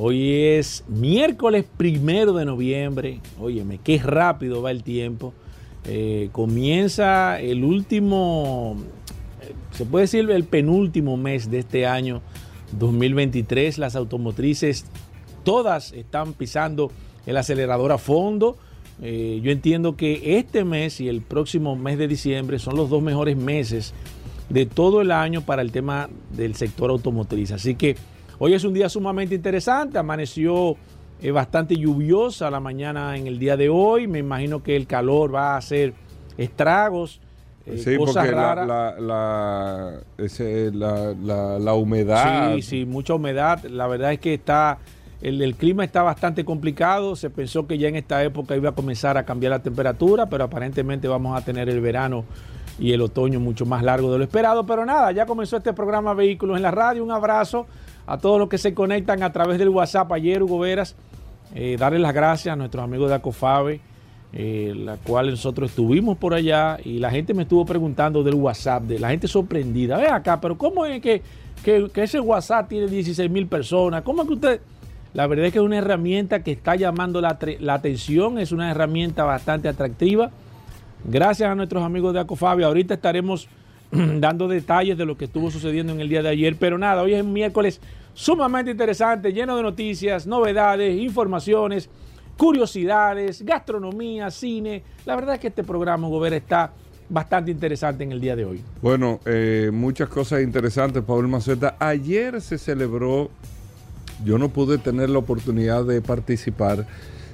Hoy 0.00 0.32
es 0.32 0.84
miércoles 0.86 1.64
primero 1.76 2.32
de 2.32 2.44
noviembre. 2.44 3.18
Óyeme, 3.40 3.80
qué 3.82 3.98
rápido 3.98 4.62
va 4.62 4.70
el 4.70 4.84
tiempo. 4.84 5.34
Eh, 5.86 6.28
comienza 6.30 7.40
el 7.40 7.64
último, 7.64 8.76
eh, 9.42 9.54
se 9.72 9.84
puede 9.84 10.04
decir 10.04 10.30
el 10.30 10.44
penúltimo 10.44 11.16
mes 11.16 11.50
de 11.50 11.58
este 11.58 11.84
año 11.84 12.22
2023. 12.78 13.76
Las 13.78 13.96
automotrices 13.96 14.84
todas 15.42 15.92
están 15.92 16.32
pisando 16.32 16.92
el 17.26 17.36
acelerador 17.36 17.90
a 17.90 17.98
fondo. 17.98 18.56
Eh, 19.02 19.40
yo 19.42 19.50
entiendo 19.50 19.96
que 19.96 20.38
este 20.38 20.62
mes 20.62 21.00
y 21.00 21.08
el 21.08 21.22
próximo 21.22 21.74
mes 21.74 21.98
de 21.98 22.06
diciembre 22.06 22.60
son 22.60 22.76
los 22.76 22.88
dos 22.88 23.02
mejores 23.02 23.36
meses 23.36 23.94
de 24.48 24.64
todo 24.64 25.00
el 25.00 25.10
año 25.10 25.40
para 25.40 25.60
el 25.60 25.72
tema 25.72 26.08
del 26.30 26.54
sector 26.54 26.88
automotriz. 26.90 27.50
Así 27.50 27.74
que 27.74 27.96
Hoy 28.40 28.54
es 28.54 28.62
un 28.62 28.72
día 28.72 28.88
sumamente 28.88 29.34
interesante, 29.34 29.98
amaneció 29.98 30.76
eh, 31.20 31.32
bastante 31.32 31.74
lluviosa 31.76 32.48
la 32.50 32.60
mañana 32.60 33.16
en 33.16 33.26
el 33.26 33.40
día 33.40 33.56
de 33.56 33.68
hoy, 33.68 34.06
me 34.06 34.20
imagino 34.20 34.62
que 34.62 34.76
el 34.76 34.86
calor 34.86 35.34
va 35.34 35.54
a 35.54 35.56
hacer 35.56 35.92
estragos. 36.36 37.20
Eh, 37.66 37.78
sí, 37.78 37.96
porque 37.98 38.30
La, 38.30 38.94
la, 41.58 41.74
humedad. 41.74 42.54
Sí, 42.54 42.62
sí, 42.62 42.86
mucha 42.86 43.14
humedad. 43.14 43.64
La 43.64 43.88
verdad 43.88 44.12
es 44.12 44.20
que 44.20 44.34
está, 44.34 44.78
el, 45.20 45.42
el, 45.42 45.56
clima 45.56 45.84
está 45.84 46.04
bastante 46.04 46.44
complicado. 46.44 47.16
Se 47.16 47.30
pensó 47.30 47.66
que 47.66 47.76
ya 47.76 47.88
en 47.88 47.96
esta 47.96 48.22
época 48.22 48.56
iba 48.56 48.70
a 48.70 48.74
comenzar 48.74 49.18
a 49.18 49.24
cambiar 49.24 49.50
la 49.50 49.58
temperatura, 49.58 50.26
pero 50.26 50.44
aparentemente 50.44 51.08
vamos 51.08 51.36
a 51.36 51.44
tener 51.44 51.68
el 51.68 51.80
verano 51.80 52.24
y 52.78 52.92
el 52.92 53.00
otoño 53.00 53.40
mucho 53.40 53.66
más 53.66 53.82
largo 53.82 54.12
de 54.12 54.18
lo 54.18 54.24
esperado. 54.24 54.64
Pero 54.64 54.86
nada, 54.86 55.10
ya 55.10 55.26
comenzó 55.26 55.56
este 55.56 55.72
programa 55.72 56.14
Vehículos 56.14 56.56
en 56.56 56.62
la 56.62 56.70
Radio. 56.70 57.02
Un 57.02 57.10
abrazo 57.10 57.66
a 58.08 58.16
todos 58.16 58.38
los 58.38 58.48
que 58.48 58.56
se 58.56 58.72
conectan 58.72 59.22
a 59.22 59.30
través 59.32 59.58
del 59.58 59.68
WhatsApp 59.68 60.10
ayer, 60.12 60.42
Hugo 60.42 60.58
Veras, 60.58 60.96
eh, 61.54 61.76
darles 61.78 62.00
las 62.00 62.14
gracias 62.14 62.52
a 62.52 62.56
nuestros 62.56 62.82
amigos 62.82 63.10
de 63.10 63.16
Acofabe, 63.16 63.80
eh, 64.32 64.72
la 64.74 64.96
cual 64.96 65.30
nosotros 65.30 65.70
estuvimos 65.70 66.16
por 66.16 66.32
allá 66.32 66.78
y 66.82 66.98
la 66.98 67.10
gente 67.10 67.34
me 67.34 67.42
estuvo 67.42 67.66
preguntando 67.66 68.22
del 68.22 68.34
WhatsApp, 68.34 68.84
de 68.84 68.98
la 68.98 69.10
gente 69.10 69.28
sorprendida. 69.28 69.98
Ve 69.98 70.08
acá, 70.08 70.40
pero 70.40 70.56
¿cómo 70.56 70.86
es 70.86 71.02
que, 71.02 71.22
ese 71.64 72.20
WhatsApp 72.20 72.68
tiene 72.70 72.86
16 72.86 73.30
mil 73.30 73.46
personas? 73.46 74.02
¿Cómo 74.02 74.22
es 74.22 74.28
que 74.28 74.34
usted.? 74.34 74.60
La 75.14 75.26
verdad 75.26 75.46
es 75.46 75.52
que 75.52 75.58
es 75.58 75.64
una 75.64 75.78
herramienta 75.78 76.42
que 76.42 76.52
está 76.52 76.76
llamando 76.76 77.20
la, 77.20 77.38
la 77.60 77.74
atención, 77.74 78.38
es 78.38 78.52
una 78.52 78.70
herramienta 78.70 79.24
bastante 79.24 79.68
atractiva. 79.68 80.30
Gracias 81.04 81.50
a 81.50 81.54
nuestros 81.54 81.82
amigos 81.82 82.12
de 82.12 82.20
Acofabe. 82.20 82.64
Ahorita 82.64 82.94
estaremos 82.94 83.48
dando 84.20 84.48
detalles 84.48 84.98
de 84.98 85.06
lo 85.06 85.16
que 85.16 85.26
estuvo 85.26 85.50
sucediendo 85.50 85.92
en 85.92 86.00
el 86.00 86.08
día 86.08 86.22
de 86.22 86.28
ayer. 86.28 86.56
Pero 86.58 86.78
nada, 86.78 87.02
hoy 87.02 87.14
es 87.14 87.24
miércoles 87.24 87.80
sumamente 88.14 88.70
interesante, 88.70 89.32
lleno 89.32 89.56
de 89.56 89.62
noticias, 89.62 90.26
novedades, 90.26 91.00
informaciones, 91.00 91.88
curiosidades, 92.36 93.42
gastronomía, 93.42 94.30
cine. 94.30 94.82
La 95.06 95.14
verdad 95.14 95.34
es 95.34 95.40
que 95.40 95.48
este 95.48 95.64
programa, 95.64 96.08
Gobera, 96.08 96.36
está 96.36 96.72
bastante 97.08 97.50
interesante 97.50 98.04
en 98.04 98.12
el 98.12 98.20
día 98.20 98.36
de 98.36 98.44
hoy. 98.44 98.62
Bueno, 98.82 99.20
eh, 99.24 99.70
muchas 99.72 100.08
cosas 100.08 100.42
interesantes, 100.42 101.02
Paul 101.02 101.28
Maceta. 101.28 101.76
Ayer 101.78 102.40
se 102.40 102.58
celebró, 102.58 103.30
yo 104.24 104.36
no 104.36 104.50
pude 104.50 104.78
tener 104.78 105.08
la 105.10 105.18
oportunidad 105.18 105.84
de 105.84 106.02
participar, 106.02 106.86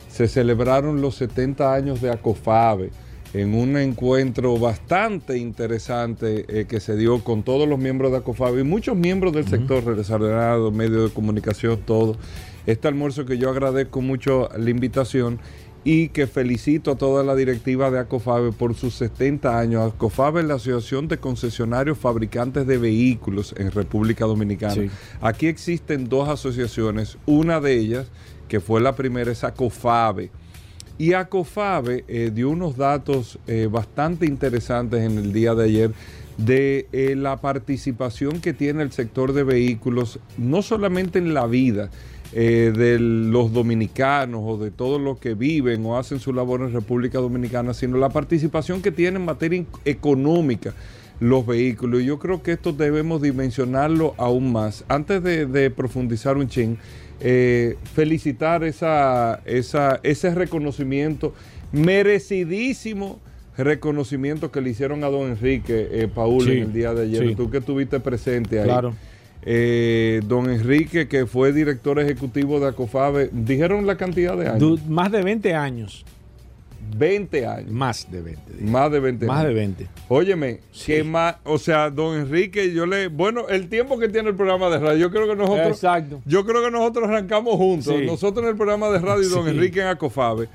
se 0.09 0.28
celebraron 0.28 1.00
los 1.00 1.16
70 1.16 1.75
años 1.75 2.00
de 2.00 2.12
Acofabe 2.12 2.91
en 3.34 3.53
un 3.55 3.77
encuentro 3.77 4.56
bastante 4.59 5.37
interesante 5.37 6.45
eh, 6.49 6.67
que 6.67 6.78
se 6.78 6.97
dio 6.97 7.22
con 7.25 7.43
todos 7.43 7.69
los 7.69 7.81
miembros 7.81 8.12
de 8.12 8.19
ACOFAB 8.19 8.61
y 8.61 8.62
muchos 8.62 8.97
miembros 8.97 9.33
del 9.33 9.49
sector 9.49 9.97
desarrollado, 9.97 10.71
medios 10.71 11.11
de 11.11 11.15
comunicación, 11.15 11.81
todo. 11.84 12.17
Este 12.65 12.87
almuerzo 12.87 13.27
que 13.27 13.37
yo 13.37 13.50
agradezco 13.50 14.00
mucho 14.00 14.49
la 14.56 14.71
invitación 14.71 15.41
y 15.83 16.09
que 16.11 16.28
felicito 16.28 16.93
a 16.93 16.97
toda 16.97 17.25
la 17.25 17.34
directiva 17.34 17.91
de 17.91 17.99
ACOFABE 17.99 18.53
por 18.53 18.75
sus 18.75 18.95
70 18.95 19.59
años. 19.59 19.93
ACOFABE 19.93 20.41
es 20.41 20.47
la 20.47 20.55
Asociación 20.55 21.09
de 21.09 21.19
Concesionarios 21.19 21.99
Fabricantes 21.99 22.69
de 22.69 22.78
Vehículos 22.78 23.53
en 23.59 23.72
República 23.72 24.27
Dominicana. 24.27 24.91
Aquí 25.21 25.49
existen 25.49 26.09
dos 26.09 26.28
asociaciones, 26.28 27.19
una 27.27 27.61
de 27.61 27.75
ellas, 27.78 28.06
que 28.49 28.61
fue 28.61 28.81
la 28.81 28.95
primera, 28.95 29.33
es 29.33 29.43
ACOFABE 29.43 30.31
y 30.99 31.12
ACOFABE 31.12 32.05
eh, 32.06 32.31
dio 32.32 32.50
unos 32.50 32.77
datos 32.77 33.38
eh, 33.47 33.69
bastante 33.71 34.27
interesantes 34.27 35.03
en 35.03 35.19
el 35.19 35.32
día 35.32 35.55
de 35.55 35.65
ayer 35.65 35.91
de 36.38 36.87
eh, 36.93 37.15
la 37.16 37.37
participación 37.41 38.41
que 38.41 38.53
tiene 38.53 38.82
el 38.82 38.93
sector 38.93 39.33
de 39.33 39.44
vehículos, 39.44 40.19
no 40.37 40.62
solamente 40.62 41.19
en 41.19 41.34
la 41.34 41.47
vida 41.47 41.91
de 42.33 42.99
los 42.99 43.53
dominicanos 43.53 44.41
o 44.44 44.59
de 44.59 44.72
todos 44.72 45.00
los 45.00 45.19
que 45.19 45.34
viven 45.34 45.87
o 45.87 45.97
hacen 45.97 46.19
su 46.19 46.33
labor 46.33 46.62
en 46.62 46.72
República 46.72 47.21
Dominicana, 47.21 47.75
sino 47.75 47.97
la 47.97 48.09
participación 48.09 48.83
que 48.83 48.91
tiene 48.91 49.19
en 49.19 49.25
materia 49.25 49.65
económica 49.84 50.74
los 51.21 51.47
vehículos. 51.47 52.03
Y 52.03 52.07
yo 52.07 52.19
creo 52.19 52.42
que 52.42 52.53
esto 52.53 52.72
debemos 52.72 53.22
dimensionarlo 53.22 54.15
aún 54.16 54.53
más. 54.53 54.84
Antes 54.89 55.22
de, 55.22 55.71
profundizar 55.71 56.36
un 56.36 56.48
ching, 56.48 56.77
eh, 57.26 57.78
felicitar 57.94 58.65
esa, 58.65 59.41
ese 59.44 60.34
reconocimiento, 60.34 61.32
merecidísimo 61.72 63.18
reconocimiento 63.56 64.50
que 64.50 64.60
le 64.60 64.71
hicieron 64.71 65.04
a 65.04 65.09
don 65.09 65.30
Enrique 65.30 65.88
eh, 65.91 66.09
Paul 66.12 66.47
en 66.50 66.65
el 66.65 66.72
día 66.74 66.92
de 66.92 67.04
ayer. 67.04 67.34
Tú 67.34 67.50
que 67.50 67.59
estuviste 67.59 67.98
presente 67.98 68.59
ahí. 68.60 68.66
Claro. 68.66 68.94
Eh, 69.42 70.21
don 70.26 70.50
Enrique, 70.50 71.09
que 71.09 71.24
fue 71.24 71.53
director 71.54 71.98
ejecutivo 71.98 72.60
de 72.60 72.68
Acofabe, 72.68 73.30
dijeron 73.32 73.86
la 73.86 73.97
cantidad 73.97 74.36
de 74.36 74.48
años. 74.48 74.86
más 74.86 75.10
de 75.10 75.22
20 75.22 75.54
años. 75.54 76.04
20 76.97 77.47
años. 77.47 77.71
Más 77.71 78.10
de 78.10 78.22
20. 78.22 78.53
Más 78.65 78.91
de 78.91 79.01
20. 79.01 79.27
Más 79.27 79.45
de 79.45 79.54
20. 79.54 79.89
Óyeme, 80.09 80.60
que 80.84 81.04
más, 81.04 81.36
o 81.45 81.59
sea, 81.59 81.91
don 81.91 82.16
Enrique, 82.16 82.72
yo 82.72 82.86
le, 82.86 83.09
bueno, 83.09 83.48
el 83.48 83.69
tiempo 83.69 83.98
que 83.98 84.09
tiene 84.09 84.31
el 84.31 84.36
programa 84.36 84.69
de 84.71 84.78
radio, 84.78 84.98
yo 84.98 85.10
creo 85.10 85.27
que 85.27 85.36
nosotros, 85.36 85.69
Exacto. 85.69 86.21
yo 86.25 86.45
creo 86.45 86.63
que 86.65 86.71
nosotros 86.71 87.09
arrancamos 87.09 87.57
juntos, 87.57 87.95
nosotros 88.04 88.45
en 88.45 88.51
el 88.51 88.57
programa 88.57 88.89
de 88.91 88.98
radio 88.98 89.22
y 89.22 89.31
don 89.31 89.48
Enrique 89.48 89.81
en 89.81 89.89
Acofabe. 89.89 90.48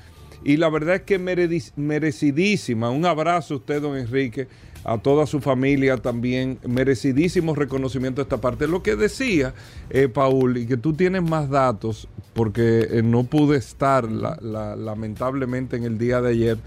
y 0.44 0.56
la 0.56 0.68
verdad 0.70 0.96
es 0.96 1.02
que 1.02 1.18
merecidísima. 1.18 2.90
Un 2.90 3.04
abrazo 3.04 3.54
a 3.54 3.56
usted, 3.58 3.82
don 3.82 3.96
Enrique, 3.96 4.48
a 4.84 4.98
toda 4.98 5.26
su 5.26 5.40
familia 5.40 5.96
también, 5.98 6.58
merecidísimo 6.66 7.54
reconocimiento 7.54 8.20
de 8.20 8.24
esta 8.24 8.40
parte. 8.40 8.66
Lo 8.66 8.82
que 8.82 8.96
decía, 8.96 9.54
eh, 9.90 10.08
Paul, 10.08 10.56
y 10.56 10.66
que 10.66 10.76
tú 10.76 10.94
tienes 10.94 11.22
más 11.22 11.50
datos, 11.50 12.08
porque 12.32 12.88
eh, 12.90 13.02
no 13.02 13.24
pude 13.24 13.56
estar 13.56 14.10
lamentablemente 14.10 15.76
en 15.76 15.84
el 15.84 15.98
día 15.98 16.20
de 16.20 16.30
ayer, 16.30 16.58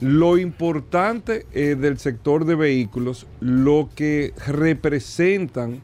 lo 0.00 0.36
importante 0.36 1.46
eh, 1.52 1.74
del 1.74 1.98
sector 1.98 2.44
de 2.44 2.54
vehículos, 2.54 3.26
lo 3.40 3.88
que 3.94 4.34
representan 4.46 5.80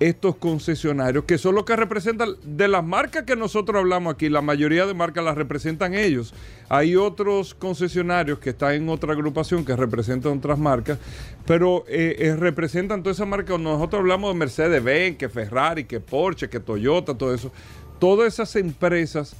estos 0.00 0.36
concesionarios, 0.36 1.24
que 1.24 1.36
son 1.36 1.54
los 1.54 1.64
que 1.64 1.76
representan 1.76 2.30
de 2.42 2.68
las 2.68 2.82
marcas 2.82 3.24
que 3.24 3.36
nosotros 3.36 3.78
hablamos 3.78 4.14
aquí, 4.14 4.30
la 4.30 4.40
mayoría 4.40 4.86
de 4.86 4.94
marcas 4.94 5.22
las 5.22 5.36
representan 5.36 5.92
ellos. 5.92 6.32
Hay 6.70 6.96
otros 6.96 7.54
concesionarios 7.54 8.38
que 8.38 8.50
están 8.50 8.72
en 8.72 8.88
otra 8.88 9.12
agrupación 9.12 9.62
que 9.62 9.76
representan 9.76 10.38
otras 10.38 10.58
marcas, 10.58 10.98
pero 11.44 11.84
eh, 11.86 12.34
representan 12.38 13.02
todas 13.02 13.18
esas 13.18 13.28
marcas. 13.28 13.60
Nosotros 13.60 14.00
hablamos 14.00 14.32
de 14.32 14.38
Mercedes-Benz, 14.38 15.18
que 15.18 15.28
Ferrari, 15.28 15.84
que 15.84 16.00
Porsche, 16.00 16.48
que 16.48 16.60
Toyota, 16.60 17.12
todo 17.12 17.34
eso. 17.34 17.52
Todas 18.00 18.32
esas 18.32 18.56
empresas 18.56 19.36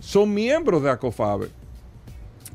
son 0.00 0.32
miembros 0.32 0.82
de 0.82 0.90
ACOFABE. 0.90 1.48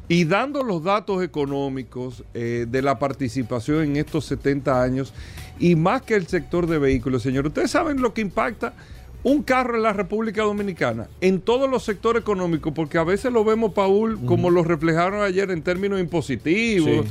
Y 0.07 0.25
dando 0.25 0.63
los 0.63 0.83
datos 0.83 1.21
económicos 1.21 2.23
eh, 2.33 2.65
de 2.67 2.81
la 2.81 2.97
participación 2.97 3.83
en 3.83 3.97
estos 3.97 4.25
70 4.25 4.81
años, 4.81 5.13
y 5.59 5.75
más 5.75 6.01
que 6.01 6.15
el 6.15 6.25
sector 6.25 6.65
de 6.65 6.79
vehículos, 6.79 7.21
señor, 7.21 7.45
ustedes 7.45 7.69
saben 7.69 8.01
lo 8.01 8.13
que 8.13 8.21
impacta 8.21 8.73
un 9.21 9.43
carro 9.43 9.75
en 9.75 9.83
la 9.83 9.93
República 9.93 10.43
Dominicana, 10.43 11.09
en 11.21 11.41
todos 11.41 11.69
los 11.69 11.83
sectores 11.83 12.21
económicos, 12.21 12.73
porque 12.73 12.97
a 12.97 13.03
veces 13.03 13.31
lo 13.31 13.43
vemos, 13.43 13.73
Paul, 13.73 14.25
como 14.25 14.49
lo 14.49 14.63
reflejaron 14.63 15.21
ayer 15.21 15.51
en 15.51 15.61
términos 15.61 15.99
impositivos. 15.99 17.05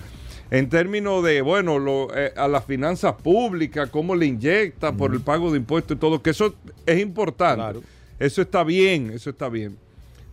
En 0.51 0.71
términos 0.71 1.23
de, 1.23 1.43
bueno, 1.43 1.79
lo, 1.79 2.09
eh, 2.17 2.33
a 2.35 2.49
las 2.49 2.65
finanzas 2.65 3.17
públicas, 3.17 3.91
cómo 3.91 4.17
le 4.17 4.25
inyecta 4.25 4.93
por 4.93 5.13
el 5.13 5.21
pago 5.21 5.51
de 5.51 5.59
impuestos 5.59 5.99
y 5.99 6.01
todo, 6.01 6.23
que 6.23 6.31
eso 6.31 6.55
es 6.87 6.99
importante. 7.01 7.81
Eso 8.19 8.43
está 8.43 8.65
bien, 8.65 9.11
eso 9.11 9.31
está 9.31 9.49
bien. 9.49 9.77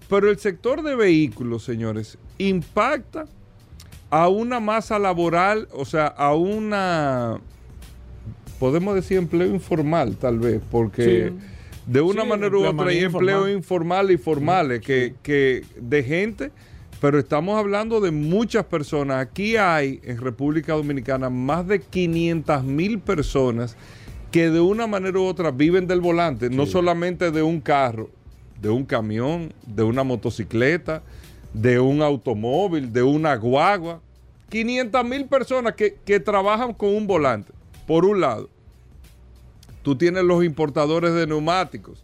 Pero 0.10 0.30
el 0.30 0.38
sector 0.38 0.84
de 0.84 0.96
vehículos, 0.96 1.64
señores, 1.64 2.18
impacta 2.38 3.26
a 4.10 4.28
una 4.30 4.60
masa 4.60 5.00
laboral, 5.00 5.68
o 5.72 5.86
sea, 5.86 6.08
a 6.08 6.36
una, 6.36 7.40
podemos 8.60 8.96
decir 8.96 9.18
empleo 9.18 9.48
informal 9.48 10.16
tal 10.18 10.40
vez, 10.40 10.62
porque 10.72 11.34
de 11.86 12.02
una 12.02 12.24
manera 12.24 12.56
u 12.56 12.66
otra 12.66 12.88
hay 12.88 13.00
empleo 13.00 13.50
informal 13.50 14.12
y 14.12 14.18
formales, 14.18 14.82
que, 14.82 15.16
que 15.24 15.64
de 15.80 16.04
gente, 16.04 16.52
pero 17.02 17.20
estamos 17.20 17.58
hablando 17.60 18.00
de 18.00 18.12
muchas 18.12 18.66
personas. 18.66 19.18
Aquí 19.18 19.58
hay 19.58 20.00
en 20.04 20.18
República 20.18 20.74
Dominicana 20.74 21.30
más 21.30 21.68
de 21.68 21.82
500 21.82 22.64
mil 22.64 23.00
personas 23.00 23.76
que 24.36 24.50
de 24.50 24.60
una 24.60 24.86
manera 24.86 25.18
u 25.18 25.24
otra 25.24 25.50
viven 25.50 25.88
del 25.88 26.02
volante, 26.02 26.50
no 26.50 26.66
solamente 26.66 27.32
de 27.32 27.42
un 27.42 27.62
carro, 27.62 28.10
de 28.62 28.68
un 28.68 28.84
camión, 28.84 29.54
de 29.66 29.84
una 29.84 30.04
motocicleta, 30.04 31.04
de 31.54 31.80
un 31.80 32.02
automóvil, 32.02 32.92
de 32.92 33.02
una 33.02 33.34
guagua. 33.38 34.02
500 34.50 35.06
mil 35.06 35.26
personas 35.28 35.76
que, 35.76 35.96
que, 36.04 36.20
trabajan 36.20 36.74
con 36.74 36.94
un 36.94 37.08
volante, 37.08 37.54
por 37.88 38.04
un 38.04 38.20
lado. 38.20 38.50
Tú 39.84 39.96
tienes 39.96 40.26
los 40.26 40.44
importadores 40.44 41.14
de 41.14 41.28
neumáticos 41.28 42.04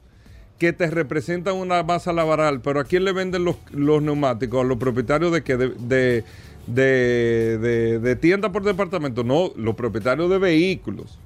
que 0.58 0.72
te 0.72 0.90
representan 0.90 1.58
una 1.58 1.84
masa 1.84 2.14
laboral, 2.14 2.62
pero 2.62 2.80
¿a 2.80 2.86
quién 2.86 3.04
le 3.04 3.12
venden 3.12 3.44
los, 3.44 3.58
neumáticos? 3.74 4.62
¿A 4.62 4.64
los 4.66 4.78
propietarios 4.78 5.34
de 5.34 5.44
que 5.44 5.58
de, 5.58 6.24
de, 6.66 8.00
de, 8.00 8.16
tienda 8.16 8.54
por 8.54 8.64
departamento? 8.64 9.26
No, 9.26 9.52
los 9.58 9.76
propietarios 9.76 10.30
de 10.30 10.38
vehículos 10.38 11.20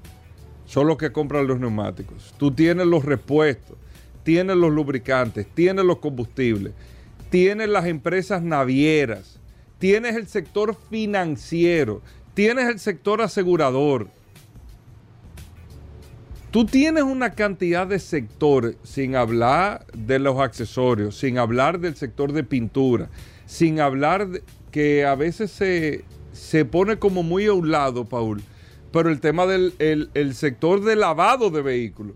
son 0.65 0.87
los 0.87 0.97
que 0.97 1.11
compran 1.11 1.47
los 1.47 1.59
neumáticos. 1.59 2.33
Tú 2.37 2.51
tienes 2.51 2.87
los 2.87 3.05
repuestos 3.05 3.77
tienes 4.25 4.57
los 4.57 4.73
lubricantes, 4.73 5.45
tienes 5.53 5.85
los 5.85 5.99
combustibles, 5.99 6.73
tienes 7.29 7.69
las 7.69 7.85
empresas 7.85 8.41
navieras, 8.41 9.39
tienes 9.77 10.15
el 10.15 10.27
sector 10.27 10.75
financiero, 10.89 12.01
tienes 12.33 12.67
el 12.67 12.79
sector 12.79 13.21
asegurador. 13.21 14.09
Tú 16.49 16.65
tienes 16.65 17.03
una 17.03 17.33
cantidad 17.33 17.85
de 17.85 17.99
sectores, 17.99 18.77
sin 18.83 19.15
hablar 19.15 19.85
de 19.93 20.17
los 20.17 20.39
accesorios, 20.39 21.17
sin 21.17 21.37
hablar 21.37 21.79
del 21.79 21.95
sector 21.95 22.31
de 22.33 22.43
pintura, 22.43 23.09
sin 23.45 23.79
hablar 23.79 24.27
de, 24.27 24.43
que 24.71 25.05
a 25.05 25.13
veces 25.13 25.51
se, 25.51 26.03
se, 26.33 26.65
pone 26.65 26.97
como 26.97 27.21
muy 27.21 27.45
a 27.45 27.53
un 27.53 27.69
lado, 27.69 28.05
Paul, 28.05 28.41
pero 28.95 29.09
el 29.09 29.19
tema 29.19 29.45
del 29.45 29.73
el 30.13 30.35
sector 30.35 30.81
de 30.81 30.95
lavado 30.95 31.49
de 31.49 31.61
vehículos. 31.61 32.15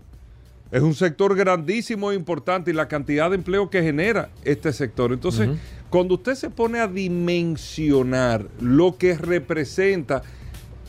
Es 0.72 0.80
un 0.80 0.94
sector 0.94 1.36
grandísimo 1.36 2.10
e 2.10 2.14
importante 2.14 2.70
y 2.70 2.74
la 2.74 2.88
cantidad 2.88 3.28
de 3.28 3.36
empleo 3.36 3.68
que 3.68 3.82
genera 3.82 4.30
este 4.44 4.72
sector. 4.72 5.12
Entonces, 5.12 5.50
cuando 5.90 6.14
usted 6.14 6.36
se 6.36 6.48
pone 6.48 6.78
a 6.78 6.86
dimensionar 6.86 8.46
lo 8.62 8.96
que 8.96 9.14
representa 9.14 10.22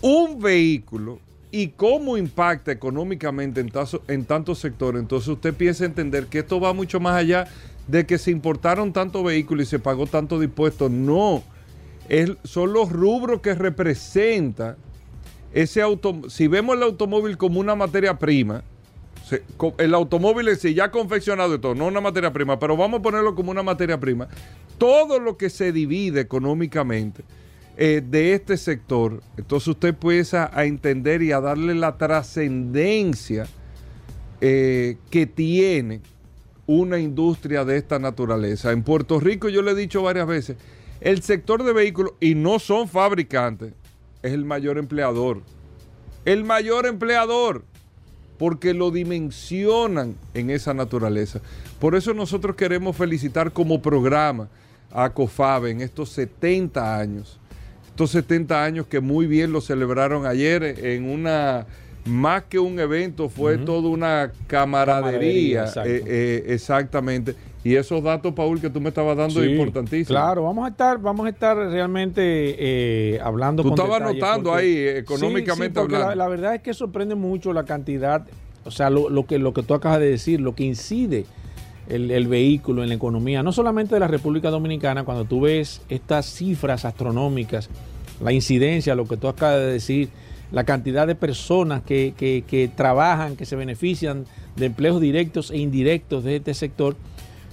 un 0.01 0.39
vehículo 0.39 1.19
y 1.51 1.67
cómo 1.67 2.15
impacta 2.15 2.71
económicamente 2.71 3.59
en, 3.59 3.69
en 4.07 4.23
tantos 4.23 4.59
sectores, 4.59 5.01
entonces 5.01 5.27
usted 5.27 5.53
piensa 5.53 5.83
entender 5.83 6.27
que 6.27 6.39
esto 6.39 6.61
va 6.61 6.71
mucho 6.71 7.01
más 7.01 7.15
allá 7.15 7.49
de 7.89 8.05
que 8.05 8.17
se 8.17 8.31
importaron 8.31 8.93
tantos 8.93 9.25
vehículos 9.25 9.67
y 9.67 9.69
se 9.69 9.79
pagó 9.79 10.07
tanto 10.07 10.39
de 10.39 10.45
impuestos. 10.45 10.89
No, 10.89 11.43
es, 12.07 12.31
son 12.45 12.71
los 12.71 12.89
rubros 12.93 13.41
que 13.41 13.55
representa 13.55 14.77
ese 15.53 15.81
auto. 15.81 16.29
Si 16.29 16.47
vemos 16.47 16.75
el 16.75 16.83
automóvil 16.83 17.37
como 17.37 17.59
una 17.59 17.75
materia 17.75 18.17
prima, 18.17 18.63
el 19.77 19.93
automóvil 19.93 20.47
es 20.49 20.61
ya 20.61 20.91
confeccionado 20.91 21.55
y 21.55 21.59
todo, 21.59 21.75
no 21.75 21.87
una 21.87 22.01
materia 22.01 22.33
prima, 22.33 22.59
pero 22.59 22.75
vamos 22.75 22.99
a 22.99 23.03
ponerlo 23.03 23.35
como 23.35 23.51
una 23.51 23.63
materia 23.63 23.99
prima. 23.99 24.27
Todo 24.77 25.19
lo 25.19 25.37
que 25.37 25.49
se 25.49 25.71
divide 25.71 26.21
económicamente 26.21 27.23
eh, 27.77 28.01
de 28.05 28.33
este 28.33 28.57
sector, 28.57 29.21
entonces 29.37 29.69
usted 29.69 29.89
empieza 29.89 30.49
a 30.53 30.65
entender 30.65 31.21
y 31.21 31.31
a 31.31 31.39
darle 31.39 31.75
la 31.75 31.97
trascendencia 31.97 33.47
eh, 34.41 34.97
que 35.09 35.27
tiene 35.27 36.01
una 36.65 36.99
industria 36.99 37.63
de 37.63 37.77
esta 37.77 37.99
naturaleza. 37.99 38.71
En 38.71 38.83
Puerto 38.83 39.19
Rico, 39.19 39.49
yo 39.49 39.61
le 39.61 39.71
he 39.71 39.75
dicho 39.75 40.01
varias 40.01 40.27
veces, 40.27 40.57
el 40.99 41.21
sector 41.21 41.63
de 41.63 41.73
vehículos, 41.73 42.13
y 42.19 42.35
no 42.35 42.59
son 42.59 42.87
fabricantes, 42.87 43.73
es 44.23 44.33
el 44.33 44.45
mayor 44.45 44.77
empleador. 44.77 45.41
El 46.25 46.43
mayor 46.43 46.85
empleador 46.85 47.63
porque 48.41 48.73
lo 48.73 48.89
dimensionan 48.89 50.15
en 50.33 50.49
esa 50.49 50.73
naturaleza. 50.73 51.41
Por 51.79 51.93
eso 51.93 52.15
nosotros 52.15 52.55
queremos 52.55 52.97
felicitar 52.97 53.51
como 53.51 53.83
programa 53.83 54.47
a 54.91 55.11
COFABE 55.11 55.69
en 55.69 55.81
estos 55.81 56.09
70 56.09 56.97
años. 56.97 57.39
Estos 57.85 58.09
70 58.09 58.63
años 58.63 58.87
que 58.87 58.99
muy 58.99 59.27
bien 59.27 59.51
lo 59.51 59.61
celebraron 59.61 60.25
ayer 60.25 60.63
en 60.63 61.07
una, 61.07 61.67
más 62.05 62.41
que 62.45 62.57
un 62.57 62.79
evento, 62.79 63.29
fue 63.29 63.59
toda 63.59 63.89
una 63.89 64.31
camaradería. 64.47 65.65
Eh, 65.85 66.03
eh, 66.07 66.43
exactamente. 66.47 67.35
Y 67.63 67.75
esos 67.75 68.01
datos, 68.01 68.33
Paul, 68.33 68.59
que 68.59 68.69
tú 68.69 68.81
me 68.81 68.89
estabas 68.89 69.15
dando 69.15 69.43
es 69.43 69.51
importantísimo. 69.51 70.07
Claro, 70.07 70.43
vamos 70.43 70.65
a 70.65 70.69
estar, 70.69 70.99
vamos 70.99 71.27
a 71.27 71.29
estar 71.29 71.55
realmente 71.55 72.55
eh, 72.57 73.19
hablando. 73.23 73.61
Tú 73.61 73.69
estabas 73.69 74.01
notando 74.01 74.53
ahí 74.53 74.77
económicamente 74.79 75.79
hablando. 75.79 76.15
La, 76.15 76.27
verdad 76.27 76.55
es 76.55 76.61
que 76.61 76.73
sorprende 76.73 77.13
mucho 77.13 77.53
la 77.53 77.63
cantidad, 77.63 78.25
o 78.65 78.71
sea, 78.71 78.89
lo, 78.89 79.25
que, 79.27 79.37
lo 79.37 79.53
que 79.53 79.61
tú 79.61 79.75
acabas 79.75 79.99
de 79.99 80.09
decir, 80.09 80.41
lo 80.41 80.55
que 80.55 80.63
incide 80.63 81.25
el, 81.87 82.27
vehículo 82.27 82.81
en 82.81 82.89
la 82.89 82.95
economía, 82.95 83.43
no 83.43 83.51
solamente 83.51 83.93
de 83.93 83.99
la 83.99 84.07
República 84.07 84.49
Dominicana, 84.49 85.03
cuando 85.03 85.25
tú 85.25 85.41
ves 85.41 85.81
estas 85.87 86.25
cifras 86.25 86.83
astronómicas, 86.83 87.69
la 88.21 88.31
incidencia, 88.31 88.95
lo 88.95 89.05
que 89.05 89.17
tú 89.17 89.27
acabas 89.27 89.59
de 89.59 89.73
decir, 89.73 90.09
la 90.51 90.63
cantidad 90.63 91.05
de 91.05 91.15
personas 91.15 91.83
que, 91.83 92.13
que 92.17 92.71
trabajan, 92.75 93.35
que 93.35 93.45
se 93.45 93.55
benefician 93.55 94.25
de 94.55 94.65
empleos 94.65 94.99
directos 94.99 95.51
e 95.51 95.57
indirectos 95.57 96.23
de 96.23 96.37
este 96.37 96.53
sector 96.53 96.95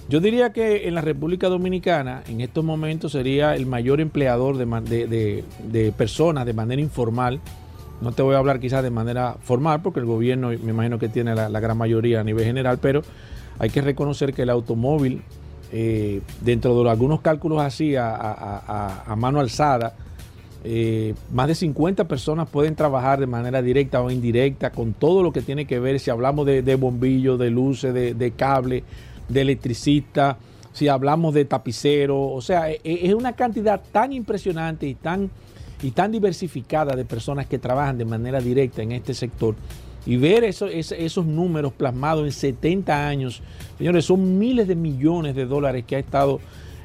yo 0.09 0.19
diría 0.19 0.51
que 0.51 0.87
en 0.87 0.95
la 0.95 1.01
República 1.01 1.49
Dominicana, 1.49 2.23
en 2.27 2.41
estos 2.41 2.65
momentos, 2.65 3.11
sería 3.11 3.55
el 3.55 3.67
mayor 3.67 4.01
empleador 4.01 4.57
de, 4.57 5.93
personas 5.95 6.47
de 6.47 6.53
manera 6.53 6.81
informal. 6.81 7.39
No 8.01 8.11
te 8.11 8.23
voy 8.23 8.33
a 8.33 8.39
hablar 8.39 8.59
quizás 8.59 8.81
de 8.81 8.89
manera 8.89 9.35
formal, 9.43 9.83
porque 9.83 9.99
el 9.99 10.07
gobierno 10.07 10.47
me 10.47 10.71
imagino 10.71 10.97
que 10.97 11.09
tiene 11.09 11.35
la, 11.35 11.59
gran 11.59 11.77
mayoría 11.77 12.21
a 12.21 12.23
nivel 12.23 12.43
general, 12.43 12.79
pero 12.81 13.03
hay 13.59 13.69
que 13.69 13.81
reconocer 13.81 14.33
que 14.33 14.41
el 14.41 14.49
automóvil, 14.49 15.21
eh, 15.71 16.21
dentro 16.41 16.81
de 16.83 16.89
algunos 16.89 17.21
cálculos 17.21 17.61
así 17.61 17.95
a, 17.95 19.13
mano 19.15 19.39
alzada, 19.39 19.93
eh, 20.63 21.13
más 21.31 21.47
de 21.49 21.53
50 21.53 22.07
personas 22.07 22.49
pueden 22.49 22.75
trabajar 22.75 23.19
de 23.19 23.27
manera 23.27 23.61
directa 23.61 24.01
o 24.01 24.09
indirecta 24.09 24.71
con 24.71 24.93
todo 24.93 25.21
lo 25.21 25.31
que 25.31 25.43
tiene 25.43 25.65
que 25.65 25.79
ver, 25.79 25.99
si 25.99 26.09
hablamos 26.09 26.47
de, 26.47 26.75
bombillos, 26.75 27.37
de 27.37 27.51
luces, 27.51 27.93
de 27.93 28.31
cable, 28.31 28.83
de 29.29 29.41
electricista. 29.41 30.37
Si 30.73 30.87
hablamos 30.87 31.33
de 31.33 31.45
tapicero, 31.45 32.19
o 32.19 32.41
sea, 32.41 32.69
e, 32.69 32.81
e, 32.83 33.07
es 33.07 33.13
una 33.13 33.33
cantidad 33.33 33.81
tan 33.91 34.11
impresionante 34.11 34.87
y 34.87 34.95
tan, 34.95 35.29
y 35.81 35.91
tan 35.91 36.11
diversificada 36.11 36.95
de 36.95 37.05
personas 37.05 37.47
que 37.47 37.57
trabajan 37.57 37.97
de 37.97 38.05
manera 38.05 38.41
directa 38.41 38.81
en 38.81 38.91
este 38.91 39.13
sector. 39.13 39.55
Y 40.05 40.17
ver 40.17 40.43
esos 40.43 41.25
números 41.25 41.73
plasmados 41.73 42.25
en 42.25 42.31
70 42.31 43.07
años, 43.07 43.41
señores, 43.77 44.05
son 44.05 44.39
miles 44.39 44.67
de 44.67 44.75
millones 44.75 45.35
de 45.35 45.45
dólares 45.45 45.83
que 45.85 45.97
ha 45.97 45.99
estado 45.99 46.39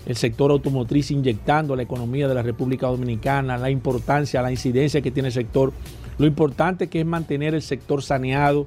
el 0.07 0.17
sector 0.17 0.51
automotriz 0.51 1.11
inyectando 1.11 1.73
a 1.73 1.77
la 1.77 1.83
economía 1.83 2.29
de 2.29 2.35
la 2.35 2.43
República 2.43 2.87
Dominicana, 2.87 3.57
la 3.57 3.71
importancia, 3.71 4.43
la 4.43 4.51
incidencia 4.51 5.01
que 5.01 5.11
tiene 5.11 5.29
el 5.29 5.33
sector, 5.33 5.73
lo 6.19 6.27
importante 6.27 6.89
que 6.89 7.01
es 7.01 7.07
mantener 7.07 7.55
el 7.55 7.63
sector 7.63 8.03
saneado, 8.03 8.67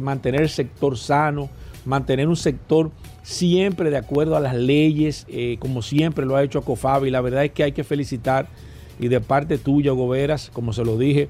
mantener 0.00 0.42
el 0.42 0.48
sector 0.48 0.96
sano, 0.96 1.50
mantener 1.84 2.28
un 2.28 2.36
sector 2.36 2.90
siempre 3.22 3.90
de 3.90 3.96
acuerdo 3.96 4.36
a 4.36 4.40
las 4.40 4.54
leyes, 4.54 5.26
eh, 5.28 5.56
como 5.58 5.82
siempre 5.82 6.26
lo 6.26 6.36
ha 6.36 6.42
hecho 6.42 6.58
Acofabe, 6.58 7.08
y 7.08 7.10
la 7.10 7.20
verdad 7.20 7.44
es 7.44 7.52
que 7.52 7.62
hay 7.64 7.72
que 7.72 7.84
felicitar, 7.84 8.48
y 8.98 9.08
de 9.08 9.20
parte 9.20 9.58
tuya, 9.58 9.92
Goberas, 9.92 10.50
como 10.52 10.72
se 10.72 10.84
lo 10.84 10.98
dije, 10.98 11.28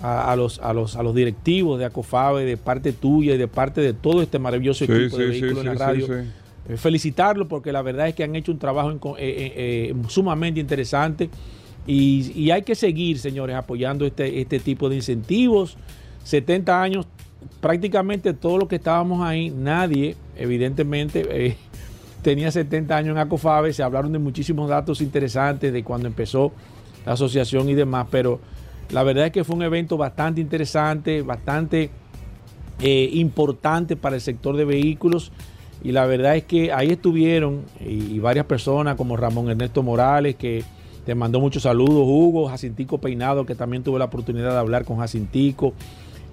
a, 0.00 0.36
los, 0.36 0.60
a, 0.60 0.72
los, 0.72 0.94
a 0.94 1.02
los 1.02 1.14
directivos 1.14 1.78
de 1.78 1.84
Acofabe, 1.86 2.44
de 2.44 2.56
parte 2.56 2.92
tuya 2.92 3.34
y 3.34 3.38
de 3.38 3.48
parte 3.48 3.80
de 3.80 3.94
todo 3.94 4.22
este 4.22 4.38
maravilloso 4.38 4.84
equipo 4.84 5.16
de 5.16 5.26
vehículos 5.26 5.58
en 5.58 5.66
la 5.66 5.74
radio. 5.74 6.06
Eh, 6.68 6.76
felicitarlo 6.76 7.48
porque 7.48 7.72
la 7.72 7.82
verdad 7.82 8.06
es 8.06 8.14
que 8.14 8.22
han 8.22 8.36
hecho 8.36 8.52
un 8.52 8.58
trabajo 8.58 9.16
eh, 9.18 9.92
sumamente 10.06 10.60
interesante 10.60 11.30
y, 11.88 12.30
y, 12.36 12.50
hay 12.50 12.62
que 12.62 12.74
seguir, 12.74 13.18
señores, 13.18 13.56
apoyando 13.56 14.04
este, 14.04 14.40
este 14.40 14.60
tipo 14.60 14.90
de 14.90 14.96
incentivos. 14.96 15.78
70 16.22 16.82
años 16.82 17.06
prácticamente 17.60 18.34
todo 18.34 18.58
lo 18.58 18.68
que 18.68 18.76
estábamos 18.76 19.26
ahí, 19.26 19.50
nadie, 19.50 20.16
evidentemente, 20.36 21.26
eh, 21.30 21.56
tenía 22.22 22.50
70 22.50 22.96
años 22.96 23.12
en 23.12 23.18
Acofabe, 23.18 23.72
se 23.72 23.82
hablaron 23.82 24.12
de 24.12 24.18
muchísimos 24.18 24.68
datos 24.68 25.00
interesantes 25.00 25.72
de 25.72 25.84
cuando 25.84 26.08
empezó 26.08 26.52
la 27.06 27.12
asociación 27.12 27.68
y 27.68 27.74
demás, 27.74 28.06
pero 28.10 28.40
la 28.90 29.02
verdad 29.02 29.26
es 29.26 29.32
que 29.32 29.44
fue 29.44 29.56
un 29.56 29.62
evento 29.62 29.96
bastante 29.96 30.40
interesante, 30.40 31.22
bastante 31.22 31.90
eh, 32.80 33.10
importante 33.14 33.96
para 33.96 34.16
el 34.16 34.22
sector 34.22 34.56
de 34.56 34.64
vehículos 34.64 35.32
y 35.82 35.92
la 35.92 36.06
verdad 36.06 36.36
es 36.36 36.44
que 36.44 36.72
ahí 36.72 36.90
estuvieron 36.90 37.62
y, 37.80 38.18
varias 38.18 38.46
personas 38.46 38.96
como 38.96 39.16
Ramón 39.16 39.50
Ernesto 39.50 39.82
Morales 39.82 40.36
que 40.36 40.64
te 41.04 41.14
mandó 41.14 41.40
muchos 41.40 41.62
saludos, 41.62 42.04
Hugo, 42.06 42.48
Jacintico 42.48 42.98
Peinado 42.98 43.46
que 43.46 43.54
también 43.54 43.82
tuve 43.82 43.98
la 43.98 44.06
oportunidad 44.06 44.50
de 44.52 44.58
hablar 44.58 44.84
con 44.84 44.98
Jacintico. 44.98 45.72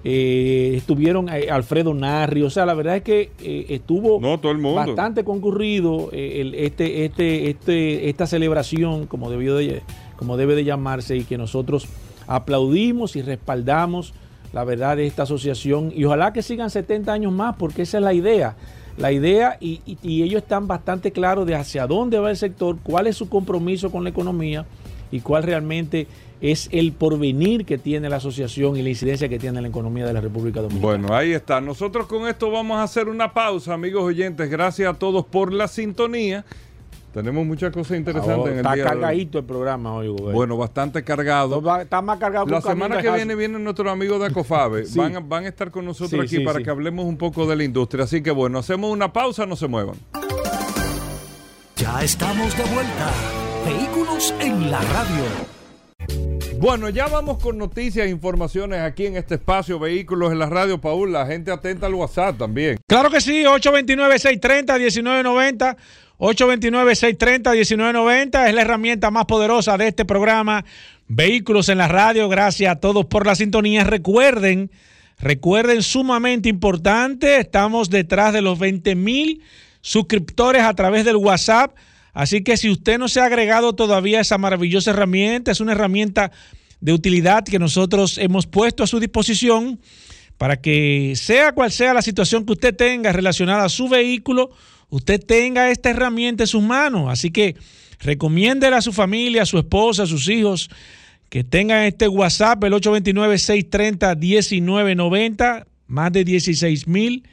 Eh, 0.04 0.74
estuvieron 0.76 1.28
eh, 1.28 1.50
Alfredo 1.50 1.92
Narri, 1.92 2.42
o 2.42 2.50
sea, 2.50 2.64
la 2.64 2.74
verdad 2.74 2.96
es 2.96 3.02
que 3.02 3.30
eh, 3.42 3.66
estuvo 3.70 4.20
bastante 4.20 5.24
concurrido 5.24 6.10
este, 6.12 7.04
este, 7.04 7.50
este, 7.50 8.08
esta 8.08 8.26
celebración, 8.26 9.06
como, 9.06 9.30
debió 9.30 9.56
de, 9.56 9.82
como 10.16 10.36
debe 10.36 10.54
de 10.54 10.64
llamarse, 10.64 11.16
y 11.16 11.24
que 11.24 11.36
nosotros 11.36 11.88
aplaudimos 12.28 13.16
y 13.16 13.22
respaldamos 13.22 14.14
la 14.52 14.64
verdad 14.64 14.96
de 14.96 15.06
esta 15.06 15.24
asociación 15.24 15.92
y 15.94 16.04
ojalá 16.04 16.32
que 16.32 16.42
sigan 16.42 16.70
70 16.70 17.12
años 17.12 17.32
más, 17.32 17.56
porque 17.56 17.82
esa 17.82 17.98
es 17.98 18.04
la 18.04 18.14
idea. 18.14 18.56
La 18.96 19.12
idea, 19.12 19.58
y, 19.60 19.80
y 20.02 20.22
ellos 20.22 20.42
están 20.42 20.66
bastante 20.68 21.12
claros 21.12 21.46
de 21.46 21.54
hacia 21.54 21.86
dónde 21.86 22.18
va 22.18 22.30
el 22.30 22.36
sector, 22.36 22.76
cuál 22.82 23.08
es 23.08 23.16
su 23.16 23.28
compromiso 23.28 23.90
con 23.90 24.04
la 24.04 24.10
economía 24.10 24.64
y 25.10 25.20
cuál 25.20 25.42
realmente 25.42 26.06
es 26.52 26.68
el 26.72 26.92
porvenir 26.92 27.64
que 27.64 27.78
tiene 27.78 28.08
la 28.08 28.16
asociación 28.16 28.76
y 28.76 28.82
la 28.82 28.90
incidencia 28.90 29.28
que 29.28 29.38
tiene 29.38 29.58
en 29.58 29.62
la 29.64 29.68
economía 29.68 30.06
de 30.06 30.12
la 30.12 30.20
República 30.20 30.60
Dominicana. 30.60 30.86
Bueno, 30.86 31.14
ahí 31.14 31.32
está. 31.32 31.60
Nosotros 31.60 32.06
con 32.06 32.28
esto 32.28 32.50
vamos 32.50 32.78
a 32.78 32.82
hacer 32.82 33.08
una 33.08 33.32
pausa, 33.32 33.74
amigos 33.74 34.04
oyentes. 34.04 34.48
Gracias 34.50 34.88
a 34.88 34.98
todos 34.98 35.24
por 35.24 35.52
la 35.52 35.68
sintonía. 35.68 36.44
Tenemos 37.16 37.46
muchas 37.46 37.72
cosas 37.72 37.96
interesantes 37.96 38.52
en 38.52 38.58
el 38.58 38.62
día 38.62 38.74
Está 38.74 38.90
cargadito 38.90 39.38
el 39.38 39.44
programa 39.46 39.94
hoy, 39.94 40.08
Bueno, 40.08 40.58
bastante 40.58 41.02
cargado. 41.02 41.62
está 41.80 42.02
más 42.02 42.18
cargado 42.18 42.44
La 42.44 42.60
semana 42.60 43.00
que 43.00 43.10
viene 43.10 43.34
vienen 43.34 43.64
nuestros 43.64 43.90
amigos 43.90 44.20
de 44.20 44.26
Acofabe. 44.26 44.84
van, 44.94 45.26
van, 45.26 45.44
a 45.46 45.48
estar 45.48 45.70
con 45.70 45.86
nosotros 45.86 46.22
aquí 46.22 46.40
para 46.40 46.62
que 46.62 46.68
hablemos 46.68 47.06
un 47.06 47.16
poco 47.16 47.46
de 47.46 47.56
la 47.56 47.64
industria. 47.64 48.04
Así 48.04 48.22
que 48.22 48.30
bueno, 48.30 48.58
hacemos 48.58 48.92
una 48.92 49.14
pausa, 49.14 49.46
no 49.46 49.56
se 49.56 49.66
muevan. 49.66 49.96
Ya 51.76 52.02
estamos 52.02 52.54
de 52.54 52.64
vuelta. 52.64 53.10
Vehículos 53.64 54.34
en 54.38 54.70
la 54.70 54.80
radio. 54.82 56.35
Bueno, 56.58 56.88
ya 56.88 57.06
vamos 57.06 57.38
con 57.38 57.58
noticias 57.58 58.06
e 58.06 58.10
informaciones 58.10 58.80
aquí 58.80 59.04
en 59.04 59.16
este 59.16 59.34
espacio 59.34 59.78
Vehículos 59.78 60.32
en 60.32 60.38
la 60.38 60.46
Radio, 60.46 60.80
Paul. 60.80 61.12
La 61.12 61.26
gente 61.26 61.52
atenta 61.52 61.84
al 61.86 61.92
WhatsApp 61.94 62.38
también. 62.38 62.78
Claro 62.86 63.10
que 63.10 63.20
sí, 63.20 63.44
829-630-1990. 63.44 65.76
829-630-1990 66.18 68.48
es 68.48 68.54
la 68.54 68.62
herramienta 68.62 69.10
más 69.10 69.26
poderosa 69.26 69.76
de 69.76 69.88
este 69.88 70.06
programa 70.06 70.64
Vehículos 71.08 71.68
en 71.68 71.76
la 71.76 71.88
Radio. 71.88 72.26
Gracias 72.30 72.72
a 72.72 72.80
todos 72.80 73.04
por 73.04 73.26
la 73.26 73.34
sintonía. 73.34 73.84
Recuerden, 73.84 74.70
recuerden 75.18 75.82
sumamente 75.82 76.48
importante, 76.48 77.36
estamos 77.36 77.90
detrás 77.90 78.32
de 78.32 78.40
los 78.40 78.58
20 78.58 78.94
mil 78.94 79.42
suscriptores 79.82 80.62
a 80.62 80.72
través 80.72 81.04
del 81.04 81.16
WhatsApp. 81.16 81.76
Así 82.16 82.42
que 82.42 82.56
si 82.56 82.68
usted 82.70 82.98
no 82.98 83.08
se 83.08 83.20
ha 83.20 83.26
agregado 83.26 83.74
todavía 83.74 84.22
esa 84.22 84.38
maravillosa 84.38 84.92
herramienta, 84.92 85.52
es 85.52 85.60
una 85.60 85.72
herramienta 85.72 86.32
de 86.80 86.94
utilidad 86.94 87.44
que 87.44 87.58
nosotros 87.58 88.16
hemos 88.16 88.46
puesto 88.46 88.82
a 88.82 88.86
su 88.86 89.00
disposición 89.00 89.78
para 90.38 90.56
que 90.56 91.12
sea 91.14 91.52
cual 91.52 91.70
sea 91.70 91.92
la 91.92 92.00
situación 92.00 92.46
que 92.46 92.52
usted 92.52 92.74
tenga 92.74 93.12
relacionada 93.12 93.66
a 93.66 93.68
su 93.68 93.90
vehículo, 93.90 94.50
usted 94.88 95.22
tenga 95.22 95.70
esta 95.70 95.90
herramienta 95.90 96.44
en 96.44 96.46
sus 96.46 96.62
manos. 96.62 97.10
Así 97.10 97.30
que 97.30 97.54
recomiéndela 98.00 98.78
a 98.78 98.82
su 98.82 98.94
familia, 98.94 99.42
a 99.42 99.46
su 99.46 99.58
esposa, 99.58 100.04
a 100.04 100.06
sus 100.06 100.26
hijos, 100.30 100.70
que 101.28 101.44
tengan 101.44 101.84
este 101.84 102.08
WhatsApp, 102.08 102.64
el 102.64 102.72
829-630-1990, 102.72 105.66
más 105.86 106.12
de 106.12 106.24
16 106.24 106.86
mil 106.86 107.28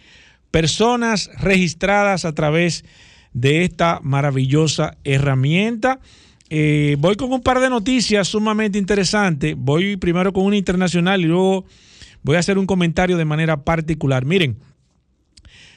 personas 0.51 1.29
registradas 1.39 2.25
a 2.25 2.35
través 2.35 2.83
de 2.83 3.12
de 3.33 3.63
esta 3.63 3.99
maravillosa 4.03 4.97
herramienta. 5.03 5.99
Eh, 6.49 6.97
voy 6.99 7.15
con 7.15 7.31
un 7.31 7.41
par 7.41 7.59
de 7.59 7.69
noticias 7.69 8.27
sumamente 8.27 8.77
interesantes. 8.77 9.55
Voy 9.57 9.97
primero 9.97 10.33
con 10.33 10.45
una 10.45 10.57
internacional 10.57 11.21
y 11.21 11.25
luego 11.25 11.65
voy 12.21 12.35
a 12.35 12.39
hacer 12.39 12.57
un 12.57 12.65
comentario 12.65 13.17
de 13.17 13.25
manera 13.25 13.63
particular. 13.63 14.25
Miren, 14.25 14.57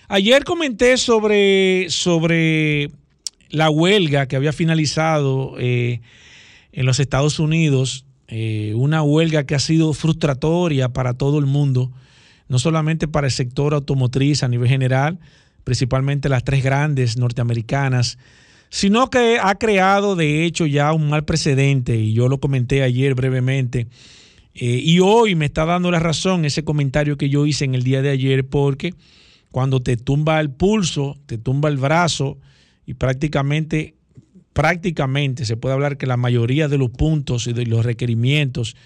ayer 0.09 0.45
comenté 0.45 0.97
sobre, 0.97 1.87
sobre 1.89 2.91
la 3.51 3.71
huelga 3.71 4.27
que 4.27 4.37
había 4.37 4.53
finalizado 4.53 5.55
eh, 5.59 6.01
en 6.73 6.87
los 6.87 7.01
Estados 7.01 7.39
Unidos, 7.39 8.05
eh, 8.29 8.73
una 8.77 9.03
huelga 9.03 9.45
que 9.45 9.55
ha 9.55 9.61
sido 9.61 9.93
frustratoria 9.95 10.91
para 10.91 11.15
todo 11.15 11.39
el 11.39 11.47
mundo, 11.47 11.91
no 12.49 12.59
solamente 12.59 13.09
para 13.09 13.29
el 13.29 13.33
sector 13.33 13.73
automotriz 13.73 14.43
a 14.43 14.49
nivel 14.49 14.69
general, 14.69 15.19
principalmente 15.67 16.29
las 16.29 16.45
tres 16.45 16.63
grandes 16.63 17.17
norteamericanas, 17.17 18.19
sino 18.69 19.11
que 19.11 19.39
ha 19.43 19.57
creado 19.57 20.15
de 20.15 20.45
hecho 20.45 20.65
ya 20.65 20.93
un 20.93 21.09
mal 21.09 21.25
precedente, 21.25 21.97
y 21.97 22.13
yo 22.13 22.29
lo 22.29 22.39
comenté 22.39 22.85
ayer 22.85 23.17
brevemente, 23.17 23.89
eh, 24.55 24.81
y 24.81 25.01
hoy 25.01 25.35
me 25.35 25.47
está 25.47 25.65
dando 25.65 25.91
la 25.91 25.99
razón 25.99 26.45
ese 26.45 26.63
comentario 26.63 27.19
que 27.19 27.29
yo 27.29 27.47
hice 27.47 27.65
en 27.65 27.75
el 27.75 27.83
día 27.83 28.01
de 28.01 28.11
ayer, 28.11 28.47
porque 28.47 28.95
cuando 29.51 29.83
te 29.83 29.97
tumba 29.97 30.39
el 30.39 30.51
pulso, 30.51 31.19
te 31.27 31.37
tumba 31.37 31.69
el 31.69 31.79
brazo, 31.79 32.39
y 32.87 32.95
prácticamente, 32.95 33.97
prácticamente 34.53 35.45
se 35.47 35.57
puede 35.57 35.75
hablar 35.75 35.97
que 35.97 36.07
la 36.07 36.17
mayoría 36.17 36.69
de 36.69 36.79
los 36.79 36.91
puntos 36.91 37.49
y 37.49 37.53
de 37.53 37.67
los 37.67 37.85
requerimientos 37.85 38.77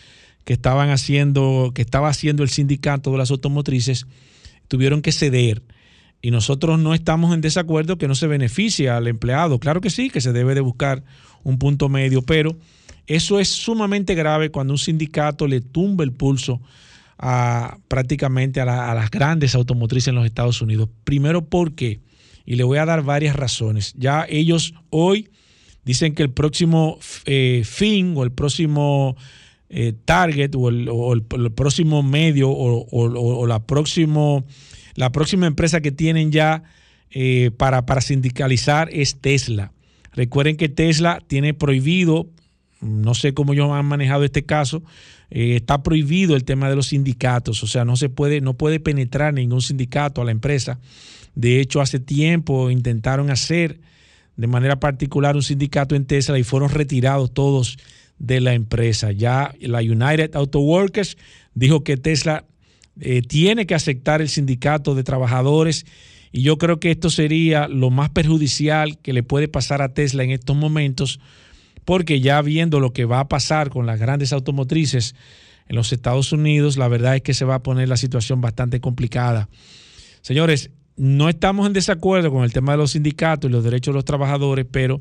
que 0.47 0.55
estaban 0.55 0.89
haciendo, 0.89 1.73
que 1.75 1.83
estaba 1.83 2.09
haciendo 2.09 2.43
el 2.43 2.49
sindicato 2.49 3.13
de 3.13 3.19
las 3.19 3.31
automotrices, 3.31 4.07
tuvieron 4.67 5.03
que 5.03 5.13
ceder 5.13 5.63
y 6.23 6.31
nosotros 6.31 6.79
no 6.79 6.93
estamos 6.95 7.35
en 7.35 7.41
desacuerdo 7.41 7.97
que 7.97 8.09
no 8.09 8.15
se 8.15 8.27
beneficie 8.27 8.91
al 8.91 9.09
empleado. 9.09 9.59
Claro 9.59 9.81
que 9.81 9.91
sí, 9.91 10.11
que 10.11 10.21
se 10.21 10.33
debe 10.33 10.55
de 10.55 10.61
buscar 10.61 11.03
un 11.43 11.59
punto 11.59 11.89
medio, 11.89 12.23
pero 12.23 12.57
eso 13.07 13.41
es 13.41 13.49
sumamente 13.49 14.15
grave 14.15 14.51
cuando 14.51 14.75
un 14.75 14.79
sindicato 14.79 15.47
le 15.47 15.61
tumba 15.61 16.05
el 16.05 16.13
pulso 16.13 16.61
a 17.19 17.79
prácticamente 17.89 18.61
a, 18.61 18.95
las 18.95 19.11
grandes 19.11 19.55
automotrices 19.55 20.09
en 20.09 20.15
los 20.17 20.27
Estados 20.27 20.61
Unidos. 20.61 20.89
Primero, 21.05 21.45
¿por 21.45 21.75
qué? 21.75 22.01
Y 22.45 22.57
le 22.57 22.65
voy 22.65 22.79
a 22.79 22.85
dar 22.85 23.03
varias 23.03 23.37
razones. 23.37 23.95
Ya 23.97 24.27
ellos 24.29 24.75
hoy 24.91 25.31
dicen 25.85 26.15
que 26.15 26.23
el 26.23 26.31
próximo 26.31 26.99
eh, 27.25 27.63
fin 27.65 28.15
o 28.17 28.25
el 28.25 28.33
próximo 28.33 29.17
eh, 29.71 29.95
target 30.05 30.55
o 30.55 30.69
el, 30.69 31.23
próximo 31.55 32.03
medio 32.03 32.51
o, 32.51 32.87
o 32.91 33.47
la 33.47 33.67
próximo 33.67 34.45
la 34.95 35.13
próxima 35.13 35.47
empresa 35.47 35.81
que 35.81 35.93
tienen 35.93 36.33
ya 36.33 36.63
eh, 37.11 37.51
para, 37.57 37.87
para 37.87 38.01
sindicalizar 38.01 38.89
es 38.93 39.21
Tesla. 39.21 39.73
Recuerden 40.13 40.57
que 40.57 40.69
Tesla 40.69 41.21
tiene 41.27 41.55
prohibido, 41.55 42.29
no 42.81 43.15
sé 43.15 43.35
cómo 43.35 43.53
ellos 43.53 43.71
han 43.71 43.87
manejado 43.87 44.25
este 44.25 44.45
caso, 44.45 44.83
eh, 45.31 45.57
está 45.57 45.83
prohibido 45.83 46.35
el 46.35 46.45
tema 46.45 46.69
de 46.69 46.77
los 46.77 46.89
sindicatos, 46.89 47.63
o 47.63 47.67
sea, 47.67 47.85
no 47.85 47.97
se 47.97 48.09
puede, 48.09 48.41
no 48.41 48.55
puede 48.55 48.81
penetrar 48.81 49.35
ningún 49.35 49.63
sindicato 49.63 50.21
a 50.21 50.25
la 50.25 50.33
empresa. 50.33 50.81
De 51.35 51.61
hecho, 51.61 51.81
hace 51.81 52.01
tiempo 52.01 52.71
intentaron 52.71 53.31
hacer 53.31 53.81
de 54.37 54.47
manera 54.47 54.81
particular 54.81 55.37
un 55.37 55.43
sindicato 55.43 55.95
en 55.95 56.07
Tesla 56.07 56.39
y 56.39 56.45
fueron 56.45 56.71
retirados 56.71 57.33
todos 57.33 57.79
de 58.19 58.41
la 58.41 58.55
empresa. 58.55 59.13
Ya 59.13 59.55
la 59.61 59.81
United 59.81 60.35
Auto 60.35 60.61
Workers 60.61 61.17
dijo 61.55 61.85
que 61.85 61.97
Tesla 61.97 62.45
eh, 62.99 63.23
tiene 63.23 63.67
que 63.67 63.75
aceptar 63.75 64.21
el 64.21 64.29
sindicato 64.29 64.95
de 64.95 65.05
trabajadores 65.05 65.87
y 66.33 66.43
yo 66.43 66.59
creo 66.59 66.79
que 66.81 66.91
esto 66.91 67.11
sería 67.11 67.69
lo 67.69 67.91
más 67.91 68.11
perjudicial 68.11 68.99
que 68.99 69.13
le 69.13 69.23
puede 69.23 69.49
pasar 69.49 69.83
a 69.83 69.93
Tesla 69.93 70.23
en 70.23 70.31
estos 70.31 70.57
momentos, 70.57 71.21
porque 71.85 72.21
ya 72.21 72.41
viendo 72.43 72.79
lo 72.79 72.93
que 72.93 73.05
va 73.05 73.21
a 73.21 73.29
pasar 73.29 73.71
con 73.71 73.87
las 73.87 73.99
grandes 73.99 74.33
automotrices 74.33 75.15
en 75.67 75.77
los 75.77 75.93
Estados 75.93 76.33
Unidos, 76.33 76.77
la 76.77 76.89
verdad 76.89 77.17
es 77.17 77.23
que 77.23 77.35
se 77.35 77.45
va 77.45 77.57
a 77.57 77.63
poner 77.63 77.89
la 77.89 77.97
situación 77.97 78.41
bastante 78.41 78.81
complicada. 78.81 79.49
Señores, 80.21 80.71
no 80.97 81.29
estamos 81.29 81.67
en 81.67 81.73
desacuerdo 81.73 82.31
con 82.31 82.45
el 82.45 82.53
tema 82.53 82.73
de 82.73 82.79
los 82.79 82.93
sindicatos 82.93 83.49
y 83.49 83.53
los 83.53 83.65
derechos 83.65 83.93
de 83.93 83.99
los 83.99 84.05
trabajadores, 84.05 84.67
pero 84.71 85.01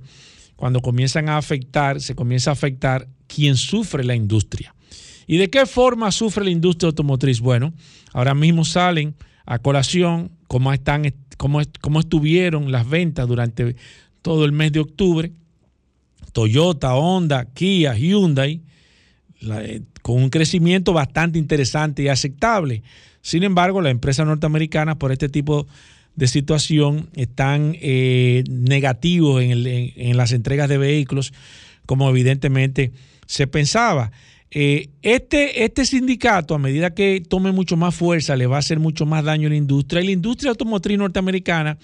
cuando 0.56 0.82
comienzan 0.82 1.30
a 1.30 1.38
afectar, 1.38 2.02
se 2.02 2.16
comienza 2.16 2.50
a 2.52 2.54
afectar 2.54 3.08
quien 3.28 3.56
sufre 3.56 4.04
la 4.04 4.16
industria. 4.16 4.74
¿Y 5.32 5.38
de 5.38 5.52
qué 5.52 5.68
forma 5.68 6.12
sufre 6.12 6.44
la 6.44 6.50
industria 6.50 6.88
automotriz? 6.88 7.40
Bueno, 7.40 7.72
ahora 8.14 8.34
mismo 8.34 8.66
salen 8.66 9.14
a 9.46 9.60
colación 9.60 10.32
cómo, 10.48 10.74
están, 10.74 11.14
cómo, 11.38 11.62
cómo 11.82 12.00
estuvieron 12.00 12.72
las 12.72 12.90
ventas 12.90 13.28
durante 13.28 13.76
todo 14.24 14.44
el 14.44 14.54
mes 14.54 14.72
de 14.72 14.80
octubre. 14.80 15.32
Toyota, 16.34 16.96
Honda, 16.96 17.46
Kia, 17.46 17.96
Hyundai, 17.96 18.64
eh, 19.42 19.84
con 20.02 20.16
un 20.16 20.32
crecimiento 20.32 20.94
bastante 20.94 21.38
interesante 21.38 22.02
y 22.02 22.08
aceptable. 22.08 22.82
Sin 23.22 23.44
embargo, 23.44 23.82
las 23.82 23.92
empresas 23.92 24.26
norteamericanas 24.26 24.96
por 24.96 25.12
este 25.12 25.30
tipo 25.30 25.68
de 26.16 26.28
situación 26.28 27.12
están 27.14 27.76
eh, 27.80 28.44
negativos 28.50 29.44
en, 29.44 29.68
en, 29.68 30.18
las 30.18 30.32
entregas 30.32 30.70
de 30.70 30.80
vehículos, 30.80 31.34
como 31.86 32.10
evidentemente 32.10 32.94
se 33.28 33.46
pensaba. 33.46 34.12
Eh, 34.52 34.90
este, 35.04 35.64
este 35.64 35.86
sindicato, 35.86 36.56
a 36.56 36.60
medida 36.60 36.94
que 36.94 37.22
tome 37.28 37.52
mucho 37.52 37.78
más 37.78 37.96
fuerza, 37.96 38.36
le 38.36 38.48
va 38.48 38.56
a 38.56 38.60
hacer 38.60 38.80
mucho 38.80 39.06
más 39.06 39.24
daño 39.24 39.48
a 39.48 39.52
la 39.52 39.56
industria. 39.56 40.02
Y 40.02 40.06
la 40.06 40.12
industria 40.12 40.52
automotriz 40.52 40.98
norteamericana 40.98 41.78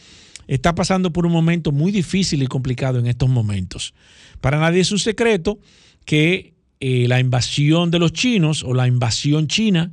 está 0.47 0.73
pasando 0.75 1.11
por 1.11 1.25
un 1.25 1.31
momento 1.31 1.71
muy 1.71 1.91
difícil 1.91 2.43
y 2.43 2.47
complicado 2.47 2.99
en 2.99 3.07
estos 3.07 3.29
momentos. 3.29 3.93
Para 4.41 4.59
nadie 4.59 4.81
es 4.81 4.91
un 4.91 4.99
secreto 4.99 5.59
que 6.05 6.53
eh, 6.79 7.07
la 7.07 7.19
invasión 7.19 7.91
de 7.91 7.99
los 7.99 8.13
chinos 8.13 8.63
o 8.63 8.73
la 8.73 8.87
invasión 8.87 9.47
china 9.47 9.91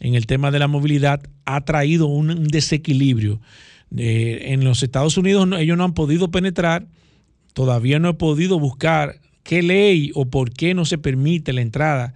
en 0.00 0.14
el 0.14 0.26
tema 0.26 0.50
de 0.50 0.58
la 0.58 0.68
movilidad 0.68 1.22
ha 1.44 1.64
traído 1.64 2.06
un, 2.06 2.44
desequilibrio. 2.48 3.40
Eh, 3.96 4.52
en 4.52 4.64
los 4.64 4.82
Estados 4.82 5.16
Unidos 5.16 5.48
ellos 5.58 5.78
no 5.78 5.84
han 5.84 5.94
podido 5.94 6.30
penetrar, 6.30 6.86
todavía 7.54 7.98
no 7.98 8.10
he 8.10 8.14
podido 8.14 8.58
buscar 8.58 9.20
qué 9.46 9.62
ley 9.62 10.10
o 10.14 10.26
por 10.26 10.50
qué 10.50 10.74
no 10.74 10.84
se 10.84 10.98
permite 10.98 11.52
la 11.52 11.62
entrada 11.62 12.14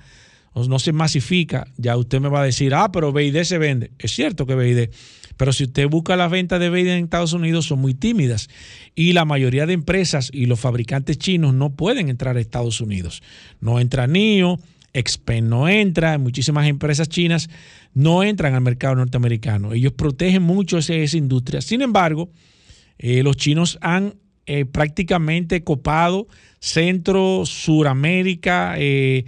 o 0.53 0.67
no 0.67 0.79
se 0.79 0.93
masifica, 0.93 1.67
ya 1.77 1.97
usted 1.97 2.21
me 2.21 2.29
va 2.29 2.43
a 2.43 2.45
decir, 2.45 2.75
ah, 2.75 2.91
pero 2.91 3.13
BID 3.13 3.43
se 3.45 3.59
vende. 3.59 3.93
Es 3.99 4.13
cierto 4.13 4.47
que 4.47 4.57
BID, 4.57 4.91
pero 5.37 5.53
si 5.53 5.65
usted 5.65 5.89
busca 5.89 6.17
las 6.17 6.31
ventas 6.31 6.59
de 6.59 6.71
BID 6.71 6.89
en 6.89 7.05
Estados 7.05 7.33
Unidos 7.33 7.67
son 7.67 7.81
muy 7.81 7.95
tímidas 7.95 8.49
y 8.95 9.13
la 9.13 9.25
mayoría 9.25 9.67
de 9.67 9.75
empresas 9.75 10.31
y 10.33 10.47
los 10.47 10.59
fabricantes 10.59 11.19
chinos 11.19 11.55
no 11.55 11.71
pueden 11.71 12.09
entrar 12.09 12.37
a 12.37 12.41
Estados 12.41 12.81
Unidos. 12.81 13.23
No 13.61 13.79
entra 13.79 14.09
NIO, 14.09 14.59
Expen 14.93 15.49
no 15.49 15.69
entra, 15.69 16.19
muchísimas 16.19 16.67
empresas 16.67 17.09
chinas 17.09 17.49
no 17.95 18.25
entran 18.25 18.55
al 18.55 18.61
mercado 18.61 18.97
norteamericano. 18.97 19.73
Ellos 19.73 19.93
protegen 19.93 20.43
mucho 20.43 20.79
esa, 20.79 20.95
industria. 21.17 21.61
Sin 21.61 21.81
embargo, 21.81 22.31
eh, 22.99 23.23
los 23.23 23.37
chinos 23.37 23.79
han 23.83 24.15
eh, 24.53 24.65
prácticamente 24.65 25.63
copado 25.63 26.27
Centro, 26.59 27.47
Suramérica, 27.47 28.75
eh, 28.79 29.25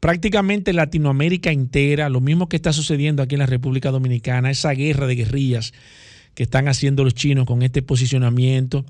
prácticamente 0.00 0.72
Latinoamérica 0.72 1.52
entera, 1.52 2.08
lo 2.08 2.22
mismo 2.22 2.48
que 2.48 2.56
está 2.56 2.72
sucediendo 2.72 3.22
aquí 3.22 3.34
en 3.34 3.40
la 3.40 3.46
República 3.46 3.90
Dominicana, 3.90 4.50
esa 4.50 4.70
guerra 4.70 5.06
de 5.06 5.16
guerrillas 5.16 5.74
que 6.32 6.44
están 6.44 6.68
haciendo 6.68 7.04
los 7.04 7.12
chinos 7.12 7.44
con 7.44 7.62
este 7.62 7.82
posicionamiento. 7.82 8.86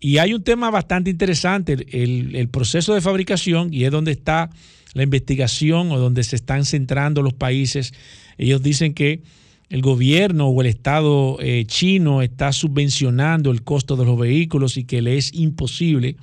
Y 0.00 0.18
hay 0.18 0.34
un 0.34 0.44
tema 0.44 0.70
bastante 0.70 1.08
interesante, 1.08 1.72
el, 1.72 2.36
el 2.36 2.48
proceso 2.50 2.92
de 2.92 3.00
fabricación, 3.00 3.72
y 3.72 3.84
es 3.84 3.90
donde 3.90 4.12
está 4.12 4.50
la 4.92 5.02
investigación 5.02 5.92
o 5.92 5.98
donde 5.98 6.24
se 6.24 6.36
están 6.36 6.66
centrando 6.66 7.22
los 7.22 7.32
países. 7.32 7.94
Ellos 8.36 8.62
dicen 8.62 8.92
que 8.92 9.22
el 9.72 9.80
gobierno 9.80 10.48
o 10.48 10.60
el 10.60 10.66
Estado 10.66 11.38
eh, 11.40 11.64
chino 11.66 12.20
está 12.20 12.52
subvencionando 12.52 13.50
el 13.50 13.62
costo 13.62 13.96
de 13.96 14.04
los 14.04 14.18
vehículos 14.18 14.76
y 14.76 14.84
que 14.84 15.00
le 15.00 15.16
es 15.16 15.32
imposible 15.32 16.16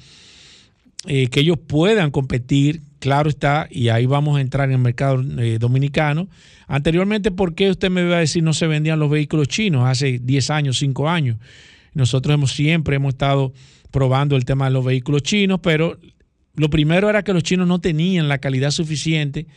eh, 1.08 1.30
que 1.30 1.40
ellos 1.40 1.58
puedan 1.58 2.12
competir, 2.12 2.84
claro 3.00 3.28
está, 3.28 3.68
y 3.72 3.90
ahí 3.90 4.06
vamos 4.06 4.38
a 4.38 4.42
entrar 4.42 4.70
en 4.70 4.74
el 4.74 4.82
mercado 4.82 5.24
eh, 5.40 5.58
dominicano. 5.60 6.28
Anteriormente, 6.68 7.32
¿por 7.32 7.56
qué 7.56 7.72
usted 7.72 7.90
me 7.90 8.02
iba 8.02 8.18
a 8.18 8.20
decir 8.20 8.44
no 8.44 8.54
se 8.54 8.68
vendían 8.68 9.00
los 9.00 9.10
vehículos 9.10 9.48
chinos 9.48 9.84
hace 9.88 10.20
10 10.20 10.50
años, 10.52 10.78
5 10.78 11.10
años? 11.10 11.38
Nosotros 11.96 12.36
hemos 12.36 12.52
siempre 12.52 12.98
hemos 12.98 13.16
estado 13.16 13.52
probando 13.90 14.36
el 14.36 14.46
tema 14.46 14.66
de 14.66 14.74
los 14.74 14.86
vehículos 14.86 15.24
chinos, 15.24 15.60
pero 15.64 15.98
lo 16.54 16.70
primero 16.70 17.10
era 17.10 17.24
que 17.24 17.34
los 17.34 17.42
chinos 17.42 17.68
no 17.68 17.80
tenían 17.80 18.28
la 18.28 18.38
calidad 18.38 18.70
suficiente 18.70 19.48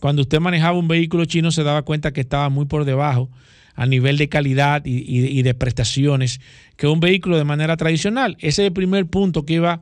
cuando 0.00 0.22
usted 0.22 0.40
manejaba 0.40 0.76
un 0.76 0.88
vehículo 0.88 1.26
chino 1.26 1.52
se 1.52 1.62
daba 1.62 1.82
cuenta 1.82 2.12
que 2.12 2.22
estaba 2.22 2.48
muy 2.48 2.64
por 2.64 2.84
debajo 2.84 3.30
a 3.74 3.86
nivel 3.86 4.18
de 4.18 4.28
calidad 4.28 4.82
y, 4.84 5.42
de 5.42 5.54
prestaciones 5.54 6.40
que 6.76 6.86
un 6.86 7.00
vehículo 7.00 7.38
de 7.38 7.44
manera 7.44 7.76
tradicional. 7.76 8.36
Ese 8.40 8.62
es 8.62 8.66
el 8.66 8.72
primer 8.72 9.06
punto 9.06 9.44
que 9.46 9.54
iba 9.54 9.80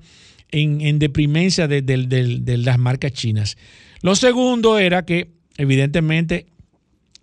en, 0.50 0.98
deprimencia 0.98 1.66
de, 1.66 2.58
las 2.58 2.78
marcas 2.78 3.12
chinas. 3.12 3.56
Lo 4.02 4.14
segundo 4.14 4.78
era 4.78 5.04
que 5.04 5.30
evidentemente 5.56 6.46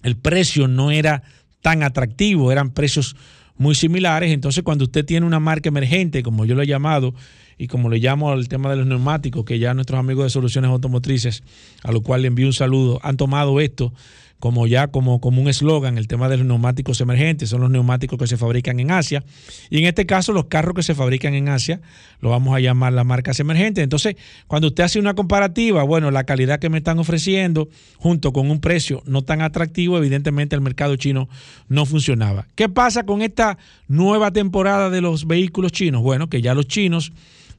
el 0.04 0.18
precio 0.18 0.68
no 0.68 0.92
era 0.92 1.24
tan 1.62 1.84
atractivo, 1.84 2.52
eran 2.52 2.72
precios 2.72 3.16
muy 3.58 3.76
similares. 3.76 4.32
Entonces 4.32 4.64
cuando 4.64 4.86
usted 4.86 5.06
tiene 5.06 5.26
una 5.26 5.40
marca 5.40 5.70
emergente, 5.70 6.24
como 6.24 6.46
yo 6.46 6.56
lo 6.56 6.62
he 6.62 6.68
llamado, 6.68 7.14
y 7.58 7.68
como 7.68 7.90
le 7.90 8.00
llamo 8.00 8.32
al 8.32 8.48
tema 8.48 8.70
de 8.70 8.78
los 8.78 8.86
neumáticos, 8.86 9.46
que 9.46 9.60
ya 9.60 9.74
nuestros 9.74 10.00
amigos 10.00 10.26
de 10.26 10.30
Soluciones 10.30 10.72
Automotrices, 10.72 11.44
a 11.84 11.92
lo 11.92 12.02
cual 12.02 12.22
le 12.22 12.28
envío 12.28 12.48
un 12.48 12.54
saludo, 12.54 13.00
han 13.04 13.18
tomado 13.18 13.60
esto 13.60 13.94
como 14.40 14.68
ya 14.68 14.88
como, 14.88 15.20
como 15.22 15.42
un 15.42 15.48
eslogan, 15.48 15.98
el 15.98 16.08
tema 16.08 16.30
de 16.30 16.38
los 16.38 16.46
neumáticos 16.46 17.00
emergentes, 17.02 17.50
son 17.50 17.62
los 17.62 17.72
neumáticos 17.72 18.20
que 18.20 18.28
se 18.28 18.38
fabrican 18.38 18.80
en 18.80 18.92
Asia. 18.92 19.24
Y 19.70 19.80
en 19.80 19.86
este 19.86 20.06
caso, 20.06 20.34
los 20.34 20.46
carros 20.46 20.76
que 20.76 20.84
se 20.84 20.94
fabrican 20.94 21.34
en 21.34 21.50
Asia, 21.50 21.82
lo 22.20 22.30
vamos 22.30 22.56
a 22.56 22.60
llamar 22.60 22.94
las 22.94 23.06
marcas 23.06 23.40
emergentes. 23.40 23.84
Entonces, 23.84 24.16
cuando 24.48 24.68
usted 24.68 24.84
hace 24.84 25.00
una 25.00 25.14
comparativa, 25.14 25.84
bueno, 25.84 26.12
la 26.12 26.26
calidad 26.26 26.60
que 26.60 26.70
me 26.70 26.78
están 26.78 27.00
ofreciendo, 27.00 27.70
junto 27.98 28.34
con 28.34 28.52
un 28.52 28.60
precio 28.60 29.02
no 29.06 29.24
tan 29.24 29.42
atractivo, 29.42 29.98
evidentemente 29.98 30.56
el 30.56 30.62
mercado 30.62 30.96
chino 30.96 31.30
no 31.70 31.86
funcionaba. 31.86 32.46
¿Qué 32.56 32.70
pasa 32.70 33.06
con 33.06 33.22
esta 33.22 33.58
nueva 33.88 34.32
temporada 34.32 34.90
de 34.90 35.02
los 35.02 35.26
vehículos 35.26 35.72
chinos? 35.72 36.04
Bueno, 36.04 36.30
que 36.30 36.42
ya 36.42 36.54
los 36.54 36.68
chinos 36.68 37.14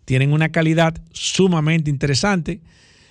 tienen 0.07 0.33
una 0.33 0.49
calidad 0.49 0.95
sumamente 1.13 1.91
interesante. 1.91 2.61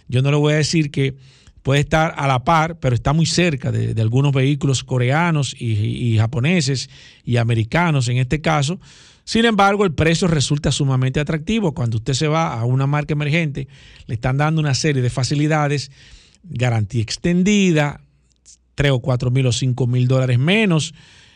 Yo 0.08 0.24
no 0.24 0.32
le 0.32 0.38
voy 0.38 0.54
a 0.54 0.58
decir 0.58 0.90
que 0.90 1.14
puede 1.62 1.82
estar 1.82 2.14
a 2.18 2.26
la 2.28 2.44
par, 2.44 2.80
pero 2.80 2.96
está 2.96 3.12
muy 3.12 3.26
cerca 3.26 3.72
de, 3.72 4.00
algunos 4.02 4.32
vehículos 4.32 4.84
coreanos 4.84 5.56
y, 5.60 6.18
japoneses 6.18 6.90
y 7.24 7.38
americanos 7.38 8.08
en 8.08 8.18
este 8.18 8.40
caso. 8.42 8.80
Sin 9.26 9.46
embargo, 9.46 9.84
el 9.84 9.94
precio 9.94 10.28
resulta 10.28 10.72
sumamente 10.72 11.20
atractivo. 11.20 11.74
Cuando 11.74 11.98
usted 11.98 12.14
se 12.14 12.28
va 12.28 12.54
a 12.54 12.64
una 12.66 12.88
marca 12.88 13.14
emergente, 13.14 13.68
le 14.08 14.16
están 14.16 14.38
dando 14.38 14.62
una 14.62 14.74
serie 14.74 15.02
de 15.02 15.10
facilidades, 15.10 15.92
garantía 16.44 17.02
extendida, 17.02 18.00
3 18.76 18.92
o 18.92 19.00
4 19.00 19.32
mil 19.32 19.48
o 19.48 19.52
5 19.52 19.88
mil 19.88 20.08
dólares 20.08 20.40
menos 20.40 20.94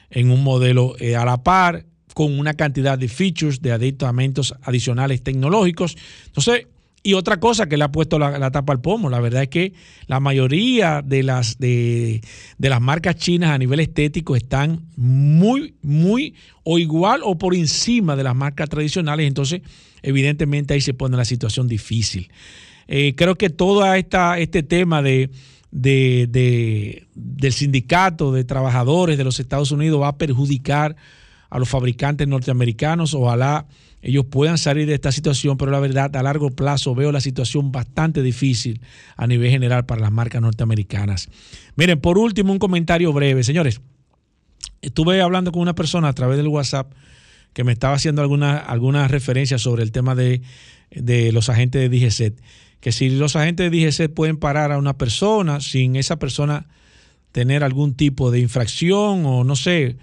en 0.10 0.32
un 0.32 0.44
modelo 0.44 0.96
eh, 1.00 1.16
a 1.16 1.26
la 1.26 1.44
par, 1.44 1.86
con 2.14 2.38
una 2.38 2.54
cantidad 2.54 2.98
de 2.98 3.08
features, 3.08 3.62
de 3.62 3.72
aditamentos 3.72 4.54
adicionales 4.64 5.22
tecnológicos. 5.22 5.98
Entonces, 6.28 6.68
y 7.02 7.14
otra 7.14 7.40
cosa 7.40 7.68
que 7.70 7.78
le 7.78 7.86
ha 7.86 7.92
puesto 7.92 8.20
la, 8.20 8.52
tapa 8.52 8.74
al 8.74 8.82
pomo, 8.82 9.10
la 9.10 9.20
verdad 9.20 9.44
es 9.44 9.50
que 9.50 9.74
la 10.08 10.20
mayoría 10.20 11.02
de 11.02 11.24
las, 11.24 11.58
de, 11.58 12.22
las 12.58 12.82
marcas 12.82 13.16
chinas 13.16 13.52
a 13.52 13.58
nivel 13.58 13.80
estético 13.80 14.36
están 14.36 14.86
muy, 14.98 15.76
muy 15.82 16.36
o 16.64 16.78
igual 16.78 17.22
o 17.24 17.38
por 17.38 17.56
encima 17.56 18.16
de 18.16 18.24
las 18.24 18.36
marcas 18.36 18.70
tradicionales, 18.70 19.28
entonces 19.28 19.62
evidentemente 20.02 20.74
ahí 20.74 20.82
se 20.82 20.94
pone 20.94 21.16
la 21.16 21.26
situación 21.26 21.68
difícil. 21.68 22.30
Eh, 22.88 23.14
creo 23.16 23.36
que 23.36 23.50
todo 23.50 23.94
este 23.94 24.64
tema 24.64 25.02
de, 25.02 25.30
del 25.72 27.54
sindicato 27.54 28.34
de 28.34 28.44
trabajadores 28.44 29.18
de 29.18 29.24
los 29.24 29.40
Estados 29.40 29.72
Unidos 29.72 30.02
va 30.02 30.10
a 30.10 30.18
perjudicar 30.18 30.98
a 31.50 31.60
los 31.60 31.70
fabricantes 31.70 32.28
norteamericanos, 32.28 33.14
ojalá 33.14 33.66
ellos 34.02 34.26
puedan 34.26 34.58
salir 34.58 34.88
de 34.88 34.94
esta 34.94 35.12
situación, 35.12 35.58
pero 35.58 35.72
la 35.72 35.80
verdad 35.80 36.16
a 36.16 36.24
largo 36.24 36.52
plazo 36.52 36.96
veo 36.96 37.12
la 37.12 37.20
situación 37.20 37.72
bastante 37.72 38.22
difícil 38.22 38.82
a 39.18 39.28
nivel 39.28 39.52
general 39.52 39.86
para 39.86 40.02
las 40.02 40.12
marcas 40.12 40.42
norteamericanas. 40.42 41.30
Miren, 41.76 42.00
por 42.00 42.18
último, 42.18 42.54
un 42.54 42.60
comentario 42.60 43.12
breve, 43.12 43.44
señores. 43.44 43.82
Estuve 44.82 45.22
hablando 45.22 45.52
con 45.52 45.62
una 45.62 45.76
persona 45.76 46.08
a 46.08 46.14
través 46.14 46.38
del 46.38 46.48
WhatsApp 46.48 46.94
que 47.52 47.66
me 47.66 47.74
estaba 47.74 47.96
haciendo 47.96 48.22
alguna, 48.22 48.58
alguna 48.58 49.08
referencia 49.10 49.58
sobre 49.58 49.84
el 49.84 49.92
tema 49.92 50.16
de, 50.16 50.42
de 50.92 51.34
los 51.34 51.50
agentes 51.50 51.82
de 51.82 51.90
DGCET. 51.90 52.40
Que 52.80 52.94
si 52.94 53.10
los 53.10 53.36
agentes 53.36 53.70
de 53.70 53.78
DGCET 53.78 54.14
pueden 54.14 54.38
parar 54.38 54.72
a 54.72 54.78
una 54.78 54.98
persona 54.98 55.60
sin 55.60 55.98
esa 55.98 56.20
persona 56.20 56.68
tener 57.34 57.64
algún 57.66 57.96
tipo 57.96 58.32
de 58.32 58.40
infracción 58.40 59.26
o 59.26 59.44
no 59.44 59.58
sé, 59.58 59.98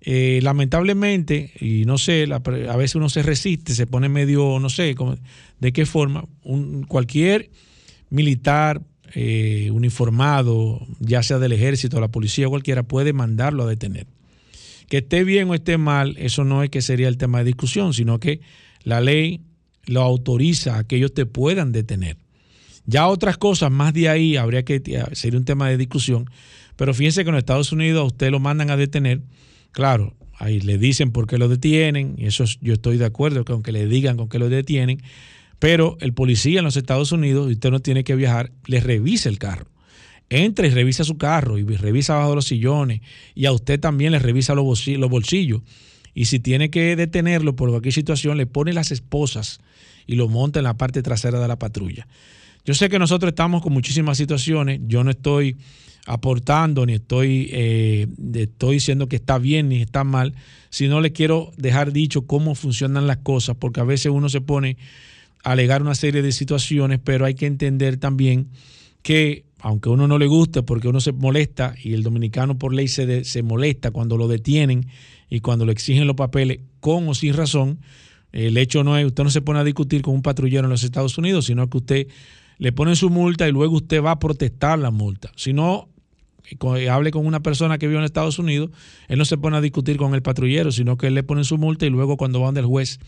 eh, 0.00 0.38
lamentablemente, 0.42 1.52
y 1.60 1.84
no 1.84 1.98
sé, 1.98 2.28
a 2.32 2.76
veces 2.76 2.94
uno 2.94 3.08
se 3.08 3.22
resiste, 3.22 3.74
se 3.74 3.86
pone 3.86 4.08
medio, 4.08 4.58
no 4.60 4.70
sé 4.70 4.94
de 5.58 5.72
qué 5.72 5.86
forma, 5.86 6.24
un, 6.44 6.84
cualquier 6.84 7.50
militar 8.10 8.80
eh, 9.14 9.70
uniformado, 9.72 10.86
ya 11.00 11.22
sea 11.22 11.38
del 11.38 11.52
ejército, 11.52 12.00
la 12.00 12.08
policía, 12.08 12.48
cualquiera, 12.48 12.84
puede 12.84 13.12
mandarlo 13.12 13.64
a 13.64 13.66
detener. 13.66 14.06
Que 14.88 14.98
esté 14.98 15.24
bien 15.24 15.50
o 15.50 15.54
esté 15.54 15.78
mal, 15.78 16.14
eso 16.18 16.44
no 16.44 16.62
es 16.62 16.70
que 16.70 16.80
sería 16.80 17.08
el 17.08 17.18
tema 17.18 17.38
de 17.38 17.44
discusión, 17.44 17.92
sino 17.92 18.20
que 18.20 18.40
la 18.84 19.00
ley 19.00 19.40
lo 19.86 20.02
autoriza 20.02 20.78
a 20.78 20.84
que 20.84 20.96
ellos 20.96 21.12
te 21.12 21.26
puedan 21.26 21.72
detener. 21.72 22.18
Ya 22.86 23.08
otras 23.08 23.36
cosas 23.36 23.70
más 23.70 23.92
de 23.92 24.08
ahí 24.08 24.36
habría 24.36 24.64
que 24.64 24.80
sería 25.12 25.38
un 25.38 25.44
tema 25.44 25.68
de 25.68 25.76
discusión, 25.76 26.30
pero 26.76 26.94
fíjense 26.94 27.24
que 27.24 27.30
en 27.30 27.36
Estados 27.36 27.72
Unidos 27.72 28.00
a 28.00 28.04
usted 28.04 28.30
lo 28.30 28.40
mandan 28.40 28.70
a 28.70 28.76
detener 28.76 29.20
Claro, 29.72 30.14
ahí 30.38 30.60
le 30.60 30.78
dicen 30.78 31.12
por 31.12 31.26
qué 31.26 31.38
lo 31.38 31.48
detienen, 31.48 32.14
y 32.16 32.26
eso 32.26 32.44
yo 32.60 32.74
estoy 32.74 32.96
de 32.96 33.04
acuerdo, 33.04 33.44
que 33.44 33.52
aunque 33.52 33.72
le 33.72 33.86
digan 33.86 34.16
con 34.16 34.28
qué 34.28 34.38
lo 34.38 34.48
detienen, 34.48 35.02
pero 35.58 35.96
el 36.00 36.12
policía 36.14 36.60
en 36.60 36.64
los 36.64 36.76
Estados 36.76 37.12
Unidos, 37.12 37.50
usted 37.50 37.70
no 37.70 37.80
tiene 37.80 38.04
que 38.04 38.14
viajar, 38.14 38.52
le 38.66 38.80
revisa 38.80 39.28
el 39.28 39.38
carro. 39.38 39.66
Entra 40.30 40.66
y 40.66 40.70
revisa 40.70 41.04
su 41.04 41.16
carro 41.16 41.58
y 41.58 41.64
revisa 41.64 42.14
abajo 42.14 42.34
los 42.34 42.46
sillones 42.46 43.00
y 43.34 43.46
a 43.46 43.52
usted 43.52 43.80
también 43.80 44.12
le 44.12 44.18
revisa 44.18 44.54
los 44.54 44.64
bolsillos. 45.10 45.62
Y 46.14 46.26
si 46.26 46.38
tiene 46.38 46.70
que 46.70 46.96
detenerlo 46.96 47.56
por 47.56 47.70
cualquier 47.70 47.94
situación, 47.94 48.36
le 48.36 48.46
pone 48.46 48.72
las 48.72 48.90
esposas 48.92 49.60
y 50.06 50.16
lo 50.16 50.28
monta 50.28 50.60
en 50.60 50.64
la 50.64 50.76
parte 50.76 51.02
trasera 51.02 51.40
de 51.40 51.48
la 51.48 51.58
patrulla. 51.58 52.06
Yo 52.68 52.74
sé 52.74 52.90
que 52.90 52.98
nosotros 52.98 53.30
estamos 53.30 53.62
con 53.62 53.72
muchísimas 53.72 54.18
situaciones, 54.18 54.80
yo 54.88 55.02
no 55.02 55.10
estoy 55.10 55.56
aportando, 56.04 56.84
ni 56.84 56.92
estoy, 56.92 57.48
eh, 57.50 58.06
estoy 58.34 58.74
diciendo 58.74 59.08
que 59.08 59.16
está 59.16 59.38
bien 59.38 59.70
ni 59.70 59.80
está 59.80 60.04
mal, 60.04 60.34
sino 60.68 61.00
le 61.00 61.12
quiero 61.12 61.50
dejar 61.56 61.92
dicho 61.92 62.26
cómo 62.26 62.54
funcionan 62.54 63.06
las 63.06 63.16
cosas, 63.16 63.56
porque 63.58 63.80
a 63.80 63.84
veces 63.84 64.12
uno 64.12 64.28
se 64.28 64.42
pone 64.42 64.76
a 65.44 65.52
alegar 65.52 65.80
una 65.80 65.94
serie 65.94 66.20
de 66.20 66.30
situaciones, 66.30 67.00
pero 67.02 67.24
hay 67.24 67.34
que 67.34 67.46
entender 67.46 67.96
también 67.96 68.48
que, 69.00 69.46
aunque 69.60 69.88
a 69.88 69.92
uno 69.92 70.06
no 70.06 70.18
le 70.18 70.26
guste, 70.26 70.62
porque 70.62 70.88
uno 70.88 71.00
se 71.00 71.12
molesta, 71.12 71.74
y 71.82 71.94
el 71.94 72.02
dominicano 72.02 72.58
por 72.58 72.74
ley 72.74 72.88
se, 72.88 73.24
se 73.24 73.42
molesta 73.42 73.92
cuando 73.92 74.18
lo 74.18 74.28
detienen 74.28 74.88
y 75.30 75.40
cuando 75.40 75.64
le 75.64 75.72
exigen 75.72 76.06
los 76.06 76.16
papeles 76.16 76.60
con 76.80 77.08
o 77.08 77.14
sin 77.14 77.32
razón, 77.32 77.78
el 78.30 78.58
hecho 78.58 78.84
no 78.84 78.98
es, 78.98 79.06
usted 79.06 79.24
no 79.24 79.30
se 79.30 79.40
pone 79.40 79.58
a 79.58 79.64
discutir 79.64 80.02
con 80.02 80.12
un 80.12 80.20
patrullero 80.20 80.64
en 80.64 80.70
los 80.70 80.84
Estados 80.84 81.16
Unidos, 81.16 81.46
sino 81.46 81.70
que 81.70 81.78
usted 81.78 82.06
le 82.58 82.72
pone 82.72 82.96
su 82.96 83.10
multa 83.10 83.48
y 83.48 83.52
luego 83.52 83.76
usted 83.76 84.02
va 84.02 84.12
a 84.12 84.18
protestar 84.18 84.78
la 84.78 84.90
multa. 84.90 85.32
Si 85.36 85.52
no, 85.52 85.88
hable 86.90 87.10
con 87.10 87.26
una 87.26 87.40
persona 87.40 87.78
que 87.78 87.86
vive 87.86 87.98
en 87.98 88.04
Estados 88.04 88.38
Unidos, 88.38 88.70
él 89.08 89.18
no 89.18 89.24
se 89.24 89.38
pone 89.38 89.56
a 89.56 89.60
discutir 89.60 89.96
con 89.96 90.14
el 90.14 90.22
patrullero, 90.22 90.72
sino 90.72 90.96
que 90.96 91.08
él 91.08 91.14
le 91.14 91.22
pone 91.22 91.44
su 91.44 91.58
multa 91.58 91.86
y 91.86 91.90
luego 91.90 92.16
cuando 92.16 92.40
van 92.40 92.54
del 92.54 92.66
juez, 92.66 92.98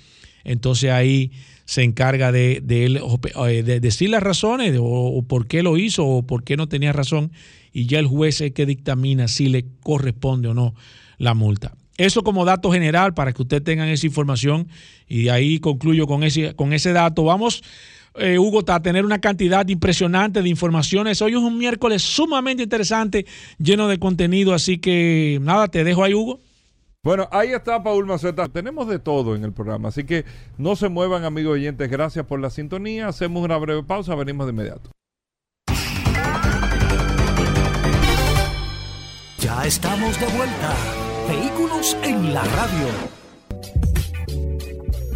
entonces 0.44 0.90
ahí 0.90 1.32
se 1.64 1.82
encarga 1.82 2.32
de, 2.32 2.60
de, 2.62 3.00
eh, 3.48 3.62
de 3.62 3.80
decir 3.80 4.10
las 4.10 4.22
razones 4.22 4.76
o, 4.80 5.22
por 5.26 5.46
qué 5.46 5.62
lo 5.62 5.76
hizo 5.76 6.06
o 6.06 6.22
por 6.22 6.44
qué 6.44 6.56
no 6.56 6.68
tenía 6.68 6.92
razón 6.92 7.32
y 7.72 7.86
ya 7.86 7.98
el 7.98 8.06
juez 8.06 8.40
es 8.40 8.52
que 8.52 8.66
dictamina 8.66 9.28
si 9.28 9.48
le 9.48 9.66
corresponde 9.82 10.48
o 10.48 10.54
no 10.54 10.74
la 11.18 11.34
multa. 11.34 11.74
Eso 11.96 12.22
como 12.22 12.46
dato 12.46 12.72
general 12.72 13.12
para 13.12 13.32
que 13.34 13.42
ustedes 13.42 13.62
tengan 13.62 13.88
esa 13.88 14.06
información 14.06 14.68
y 15.06 15.28
ahí 15.28 15.60
concluyo 15.60 16.06
con 16.06 16.22
ese, 16.22 16.54
con 16.54 16.72
ese 16.72 16.92
dato. 16.92 17.24
Vamos 17.24 17.62
eh, 18.14 18.38
Hugo, 18.38 18.62
a 18.66 18.81
tener 18.81 19.05
una 19.05 19.20
cantidad 19.20 19.66
impresionante 19.68 20.42
de 20.42 20.49
informaciones. 20.49 21.23
Hoy 21.23 21.33
es 21.33 21.38
un 21.38 21.59
miércoles 21.59 22.03
sumamente 22.03 22.62
interesante, 22.62 23.27
lleno 23.59 23.88
de 23.88 23.99
contenido, 23.99 24.55
así 24.55 24.79
que 24.79 25.38
nada, 25.42 25.68
te 25.68 25.85
dejo 25.85 26.05
ahí, 26.05 26.14
Hugo. 26.14 26.40
Bueno, 27.03 27.29
ahí 27.33 27.53
está 27.53 27.83
Paul 27.83 28.05
Maceta. 28.05 28.49
Tenemos 28.49 28.87
de 28.87 28.99
todo 28.99 29.35
en 29.35 29.44
el 29.44 29.53
programa, 29.53 29.88
así 29.88 30.05
que 30.05 30.25
no 30.59 30.77
se 30.77 30.88
muevan, 30.90 31.25
amigos 31.25 31.55
oyentes. 31.55 31.88
Gracias 31.90 32.27
por 32.27 32.40
la 32.40 32.51
sintonía. 32.51 33.09
Hacemos 33.09 33.42
una 33.42 33.57
breve 33.57 33.83
pausa, 33.83 34.14
venimos 34.14 34.46
de 34.46 34.53
inmediato. 34.53 34.90
Ya 39.38 39.64
estamos 39.64 40.20
de 40.20 40.27
vuelta. 40.27 40.77
Vehículos 41.27 41.96
en 42.03 42.35
la 42.35 42.44
radio. 42.44 43.19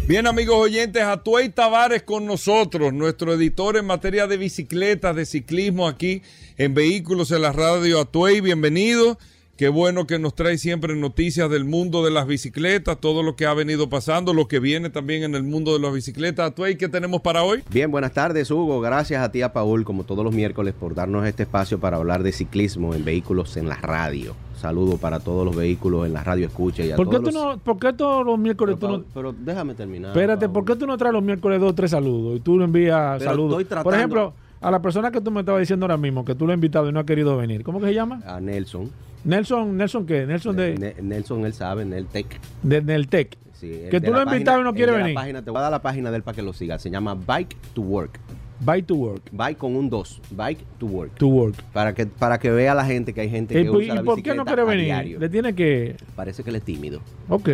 Bien, 0.07 0.27
amigos 0.27 0.57
oyentes, 0.57 1.01
Atuey 1.01 1.49
Tavares 1.49 2.03
con 2.03 2.27
nosotros, 2.27 2.93
nuestro 2.93 3.33
editor 3.33 3.75
en 3.75 3.87
materia 3.87 4.27
de 4.27 4.37
bicicletas, 4.37 5.15
de 5.15 5.25
ciclismo 5.25 5.87
aquí 5.87 6.21
en 6.57 6.75
Vehículos 6.75 7.31
en 7.31 7.41
la 7.41 7.51
Radio. 7.51 7.99
Atuey, 7.99 8.39
bienvenido. 8.39 9.17
Qué 9.57 9.69
bueno 9.69 10.05
que 10.05 10.19
nos 10.19 10.35
trae 10.35 10.57
siempre 10.57 10.95
noticias 10.97 11.49
del 11.49 11.63
mundo 11.63 12.03
de 12.03 12.11
las 12.11 12.27
bicicletas, 12.27 12.99
todo 12.99 13.23
lo 13.23 13.37
que 13.37 13.45
ha 13.45 13.53
venido 13.53 13.87
pasando, 13.87 14.33
lo 14.33 14.49
que 14.49 14.59
viene 14.59 14.89
también 14.89 15.23
en 15.23 15.33
el 15.33 15.43
mundo 15.43 15.71
de 15.71 15.79
las 15.79 15.93
bicicletas. 15.93 16.51
Atuey, 16.51 16.75
¿qué 16.75 16.89
tenemos 16.89 17.21
para 17.21 17.43
hoy? 17.43 17.63
Bien, 17.69 17.89
buenas 17.89 18.11
tardes, 18.11 18.51
Hugo. 18.51 18.81
Gracias 18.81 19.23
a 19.23 19.31
ti, 19.31 19.41
a 19.43 19.53
Paul, 19.53 19.85
como 19.85 20.03
todos 20.03 20.25
los 20.25 20.33
miércoles, 20.33 20.73
por 20.77 20.93
darnos 20.93 21.25
este 21.25 21.43
espacio 21.43 21.79
para 21.79 21.95
hablar 21.95 22.21
de 22.21 22.33
ciclismo 22.33 22.93
en 22.93 23.05
Vehículos 23.05 23.55
en 23.55 23.69
la 23.69 23.75
Radio 23.75 24.35
saludo 24.55 24.97
para 24.97 25.19
todos 25.19 25.45
los 25.45 25.55
vehículos 25.55 26.07
en 26.07 26.13
la 26.13 26.23
radio 26.23 26.47
escucha 26.47 26.83
y 26.83 26.91
a 26.91 26.95
¿Por 26.95 27.09
qué, 27.09 27.19
tú 27.19 27.31
no, 27.31 27.57
¿Por 27.59 27.77
qué 27.77 27.93
todos 27.93 28.25
los 28.25 28.39
miércoles 28.39 28.77
pero, 28.79 28.93
tú 28.93 28.97
no... 28.99 29.05
Pero 29.13 29.33
déjame 29.33 29.75
terminar. 29.75 30.11
Espérate, 30.11 30.49
¿por 30.49 30.65
qué 30.65 30.75
tú 30.75 30.87
no 30.87 30.97
traes 30.97 31.13
los 31.13 31.21
miércoles 31.21 31.59
dos 31.59 31.71
o 31.71 31.75
tres 31.75 31.91
saludos 31.91 32.37
y 32.37 32.39
tú 32.39 32.57
le 32.57 32.65
envías 32.65 33.21
saludos? 33.21 33.63
Por 33.83 33.93
ejemplo, 33.93 34.33
a 34.61 34.71
la 34.71 34.81
persona 34.81 35.11
que 35.11 35.21
tú 35.21 35.31
me 35.31 35.41
estabas 35.41 35.61
diciendo 35.61 35.85
ahora 35.85 35.97
mismo, 35.97 36.25
que 36.25 36.35
tú 36.35 36.45
le 36.47 36.53
has 36.53 36.57
invitado 36.57 36.89
y 36.89 36.91
no 36.91 36.99
ha 36.99 37.05
querido 37.05 37.37
venir, 37.37 37.63
¿cómo 37.63 37.79
que 37.79 37.87
se 37.87 37.93
llama? 37.93 38.21
A 38.25 38.39
Nelson. 38.39 38.91
Nelson, 39.23 39.75
¿Nelson 39.75 40.05
qué? 40.05 40.25
Nelson 40.25 40.55
de... 40.55 40.95
Nelson, 41.01 41.45
él 41.45 41.53
sabe, 41.53 41.83
Neltec. 41.83 42.39
De 42.61 42.81
Neltec. 42.81 43.37
Sí, 43.53 43.83
que 43.89 44.01
tú 44.01 44.11
lo 44.11 44.19
has 44.19 44.27
invitado 44.27 44.61
y 44.61 44.63
no 44.63 44.73
quiere 44.73 44.91
venir. 44.91 45.15
Página, 45.15 45.41
te 45.41 45.49
voy 45.49 45.59
a 45.59 45.63
dar 45.63 45.71
la 45.71 45.81
página 45.81 46.11
de 46.11 46.17
él 46.17 46.23
para 46.23 46.35
que 46.35 46.41
lo 46.41 46.53
siga. 46.53 46.77
Se 46.77 46.89
llama 46.89 47.15
Bike 47.15 47.55
to 47.73 47.81
Work. 47.81 48.19
Bike 48.59 48.87
to 48.87 48.95
work. 48.95 49.21
Bike 49.31 49.57
con 49.57 49.75
un 49.75 49.89
2. 49.89 50.21
Bike 50.31 50.63
to 50.79 50.85
work. 50.85 51.15
To 51.15 51.27
work. 51.27 51.55
Para 51.73 51.93
que, 51.93 52.05
para 52.05 52.39
que 52.39 52.49
vea 52.51 52.73
la 52.73 52.85
gente 52.85 53.13
que 53.13 53.21
hay 53.21 53.29
gente 53.29 53.53
que 53.53 53.69
usa 53.69 53.95
la 53.95 54.01
¿Y 54.01 54.03
por 54.03 54.21
qué 54.21 54.33
no 54.33 54.45
quiere 54.45 54.63
venir? 54.63 55.19
Le 55.19 55.29
tiene 55.29 55.53
que... 55.53 55.95
Parece 56.15 56.43
que 56.43 56.49
él 56.49 56.55
es 56.57 56.63
tímido. 56.63 57.01
Ok. 57.29 57.49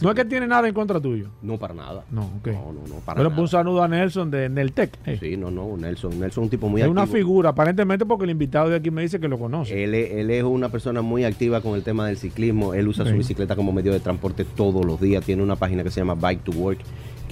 no 0.00 0.10
es 0.10 0.16
que 0.16 0.24
tiene 0.24 0.46
nada 0.46 0.68
en 0.68 0.74
contra 0.74 1.00
tuyo. 1.00 1.28
No, 1.40 1.58
para 1.58 1.74
nada. 1.74 2.04
No, 2.10 2.24
ok. 2.38 2.48
No, 2.48 2.72
no, 2.72 2.86
no, 2.88 2.94
para 3.04 3.22
Pero 3.22 3.40
un 3.40 3.48
saludo 3.48 3.82
a 3.82 3.88
Nelson 3.88 4.30
de 4.30 4.48
Neltec. 4.48 4.98
Sí, 5.18 5.36
no, 5.36 5.50
no, 5.50 5.76
Nelson. 5.76 6.18
Nelson 6.18 6.44
es 6.44 6.46
un 6.46 6.50
tipo 6.50 6.68
muy 6.68 6.80
es 6.80 6.86
activo. 6.86 7.02
Es 7.02 7.08
una 7.08 7.18
figura, 7.18 7.50
aparentemente 7.50 8.04
porque 8.04 8.24
el 8.24 8.30
invitado 8.30 8.68
de 8.68 8.76
aquí 8.76 8.90
me 8.90 9.02
dice 9.02 9.18
que 9.18 9.28
lo 9.28 9.38
conoce. 9.38 9.82
Él, 9.82 9.94
él 9.94 10.30
es 10.30 10.44
una 10.44 10.68
persona 10.68 11.02
muy 11.02 11.24
activa 11.24 11.60
con 11.60 11.74
el 11.74 11.82
tema 11.82 12.06
del 12.06 12.18
ciclismo. 12.18 12.74
Él 12.74 12.88
usa 12.88 13.06
su 13.06 13.14
bicicleta 13.14 13.56
como 13.56 13.72
medio 13.72 13.92
de 13.92 14.00
transporte 14.00 14.44
todos 14.44 14.84
los 14.84 15.00
días. 15.00 15.24
Tiene 15.24 15.42
una 15.42 15.56
página 15.56 15.82
que 15.82 15.90
se 15.90 16.00
llama 16.00 16.14
Bike 16.14 16.44
to 16.44 16.52
Work 16.52 16.80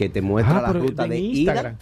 que 0.01 0.09
te 0.09 0.23
muestra 0.23 0.59
ah, 0.59 0.63
la 0.63 0.73
ruta 0.73 1.07
de 1.07 1.19
Instagram. 1.19 1.77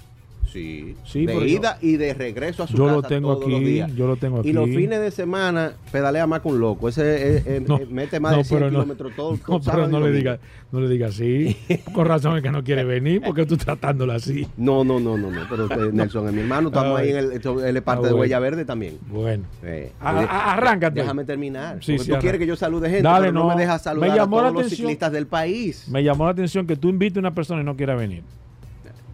Sí, 0.53 0.95
sí 1.05 1.27
de 1.27 1.47
ida 1.47 1.79
y 1.83 1.97
de 1.97 2.15
regreso 2.15 2.63
a 2.63 2.67
su 2.67 2.77
yo 2.77 2.85
casa 2.85 2.97
lo 2.97 3.03
tengo 3.03 3.35
todos 3.35 3.45
aquí, 3.45 3.53
los 3.53 3.61
días. 3.61 3.95
Yo 3.95 4.07
lo 4.07 4.17
tengo 4.17 4.41
aquí. 4.41 4.49
Y 4.49 4.53
los 4.53 4.67
fines 4.67 5.01
de 5.01 5.11
semana 5.11 5.73
pedalea 5.93 6.27
más 6.27 6.41
con 6.41 6.59
loco. 6.59 6.89
Ese 6.89 7.65
mete 7.91 8.19
más 8.19 8.37
de 8.37 8.45
100 8.45 8.71
kilómetros 8.71 9.13
todo, 9.15 9.37
todo 9.47 9.59
No, 9.59 9.65
pero 9.65 9.89
no 9.89 10.01
le, 10.01 10.11
diga, 10.11 10.39
no 10.73 10.81
le 10.81 10.89
diga 10.89 11.09
así. 11.09 11.57
con 11.93 12.07
razón 12.07 12.37
es 12.37 12.43
que 12.43 12.51
no 12.51 12.65
quiere 12.65 12.85
venir 12.85 13.21
porque 13.23 13.45
tú 13.45 13.57
tratándolo 13.57 14.13
así. 14.13 14.47
No, 14.57 14.85
no, 14.85 14.99
no, 14.99 15.19
no. 15.19 15.31
no 15.31 15.41
pero 15.51 15.65
usted, 15.65 15.93
Nelson 15.93 16.29
es 16.29 16.33
mi 16.33 16.41
hermano. 16.41 16.69
Estamos 16.69 16.99
ahí 16.99 17.11
en 17.11 17.17
el, 17.17 17.33
él 17.33 17.77
es 17.77 17.83
parte 17.83 18.07
ah, 18.07 18.09
de 18.09 18.15
Huella 18.15 18.39
Verde 18.39 18.65
también. 18.65 18.99
Bueno. 19.09 19.45
Eh, 19.63 19.93
arráncate. 20.01 21.01
Déjame 21.01 21.25
terminar. 21.25 21.79
Sí, 21.83 21.99
sí, 21.99 22.11
tú 22.11 22.19
quieres 22.19 22.39
que 22.39 22.47
yo 22.47 22.57
salude 22.57 22.89
gente, 22.89 23.09
pero 23.21 23.33
no, 23.33 23.49
me 23.49 23.57
dejas 23.57 23.83
saludar 23.83 24.19
a 24.19 24.27
todos 24.27 24.53
los 24.53 24.69
ciclistas 24.69 25.13
del 25.13 25.27
país. 25.27 25.89
Me 25.89 26.03
llamó 26.03 26.25
la 26.25 26.31
atención 26.31 26.67
que 26.67 26.77
tú 26.77 26.89
invites 26.89 27.17
a 27.17 27.21
una 27.21 27.35
persona 27.35 27.61
y 27.61 27.65
no 27.65 27.77
quiera 27.77 27.95
venir. 27.95 28.23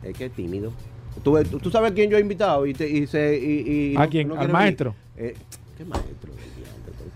Es 0.05 0.16
que 0.16 0.27
es 0.27 0.33
tímido. 0.33 0.73
¿Tú, 1.22 1.42
tú 1.61 1.70
sabes 1.70 1.92
quién 1.92 2.11
yo 2.11 2.16
he 2.16 2.20
invitado? 2.20 2.66
Y, 2.66 2.74
te, 2.74 2.88
y 2.88 3.07
se, 3.07 3.37
y, 3.37 3.94
¿A 3.96 4.07
quién? 4.07 4.33
¿Al 4.33 4.50
maestro? 4.50 4.94
Eh, 5.16 5.35
¿Qué 5.77 5.85
maestro? 5.85 6.33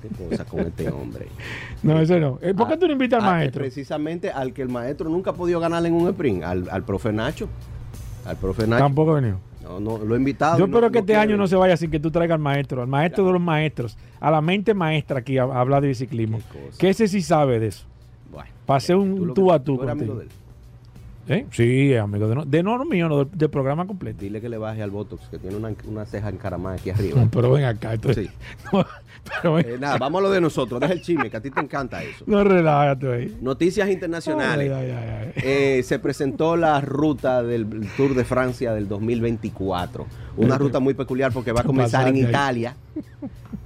¿Qué 0.00 0.08
cosa 0.08 0.44
con 0.44 0.60
este 0.60 0.88
hombre? 0.90 1.26
no, 1.82 2.00
ese 2.00 2.20
no. 2.20 2.38
Eh, 2.40 2.54
¿Por 2.54 2.68
qué 2.68 2.76
tú 2.76 2.86
no 2.86 2.92
invitas 2.92 3.22
al 3.22 3.30
maestro? 3.30 3.62
Precisamente 3.62 4.30
al 4.30 4.52
que 4.52 4.62
el 4.62 4.68
maestro 4.68 5.10
nunca 5.10 5.30
ha 5.30 5.34
podido 5.34 5.58
ganar 5.60 5.84
en 5.84 5.92
un 5.92 6.08
sprint, 6.08 6.44
al, 6.44 6.68
al 6.70 6.84
profe 6.84 7.12
Nacho. 7.12 7.48
Al 8.24 8.36
profe 8.36 8.66
Nacho. 8.66 8.84
Tampoco 8.84 9.12
ha 9.12 9.20
venido. 9.20 9.40
No, 9.62 9.80
no, 9.80 9.98
lo 9.98 10.14
he 10.14 10.18
invitado. 10.18 10.58
Yo 10.58 10.64
espero 10.64 10.90
que 10.90 11.00
este 11.00 11.16
año 11.16 11.36
no 11.36 11.46
se 11.46 11.56
vaya 11.56 11.76
sin 11.76 11.90
que 11.90 12.00
tú 12.00 12.10
traigas 12.10 12.36
al 12.36 12.40
maestro, 12.40 12.80
al 12.80 12.88
maestro 12.88 13.26
de 13.26 13.32
los 13.32 13.40
maestros, 13.40 13.98
a 14.18 14.30
la 14.30 14.40
mente 14.40 14.72
maestra 14.72 15.18
aquí 15.18 15.36
a, 15.36 15.42
hablar 15.42 15.82
de 15.82 15.88
biciclismo. 15.88 16.40
Que 16.78 16.90
ese 16.90 17.06
sí 17.06 17.20
sabe 17.20 17.60
de 17.60 17.66
eso. 17.66 17.84
Bueno, 18.32 18.50
Pasé 18.64 18.94
un 18.94 19.28
tú, 19.28 19.34
tú 19.34 19.52
a 19.52 19.62
tú. 19.62 19.78
¿Eh? 21.28 21.46
Sí, 21.52 21.94
amigo 21.94 22.26
de, 22.26 22.34
no, 22.34 22.44
de 22.46 22.62
no 22.62 22.84
mío, 22.86 23.08
no, 23.08 23.24
del, 23.24 23.50
programa 23.50 23.86
completo. 23.86 24.20
Dile 24.20 24.40
que 24.40 24.48
le 24.48 24.56
baje 24.56 24.82
al 24.82 24.90
Botox, 24.90 25.28
que 25.28 25.38
tiene 25.38 25.56
una, 25.56 25.74
una 25.86 26.06
ceja 26.06 26.30
encaramada 26.30 26.76
aquí 26.76 26.90
arriba. 26.90 27.28
pero 27.30 27.52
ven 27.52 27.64
acá. 27.64 27.92
Entonces, 27.92 28.30
eh, 29.44 29.76
nada, 29.78 29.98
vamos 29.98 30.20
a 30.20 30.22
lo 30.22 30.30
de 30.30 30.40
nosotros. 30.40 30.80
Deja 30.80 30.94
el 30.94 31.02
chisme, 31.02 31.28
que 31.30 31.36
a 31.36 31.40
ti 31.40 31.50
te 31.50 31.60
encanta 31.60 32.02
eso. 32.02 32.24
No, 32.26 32.42
relájate 32.44 33.12
ahí. 33.12 33.38
Noticias 33.42 33.90
internacionales. 33.90 34.72
Eh, 35.36 35.82
se 35.84 35.98
presentó 35.98 36.56
la 36.56 36.80
ruta 36.80 37.42
del 37.42 37.86
Tour 37.96 38.14
de 38.14 38.24
Francia 38.24 38.72
del 38.72 38.88
2024. 38.88 40.06
Una 40.38 40.56
ruta 40.56 40.80
muy 40.80 40.94
peculiar 40.94 41.32
porque 41.32 41.52
va 41.52 41.60
a 41.60 41.64
comenzar 41.64 42.08
en 42.08 42.16
Italia. 42.16 42.74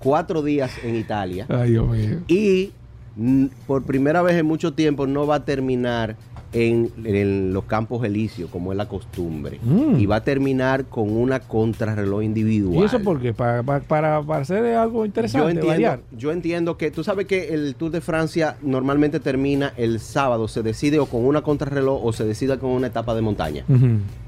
Cuatro 0.01 0.43
días 0.43 0.73
en 0.83 0.97
Italia. 0.97 1.47
Ay, 1.49 1.71
Dios 1.71 1.89
mío. 1.89 2.19
Y 2.27 2.73
mm, 3.15 3.47
por 3.69 3.85
primera 3.85 4.21
vez 4.21 4.37
en 4.37 4.47
mucho 4.47 4.73
tiempo 4.73 5.07
no 5.07 5.29
va 5.29 5.37
a 5.37 5.45
terminar 5.45 6.17
en, 6.53 7.53
los 7.53 7.65
campos 7.65 8.05
elíseos, 8.05 8.51
como 8.51 8.73
es 8.73 8.79
la 8.79 8.89
costumbre. 8.89 9.59
Mm. 9.63 9.99
Y 9.99 10.07
va 10.07 10.17
a 10.17 10.25
terminar 10.25 10.85
con 10.87 11.11
una 11.11 11.41
contrarreloj 11.41 12.23
individual. 12.23 12.83
¿Y 12.83 12.87
eso 12.87 13.01
por 13.01 13.21
qué? 13.21 13.33
¿Para, 13.33 13.63
para, 13.63 14.19
hacer 14.19 14.65
algo 14.77 15.05
interesante? 15.07 15.55
Yo 15.55 15.73
entiendo, 15.73 16.03
yo 16.17 16.33
entiendo 16.33 16.77
que 16.77 16.91
tú 16.91 17.05
sabes 17.05 17.27
que 17.27 17.55
el 17.55 17.75
Tour 17.75 17.91
de 17.91 18.01
Francia 18.01 18.57
normalmente 18.63 19.21
termina 19.21 19.73
el 19.77 20.01
sábado, 20.01 20.49
se 20.49 20.63
decide 20.63 20.99
o 20.99 21.07
con 21.07 21.25
una 21.25 21.43
contrarreloj 21.43 22.05
o 22.05 22.13
se 22.13 22.25
decide 22.25 22.59
con 22.59 22.71
una 22.71 22.89
etapa 22.89 23.15
de 23.15 23.23
montaña. 23.23 23.65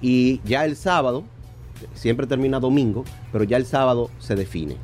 Y 0.00 0.40
ya 0.44 0.64
el 0.64 0.76
sábado, 0.76 1.24
siempre 1.94 2.26
termina 2.26 2.60
domingo, 2.60 3.04
pero 3.32 3.44
ya 3.44 3.56
el 3.56 3.66
sábado 3.66 4.10
se 4.18 4.34
define. 4.34 4.76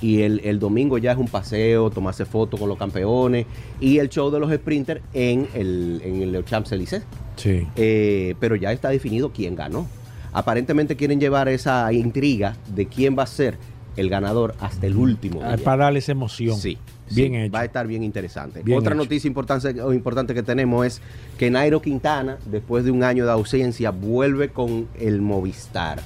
Y 0.00 0.22
el, 0.22 0.58
domingo 0.58 0.98
ya 0.98 1.12
es 1.12 1.18
un 1.18 1.28
paseo, 1.28 1.90
tomarse 1.90 2.24
fotos 2.24 2.58
con 2.58 2.68
los 2.68 2.78
campeones 2.78 3.46
y 3.80 3.98
el 3.98 4.08
show 4.08 4.30
de 4.30 4.40
los 4.40 4.52
sprinters 4.52 5.00
en 5.12 5.48
el, 5.54 6.00
en 6.04 6.22
el 6.22 6.44
Champs-Élysées. 6.44 7.02
Sí. 7.36 7.66
Eh, 7.76 8.34
pero 8.40 8.56
ya 8.56 8.72
está 8.72 8.88
definido 8.88 9.32
quién 9.32 9.56
ganó. 9.56 9.86
Aparentemente 10.32 10.96
quieren 10.96 11.20
llevar 11.20 11.48
esa 11.48 11.92
intriga 11.92 12.56
de 12.74 12.86
quién 12.86 13.16
va 13.16 13.22
a 13.22 13.26
ser 13.26 13.56
el 13.96 14.08
ganador 14.08 14.54
hasta 14.60 14.86
el 14.86 14.96
último. 14.96 15.40
Ah, 15.42 15.56
para 15.62 15.84
darles 15.84 16.08
emoción. 16.08 16.56
Sí. 16.56 16.78
Bien 17.10 17.34
hecho. 17.34 17.52
Va 17.52 17.60
a 17.60 17.64
estar 17.66 17.86
bien 17.86 18.02
interesante. 18.02 18.62
Otra 18.74 18.94
noticia 18.94 19.28
importante, 19.28 19.70
importante 19.94 20.34
que 20.34 20.42
tenemos 20.42 20.86
es 20.86 21.00
que 21.38 21.50
Nairo 21.50 21.80
Quintana, 21.82 22.38
después 22.46 22.84
de 22.84 22.90
un 22.90 23.04
año 23.04 23.26
de 23.26 23.32
ausencia, 23.32 23.90
vuelve 23.90 24.48
con 24.48 24.88
el 24.98 25.20
Movistar. 25.20 26.00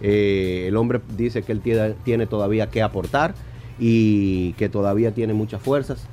Eh, 0.00 0.66
el 0.68 0.76
hombre 0.76 1.00
dice 1.16 1.42
que 1.42 1.52
él 1.52 1.60
tiene, 2.04 2.26
todavía 2.26 2.68
que 2.68 2.82
aportar 2.82 3.34
y 3.78 4.52
que 4.54 4.68
todavía 4.68 5.12
tiene 5.12 5.34
muchas 5.34 5.62
fuerzas. 5.62 6.06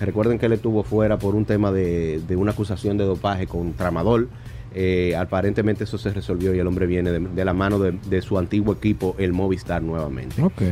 Recuerden 0.00 0.38
que 0.38 0.46
él 0.46 0.52
estuvo 0.52 0.82
fuera 0.82 1.18
por 1.18 1.34
un 1.34 1.44
tema 1.44 1.70
de, 1.70 2.22
una 2.36 2.52
acusación 2.52 2.96
de 2.98 3.04
dopaje 3.04 3.46
con 3.46 3.72
Tramadol. 3.74 4.28
Eh, 4.76 5.14
aparentemente 5.16 5.84
eso 5.84 5.98
se 5.98 6.10
resolvió 6.12 6.52
y 6.52 6.58
el 6.58 6.66
hombre 6.66 6.86
viene 6.86 7.12
de, 7.12 7.44
la 7.44 7.54
mano 7.54 7.78
de, 7.78 8.22
su 8.22 8.38
antiguo 8.38 8.74
equipo, 8.74 9.14
el 9.18 9.32
Movistar, 9.32 9.82
nuevamente. 9.82 10.42
Ok. 10.42 10.62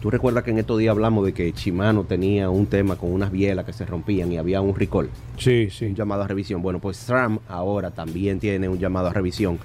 Tú 0.00 0.10
recuerdas 0.10 0.44
que 0.44 0.50
en 0.50 0.58
estos 0.58 0.78
días 0.78 0.92
hablamos 0.92 1.26
de 1.26 1.34
que 1.34 1.52
Chimano 1.52 2.04
tenía 2.04 2.48
un 2.48 2.66
tema 2.66 2.96
con 2.96 3.12
unas 3.12 3.30
bielas 3.30 3.66
que 3.66 3.74
se 3.74 3.84
rompían 3.84 4.32
y 4.32 4.38
había 4.38 4.62
un 4.62 4.74
recall. 4.74 5.10
Sí, 5.36 5.68
sí. 5.70 5.86
Un 5.86 5.94
llamado 5.94 6.22
a 6.22 6.26
revisión. 6.26 6.62
Bueno, 6.62 6.78
pues 6.78 6.96
SRAM 6.96 7.38
ahora 7.48 7.90
también 7.90 8.40
tiene 8.40 8.66
un 8.70 8.78
llamado 8.78 9.08
a 9.08 9.12
revisión 9.12 9.58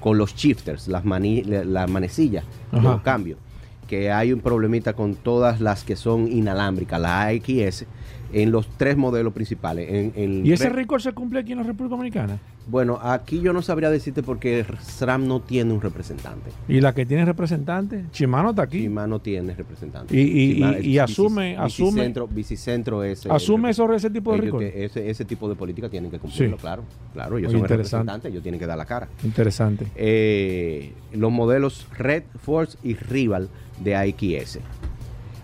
con 0.00 0.18
los 0.18 0.34
shifters, 0.34 0.88
las, 0.88 1.04
las 1.04 1.90
manecillas 1.90 2.44
los 2.72 3.00
cambios, 3.02 3.38
que 3.86 4.10
hay 4.10 4.32
un 4.32 4.40
problemita 4.40 4.94
con 4.94 5.14
todas 5.14 5.60
las 5.60 5.84
que 5.84 5.96
son 5.96 6.28
inalámbricas, 6.28 7.00
la 7.00 7.26
AXS, 7.26 7.86
en 8.32 8.52
los 8.52 8.68
tres 8.76 8.96
modelos 8.96 9.32
principales. 9.32 10.12
En, 10.16 10.46
¿Y 10.46 10.52
ese 10.52 10.68
récord 10.68 11.00
se 11.00 11.12
cumple 11.12 11.40
aquí 11.40 11.52
en 11.52 11.58
la 11.58 11.64
República 11.64 11.96
Dominicana? 11.96 12.38
Bueno, 12.66 12.98
aquí 13.02 13.40
yo 13.40 13.52
no 13.52 13.62
sabría 13.62 13.90
decirte 13.90 14.22
porque 14.22 14.64
SRAM 14.80 15.26
no 15.26 15.40
tiene 15.40 15.72
un 15.72 15.80
representante. 15.80 16.50
¿Y 16.68 16.80
la 16.80 16.94
que 16.94 17.04
tiene 17.04 17.24
representante? 17.24 18.04
Chimano 18.12 18.50
está 18.50 18.62
aquí. 18.62 18.82
Chimano 18.82 19.18
tiene 19.18 19.54
representante. 19.54 20.14
Y, 20.14 20.98
asume, 20.98 21.56
asume. 21.56 22.12
Bicicentro, 22.30 23.02
es. 23.02 23.26
Asume 23.26 23.70
ese 23.70 24.10
tipo 24.10 24.32
de 24.32 24.40
récord. 24.40 24.62
Ese, 24.62 25.24
tipo 25.24 25.48
de 25.48 25.54
política 25.54 25.88
tienen 25.88 26.10
que 26.10 26.18
cumplirlo, 26.18 26.56
claro. 26.56 26.82
Claro, 27.12 27.38
ellos 27.38 27.52
son 27.52 27.64
representantes, 27.64 28.30
ellos 28.30 28.42
tienen 28.42 28.60
que 28.60 28.66
dar 28.66 28.78
la 28.78 28.84
cara. 28.84 29.08
Interesante. 29.24 29.86
Eh, 29.96 30.92
los 31.12 31.30
modelos 31.32 31.86
Red, 31.96 32.24
Force 32.42 32.78
y 32.82 32.94
Rival 32.94 33.48
de 33.82 33.96
AXS. 33.96 34.60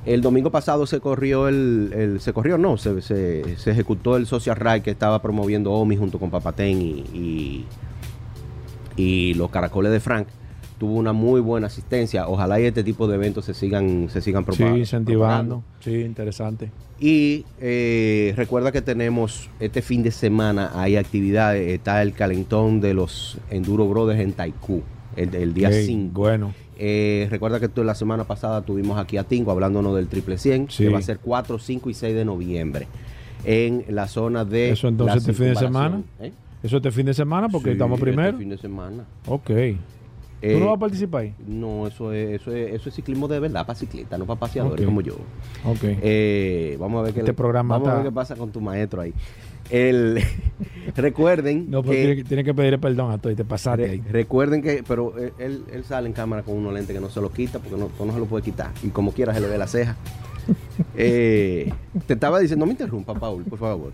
El 0.07 0.21
domingo 0.21 0.53
pasado 0.53 0.87
se 0.87 1.01
corrió 1.01 1.49
el, 1.49 2.19
se 2.21 2.33
corrió, 2.33 2.57
no, 2.57 2.77
se, 2.77 3.03
se, 3.03 3.71
ejecutó 3.71 4.17
el 4.17 4.27
social 4.27 4.55
ride 4.55 4.81
que 4.81 4.93
estaba 4.93 5.21
promoviendo 5.21 5.73
OMI 5.73 5.97
junto 5.97 6.21
con 6.21 6.31
Papatén 6.31 6.81
y, 6.81 7.65
y, 8.97 9.35
los 9.35 9.51
caracoles 9.51 9.91
de 9.91 9.99
Frank. 9.99 10.29
Tuvo 10.79 10.95
una 10.95 11.13
muy 11.13 11.41
buena 11.41 11.67
asistencia. 11.67 12.29
Ojalá 12.29 12.61
y 12.61 12.67
este 12.67 12.85
tipo 12.85 13.09
de 13.09 13.17
eventos 13.17 13.47
se 13.47 13.55
sigan, 13.55 14.09
se 14.09 14.21
sigan 14.21 14.45
propagando. 14.45 14.77
Sí, 14.77 14.81
incentivando. 14.81 15.65
Sí, 15.81 16.01
interesante. 16.03 16.71
Y 17.01 17.45
eh, 17.61 18.33
recuerda 18.37 18.71
que 18.71 18.83
tenemos 18.83 19.51
este 19.59 19.83
fin 19.83 20.03
de 20.05 20.13
semana, 20.13 20.71
hay 20.75 20.97
actividades, 20.97 21.69
está 21.73 22.01
el 22.03 22.13
calentón 22.13 22.81
de 22.81 22.95
los 22.95 23.39
Enduro 23.51 23.89
Brothers 23.89 24.21
en 24.21 24.33
Taikú, 24.35 24.83
el, 25.17 25.53
día 25.53 25.73
5. 25.73 26.13
bueno. 26.13 26.53
Eh, 26.79 27.27
recuerda 27.31 27.59
que 27.59 27.71
la 27.83 27.95
semana 27.95 28.25
pasada 28.25 28.63
tuvimos 28.63 28.99
aquí 28.99 29.17
a 29.17 29.25
Tingo 29.25 29.51
hablándonos 29.51 29.97
del 29.97 30.09
triple 30.09 30.37
100, 30.37 30.67
que 30.67 30.89
va 30.91 30.99
a 30.99 31.03
ser 31.03 31.19
4, 31.21 31.59
5 31.59 31.91
y 31.91 31.95
6 31.95 32.15
de 32.15 32.25
noviembre 32.25 32.87
en 33.45 33.85
la 33.89 34.09
zona 34.09 34.45
de. 34.45 34.71
¿Eso 34.71 34.89
entonces 34.89 35.19
este 35.19 35.33
fin 35.33 35.47
de 35.47 35.57
semana? 35.57 36.03
¿Eh? 36.21 36.33
¿Eso 36.63 36.77
este 36.77 36.91
fin 36.91 37.07
de 37.07 37.15
semana? 37.15 37.49
Porque 37.49 37.73
estamos 37.73 37.99
este 37.99 38.05
primero. 38.05 38.31
Este 38.31 38.41
fin 38.41 38.51
de 38.51 38.59
semana. 38.59 39.05
Ok. 39.27 39.47
¿Tú 39.47 40.53
no 40.53 40.59
eh, 40.59 40.65
vas 40.67 40.77
a 40.77 40.79
participar 40.79 41.23
ahí? 41.23 41.35
No, 41.47 41.87
eso 41.87 42.13
es, 42.13 42.41
eso 42.41 42.53
es, 42.53 42.75
eso 42.75 42.89
es 42.91 42.95
ciclismo 42.95 43.27
de 43.27 43.41
verdad 43.41 43.67
para 43.67 43.79
ciclistas, 43.79 44.19
no 44.19 44.27
para 44.27 44.39
paseadores 44.39 44.85
como 44.85 45.01
yo. 45.01 45.15
Ok. 45.65 45.83
vamos 46.79 47.01
a 47.01 47.03
ver 47.05 47.15
qué, 47.15 47.21
este 47.21 47.33
programa 47.33 47.79
vamos 47.79 47.89
a 47.89 47.95
ver 47.97 48.05
qué 48.05 48.13
pasa 48.13 48.37
con 48.37 48.51
tu 48.53 48.61
maestro 48.61 49.01
ahí. 49.01 49.15
El, 49.71 50.23
recuerden. 50.97 51.71
No, 51.71 51.83
que, 51.83 52.25
tiene, 52.27 52.45
que 52.45 52.55
pedirle 52.55 52.79
perdón 52.79 53.13
a 53.13 53.19
todo 53.19 53.33
y 53.33 53.37
te 53.37 53.45
pasaste 53.45 53.91
ahí. 53.91 54.03
Recuerden 54.11 54.63
que, 54.63 54.83
pero 54.87 55.15
él, 55.39 55.65
él, 55.73 55.85
sale 55.85 56.07
en 56.07 56.13
cámara 56.13 56.43
con 56.43 56.57
unos 56.57 56.73
lentes 56.73 56.95
que 56.95 57.01
no 57.01 57.11
se 57.11 57.21
lo 57.21 57.33
quita 57.33 57.59
porque 57.59 57.77
no, 57.77 57.91
no 58.05 58.13
se 58.13 58.19
lo 58.19 58.27
puede 58.27 58.45
quitar. 58.45 58.71
Y 58.83 58.89
como 58.89 59.13
quiera 59.13 59.35
se 59.35 59.41
le 59.41 59.49
ve 59.49 59.59
la 59.59 59.67
ceja. 59.67 59.97
Eh, 60.99 61.73
te 62.07 62.15
estaba 62.15 62.39
diciendo, 62.39 62.65
no 62.65 62.67
me 62.69 62.73
interrumpa, 62.73 63.15
Paul, 63.15 63.45
por 63.45 63.59
favor. 63.59 63.93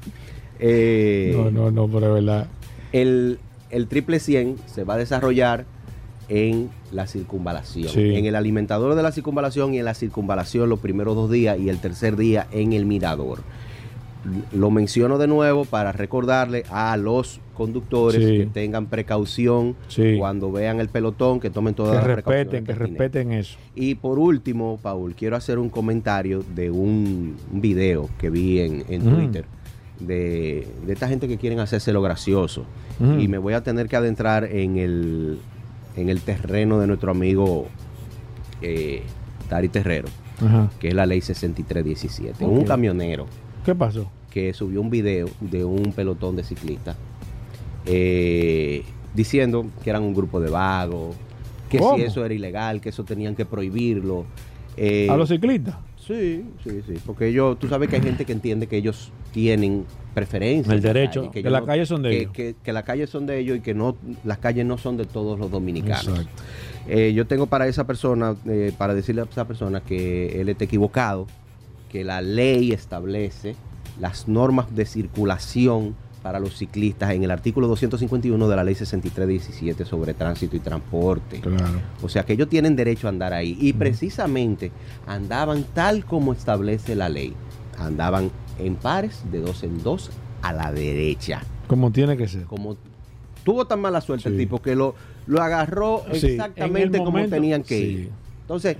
Eh, 0.59 1.33
no, 1.35 1.51
no, 1.51 1.71
no, 1.71 1.89
pero 1.89 2.09
es 2.09 2.25
verdad. 2.25 2.47
El, 2.93 3.39
el 3.71 3.87
triple 3.87 4.21
100 4.21 4.57
se 4.67 4.85
va 4.85 4.95
a 4.95 4.97
desarrollar 4.99 5.65
en 6.29 6.71
la 6.93 7.07
circunvalación. 7.07 7.91
En 7.95 8.27
el 8.27 8.37
alimentador 8.37 8.95
de 8.95 9.03
la 9.03 9.13
circunvalación 9.13 9.75
y 9.75 9.79
en 9.79 9.85
la 9.85 9.95
circunvalación 9.95 10.69
los 10.69 10.81
primeros 10.81 11.15
dos 11.15 11.31
días 11.31 11.59
y 11.59 11.69
el 11.69 11.79
tercer 11.79 12.17
día 12.17 12.47
en 12.53 12.73
el 12.73 12.87
mirador 12.87 13.41
lo 14.53 14.71
menciono 14.71 15.19
de 15.19 15.27
nuevo 15.27 15.65
para 15.65 15.93
recordarle 15.93 16.65
a 16.71 16.97
los 16.97 17.41
conductores 17.55 18.21
que 18.21 18.49
tengan 18.53 18.87
precaución 18.87 19.77
cuando 20.19 20.53
vean 20.53 20.81
el 20.81 20.89
pelotón, 20.89 21.41
que 21.41 21.51
tomen 21.51 21.75
todas 21.75 21.97
las 21.97 22.05
respeten, 22.05 22.65
que 22.65 22.75
respeten 22.75 23.33
eso. 23.33 23.59
Y 23.75 23.97
por 23.97 24.19
último, 24.19 24.79
Paul, 24.81 25.15
quiero 25.15 25.37
hacer 25.37 25.59
un 25.59 25.69
comentario 25.69 26.45
de 26.55 26.71
un 26.71 27.37
video 27.51 28.09
que 28.19 28.31
vi 28.31 28.61
en, 28.61 29.03
Twitter 29.03 29.45
de, 30.01 30.67
esta 30.89 31.09
gente 31.09 31.29
que 31.29 31.37
quieren 31.37 31.61
hacerse 31.61 31.93
lo 31.93 32.03
gracioso. 32.03 32.65
Y 33.19 33.27
me 33.27 33.39
voy 33.39 33.55
a 33.55 33.65
tener 33.65 33.89
que 33.89 33.97
adentrar 33.97 34.45
en 34.45 34.77
el, 34.79 35.41
en 35.97 36.09
el 36.09 36.21
terreno 36.21 36.79
de 36.79 36.87
nuestro 36.87 37.11
amigo 37.11 37.67
eh, 38.61 39.03
Tari 39.49 39.69
Terrero, 39.69 40.09
que 40.79 40.89
es 40.89 40.95
la 40.95 41.07
ley 41.07 41.21
6317. 41.21 42.45
Un 42.45 42.65
camionero 42.65 43.27
¿Qué 43.65 43.75
pasó? 43.75 44.11
Que 44.31 44.53
subió 44.53 44.81
un 44.81 44.91
video 44.91 45.29
de 45.41 45.65
un 45.65 45.93
pelotón 45.93 46.37
de 46.37 46.45
ciclistas 46.45 46.97
eh, 47.87 48.85
diciendo 49.15 49.67
que 49.83 49.91
eran 49.91 50.03
un 50.03 50.15
grupo 50.15 50.41
de 50.41 50.51
vagos, 50.51 51.17
que 51.69 51.79
si 51.79 52.03
eso 52.03 52.25
era 52.25 52.35
ilegal, 52.35 52.81
que 52.81 52.91
eso 52.91 53.05
tenían 53.05 53.35
que 53.35 53.45
prohibirlo. 53.45 54.25
Eh, 54.77 55.09
¿A 55.11 55.17
los 55.17 55.29
ciclistas? 55.29 55.77
Sí, 55.99 56.45
sí, 56.65 56.83
sí. 56.87 56.95
Porque 57.07 57.29
ellos, 57.29 57.59
tú 57.59 57.69
sabes 57.69 57.89
que 57.89 57.97
hay 57.97 58.03
gente 58.03 58.25
que 58.25 58.33
entiende 58.33 58.67
que 58.67 58.77
ellos 58.77 59.13
tienen 59.33 59.85
preferencia. 60.15 60.73
El 60.73 60.83
derecho, 60.83 61.31
que, 61.31 61.43
las 61.43 61.63
calles 61.63 61.89
son 61.89 62.03
de 62.03 62.19
ellos. 62.19 62.33
Que, 62.33 62.73
las 62.73 62.83
calles 62.83 63.09
son 63.09 63.27
de 63.27 63.39
ellos 63.39 63.59
y 63.59 63.61
que 63.61 63.75
no 63.75 63.97
las 64.25 64.39
calles 64.39 64.67
no 64.67 64.79
son 64.79 64.97
de 64.97 65.05
todos 65.05 65.39
los 65.39 65.51
dominicanos. 65.51 66.27
Eh, 66.89 67.13
yo 67.15 67.27
tengo 67.27 67.47
para 67.47 67.69
esa 67.69 67.87
persona, 67.87 68.35
para 68.77 68.95
decirle 68.95 69.23
a 69.23 69.25
esa 69.25 69.47
persona 69.47 69.81
que 69.81 70.41
él 70.41 70.49
está 70.49 70.65
equivocado, 70.65 71.27
que 71.93 72.05
la 72.05 72.23
ley 72.23 72.73
establece 72.73 73.55
las 74.01 74.27
normas 74.27 74.75
de 74.75 74.87
circulación 74.87 75.95
para 76.23 76.41
los 76.41 76.57
ciclistas 76.57 77.11
en 77.13 77.25
el 77.25 77.31
artículo 77.31 77.69
251 77.69 78.49
de 78.49 78.57
la 78.57 78.65
ley 78.65 78.75
6317 78.75 79.85
sobre 79.85 80.15
tránsito 80.15 80.57
y 80.57 80.61
transporte. 80.61 81.41
Claro. 81.41 81.81
O 82.01 82.09
sea 82.09 82.25
que 82.25 82.33
ellos 82.33 82.49
tienen 82.49 82.77
derecho 82.77 83.09
a 83.09 83.11
andar 83.11 83.33
ahí. 83.33 83.59
Y 83.61 83.73
precisamente 83.75 84.73
andaban 85.07 85.65
tal 85.75 86.05
como 86.07 86.33
establece 86.33 86.95
la 86.95 87.09
ley. 87.09 87.35
Andaban 87.79 88.31
en 88.59 88.77
pares, 88.77 89.23
de 89.31 89.41
dos 89.41 89.63
en 89.63 89.83
dos, 89.83 90.11
a 90.43 90.53
la 90.53 90.73
derecha. 90.73 91.43
Como 91.67 91.91
tiene 91.91 92.17
que 92.17 92.29
ser. 92.29 92.45
Como 92.45 92.77
tuvo 93.45 93.67
tan 93.67 93.81
mala 93.81 94.01
suerte 94.01 94.29
el 94.29 94.37
tipo 94.39 94.63
que 94.63 94.77
lo, 94.77 94.95
lo 95.27 95.43
agarró 95.43 96.05
exactamente 96.11 96.99
como 96.99 97.27
tenían 97.29 97.65
que 97.65 97.79
ir. 97.79 98.11
Entonces, 98.43 98.77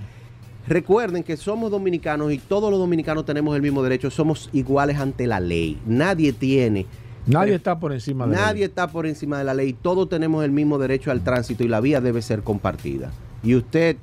recuerden 0.67 1.23
que 1.23 1.37
somos 1.37 1.71
dominicanos 1.71 2.31
y 2.31 2.37
todos 2.37 2.69
los 2.71 2.79
dominicanos 2.79 3.25
tenemos 3.25 3.55
el 3.55 3.61
mismo 3.61 3.83
derecho, 3.83 4.09
somos 4.09 4.49
iguales 4.53 4.97
ante 4.97 5.27
la 5.27 5.39
ley. 5.39 5.79
Nadie 5.85 6.33
tiene 6.33 6.85
Nadie 7.25 7.55
está 7.55 7.79
por 7.79 7.93
encima 7.93 8.25
de 8.25 8.31
la 8.31 8.37
ley. 8.37 8.45
Nadie 8.45 8.65
está 8.65 8.87
por 8.87 9.05
encima 9.05 9.37
de 9.37 9.43
la 9.43 9.53
ley. 9.53 9.73
Todos 9.73 10.09
tenemos 10.09 10.43
el 10.43 10.51
mismo 10.51 10.77
derecho 10.77 11.11
al 11.11 11.23
tránsito 11.23 11.63
y 11.63 11.67
la 11.67 11.79
vía 11.79 12.01
debe 12.01 12.21
ser 12.21 12.41
compartida. 12.41 13.11
Y 13.43 13.55
usted 13.55 13.97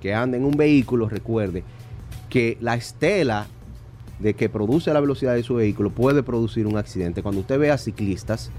que 0.00 0.14
anda 0.14 0.36
en 0.36 0.44
un 0.44 0.56
vehículo, 0.56 1.08
recuerde 1.08 1.62
que 2.28 2.58
la 2.60 2.74
estela 2.74 3.46
de 4.18 4.34
que 4.34 4.48
produce 4.48 4.92
la 4.92 5.00
velocidad 5.00 5.34
de 5.34 5.42
su 5.42 5.54
vehículo 5.56 5.90
puede 5.90 6.22
producir 6.22 6.66
un 6.66 6.76
accidente. 6.76 7.22
Cuando 7.22 7.40
usted 7.40 7.58
vea 7.58 7.78
ciclistas, 7.78 8.50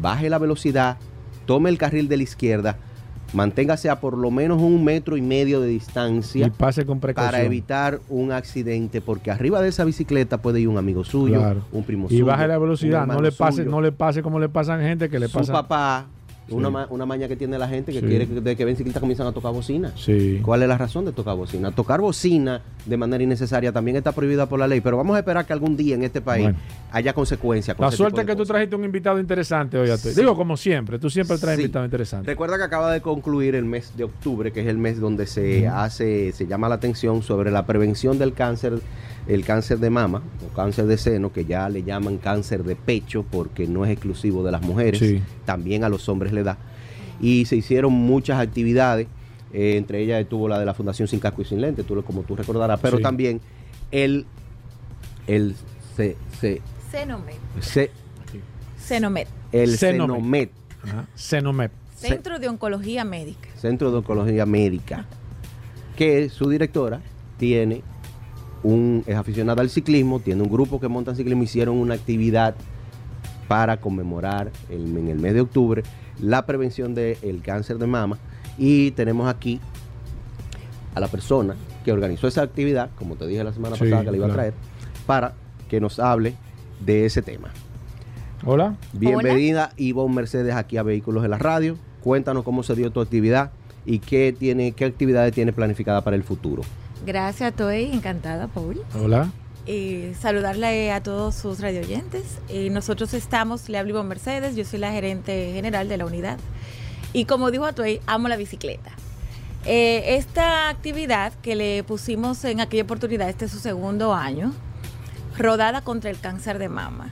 baje 0.00 0.30
la 0.30 0.38
velocidad, 0.38 0.98
tome 1.46 1.70
el 1.70 1.78
carril 1.78 2.08
de 2.08 2.18
la 2.18 2.22
izquierda, 2.22 2.78
manténgase 3.32 3.88
a 3.88 4.00
por 4.00 4.16
lo 4.16 4.30
menos 4.30 4.60
un 4.60 4.84
metro 4.84 5.16
y 5.16 5.22
medio 5.22 5.60
de 5.60 5.68
distancia 5.68 6.46
y 6.46 6.50
pase 6.50 6.84
con 6.84 7.00
para 7.00 7.42
evitar 7.42 8.00
un 8.08 8.32
accidente, 8.32 9.00
porque 9.00 9.30
arriba 9.30 9.60
de 9.60 9.68
esa 9.68 9.84
bicicleta 9.84 10.38
puede 10.38 10.60
ir 10.60 10.68
un 10.68 10.78
amigo 10.78 11.04
suyo, 11.04 11.42
un 11.72 11.84
primo 11.84 12.08
suyo. 12.08 12.20
Y 12.20 12.22
baje 12.22 12.46
la 12.48 12.58
velocidad, 12.58 13.06
no 13.06 13.20
le 13.20 13.32
pase, 13.32 13.64
no 13.64 13.80
le 13.80 13.92
pase 13.92 14.22
como 14.22 14.38
le 14.38 14.48
pasan 14.48 14.80
gente 14.80 15.08
que 15.08 15.18
le 15.18 15.28
pasa. 15.28 15.44
Su 15.44 15.52
papá, 15.52 16.06
una, 16.48 16.86
una, 16.90 17.06
maña 17.06 17.28
que 17.28 17.36
tiene 17.36 17.58
la 17.58 17.68
gente 17.68 17.92
que 17.92 18.00
quiere 18.00 18.26
que 18.26 18.40
de 18.40 18.56
que 18.56 18.64
ven 18.64 18.76
ciclistas 18.76 19.00
comienzan 19.00 19.26
a 19.26 19.32
tocar 19.32 19.52
bocina. 19.52 19.92
Sí. 19.96 20.40
¿Cuál 20.42 20.62
es 20.62 20.68
la 20.68 20.76
razón 20.76 21.04
de 21.04 21.12
tocar 21.12 21.36
bocina? 21.36 21.70
Tocar 21.70 22.00
bocina 22.00 22.60
de 22.84 22.96
manera 22.96 23.22
innecesaria 23.22 23.72
también 23.72 23.96
está 23.96 24.12
prohibida 24.12 24.48
por 24.48 24.58
la 24.58 24.66
ley, 24.66 24.80
pero 24.80 24.96
vamos 24.96 25.16
a 25.16 25.20
esperar 25.20 25.46
que 25.46 25.52
algún 25.52 25.76
día 25.76 25.94
en 25.94 26.02
este 26.02 26.20
país 26.20 26.50
haya 26.90 27.12
consecuencias. 27.12 27.78
la 27.78 27.90
suerte 27.90 28.26
que 28.26 28.36
tú 28.36 28.44
trajiste 28.44 28.76
un 28.76 28.84
invitado 28.84 29.18
interesante 29.18 29.78
hoy. 29.78 29.90
Digo, 30.16 30.36
como 30.36 30.56
siempre, 30.56 30.98
tú 30.98 31.08
siempre 31.08 31.38
traes 31.38 31.58
invitados 31.58 31.86
interesantes. 31.86 32.26
Recuerda 32.26 32.58
que 32.58 32.64
acaba 32.64 32.92
de 32.92 33.00
concluir 33.00 33.54
el 33.54 33.64
mes 33.64 33.96
de 33.96 34.04
octubre, 34.04 34.52
que 34.52 34.60
es 34.60 34.66
el 34.66 34.78
mes 34.78 35.00
donde 35.00 35.26
se 35.26 35.68
hace, 35.68 36.32
se 36.32 36.46
llama 36.46 36.68
la 36.68 36.76
atención 36.76 37.22
sobre 37.22 37.50
la 37.50 37.66
prevención 37.66 38.18
del 38.18 38.32
cáncer 38.32 38.80
el 39.26 39.44
cáncer 39.44 39.78
de 39.78 39.90
mama 39.90 40.22
o 40.44 40.54
cáncer 40.54 40.86
de 40.86 40.98
seno, 40.98 41.32
que 41.32 41.44
ya 41.44 41.68
le 41.68 41.82
llaman 41.82 42.18
cáncer 42.18 42.64
de 42.64 42.76
pecho 42.76 43.24
porque 43.30 43.66
no 43.66 43.84
es 43.84 43.92
exclusivo 43.92 44.42
de 44.44 44.52
las 44.52 44.62
mujeres, 44.62 45.22
también 45.44 45.84
a 45.84 45.88
los 45.88 46.08
hombres 46.08 46.32
le 46.32 46.42
da. 46.42 46.58
Y 47.20 47.44
se 47.44 47.56
hicieron 47.56 47.92
muchas 47.92 48.40
actividades, 48.40 49.06
eh, 49.52 49.76
entre 49.76 50.00
ellas 50.00 50.20
estuvo 50.20 50.48
la 50.48 50.58
de 50.58 50.66
la 50.66 50.74
Fundación 50.74 51.06
Sin 51.06 51.20
Casco 51.20 51.42
y 51.42 51.44
Sin 51.44 51.60
Lente, 51.60 51.84
tú, 51.84 52.02
como 52.02 52.22
tú 52.22 52.34
recordarás, 52.34 52.80
pero 52.80 52.98
también 52.98 53.40
el, 53.90 54.26
el 55.26 55.54
se, 55.96 56.16
se, 56.40 56.60
Cenomet. 56.90 57.36
Cenomet. 58.78 59.28
El 59.52 59.78
Cenomet. 59.78 60.50
Cenomet. 61.16 61.72
Centro 61.96 62.38
de 62.38 62.48
Oncología 62.48 63.04
Médica. 63.04 63.48
Centro 63.56 63.90
de 63.90 63.98
Oncología 63.98 64.44
Médica. 64.44 65.06
Que 65.96 66.28
su 66.28 66.50
directora 66.50 67.00
tiene 67.38 67.82
un, 68.62 69.04
es 69.06 69.16
aficionada 69.16 69.62
al 69.62 69.70
ciclismo, 69.70 70.20
tiene 70.20 70.42
un 70.42 70.50
grupo 70.50 70.80
que 70.80 70.88
monta 70.88 71.14
ciclismo, 71.14 71.42
hicieron 71.42 71.76
una 71.76 71.94
actividad 71.94 72.54
para 73.48 73.78
conmemorar 73.78 74.50
en 74.70 75.08
el 75.08 75.18
mes 75.18 75.34
de 75.34 75.40
octubre 75.40 75.82
la 76.20 76.46
prevención 76.46 76.94
del 76.94 77.42
cáncer 77.42 77.78
de 77.78 77.86
mama 77.86 78.18
y 78.56 78.92
tenemos 78.92 79.28
aquí 79.28 79.60
a 80.94 81.00
la 81.00 81.08
persona 81.08 81.56
que 81.84 81.92
organizó 81.92 82.28
esa 82.28 82.42
actividad, 82.42 82.90
como 82.96 83.16
te 83.16 83.26
dije 83.26 83.42
la 83.42 83.52
semana 83.52 83.76
pasada 83.76 84.04
que 84.04 84.10
le 84.10 84.18
iba 84.18 84.26
a 84.26 84.32
traer, 84.32 84.54
para 85.06 85.34
que 85.68 85.80
nos 85.80 85.98
hable 85.98 86.34
de 86.84 87.06
ese 87.06 87.22
tema. 87.22 87.48
Hola. 88.44 88.76
Bienvenida 88.92 89.72
Ivonne 89.76 90.14
Mercedes 90.14 90.54
aquí 90.54 90.76
a 90.76 90.82
Vehículos 90.82 91.22
de 91.22 91.28
la 91.28 91.38
Radio. 91.38 91.76
Cuéntanos 92.02 92.44
cómo 92.44 92.62
se 92.62 92.74
dio 92.74 92.90
tu 92.90 93.00
actividad 93.00 93.52
y 93.86 94.00
qué, 94.00 94.34
tiene, 94.36 94.72
qué 94.72 94.84
actividades 94.84 95.32
tiene 95.32 95.52
planificada 95.52 96.02
para 96.02 96.16
el 96.16 96.24
futuro. 96.24 96.62
Gracias, 97.04 97.50
estoy 97.50 97.90
encantada, 97.92 98.46
Paul. 98.46 98.80
Hola. 98.94 99.30
Y 99.66 100.12
saludarle 100.20 100.92
a 100.92 101.02
todos 101.02 101.34
sus 101.34 101.60
radioyentes. 101.60 102.38
Y 102.48 102.70
nosotros 102.70 103.12
estamos, 103.12 103.68
le 103.68 103.78
hablo 103.78 104.02
Mercedes, 104.04 104.54
yo 104.54 104.64
soy 104.64 104.78
la 104.78 104.92
gerente 104.92 105.52
general 105.52 105.88
de 105.88 105.96
la 105.96 106.06
unidad. 106.06 106.38
Y 107.12 107.24
como 107.24 107.50
dijo 107.50 107.64
Atoy, 107.64 108.00
amo 108.06 108.28
la 108.28 108.36
bicicleta. 108.36 108.92
Eh, 109.64 110.16
esta 110.16 110.68
actividad 110.68 111.32
que 111.42 111.56
le 111.56 111.82
pusimos 111.84 112.44
en 112.44 112.60
aquella 112.60 112.84
oportunidad, 112.84 113.28
este 113.28 113.44
es 113.46 113.50
su 113.50 113.58
segundo 113.58 114.14
año, 114.14 114.52
rodada 115.36 115.82
contra 115.82 116.10
el 116.10 116.18
cáncer 116.18 116.58
de 116.58 116.68
mama, 116.68 117.10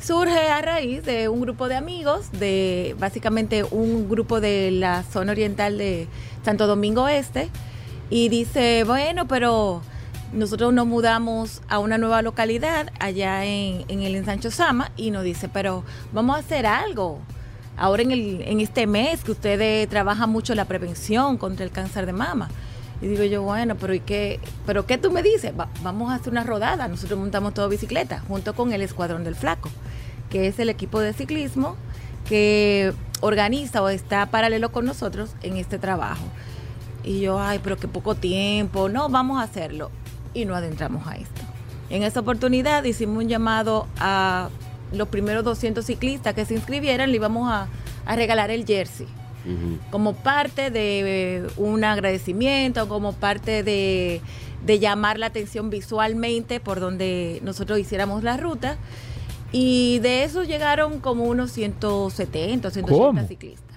surge 0.00 0.48
a 0.48 0.60
raíz 0.62 1.04
de 1.04 1.28
un 1.28 1.40
grupo 1.40 1.68
de 1.68 1.76
amigos, 1.76 2.32
de 2.32 2.96
básicamente 2.98 3.64
un 3.64 4.08
grupo 4.08 4.40
de 4.40 4.70
la 4.70 5.02
zona 5.02 5.32
oriental 5.32 5.78
de 5.78 6.08
Santo 6.44 6.66
Domingo 6.66 7.08
Este, 7.08 7.50
y 8.12 8.28
dice, 8.28 8.84
bueno, 8.84 9.26
pero 9.26 9.80
nosotros 10.34 10.74
nos 10.74 10.86
mudamos 10.86 11.62
a 11.70 11.78
una 11.78 11.96
nueva 11.96 12.20
localidad 12.20 12.92
allá 13.00 13.46
en, 13.46 13.86
el 13.88 14.14
ensancho 14.14 14.50
Sama 14.50 14.92
y 14.98 15.10
nos 15.10 15.24
dice, 15.24 15.48
pero 15.48 15.82
vamos 16.12 16.36
a 16.36 16.40
hacer 16.40 16.66
algo. 16.66 17.20
Ahora 17.74 18.02
en, 18.02 18.10
el, 18.10 18.42
en 18.42 18.60
este 18.60 18.86
mes 18.86 19.24
que 19.24 19.30
ustedes 19.30 19.88
trabajan 19.88 20.28
mucho 20.28 20.54
la 20.54 20.66
prevención 20.66 21.38
contra 21.38 21.64
el 21.64 21.70
cáncer 21.70 22.04
de 22.04 22.12
mama. 22.12 22.50
Y 23.00 23.06
digo 23.06 23.24
yo, 23.24 23.44
bueno, 23.44 23.76
pero 23.76 23.94
¿y 23.94 24.00
qué? 24.00 24.40
¿Pero 24.66 24.84
qué 24.84 24.98
tú 24.98 25.10
me 25.10 25.22
dices? 25.22 25.54
vamos 25.82 26.12
a 26.12 26.16
hacer 26.16 26.32
una 26.34 26.44
rodada. 26.44 26.88
Nosotros 26.88 27.18
montamos 27.18 27.54
todo 27.54 27.70
bicicleta 27.70 28.20
junto 28.28 28.54
con 28.54 28.74
el 28.74 28.82
Escuadrón 28.82 29.24
del 29.24 29.36
Flaco, 29.36 29.70
que 30.28 30.48
es 30.48 30.58
el 30.58 30.68
equipo 30.68 31.00
de 31.00 31.14
ciclismo 31.14 31.76
que 32.28 32.92
organiza 33.22 33.82
o 33.82 33.88
está 33.88 34.26
paralelo 34.26 34.70
con 34.70 34.84
nosotros 34.84 35.30
en 35.42 35.56
este 35.56 35.78
trabajo. 35.78 36.26
Y 37.04 37.20
yo, 37.20 37.38
ay, 37.40 37.60
pero 37.62 37.76
qué 37.76 37.88
poco 37.88 38.14
tiempo, 38.14 38.88
no, 38.88 39.08
vamos 39.08 39.40
a 39.40 39.44
hacerlo. 39.44 39.90
Y 40.34 40.44
no 40.44 40.54
adentramos 40.54 41.06
a 41.06 41.16
esto. 41.16 41.42
En 41.90 42.02
esa 42.02 42.20
oportunidad 42.20 42.84
hicimos 42.84 43.18
un 43.18 43.28
llamado 43.28 43.86
a 43.98 44.48
los 44.92 45.08
primeros 45.08 45.44
200 45.44 45.84
ciclistas 45.84 46.34
que 46.34 46.44
se 46.44 46.54
inscribieran, 46.54 47.10
le 47.10 47.16
íbamos 47.16 47.50
a, 47.50 47.68
regalar 48.14 48.50
el 48.50 48.64
jersey. 48.64 49.06
Como 49.90 50.14
parte 50.14 50.70
de 50.70 51.48
un 51.56 51.82
agradecimiento, 51.82 52.88
como 52.88 53.12
parte 53.12 53.62
de, 53.62 54.20
llamar 54.66 55.18
la 55.18 55.26
atención 55.26 55.68
visualmente 55.68 56.60
por 56.60 56.78
donde 56.78 57.40
nosotros 57.42 57.78
hiciéramos 57.78 58.22
la 58.22 58.36
ruta. 58.36 58.76
Y 59.50 59.98
de 59.98 60.24
eso 60.24 60.44
llegaron 60.44 61.00
como 61.00 61.24
unos 61.24 61.50
170, 61.52 62.70
180 62.70 63.26
ciclistas. 63.26 63.76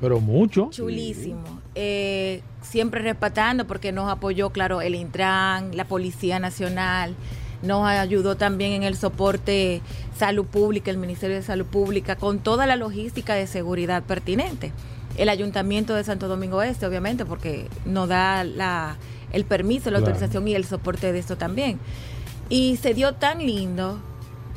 Pero 0.00 0.20
mucho. 0.20 0.68
Chulísimo. 0.70 1.57
Eh, 1.80 2.42
siempre 2.60 3.00
respetando 3.02 3.64
porque 3.68 3.92
nos 3.92 4.10
apoyó, 4.10 4.50
claro, 4.50 4.80
el 4.80 4.96
Intran, 4.96 5.76
la 5.76 5.84
Policía 5.84 6.40
Nacional, 6.40 7.14
nos 7.62 7.86
ayudó 7.86 8.36
también 8.36 8.72
en 8.72 8.82
el 8.82 8.96
soporte 8.96 9.80
salud 10.16 10.44
pública, 10.44 10.90
el 10.90 10.96
Ministerio 10.96 11.36
de 11.36 11.42
Salud 11.42 11.66
Pública, 11.66 12.16
con 12.16 12.40
toda 12.40 12.66
la 12.66 12.74
logística 12.74 13.34
de 13.34 13.46
seguridad 13.46 14.02
pertinente. 14.02 14.72
El 15.16 15.28
Ayuntamiento 15.28 15.94
de 15.94 16.02
Santo 16.02 16.26
Domingo 16.26 16.62
Este, 16.62 16.84
obviamente, 16.84 17.24
porque 17.24 17.68
nos 17.84 18.08
da 18.08 18.42
la, 18.42 18.96
el 19.32 19.44
permiso, 19.44 19.92
la 19.92 19.98
autorización 19.98 20.48
y 20.48 20.56
el 20.56 20.64
soporte 20.64 21.12
de 21.12 21.20
esto 21.20 21.38
también. 21.38 21.78
Y 22.48 22.76
se 22.78 22.92
dio 22.92 23.14
tan 23.14 23.38
lindo 23.38 24.00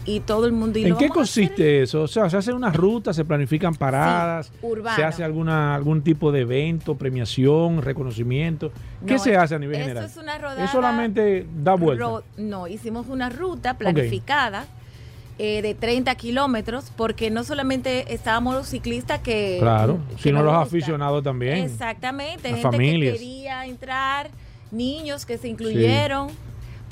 y 0.05 0.19
todo 0.21 0.45
el 0.45 0.51
mundo... 0.51 0.79
¿En 0.79 0.95
qué 0.97 1.09
consiste 1.09 1.83
eso? 1.83 2.03
O 2.03 2.07
sea, 2.07 2.29
se 2.29 2.37
hacen 2.37 2.55
unas 2.55 2.75
rutas, 2.75 3.15
se 3.15 3.25
planifican 3.25 3.75
paradas, 3.75 4.51
se 4.95 5.03
hace 5.03 5.23
alguna 5.23 5.75
algún 5.75 6.01
tipo 6.01 6.31
de 6.31 6.41
evento, 6.41 6.95
premiación, 6.95 7.81
reconocimiento. 7.81 8.71
¿Qué 9.05 9.19
se 9.19 9.35
hace 9.35 9.55
a 9.55 9.59
nivel 9.59 9.77
general? 9.77 10.05
Es 10.05 10.17
una 10.17 10.37
rodada, 10.37 10.63
¿Es 10.63 10.71
solamente 10.71 11.45
da 11.63 11.75
vuelta? 11.75 12.23
no, 12.37 12.67
hicimos 12.67 13.07
una 13.07 13.29
ruta 13.29 13.77
planificada. 13.77 14.65
Eh, 15.39 15.63
de 15.63 15.73
30 15.73 16.13
kilómetros, 16.15 16.91
porque 16.95 17.31
no 17.31 17.43
solamente 17.43 18.13
estábamos 18.13 18.53
los 18.53 18.67
ciclistas 18.67 19.21
que... 19.21 19.57
Claro, 19.59 19.97
sino 20.19 20.43
los 20.43 20.53
aficionados 20.53 21.23
también. 21.23 21.57
Exactamente, 21.57 22.53
gente 22.53 22.77
que 22.77 22.99
quería 23.13 23.65
entrar, 23.65 24.29
niños 24.69 25.25
que 25.25 25.39
se 25.39 25.47
incluyeron. 25.47 26.27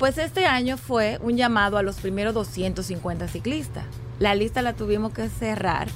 Pues 0.00 0.16
este 0.16 0.46
año 0.46 0.78
fue 0.78 1.18
un 1.20 1.36
llamado 1.36 1.76
a 1.76 1.82
los 1.82 1.96
primeros 1.96 2.32
250 2.32 3.28
ciclistas. 3.28 3.84
La 4.18 4.34
lista 4.34 4.62
la 4.62 4.72
tuvimos 4.72 5.12
que 5.12 5.28
cerrar 5.28 5.88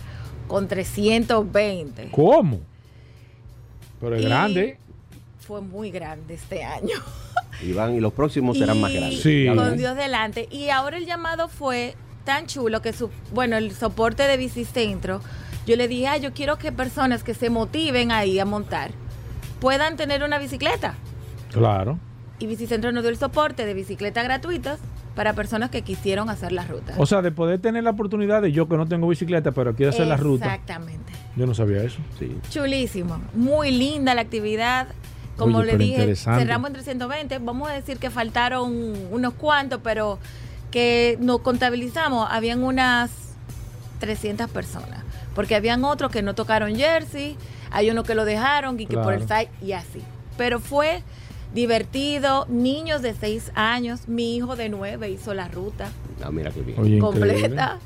con 0.46 0.68
320. 0.68 2.10
¿Cómo? 2.10 2.60
Pero 4.02 4.16
es 4.16 4.22
grande. 4.26 4.76
Fue 5.40 5.62
muy 5.62 5.90
grande 5.90 6.34
este 6.34 6.62
año. 6.62 6.96
Y 7.62 7.72
van 7.72 7.94
y 7.94 8.00
los 8.00 8.12
próximos 8.12 8.58
serán 8.58 8.80
más 8.80 8.92
grandes. 8.92 9.22
Sí. 9.22 9.46
Con 9.46 9.76
Dios 9.78 9.96
delante. 9.96 10.48
Y 10.50 10.70
ahora 10.70 10.96
el 10.96 11.06
llamado 11.06 11.48
fue 11.48 11.94
tan 12.24 12.46
chulo 12.46 12.82
que 12.82 12.92
su, 12.92 13.10
bueno, 13.32 13.56
el 13.56 13.72
soporte 13.72 14.24
de 14.24 14.36
Bicicentro, 14.36 15.20
yo 15.64 15.76
le 15.76 15.86
dije, 15.86 16.08
ah, 16.08 16.16
yo 16.16 16.34
quiero 16.34 16.58
que 16.58 16.72
personas 16.72 17.22
que 17.22 17.32
se 17.32 17.50
motiven 17.50 18.10
ahí 18.10 18.40
a 18.40 18.44
montar 18.44 18.90
puedan 19.60 19.96
tener 19.96 20.24
una 20.24 20.38
bicicleta. 20.38 20.96
Claro 21.52 22.00
y 22.44 22.46
Bicicentro 22.46 22.92
nos 22.92 23.02
dio 23.02 23.10
el 23.10 23.16
soporte 23.16 23.64
de 23.64 23.74
bicicletas 23.74 24.22
gratuitas 24.22 24.78
para 25.14 25.32
personas 25.32 25.70
que 25.70 25.82
quisieron 25.82 26.28
hacer 26.28 26.52
la 26.52 26.64
ruta. 26.66 26.94
O 26.98 27.06
sea, 27.06 27.22
de 27.22 27.30
poder 27.30 27.58
tener 27.58 27.84
la 27.84 27.90
oportunidad 27.90 28.42
de 28.42 28.52
yo 28.52 28.68
que 28.68 28.76
no 28.76 28.86
tengo 28.86 29.08
bicicleta, 29.08 29.52
pero 29.52 29.74
quiero 29.74 29.90
hacer 29.90 30.06
la 30.06 30.16
ruta. 30.16 30.46
Exactamente. 30.46 31.12
Yo 31.36 31.46
no 31.46 31.54
sabía 31.54 31.82
eso. 31.82 31.98
Sí. 32.18 32.36
Chulísimo. 32.50 33.20
Muy 33.34 33.70
linda 33.70 34.14
la 34.14 34.20
actividad. 34.20 34.88
Como 35.36 35.62
le 35.62 35.76
dije, 35.78 36.14
cerramos 36.14 36.68
en 36.68 36.74
320. 36.74 37.38
Vamos 37.38 37.70
a 37.70 37.72
decir 37.72 37.98
que 37.98 38.10
faltaron 38.10 38.94
unos 39.10 39.34
cuantos, 39.34 39.80
pero 39.82 40.18
que 40.70 41.16
nos 41.20 41.40
contabilizamos, 41.40 42.28
habían 42.30 42.62
unas 42.62 43.10
300 44.00 44.50
personas. 44.50 45.02
Porque 45.34 45.54
habían 45.54 45.84
otros 45.84 46.12
que 46.12 46.22
no 46.22 46.34
tocaron 46.34 46.76
jersey, 46.76 47.36
hay 47.70 47.90
unos 47.90 48.04
que 48.04 48.14
lo 48.14 48.24
dejaron 48.24 48.78
y 48.78 48.86
que 48.86 48.96
por 48.96 49.14
el 49.14 49.22
site 49.22 49.48
y 49.62 49.72
así. 49.72 50.02
Pero 50.36 50.60
fue 50.60 51.02
divertido, 51.54 52.46
niños 52.48 53.00
de 53.00 53.14
6 53.14 53.52
años, 53.54 54.08
mi 54.08 54.36
hijo 54.36 54.56
de 54.56 54.68
9 54.68 55.08
hizo 55.10 55.34
la 55.34 55.48
ruta. 55.48 55.88
Ah, 56.22 56.30
mira 56.30 56.50
qué 56.50 56.62
bien. 56.62 56.98
completa. 56.98 57.78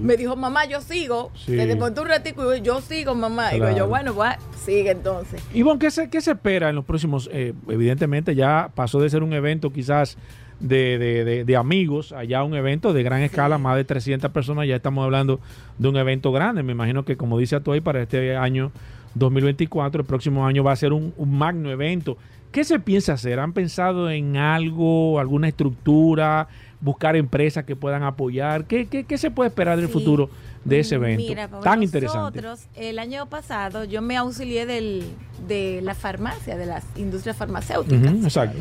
Me 0.00 0.16
dijo, 0.16 0.36
mamá, 0.36 0.64
yo 0.66 0.80
sigo. 0.80 1.32
Sí. 1.34 1.56
Le 1.56 1.74
un 1.74 2.08
ratico 2.08 2.54
y 2.54 2.62
yo, 2.62 2.80
sigo, 2.80 3.14
mamá. 3.14 3.54
Y 3.54 3.58
yo, 3.76 3.88
bueno, 3.88 4.14
pues, 4.14 4.36
sigue 4.64 4.92
entonces. 4.92 5.42
Ivonne, 5.52 5.78
¿qué 5.78 5.90
se, 5.90 6.08
¿qué 6.08 6.20
se 6.20 6.32
espera 6.32 6.68
en 6.68 6.76
los 6.76 6.84
próximos? 6.84 7.28
Eh, 7.32 7.52
evidentemente 7.68 8.34
ya 8.34 8.70
pasó 8.74 9.00
de 9.00 9.10
ser 9.10 9.22
un 9.22 9.32
evento 9.32 9.72
quizás 9.72 10.16
de, 10.60 10.98
de, 10.98 11.44
de, 11.44 11.56
amigos, 11.56 12.12
allá 12.12 12.42
un 12.42 12.54
evento 12.54 12.92
de 12.92 13.02
gran 13.02 13.22
escala, 13.22 13.58
más 13.58 13.76
de 13.76 13.84
300 13.84 14.30
personas, 14.30 14.66
ya 14.66 14.76
estamos 14.76 15.04
hablando 15.04 15.40
de 15.78 15.88
un 15.88 15.96
evento 15.96 16.32
grande. 16.32 16.62
Me 16.62 16.72
imagino 16.72 17.04
que 17.04 17.16
como 17.16 17.38
dice 17.38 17.56
ahí 17.56 17.80
para 17.80 18.02
este 18.02 18.36
año 18.36 18.70
2024, 19.14 20.02
el 20.02 20.06
próximo 20.06 20.46
año 20.46 20.62
va 20.62 20.72
a 20.72 20.76
ser 20.76 20.92
un, 20.92 21.12
un 21.16 21.36
magno 21.36 21.70
evento. 21.70 22.16
¿Qué 22.56 22.64
se 22.64 22.80
piensa 22.80 23.12
hacer? 23.12 23.38
¿Han 23.38 23.52
pensado 23.52 24.08
en 24.08 24.38
algo, 24.38 25.20
alguna 25.20 25.46
estructura, 25.46 26.48
buscar 26.80 27.14
empresas 27.14 27.66
que 27.66 27.76
puedan 27.76 28.02
apoyar? 28.02 28.64
¿Qué, 28.64 28.86
qué, 28.86 29.18
se 29.18 29.30
puede 29.30 29.48
esperar 29.48 29.76
del 29.76 29.90
futuro 29.90 30.30
de 30.64 30.80
ese 30.80 30.94
evento 30.94 31.28
Mira, 31.28 31.48
tan 31.48 31.82
interesante? 31.82 32.40
Nosotros, 32.40 32.66
el 32.74 32.98
año 32.98 33.26
pasado, 33.26 33.84
yo 33.84 34.00
me 34.00 34.16
auxilié 34.16 34.64
del, 34.64 35.04
de 35.46 35.82
la 35.82 35.94
farmacia, 35.94 36.56
de 36.56 36.64
las 36.64 36.82
industrias 36.96 37.36
farmacéuticas. 37.36 38.24
exacto. 38.24 38.56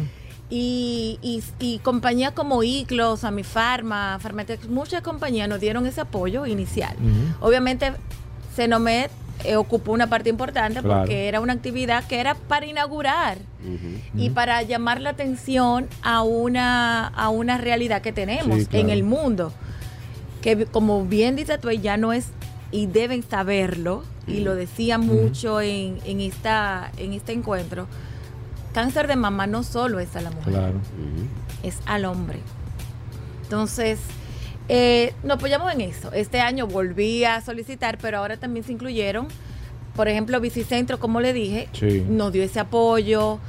Y, 0.50 1.18
y, 1.22 1.42
y, 1.62 1.80
compañías 1.80 2.34
como 2.34 2.64
ICLOS, 2.64 3.24
Amifarma, 3.24 4.20
Farmatex, 4.20 4.68
muchas 4.68 5.04
compañías 5.04 5.48
nos 5.48 5.62
dieron 5.62 5.86
ese 5.86 6.02
apoyo 6.02 6.46
inicial. 6.46 6.98
Obviamente, 7.40 7.94
Cenomed 8.58 9.10
eh, 9.44 9.56
ocupó 9.58 9.92
una 9.92 10.08
parte 10.08 10.30
importante 10.30 10.82
porque 10.82 11.28
era 11.28 11.40
una 11.40 11.54
actividad 11.54 12.06
que 12.08 12.20
era 12.20 12.36
para 12.36 12.66
inaugurar 12.66 13.38
y 14.16 14.30
para 14.30 14.62
llamar 14.62 15.02
la 15.02 15.12
atención 15.12 15.88
a 16.02 16.22
una, 16.22 17.08
a 17.08 17.30
una 17.30 17.58
realidad 17.58 18.02
que 18.02 18.12
tenemos 18.12 18.68
en 18.72 18.90
el 18.90 19.04
mundo. 19.04 19.52
Que 20.42 20.66
como 20.66 21.06
bien 21.06 21.36
dice 21.36 21.58
tú, 21.58 21.72
ya 21.72 21.98
no 21.98 22.14
es, 22.14 22.28
y 22.72 22.86
deben 22.86 23.24
saberlo, 23.24 24.04
y 24.28 24.40
lo 24.40 24.56
decía 24.56 24.98
mucho 24.98 25.62
en, 25.62 26.00
en, 26.06 26.22
esta, 26.22 26.92
en 26.98 27.14
este 27.14 27.34
encuentro, 27.34 27.88
cáncer 28.74 29.08
de 29.08 29.16
mama 29.16 29.48
no 29.48 29.64
solo 29.64 30.00
es 30.00 30.16
a 30.16 30.22
la 30.22 30.32
mujer, 30.32 30.74
es 31.64 31.80
al 31.86 32.06
hombre. 32.06 32.40
Entonces, 33.44 34.00
eh, 34.68 35.14
nos 35.24 35.38
apoyamos 35.38 35.72
en 35.74 35.82
eso. 35.82 36.12
Este 36.14 36.40
año 36.40 36.68
volví 36.68 37.24
a 37.24 37.42
solicitar, 37.42 37.98
pero 38.00 38.20
ahora 38.20 38.38
también 38.38 38.66
se 38.66 38.72
incluyeron, 38.72 39.28
por 39.96 40.08
ejemplo, 40.08 40.40
Bicicentro, 40.42 41.00
como 41.00 41.22
le 41.22 41.34
dije, 41.34 41.70
nos 42.10 42.34
dio 42.34 42.44
ese 42.44 42.60
apoyo. 42.60 43.40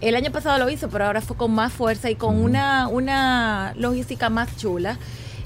El 0.00 0.16
año 0.16 0.32
pasado 0.32 0.58
lo 0.58 0.68
hizo, 0.68 0.88
pero 0.88 1.06
ahora 1.06 1.20
fue 1.20 1.36
con 1.36 1.52
más 1.52 1.72
fuerza 1.72 2.10
y 2.10 2.16
con 2.16 2.42
una, 2.42 2.88
una 2.88 3.72
logística 3.76 4.28
más 4.28 4.56
chula. 4.56 4.98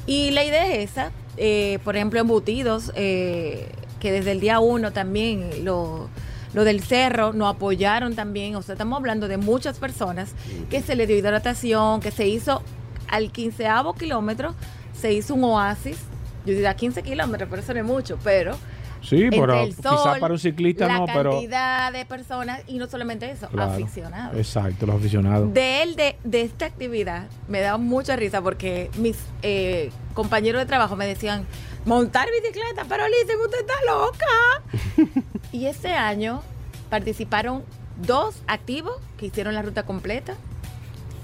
Y 0.07 0.31
la 0.31 0.45
idea 0.45 0.66
es 0.72 0.93
esa, 0.93 1.11
eh, 1.37 1.79
por 1.85 1.97
ejemplo, 1.97 2.20
embutidos, 2.20 2.91
eh, 2.95 3.68
que 4.01 4.12
desde 4.12 4.33
el 4.33 4.41
día 4.41 4.61
uno 4.61 4.93
también 4.93 5.64
lo, 5.64 6.09
lo 6.55 6.64
del 6.64 6.83
cerro 6.83 7.35
nos 7.35 7.55
apoyaron 7.55 8.14
también. 8.14 8.55
O 8.57 8.62
sea, 8.62 8.74
estamos 8.74 8.97
hablando 8.97 9.29
de 9.29 9.37
muchas 9.37 9.79
personas 9.79 10.33
que 10.70 10.81
se 10.81 10.97
le 10.97 11.07
dio 11.07 11.18
hidratación, 11.18 12.01
que 12.01 12.11
se 12.11 12.27
hizo 12.27 12.62
al 13.09 13.31
quinceavo 13.33 13.95
kilómetro 13.95 14.55
se 15.01 15.12
hizo 15.12 15.34
un 15.34 15.44
oasis. 15.44 15.99
Yo 16.44 16.53
diría 16.53 16.74
15 16.74 17.03
kilómetros, 17.03 17.49
pero 17.51 17.62
eso 17.62 17.74
no 17.74 17.80
es 17.80 17.86
mucho, 17.86 18.18
pero. 18.22 18.57
Sí, 19.03 19.28
pero 19.30 19.66
quizás 19.66 20.18
para 20.18 20.32
un 20.32 20.38
ciclista 20.38 20.88
no, 20.88 21.07
pero. 21.07 21.32
Cantidad 21.32 21.92
de 21.92 22.05
personas, 22.07 22.61
y 22.66 22.78
no 22.78 22.86
solamente 22.88 23.30
eso, 23.30 23.49
aficionados. 23.57 24.36
Exacto, 24.36 24.86
los 24.86 24.97
aficionados. 24.97 25.53
De 25.53 25.82
él, 25.82 25.97
de, 25.97 26.16
de 26.24 26.42
esta 26.42 26.66
actividad, 26.66 27.26
me 27.49 27.61
da 27.61 27.76
mucha 27.76 28.16
risa 28.16 28.42
porque 28.42 28.90
mis 28.97 29.16
eh, 29.42 29.90
compañeros 30.14 30.61
de 30.61 30.66
trabajo 30.66 30.97
me 30.97 31.07
decían: 31.07 31.47
montar 31.84 32.28
bicicleta, 32.40 32.84
pero 32.88 33.05
Lice, 33.09 33.36
usted 33.36 33.61
está 33.61 33.74
loca. 33.86 35.22
y 35.53 35.66
ese 35.66 35.92
año 35.92 36.42
participaron 36.90 37.64
dos 37.97 38.42
activos 38.47 38.97
que 39.18 39.26
hicieron 39.26 39.55
la 39.55 39.62
ruta 39.62 39.84
completa 39.84 40.36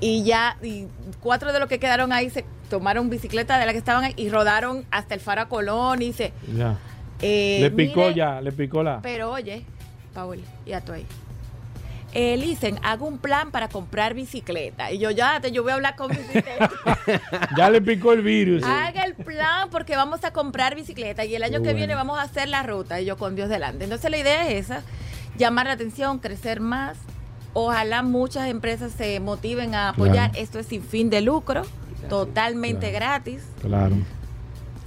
y 0.02 0.24
ya 0.24 0.56
y 0.62 0.88
cuatro 1.20 1.52
de 1.52 1.60
los 1.60 1.68
que 1.68 1.78
quedaron 1.78 2.12
ahí 2.12 2.28
se 2.28 2.44
tomaron 2.68 3.08
bicicleta 3.08 3.58
de 3.58 3.66
la 3.66 3.72
que 3.72 3.78
estaban 3.78 4.02
ahí 4.02 4.14
y 4.16 4.28
rodaron 4.28 4.84
hasta 4.90 5.14
el 5.14 5.20
Faro 5.20 5.48
Colón 5.48 6.02
y 6.02 6.12
se 6.12 6.32
ya. 6.54 6.76
Eh, 7.20 7.58
le 7.60 7.70
picó 7.70 8.10
ya 8.10 8.40
le 8.40 8.50
picó 8.50 8.82
la 8.82 9.00
pero 9.00 9.30
oye 9.30 9.64
Paul 10.12 10.40
ya 10.66 10.78
estoy 10.78 11.06
eh, 12.14 12.36
dicen, 12.38 12.78
hago 12.82 13.06
un 13.06 13.16
plan 13.16 13.50
para 13.50 13.68
comprar 13.68 14.12
bicicleta. 14.12 14.92
Y 14.92 14.98
yo, 14.98 15.10
ya, 15.10 15.40
te, 15.40 15.50
yo 15.50 15.62
voy 15.62 15.72
a 15.72 15.76
hablar 15.76 15.96
con 15.96 16.10
bicicleta. 16.10 16.70
ya 17.56 17.70
le 17.70 17.80
picó 17.80 18.12
el 18.12 18.20
virus. 18.20 18.62
Haga 18.64 19.04
el 19.04 19.14
plan 19.14 19.70
porque 19.70 19.96
vamos 19.96 20.22
a 20.22 20.30
comprar 20.30 20.74
bicicleta 20.74 21.24
y 21.24 21.34
el 21.34 21.42
año 21.42 21.62
que 21.62 21.72
viene 21.72 21.94
vamos 21.94 22.18
a 22.18 22.22
hacer 22.24 22.50
la 22.50 22.62
ruta. 22.64 23.00
Y 23.00 23.06
yo 23.06 23.16
con 23.16 23.34
Dios 23.34 23.48
delante. 23.48 23.84
Entonces 23.84 24.10
la 24.10 24.18
idea 24.18 24.46
es 24.50 24.66
esa, 24.66 24.82
llamar 25.38 25.64
la 25.64 25.72
atención, 25.72 26.18
crecer 26.18 26.60
más, 26.60 26.98
Ojalá 27.54 28.02
muchas 28.02 28.48
empresas 28.48 28.92
se 28.92 29.20
motiven 29.20 29.74
a 29.74 29.90
apoyar. 29.90 30.30
Esto 30.36 30.58
es 30.58 30.66
sin 30.66 30.82
fin 30.82 31.10
de 31.10 31.20
lucro, 31.20 31.62
totalmente 32.08 32.90
gratis. 32.90 33.42
Claro. 33.60 33.96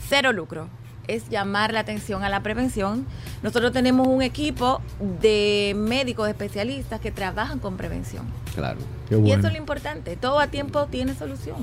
Cero 0.07 0.32
lucro. 0.32 0.68
Es 1.07 1.30
llamar 1.30 1.72
la 1.72 1.82
atención 1.82 2.24
a 2.24 2.30
la 2.30 2.41
prevención. 2.41 3.05
Nosotros 3.43 3.72
tenemos 3.72 4.07
un 4.07 4.24
equipo 4.24 4.82
de 5.22 5.76
médicos 5.78 6.28
especialistas 6.28 6.99
que 6.99 7.11
trabajan 7.11 7.59
con 7.59 7.78
prevención. 7.78 8.26
Claro. 8.55 8.80
Y 9.11 9.32
eso 9.32 9.45
es 9.47 9.53
lo 9.53 9.59
importante. 9.59 10.16
Todo 10.16 10.39
a 10.39 10.47
tiempo 10.47 10.88
tiene 10.88 11.13
solución. 11.13 11.57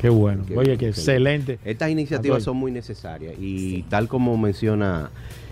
Qué 0.00 0.08
bueno. 0.08 0.44
Oye, 0.56 0.78
qué 0.78 0.90
excelente. 0.90 1.58
Estas 1.64 1.90
iniciativas 1.90 2.44
son 2.44 2.56
muy 2.56 2.70
necesarias 2.70 3.34
y 3.36 3.82
tal 3.84 4.06
como 4.06 4.36
menciona 4.36 5.10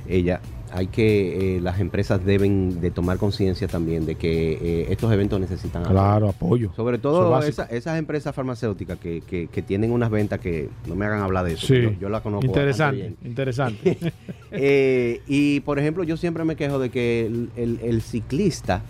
ella, 0.08 0.40
hay 0.76 0.88
que, 0.88 1.56
eh, 1.56 1.60
las 1.62 1.80
empresas 1.80 2.22
deben 2.22 2.82
de 2.82 2.90
tomar 2.90 3.16
conciencia 3.16 3.66
también 3.66 4.04
de 4.04 4.16
que 4.16 4.52
eh, 4.52 4.86
estos 4.90 5.10
eventos 5.10 5.40
necesitan 5.40 5.82
claro, 5.84 6.28
apoyo. 6.28 6.70
Sobre 6.76 6.98
todo 6.98 7.40
esas 7.42 7.98
empresas 7.98 8.34
farmacéuticas 8.34 8.98
que, 8.98 9.22
que, 9.22 9.62
tienen 9.62 9.90
unas 9.90 10.10
ventas 10.10 10.38
que 10.38 10.68
no 10.86 10.94
me 10.94 11.06
hagan 11.06 11.22
hablar 11.22 11.46
de 11.46 11.54
eso. 11.54 11.66
Sí. 11.66 11.96
Yo, 11.98 12.10
la 12.10 12.20
conozco. 12.20 12.46
Interesante, 12.46 13.14
interesante. 13.24 13.96
Eh, 14.58 15.22
y 15.26 15.60
por 15.60 15.78
ejemplo, 15.78 16.04
yo 16.04 16.16
siempre 16.16 16.44
me 16.44 16.56
quejo 16.56 16.78
de 16.78 16.88
que 16.88 17.26
el, 17.56 18.00
ciclista 18.00 18.80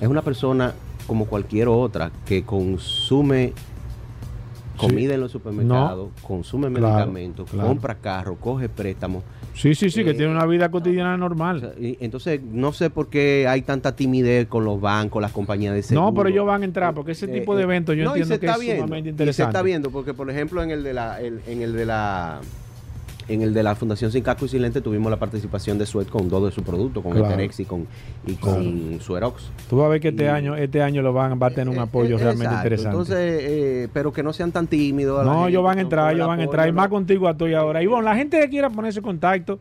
es 0.00 0.08
una 0.08 0.22
persona 0.22 0.74
como 1.06 1.26
cualquier 1.26 1.68
otra 1.68 2.12
que 2.24 2.44
consume 2.44 3.52
comida 4.76 5.14
en 5.14 5.20
los 5.20 5.32
supermercados, 5.32 6.10
consume 6.22 6.70
medicamentos, 6.70 7.50
compra 7.50 7.94
carro, 7.96 8.36
coge 8.36 8.68
préstamos 8.68 9.22
Sí, 9.56 9.74
sí, 9.74 9.88
sí, 9.88 10.04
que 10.04 10.12
tiene 10.12 10.30
una 10.30 10.44
vida 10.44 10.70
cotidiana 10.70 11.16
normal. 11.16 11.72
entonces, 11.78 12.42
no 12.42 12.72
sé 12.72 12.90
por 12.90 13.08
qué 13.08 13.46
hay 13.48 13.62
tanta 13.62 13.96
timidez 13.96 14.46
con 14.48 14.64
los 14.64 14.80
bancos, 14.80 15.22
las 15.22 15.32
compañías 15.32 15.74
de 15.74 15.82
seguro. 15.82 16.08
No, 16.08 16.14
pero 16.14 16.28
ellos 16.28 16.46
van 16.46 16.60
a 16.60 16.64
entrar, 16.66 16.94
porque 16.94 17.12
ese 17.12 17.26
tipo 17.26 17.56
de 17.56 17.62
eh, 17.62 17.64
eventos 17.64 17.96
yo 17.96 18.04
entiendo 18.04 18.38
que 18.38 18.46
es 18.46 18.52
sumamente 18.52 19.10
interesante. 19.10 19.30
Y 19.30 19.32
se 19.32 19.42
está 19.44 19.62
viendo, 19.62 19.90
porque 19.90 20.12
por 20.12 20.30
ejemplo 20.30 20.62
en 20.62 20.70
el 20.70 20.82
de 20.82 20.92
la, 20.92 21.20
en 21.22 21.62
el 21.62 21.72
de 21.72 21.86
la 21.86 22.40
en 23.28 23.42
el 23.42 23.52
de 23.52 23.62
la 23.62 23.74
Fundación 23.74 24.12
Sin 24.12 24.22
Casco 24.22 24.44
y 24.44 24.48
Silente 24.48 24.80
tuvimos 24.80 25.10
la 25.10 25.18
participación 25.18 25.78
de 25.78 25.86
Suet 25.86 26.08
con 26.08 26.28
dos 26.28 26.44
de 26.44 26.52
sus 26.52 26.62
productos, 26.62 27.02
con 27.02 27.12
claro. 27.12 27.42
y 27.42 27.64
con, 27.64 27.86
y 28.26 28.34
con 28.34 29.00
Suerox. 29.00 29.50
Tú 29.68 29.78
vas 29.78 29.86
a 29.86 29.88
ver 29.88 30.00
que 30.00 30.08
este 30.08 30.28
año 30.28 30.54
este 30.56 30.82
año 30.82 31.02
lo 31.02 31.12
van, 31.12 31.40
va 31.40 31.48
a 31.48 31.50
tener 31.50 31.68
un 31.68 31.76
eh, 31.76 31.80
apoyo 31.80 32.16
eh, 32.16 32.22
realmente 32.22 32.54
interesante. 32.54 32.90
Entonces, 32.90 33.42
eh, 33.42 33.88
pero 33.92 34.12
que 34.12 34.22
no 34.22 34.32
sean 34.32 34.52
tan 34.52 34.66
tímidos. 34.66 35.24
No, 35.24 35.48
ellos 35.48 35.62
van 35.62 35.78
a 35.78 35.80
entrar, 35.80 36.14
ellos 36.14 36.26
van 36.26 36.40
a 36.40 36.44
entrar. 36.44 36.68
Y 36.68 36.72
más 36.72 36.88
contigo 36.88 37.28
estoy 37.28 37.54
ahora. 37.54 37.82
Y 37.82 37.86
bueno, 37.86 38.02
la 38.02 38.16
gente 38.16 38.38
que 38.40 38.48
quiera 38.48 38.70
ponerse 38.70 39.00
en 39.00 39.04
contacto, 39.04 39.58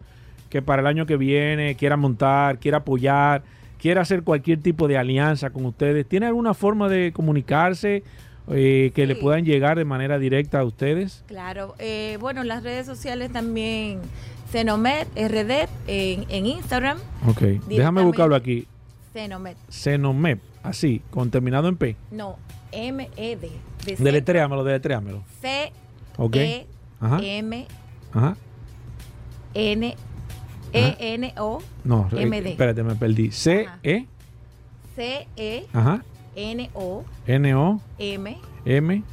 que 0.50 0.62
para 0.62 0.82
el 0.82 0.88
año 0.88 1.06
que 1.06 1.18
viene 1.18 1.76
quiera 1.76 1.98
montar, 1.98 2.60
quiera 2.60 2.78
apoyar, 2.78 3.44
quiera 3.80 4.02
hacer 4.02 4.24
cualquier 4.24 4.62
tipo 4.62 4.88
de 4.88 4.98
alianza 4.98 5.50
con 5.50 5.66
ustedes, 5.66 6.08
¿tiene 6.08 6.28
alguna 6.28 6.54
forma 6.54 6.88
de 6.88 7.12
comunicarse? 7.14 8.04
Eh, 8.50 8.92
que 8.94 9.08
le 9.08 9.16
puedan 9.16 9.46
llegar 9.46 9.78
de 9.78 9.86
manera 9.86 10.20
directa 10.20 10.60
a 10.60 10.64
ustedes? 10.64 11.24
Claro, 11.28 11.76
eh, 11.80 12.18
bueno, 12.20 12.44
las 12.44 12.64
redes 12.64 12.86
sociales 12.86 13.32
también, 13.32 14.00
Cenomed, 14.52 15.08
RD, 15.16 15.68
en, 15.88 16.26
en 16.30 16.46
Instagram. 16.46 17.00
Ok, 17.28 17.42
déjame 17.68 18.02
buscarlo 18.04 18.36
aquí. 18.36 18.68
Cenomed. 19.14 19.56
Cenomed, 19.70 20.40
así, 20.64 21.02
con 21.10 21.32
terminado 21.32 21.68
en 21.68 21.78
P. 21.78 21.96
No, 22.12 22.38
M-E-D. 22.72 23.50
De 23.86 23.96
deletréamelo, 23.96 24.64
deletréamelo. 24.64 25.24
C, 25.42 25.72
okay. 26.18 26.68
E, 27.22 27.38
M, 27.38 27.68
Ajá. 28.12 28.38
N, 29.54 29.96
E-N-O. 30.74 31.62
No, 31.84 32.10
M-D. 32.12 32.50
Espérate, 32.52 32.84
me 32.84 32.96
perdí. 32.96 33.32
C-E. 33.32 34.06
C-E. 34.96 35.66
Ajá. 35.74 36.04
N-O. 36.36 37.06
N-O. 37.28 37.82
M. 37.98 38.38
M. 38.66 39.04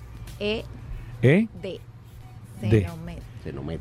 E. 0.41 0.65
E. 1.23 1.49
D. 1.63 1.81
Cenomet. 2.61 3.23
Cenomet. 3.43 3.81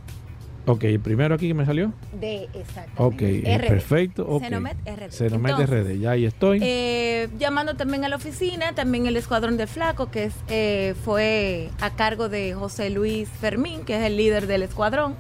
Ok, 0.68 0.84
el 0.84 1.00
primero 1.00 1.34
aquí 1.34 1.48
que 1.48 1.54
me 1.54 1.66
salió. 1.66 1.92
D, 2.20 2.48
exactamente. 2.54 3.02
Ok, 3.04 3.22
eh, 3.22 3.66
perfecto. 3.68 4.28
Okay. 4.28 4.50
Cenomet 4.50 4.78
RD. 4.86 5.12
Cenomet 5.12 5.56
RD, 5.58 6.00
ya 6.00 6.12
ahí 6.12 6.26
estoy. 6.26 6.60
Eh, 6.62 7.30
llamando 7.40 7.76
también 7.76 8.06
a 8.06 8.10
la 8.10 8.16
oficina, 8.16 8.74
también 8.74 9.08
el 9.08 9.18
Escuadrón 9.18 9.58
del 9.58 9.68
Flaco, 9.68 10.12
que 10.12 10.26
es, 10.26 10.36
eh, 10.50 10.94
fue 11.04 11.70
a 11.82 11.90
cargo 11.92 12.30
de 12.30 12.54
José 12.54 12.92
Luis 12.92 13.28
Fermín, 13.28 13.84
que 13.86 13.98
es 13.98 14.04
el 14.04 14.18
líder 14.18 14.46
del 14.46 14.62
escuadrón. 14.62 15.16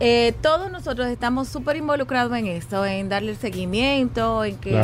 Eh, 0.00 0.34
todos 0.40 0.70
nosotros 0.70 1.08
estamos 1.08 1.48
súper 1.48 1.76
involucrados 1.76 2.36
en 2.36 2.46
esto, 2.46 2.84
en 2.86 3.08
darle 3.08 3.32
el 3.32 3.36
seguimiento, 3.36 4.44
en 4.44 4.56
que 4.56 4.80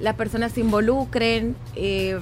las 0.00 0.16
personas 0.16 0.52
se 0.52 0.60
involucren. 0.60 1.54
Eh, 1.76 2.18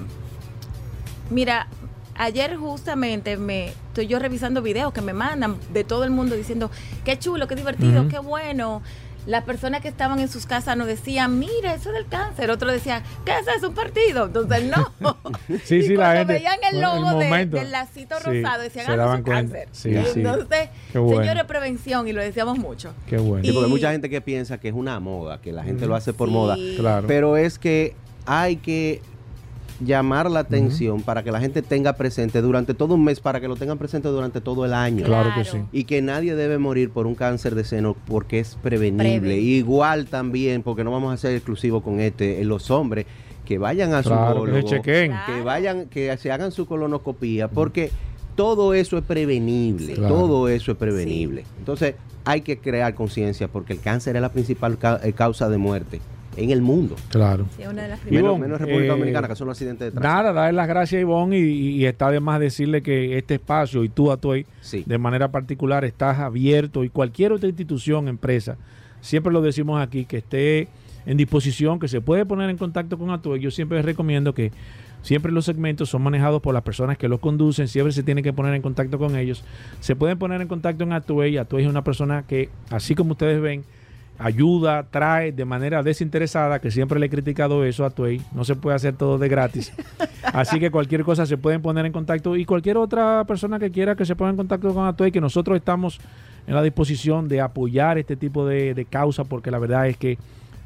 mira, 1.31 1.69
ayer 2.15 2.57
justamente 2.57 3.37
me 3.37 3.69
estoy 3.69 4.07
yo 4.07 4.19
revisando 4.19 4.61
videos 4.61 4.93
que 4.93 5.01
me 5.01 5.13
mandan 5.13 5.57
de 5.73 5.85
todo 5.85 6.05
el 6.05 6.11
mundo 6.11 6.35
diciendo 6.35 6.71
qué 7.05 7.19
chulo, 7.19 7.47
qué 7.47 7.55
divertido, 7.55 8.09
qué 8.09 8.19
bueno 8.19 8.83
las 9.29 9.45
personas 9.45 9.83
que 9.83 9.89
estaban 9.89 10.19
en 10.21 10.29
sus 10.29 10.47
casas 10.47 10.75
no 10.79 10.87
decían, 10.87 11.39
mira, 11.39 11.75
eso 11.75 11.93
del 11.93 12.07
cáncer. 12.07 12.51
Otro 12.51 12.73
decía, 12.73 13.03
¿qué 13.27 13.33
es 13.33 13.47
eso? 13.57 13.69
Un 13.69 13.75
partido. 13.75 14.25
Entonces, 14.25 14.65
no. 14.65 15.19
sí, 15.65 15.83
sí, 15.83 15.97
la 15.97 16.17
gente, 16.17 16.33
veían 16.33 16.59
el 16.73 16.81
logo 16.81 17.19
del 17.19 17.71
lacito 17.71 18.19
rosado, 18.21 18.63
decían, 18.63 18.87
ah, 18.89 18.97
no 18.97 19.13
es 19.13 19.19
un 19.19 19.25
cáncer. 19.25 19.69
Sí, 19.73 19.91
Entonces, 19.95 20.71
señores, 20.93 21.45
prevención, 21.45 22.09
y 22.09 22.15
lo 22.15 22.23
decíamos 22.23 22.57
mucho. 22.59 22.95
Qué 23.07 23.19
bueno. 23.19 23.47
Y, 23.47 23.53
porque 23.53 23.69
mucha 23.69 23.93
gente 23.93 24.09
que 24.09 24.23
piensa 24.23 24.59
que 24.59 24.69
es 24.69 24.75
una 24.75 24.99
moda, 24.99 25.43
que 25.43 25.53
la 25.53 25.63
gente 25.63 25.87
lo 25.87 25.95
hace 25.95 26.15
por 26.15 26.31
moda. 26.31 26.57
Claro. 26.79 27.07
Pero 27.07 27.37
es 27.37 27.59
que 27.59 27.95
hay 28.25 28.57
que 28.57 29.03
llamar 29.81 30.31
la 30.31 30.41
atención 30.41 31.03
para 31.03 31.23
que 31.23 31.31
la 31.31 31.41
gente 31.41 31.63
tenga 31.63 31.93
presente 31.95 32.41
durante 32.41 32.75
todo 32.75 32.95
un 32.95 33.05
mes, 33.05 33.21
para 33.21 33.41
que 33.41 33.49
lo 33.49 33.57
tengan 33.57 33.79
presente 33.79 34.09
durante 34.09 34.41
todo 34.41 34.65
el 34.65 34.75
año. 34.75 35.05
Claro, 35.05 35.31
que 35.35 35.45
sí. 35.45 35.59
Y 35.73 35.85
que 35.85 36.03
nadie 36.03 36.35
debe 36.35 36.59
morir 36.59 36.91
por 36.91 37.07
un 37.07 37.15
cáncer 37.15 37.55
de 37.55 37.65
seno 37.65 37.97
porque 38.07 38.41
es 38.41 38.57
prevenible. 38.63 39.39
Igual 39.39 40.07
también, 40.07 40.63
porque 40.63 40.85
no 40.85 40.91
vamos 40.91 41.15
a 41.15 41.17
ser 41.17 41.35
exclusivos 41.35 41.83
con 41.83 42.01
este, 42.01 42.43
los 42.45 42.71
hombres 42.71 43.07
que 43.45 43.59
vayan 43.59 43.95
a 43.95 44.03
su 44.03 44.11
que, 44.83 45.11
que 45.27 45.41
vayan, 45.43 45.87
que 45.87 46.15
se 46.19 46.31
hagan 46.31 46.53
su 46.53 46.67
colonoscopía, 46.67 47.49
porque 47.49 47.91
todo 48.35 48.75
eso 48.75 48.99
es 48.99 49.05
prevenible, 49.05 49.95
todo 49.95 50.49
eso 50.49 50.73
es 50.73 50.79
prevenible. 50.79 51.45
Entonces 51.59 51.95
hay 52.25 52.43
que 52.43 52.59
crear 52.59 52.95
conciencia 52.95 53.49
porque 53.49 53.73
el 53.73 53.81
cáncer 53.81 54.17
es 54.17 54.23
la 54.23 54.33
principal 54.33 54.77
eh, 55.03 55.13
causa 55.15 55.49
de 55.49 55.57
muerte 55.57 56.01
en 56.39 56.51
el 56.51 56.63
mundo. 56.63 56.97
Claro. 57.11 57.47
Sí, 57.57 57.65
una 57.67 57.83
de 57.83 57.89
las 57.89 58.05
menos, 58.05 58.39
menos 58.39 58.61
República 58.61 58.85
eh, 58.85 58.97
Dominicana, 58.97 59.29
que 59.29 59.35
son 59.35 59.49
los 59.49 59.57
accidentes 59.57 59.87
de 59.87 59.91
tránsito. 59.91 60.23
Nada, 60.23 60.33
darle 60.33 60.53
las 60.53 60.69
gracias 60.69 60.99
a 60.99 61.03
Ivonne 61.03 61.39
y, 61.39 61.85
está 61.85 62.11
de 62.11 62.21
más 62.21 62.39
decirle 62.39 62.83
que 62.83 63.19
este 63.19 63.35
espacio 63.35 63.83
y 63.83 63.89
tú, 63.89 64.13
Atuey, 64.13 64.47
sí. 64.61 64.85
de 64.87 64.99
manera 64.99 65.31
particular, 65.31 65.85
estás 65.85 66.19
abierto 66.19 66.85
y 66.85 66.91
cualquier 66.91 67.33
otra 67.33 67.49
institución, 67.49 68.09
empresa, 68.09 68.57
siempre 69.01 69.33
lo 69.33 69.43
decimos 69.43 69.83
aquí, 69.83 70.05
que 70.05 70.19
esté 70.19 70.69
en 71.07 71.17
disposición, 71.17 71.81
que 71.81 71.89
se 71.89 72.01
puede 72.01 72.25
poner 72.25 72.51
en 72.51 72.57
contacto 72.57 72.99
con 72.99 73.11
Atuey. 73.11 73.41
Yo 73.41 73.51
siempre 73.51 73.79
les 73.79 73.85
recomiendo 73.85 74.33
que 74.33 74.53
siempre 75.03 75.33
los 75.33 75.45
segmentos 75.45 75.89
son 75.89 76.03
manejados 76.03 76.41
por 76.41 76.55
las 76.55 76.63
personas 76.63 76.99
que 76.99 77.09
los 77.09 77.19
conducen, 77.19 77.67
siempre 77.67 77.93
se 77.93 78.03
tiene 78.03 78.23
que 78.23 78.33
poner 78.33 78.55
en 78.55 78.63
contacto 78.63 78.99
con 78.99 79.17
ellos. 79.17 79.43
Se 79.81 79.97
pueden 79.97 80.19
poner 80.19 80.41
en 80.41 80.49
contacto 80.49 80.85
en 80.85 80.93
Atuey. 80.93 81.37
Atuey 81.37 81.65
es 81.65 81.71
una 81.71 81.83
persona 81.83 82.25
que, 82.29 82.49
así 82.71 82.95
como 82.95 83.13
ustedes 83.13 83.41
ven, 83.41 83.65
ayuda, 84.19 84.85
trae 84.91 85.33
de 85.33 85.45
manera 85.45 85.83
desinteresada, 85.83 86.61
que 86.61 86.71
siempre 86.71 86.99
le 86.99 87.07
he 87.07 87.11
criticado 87.11 87.65
eso 87.65 87.85
a 87.85 87.91
Tuey, 87.91 88.21
no 88.33 88.45
se 88.45 88.57
puede 88.57 88.77
hacer 88.77 88.95
todo 88.97 89.19
de 89.19 89.29
gratis. 89.29 89.73
Así 90.23 90.59
que 90.59 90.71
cualquier 90.71 91.05
cosa 91.05 91.27
se 91.27 91.39
pueden 91.39 91.63
poner 91.63 91.87
en 91.87 91.93
contacto 91.93 92.37
y 92.37 92.45
cualquier 92.45 92.77
otra 92.77 93.25
persona 93.25 93.59
que 93.59 93.71
quiera 93.71 93.95
que 93.95 94.05
se 94.05 94.17
ponga 94.17 94.31
en 94.31 94.37
contacto 94.37 94.75
con 94.75 94.87
Atuey, 94.87 95.13
que 95.13 95.21
nosotros 95.21 95.57
estamos 95.57 96.01
en 96.47 96.55
la 96.55 96.63
disposición 96.63 97.29
de 97.29 97.41
apoyar 97.41 97.99
este 97.99 98.17
tipo 98.17 98.47
de, 98.47 98.75
de 98.75 98.85
causa, 98.85 99.25
porque 99.25 99.51
la 99.51 99.59
verdad 99.59 99.89
es 99.89 99.97
que 99.97 100.19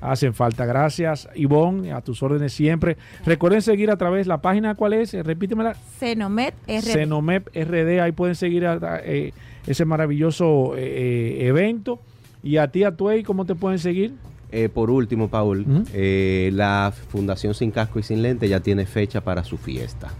hacen 0.03 0.35
falta. 0.35 0.67
Gracias, 0.67 1.29
Ivonne, 1.35 1.93
a 1.93 2.01
tus 2.01 2.23
órdenes 2.23 2.53
siempre. 2.53 2.97
Recuerden 3.25 3.63
seguir 3.63 3.91
a 3.91 3.97
través, 3.97 4.27
la 4.27 4.39
página 4.43 4.75
cuál 4.75 4.95
es, 4.95 5.15
repítemela. 5.15 5.75
Cenomet 5.99 6.55
RD. 6.67 6.93
Cenomet 6.93 7.49
RD, 7.55 8.01
ahí 8.01 8.13
pueden 8.13 8.35
seguir 8.35 8.67
eh, 9.05 9.33
ese 9.67 9.85
maravilloso 9.85 10.77
eh, 10.77 10.83
eh, 10.83 11.47
evento. 11.47 12.01
¿Y 12.43 12.57
a 12.57 12.69
ti, 12.69 12.85
a 12.85 12.97
Tuey, 12.97 13.23
cómo 13.23 13.45
te 13.45 13.55
pueden 13.55 13.79
seguir? 13.79 14.15
Eh, 14.51 14.69
por 14.69 14.91
último, 14.91 15.29
Paul, 15.29 15.85
eh, 15.95 16.51
la 16.53 16.93
Fundación 17.09 17.55
Sin 17.55 17.71
Casco 17.71 17.99
y 17.99 18.03
Sin 18.03 18.21
Lente 18.21 18.49
ya 18.49 18.61
tiene 18.61 18.85
fecha 18.85 19.23
para 19.23 19.45
su 19.45 19.57
fiesta. 19.57 20.13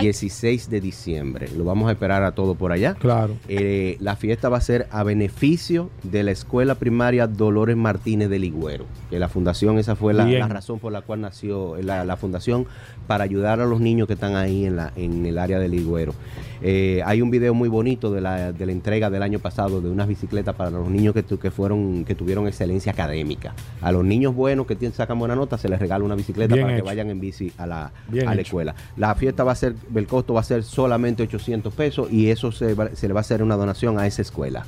16 0.00 0.70
de 0.70 0.80
diciembre. 0.80 1.48
Lo 1.56 1.64
vamos 1.64 1.88
a 1.88 1.92
esperar 1.92 2.22
a 2.22 2.32
todo 2.32 2.54
por 2.54 2.72
allá. 2.72 2.94
Claro. 2.94 3.36
Eh, 3.48 3.96
la 4.00 4.16
fiesta 4.16 4.48
va 4.48 4.56
a 4.56 4.60
ser 4.60 4.88
a 4.90 5.02
beneficio 5.02 5.90
de 6.02 6.22
la 6.22 6.30
escuela 6.30 6.76
primaria 6.76 7.26
Dolores 7.26 7.76
Martínez 7.76 8.30
de 8.30 8.38
Ligüero. 8.38 8.86
Que 9.10 9.18
la 9.18 9.28
fundación, 9.28 9.78
esa 9.78 9.96
fue 9.96 10.14
la, 10.14 10.48
razón 10.48 10.78
por 10.78 10.92
la 10.92 11.02
cual 11.02 11.20
nació 11.20 11.76
la, 11.82 12.16
fundación, 12.16 12.66
para 13.06 13.24
ayudar 13.24 13.60
a 13.60 13.66
los 13.66 13.80
niños 13.80 14.06
que 14.06 14.14
están 14.14 14.36
ahí 14.36 14.64
en, 14.64 14.76
la, 14.76 14.92
en 14.96 15.26
el 15.26 15.38
área 15.38 15.58
de 15.58 15.68
Ligüero. 15.68 16.14
Eh, 16.62 17.02
hay 17.04 17.20
un 17.20 17.30
video 17.30 17.54
muy 17.54 17.68
bonito 17.68 18.12
de 18.12 18.20
la, 18.20 18.52
de 18.52 18.66
la 18.66 18.72
entrega 18.72 19.10
del 19.10 19.22
año 19.22 19.40
pasado 19.40 19.80
de 19.80 19.90
unas 19.90 20.06
bicicletas 20.06 20.54
para 20.54 20.70
los 20.70 20.88
niños 20.88 21.12
que, 21.12 21.24
que, 21.24 21.50
fueron, 21.50 22.04
que 22.04 22.14
tuvieron 22.14 22.46
excelencia 22.46 22.92
académica. 22.92 23.54
A 23.80 23.90
los 23.90 24.04
niños 24.04 24.34
buenos 24.34 24.66
que 24.66 24.76
tienen, 24.76 24.96
sacan 24.96 25.18
buena 25.18 25.34
nota 25.34 25.58
se 25.58 25.68
les 25.68 25.80
regala 25.80 26.04
una 26.04 26.14
bicicleta 26.14 26.54
para 26.54 26.76
que 26.76 26.82
vayan 26.82 27.10
en 27.10 27.20
bici 27.20 27.52
a 27.58 27.66
la, 27.66 27.92
a 28.26 28.34
la 28.34 28.40
escuela. 28.40 28.74
La 28.96 29.14
fiesta 29.14 29.42
va 29.42 29.52
a 29.52 29.56
ser 29.56 29.74
el 29.94 30.06
costo 30.06 30.34
va 30.34 30.40
a 30.40 30.44
ser 30.44 30.62
solamente 30.62 31.22
800 31.24 31.74
pesos 31.74 32.12
y 32.12 32.30
eso 32.30 32.52
se, 32.52 32.74
le 32.74 33.12
va 33.12 33.20
a 33.20 33.20
hacer 33.20 33.42
una 33.42 33.56
donación 33.56 33.98
a 33.98 34.06
esa 34.06 34.22
escuela. 34.22 34.64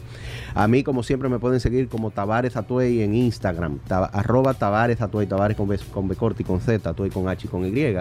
A 0.55 0.68
mí, 0.68 0.82
como 0.82 1.03
siempre, 1.03 1.28
me 1.28 1.38
pueden 1.38 1.61
seguir 1.61 1.88
como 1.88 2.11
Tavares 2.11 2.57
Atuey 2.57 3.03
en 3.03 3.14
Instagram, 3.14 3.78
arroba 3.88 4.55
Tavares 4.55 5.01
Atuey, 5.01 5.26
Tavares 5.26 5.57
con 5.57 5.68
B, 5.68 5.78
con 5.92 6.09
B 6.09 6.16
corta 6.16 6.42
y 6.42 6.45
con 6.45 6.61
Z, 6.61 6.88
Atuey 6.88 7.11
con 7.11 7.28
H 7.28 7.47
y 7.47 7.51
con 7.51 7.64
Y. 7.64 7.97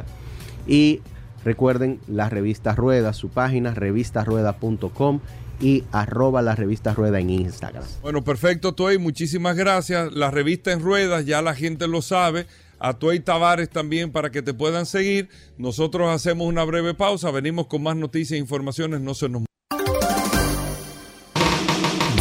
Y 0.65 1.01
recuerden 1.43 1.99
la 2.07 2.29
revista 2.29 2.75
Rueda, 2.75 3.13
su 3.13 3.29
página 3.29 3.73
revistasrueda.com 3.73 5.19
y 5.59 5.83
arroba 5.91 6.41
la 6.41 6.55
revista 6.55 6.93
Rueda 6.93 7.19
en 7.19 7.29
Instagram. 7.29 7.83
Bueno, 8.01 8.23
perfecto, 8.23 8.73
Tuey, 8.73 8.97
muchísimas 8.97 9.55
gracias. 9.55 10.13
La 10.13 10.31
revista 10.31 10.71
en 10.71 10.81
ruedas, 10.81 11.25
ya 11.25 11.41
la 11.41 11.55
gente 11.55 11.87
lo 11.87 12.01
sabe 12.01 12.47
a 12.79 12.93
Tuey 12.93 13.21
Tavares 13.21 13.69
también 13.69 14.11
para 14.11 14.29
que 14.29 14.41
te 14.41 14.53
puedan 14.53 14.85
seguir. 14.85 15.29
Nosotros 15.57 16.09
hacemos 16.09 16.47
una 16.47 16.65
breve 16.65 16.93
pausa, 16.93 17.31
venimos 17.31 17.67
con 17.67 17.81
más 17.81 17.95
noticias 17.95 18.37
e 18.37 18.39
informaciones, 18.39 18.99
no 18.99 19.13
se 19.13 19.29
nos... 19.29 19.43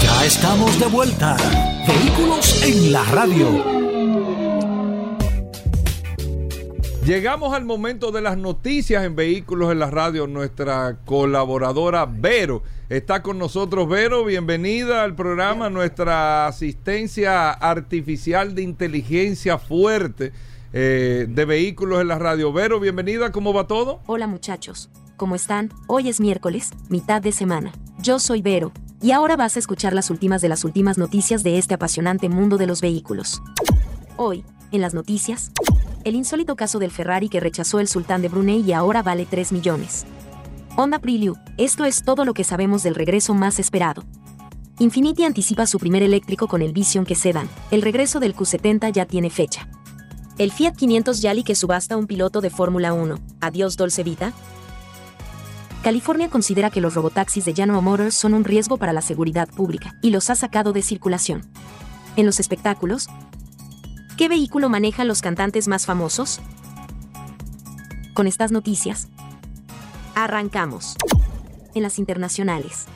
Ya 0.00 0.24
estamos 0.24 0.78
de 0.78 0.86
vuelta. 0.86 1.36
Vehículos 1.86 2.62
en 2.62 2.92
la 2.92 3.02
radio. 3.06 3.81
Llegamos 7.04 7.52
al 7.52 7.64
momento 7.64 8.12
de 8.12 8.20
las 8.20 8.38
noticias 8.38 9.04
en 9.04 9.16
Vehículos 9.16 9.72
en 9.72 9.80
la 9.80 9.90
Radio. 9.90 10.28
Nuestra 10.28 10.98
colaboradora 11.04 12.06
Vero 12.06 12.62
está 12.88 13.24
con 13.24 13.38
nosotros. 13.38 13.88
Vero, 13.88 14.24
bienvenida 14.24 15.02
al 15.02 15.16
programa, 15.16 15.68
nuestra 15.68 16.46
asistencia 16.46 17.50
artificial 17.50 18.54
de 18.54 18.62
inteligencia 18.62 19.58
fuerte 19.58 20.32
eh, 20.72 21.26
de 21.28 21.44
vehículos 21.44 22.00
en 22.00 22.06
la 22.06 22.20
radio. 22.20 22.52
Vero, 22.52 22.78
bienvenida, 22.78 23.32
¿cómo 23.32 23.52
va 23.52 23.66
todo? 23.66 24.00
Hola 24.06 24.28
muchachos, 24.28 24.88
¿cómo 25.16 25.34
están? 25.34 25.70
Hoy 25.88 26.08
es 26.08 26.20
miércoles, 26.20 26.70
mitad 26.88 27.20
de 27.20 27.32
semana. 27.32 27.72
Yo 27.98 28.20
soy 28.20 28.42
Vero, 28.42 28.70
y 29.00 29.10
ahora 29.10 29.34
vas 29.34 29.56
a 29.56 29.58
escuchar 29.58 29.92
las 29.92 30.08
últimas 30.08 30.40
de 30.40 30.50
las 30.50 30.64
últimas 30.64 30.98
noticias 30.98 31.42
de 31.42 31.58
este 31.58 31.74
apasionante 31.74 32.28
mundo 32.28 32.58
de 32.58 32.68
los 32.68 32.80
vehículos. 32.80 33.42
Hoy, 34.16 34.44
en 34.70 34.80
las 34.80 34.94
noticias, 34.94 35.50
el 36.04 36.14
insólito 36.14 36.56
caso 36.56 36.78
del 36.78 36.90
Ferrari 36.90 37.28
que 37.28 37.40
rechazó 37.40 37.80
el 37.80 37.88
sultán 37.88 38.22
de 38.22 38.28
Brunei 38.28 38.60
y 38.60 38.72
ahora 38.72 39.02
vale 39.02 39.26
3 39.26 39.52
millones. 39.52 40.04
Honda 40.76 40.98
Prelude, 40.98 41.40
esto 41.58 41.84
es 41.84 42.02
todo 42.02 42.24
lo 42.24 42.34
que 42.34 42.44
sabemos 42.44 42.82
del 42.82 42.94
regreso 42.94 43.34
más 43.34 43.58
esperado. 43.58 44.04
Infiniti 44.78 45.24
anticipa 45.24 45.66
su 45.66 45.78
primer 45.78 46.02
eléctrico 46.02 46.48
con 46.48 46.62
el 46.62 46.72
Vision 46.72 47.04
que 47.04 47.14
sedan. 47.14 47.48
El 47.70 47.82
regreso 47.82 48.20
del 48.20 48.34
Q70 48.34 48.90
ya 48.92 49.04
tiene 49.04 49.30
fecha. 49.30 49.68
El 50.38 50.50
Fiat 50.50 50.74
500 50.74 51.20
Yali 51.20 51.44
que 51.44 51.54
subasta 51.54 51.96
un 51.96 52.06
piloto 52.06 52.40
de 52.40 52.50
Fórmula 52.50 52.94
1. 52.94 53.18
Adiós 53.40 53.76
Dolce 53.76 54.02
Vita. 54.02 54.32
California 55.82 56.30
considera 56.30 56.70
que 56.70 56.80
los 56.80 56.94
robotaxis 56.94 57.44
de 57.44 57.54
General 57.54 57.82
Motors 57.82 58.14
son 58.14 58.34
un 58.34 58.44
riesgo 58.44 58.76
para 58.78 58.92
la 58.92 59.02
seguridad 59.02 59.48
pública 59.48 59.94
y 60.00 60.10
los 60.10 60.30
ha 60.30 60.34
sacado 60.34 60.72
de 60.72 60.80
circulación. 60.80 61.42
En 62.16 62.24
los 62.24 62.40
espectáculos, 62.40 63.08
¿qué 64.22 64.28
vehículo 64.28 64.68
manejan 64.68 65.08
los 65.08 65.20
cantantes 65.20 65.66
más 65.66 65.84
famosos? 65.84 66.38
Con 68.14 68.28
estas 68.28 68.52
noticias, 68.52 69.08
arrancamos. 70.14 70.94
En 71.74 71.82
las 71.82 71.98
internacionales. 71.98 72.86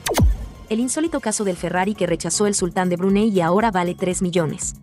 el 0.69 0.79
insólito 0.79 1.19
caso 1.19 1.43
del 1.43 1.57
Ferrari 1.57 1.95
que 1.95 2.07
rechazó 2.07 2.47
el 2.47 2.55
sultán 2.55 2.87
de 2.87 2.95
Brunei 2.95 3.27
y 3.27 3.41
ahora 3.41 3.71
vale 3.71 3.93
3 3.93 4.21
millones. 4.21 4.75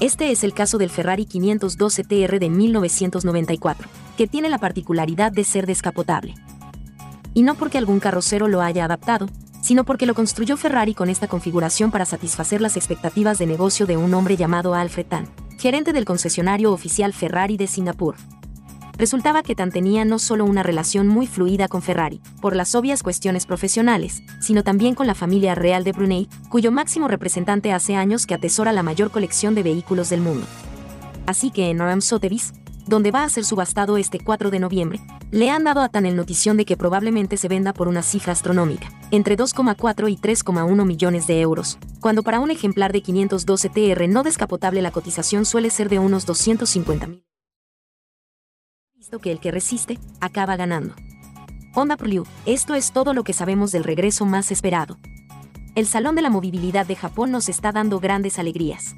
Este 0.00 0.30
es 0.30 0.44
el 0.44 0.54
caso 0.54 0.78
del 0.78 0.88
Ferrari 0.88 1.26
512 1.26 2.04
TR 2.04 2.38
de 2.38 2.48
1994, 2.48 3.86
que 4.16 4.26
tiene 4.26 4.48
la 4.48 4.56
particularidad 4.56 5.30
de 5.30 5.44
ser 5.44 5.66
descapotable. 5.66 6.36
Y 7.34 7.42
no 7.42 7.54
porque 7.54 7.76
algún 7.76 8.00
carrocero 8.00 8.48
lo 8.48 8.62
haya 8.62 8.86
adaptado, 8.86 9.28
sino 9.60 9.84
porque 9.84 10.06
lo 10.06 10.14
construyó 10.14 10.56
Ferrari 10.56 10.94
con 10.94 11.10
esta 11.10 11.28
configuración 11.28 11.90
para 11.90 12.06
satisfacer 12.06 12.62
las 12.62 12.78
expectativas 12.78 13.36
de 13.36 13.46
negocio 13.46 13.84
de 13.84 13.98
un 13.98 14.14
hombre 14.14 14.38
llamado 14.38 14.74
Alfred 14.74 15.04
Tan, 15.04 15.28
gerente 15.58 15.92
del 15.92 16.04
concesionario 16.04 16.72
oficial 16.72 17.12
Ferrari 17.12 17.56
de 17.56 17.66
Singapur. 17.66 18.16
Resultaba 18.98 19.42
que 19.42 19.54
Tan 19.54 19.70
tenía 19.70 20.04
no 20.06 20.18
solo 20.18 20.46
una 20.46 20.62
relación 20.62 21.06
muy 21.06 21.26
fluida 21.26 21.68
con 21.68 21.82
Ferrari, 21.82 22.20
por 22.40 22.56
las 22.56 22.74
obvias 22.74 23.02
cuestiones 23.02 23.44
profesionales, 23.44 24.22
sino 24.40 24.62
también 24.62 24.94
con 24.94 25.06
la 25.06 25.14
familia 25.14 25.54
real 25.54 25.84
de 25.84 25.92
Brunei, 25.92 26.28
cuyo 26.48 26.72
máximo 26.72 27.06
representante 27.06 27.72
hace 27.72 27.94
años 27.94 28.26
que 28.26 28.34
atesora 28.34 28.72
la 28.72 28.82
mayor 28.82 29.10
colección 29.10 29.54
de 29.54 29.62
vehículos 29.62 30.08
del 30.08 30.22
mundo. 30.22 30.46
Así 31.26 31.50
que 31.50 31.68
en 31.68 31.80
Oram 31.80 32.00
Sotheby's, 32.00 32.54
donde 32.86 33.10
va 33.10 33.24
a 33.24 33.28
ser 33.28 33.44
subastado 33.44 33.96
este 33.96 34.18
4 34.18 34.50
de 34.50 34.60
noviembre, 34.60 35.00
le 35.30 35.50
han 35.50 35.64
dado 35.64 35.80
a 35.80 35.88
Tan 35.88 36.06
el 36.06 36.16
notición 36.16 36.56
de 36.56 36.64
que 36.64 36.76
probablemente 36.76 37.36
se 37.36 37.48
venda 37.48 37.72
por 37.72 37.88
una 37.88 38.02
cifra 38.02 38.32
astronómica, 38.32 38.90
entre 39.10 39.36
2,4 39.36 40.10
y 40.10 40.16
3,1 40.16 40.84
millones 40.84 41.26
de 41.26 41.40
euros, 41.40 41.78
cuando 42.00 42.22
para 42.22 42.40
un 42.40 42.50
ejemplar 42.50 42.92
de 42.92 43.02
512 43.02 43.68
TR 43.68 44.08
no 44.08 44.22
descapotable 44.22 44.82
la 44.82 44.90
cotización 44.90 45.44
suele 45.44 45.70
ser 45.70 45.88
de 45.88 45.98
unos 45.98 46.26
250 46.26 47.06
mil 47.06 47.26
que 49.20 49.30
el 49.30 49.40
que 49.40 49.50
resiste, 49.50 49.98
acaba 50.20 50.56
ganando. 50.56 50.94
Honda 51.74 51.96
Preview, 51.96 52.24
esto 52.44 52.74
es 52.74 52.92
todo 52.92 53.14
lo 53.14 53.24
que 53.24 53.32
sabemos 53.32 53.70
del 53.72 53.84
regreso 53.84 54.24
más 54.26 54.50
esperado. 54.50 54.98
El 55.74 55.86
Salón 55.86 56.14
de 56.14 56.22
la 56.22 56.30
Movilidad 56.30 56.86
de 56.86 56.96
Japón 56.96 57.30
nos 57.30 57.48
está 57.48 57.70
dando 57.70 58.00
grandes 58.00 58.38
alegrías. 58.38 58.94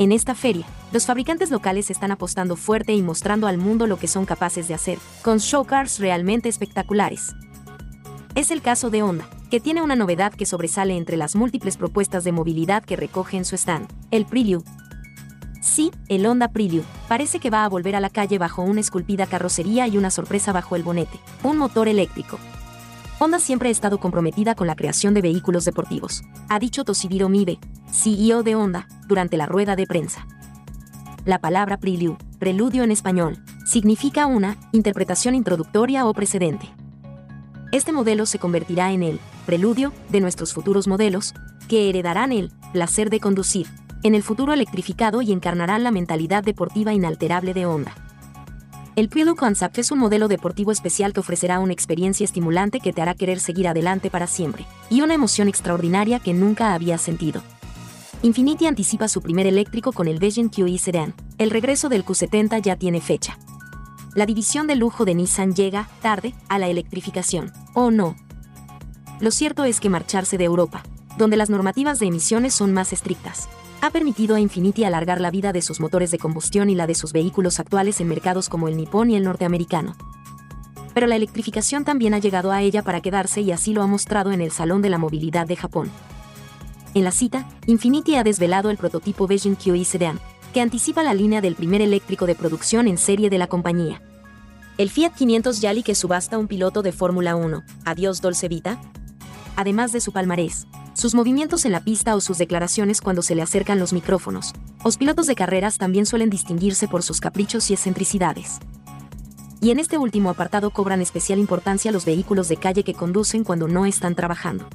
En 0.00 0.12
esta 0.12 0.34
feria, 0.34 0.64
los 0.92 1.04
fabricantes 1.04 1.50
locales 1.50 1.90
están 1.90 2.10
apostando 2.10 2.56
fuerte 2.56 2.94
y 2.94 3.02
mostrando 3.02 3.46
al 3.46 3.58
mundo 3.58 3.86
lo 3.86 3.98
que 3.98 4.08
son 4.08 4.24
capaces 4.24 4.66
de 4.66 4.72
hacer, 4.72 4.98
con 5.20 5.36
showcars 5.36 5.98
realmente 5.98 6.48
espectaculares. 6.48 7.34
Es 8.34 8.50
el 8.50 8.62
caso 8.62 8.88
de 8.88 9.02
Honda, 9.02 9.28
que 9.50 9.60
tiene 9.60 9.82
una 9.82 9.96
novedad 9.96 10.32
que 10.32 10.46
sobresale 10.46 10.96
entre 10.96 11.18
las 11.18 11.36
múltiples 11.36 11.76
propuestas 11.76 12.24
de 12.24 12.32
movilidad 12.32 12.82
que 12.82 12.96
recoge 12.96 13.36
en 13.36 13.44
su 13.44 13.56
stand, 13.56 13.88
el 14.10 14.24
Preview, 14.24 14.64
Sí, 15.60 15.90
el 16.08 16.24
Honda 16.24 16.48
Prelude. 16.48 16.86
Parece 17.06 17.38
que 17.38 17.50
va 17.50 17.66
a 17.66 17.68
volver 17.68 17.94
a 17.94 18.00
la 18.00 18.08
calle 18.08 18.38
bajo 18.38 18.62
una 18.62 18.80
esculpida 18.80 19.26
carrocería 19.26 19.86
y 19.86 19.98
una 19.98 20.10
sorpresa 20.10 20.52
bajo 20.52 20.76
el 20.76 20.82
bonete, 20.82 21.20
un 21.42 21.58
motor 21.58 21.88
eléctrico. 21.88 22.38
Honda 23.22 23.38
siempre 23.38 23.68
ha 23.68 23.72
estado 23.72 23.98
comprometida 23.98 24.54
con 24.54 24.66
la 24.66 24.74
creación 24.74 25.12
de 25.12 25.20
vehículos 25.20 25.66
deportivos, 25.66 26.22
ha 26.48 26.58
dicho 26.58 26.84
Toshihiro 26.84 27.28
Mibe, 27.28 27.58
CEO 27.92 28.42
de 28.42 28.54
Honda, 28.54 28.88
durante 29.06 29.36
la 29.36 29.44
rueda 29.44 29.76
de 29.76 29.86
prensa. 29.86 30.26
La 31.26 31.38
palabra 31.38 31.76
prelude, 31.76 32.16
preludio 32.38 32.82
en 32.82 32.90
español, 32.90 33.36
significa 33.66 34.24
una 34.24 34.56
interpretación 34.72 35.34
introductoria 35.34 36.06
o 36.06 36.14
precedente. 36.14 36.70
Este 37.72 37.92
modelo 37.92 38.24
se 38.24 38.38
convertirá 38.38 38.90
en 38.90 39.02
el 39.02 39.20
preludio 39.44 39.92
de 40.08 40.22
nuestros 40.22 40.54
futuros 40.54 40.88
modelos, 40.88 41.34
que 41.68 41.90
heredarán 41.90 42.32
el 42.32 42.50
placer 42.72 43.10
de 43.10 43.20
conducir, 43.20 43.66
en 44.02 44.14
el 44.14 44.22
futuro 44.22 44.54
electrificado 44.54 45.20
y 45.20 45.32
encarnarán 45.32 45.84
la 45.84 45.90
mentalidad 45.90 46.42
deportiva 46.42 46.94
inalterable 46.94 47.52
de 47.52 47.66
Honda. 47.66 47.92
El 49.00 49.08
Prelude 49.08 49.38
Concept 49.38 49.78
es 49.78 49.90
un 49.92 49.98
modelo 49.98 50.28
deportivo 50.28 50.72
especial 50.72 51.14
que 51.14 51.20
ofrecerá 51.20 51.58
una 51.58 51.72
experiencia 51.72 52.22
estimulante 52.22 52.80
que 52.80 52.92
te 52.92 53.00
hará 53.00 53.14
querer 53.14 53.40
seguir 53.40 53.66
adelante 53.66 54.10
para 54.10 54.26
siempre, 54.26 54.66
y 54.90 55.00
una 55.00 55.14
emoción 55.14 55.48
extraordinaria 55.48 56.18
que 56.18 56.34
nunca 56.34 56.74
habías 56.74 57.00
sentido. 57.00 57.40
Infiniti 58.20 58.66
anticipa 58.66 59.08
su 59.08 59.22
primer 59.22 59.46
eléctrico 59.46 59.94
con 59.94 60.06
el 60.06 60.18
Vision 60.18 60.50
QE 60.50 60.76
Sedan. 60.76 61.14
El 61.38 61.48
regreso 61.48 61.88
del 61.88 62.04
Q70 62.04 62.60
ya 62.60 62.76
tiene 62.76 63.00
fecha. 63.00 63.38
La 64.14 64.26
división 64.26 64.66
de 64.66 64.76
lujo 64.76 65.06
de 65.06 65.14
Nissan 65.14 65.54
llega, 65.54 65.88
tarde, 66.02 66.34
a 66.50 66.58
la 66.58 66.68
electrificación. 66.68 67.54
¿O 67.72 67.90
no? 67.90 68.16
Lo 69.18 69.30
cierto 69.30 69.64
es 69.64 69.80
que 69.80 69.88
marcharse 69.88 70.36
de 70.36 70.44
Europa, 70.44 70.82
donde 71.16 71.38
las 71.38 71.48
normativas 71.48 72.00
de 72.00 72.06
emisiones 72.08 72.52
son 72.52 72.74
más 72.74 72.92
estrictas, 72.92 73.48
ha 73.82 73.90
permitido 73.90 74.36
a 74.36 74.40
Infiniti 74.40 74.84
alargar 74.84 75.20
la 75.20 75.30
vida 75.30 75.52
de 75.52 75.62
sus 75.62 75.80
motores 75.80 76.10
de 76.10 76.18
combustión 76.18 76.70
y 76.70 76.74
la 76.74 76.86
de 76.86 76.94
sus 76.94 77.12
vehículos 77.12 77.60
actuales 77.60 78.00
en 78.00 78.08
mercados 78.08 78.48
como 78.48 78.68
el 78.68 78.76
nipón 78.76 79.10
y 79.10 79.16
el 79.16 79.24
norteamericano. 79.24 79.96
Pero 80.92 81.06
la 81.06 81.16
electrificación 81.16 81.84
también 81.84 82.14
ha 82.14 82.18
llegado 82.18 82.52
a 82.52 82.62
ella 82.62 82.82
para 82.82 83.00
quedarse 83.00 83.40
y 83.40 83.52
así 83.52 83.72
lo 83.72 83.82
ha 83.82 83.86
mostrado 83.86 84.32
en 84.32 84.40
el 84.40 84.50
Salón 84.50 84.82
de 84.82 84.90
la 84.90 84.98
Movilidad 84.98 85.46
de 85.46 85.56
Japón. 85.56 85.90
En 86.94 87.04
la 87.04 87.12
cita, 87.12 87.48
Infiniti 87.66 88.16
ha 88.16 88.24
desvelado 88.24 88.70
el 88.70 88.76
prototipo 88.76 89.26
Vision 89.26 89.54
QE 89.54 89.84
Sedan, 89.84 90.18
que 90.52 90.60
anticipa 90.60 91.02
la 91.02 91.14
línea 91.14 91.40
del 91.40 91.54
primer 91.54 91.80
eléctrico 91.80 92.26
de 92.26 92.34
producción 92.34 92.88
en 92.88 92.98
serie 92.98 93.30
de 93.30 93.38
la 93.38 93.46
compañía. 93.46 94.02
El 94.76 94.90
Fiat 94.90 95.14
500 95.14 95.60
Yali 95.60 95.82
que 95.82 95.94
subasta 95.94 96.38
un 96.38 96.48
piloto 96.48 96.82
de 96.82 96.90
Fórmula 96.90 97.36
1, 97.36 97.62
adiós 97.84 98.20
Dolce 98.20 98.48
Vita. 98.48 98.80
Además 99.56 99.92
de 99.92 100.00
su 100.00 100.12
palmarés, 100.12 100.66
sus 100.94 101.14
movimientos 101.14 101.64
en 101.64 101.72
la 101.72 101.80
pista 101.80 102.14
o 102.14 102.20
sus 102.20 102.38
declaraciones 102.38 103.00
cuando 103.00 103.22
se 103.22 103.34
le 103.34 103.42
acercan 103.42 103.78
los 103.78 103.92
micrófonos. 103.92 104.52
Los 104.84 104.96
pilotos 104.96 105.26
de 105.26 105.34
carreras 105.34 105.78
también 105.78 106.06
suelen 106.06 106.30
distinguirse 106.30 106.88
por 106.88 107.02
sus 107.02 107.20
caprichos 107.20 107.70
y 107.70 107.74
excentricidades. 107.74 108.58
Y 109.60 109.70
en 109.70 109.78
este 109.78 109.98
último 109.98 110.30
apartado 110.30 110.70
cobran 110.70 111.00
especial 111.02 111.38
importancia 111.38 111.92
los 111.92 112.04
vehículos 112.04 112.48
de 112.48 112.56
calle 112.56 112.84
que 112.84 112.94
conducen 112.94 113.44
cuando 113.44 113.68
no 113.68 113.86
están 113.86 114.14
trabajando. 114.14 114.68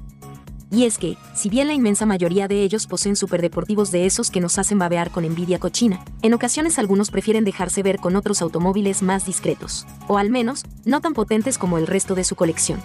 Y 0.71 0.83
es 0.85 0.97
que, 0.97 1.17
si 1.33 1.49
bien 1.49 1.67
la 1.67 1.73
inmensa 1.73 2.05
mayoría 2.05 2.47
de 2.47 2.61
ellos 2.61 2.87
poseen 2.87 3.15
superdeportivos 3.15 3.91
de 3.91 4.05
esos 4.05 4.29
que 4.29 4.41
nos 4.41 4.57
hacen 4.57 4.79
babear 4.79 5.11
con 5.11 5.23
envidia 5.23 5.59
cochina, 5.59 6.03
en 6.21 6.33
ocasiones 6.33 6.77
algunos 6.79 7.11
prefieren 7.11 7.45
dejarse 7.45 7.83
ver 7.83 7.97
con 7.99 8.15
otros 8.15 8.41
automóviles 8.41 9.01
más 9.01 9.25
discretos, 9.25 9.85
o 10.07 10.17
al 10.17 10.29
menos, 10.29 10.65
no 10.83 11.01
tan 11.01 11.13
potentes 11.13 11.57
como 11.57 11.77
el 11.77 11.87
resto 11.87 12.15
de 12.15 12.23
su 12.23 12.35
colección. 12.35 12.79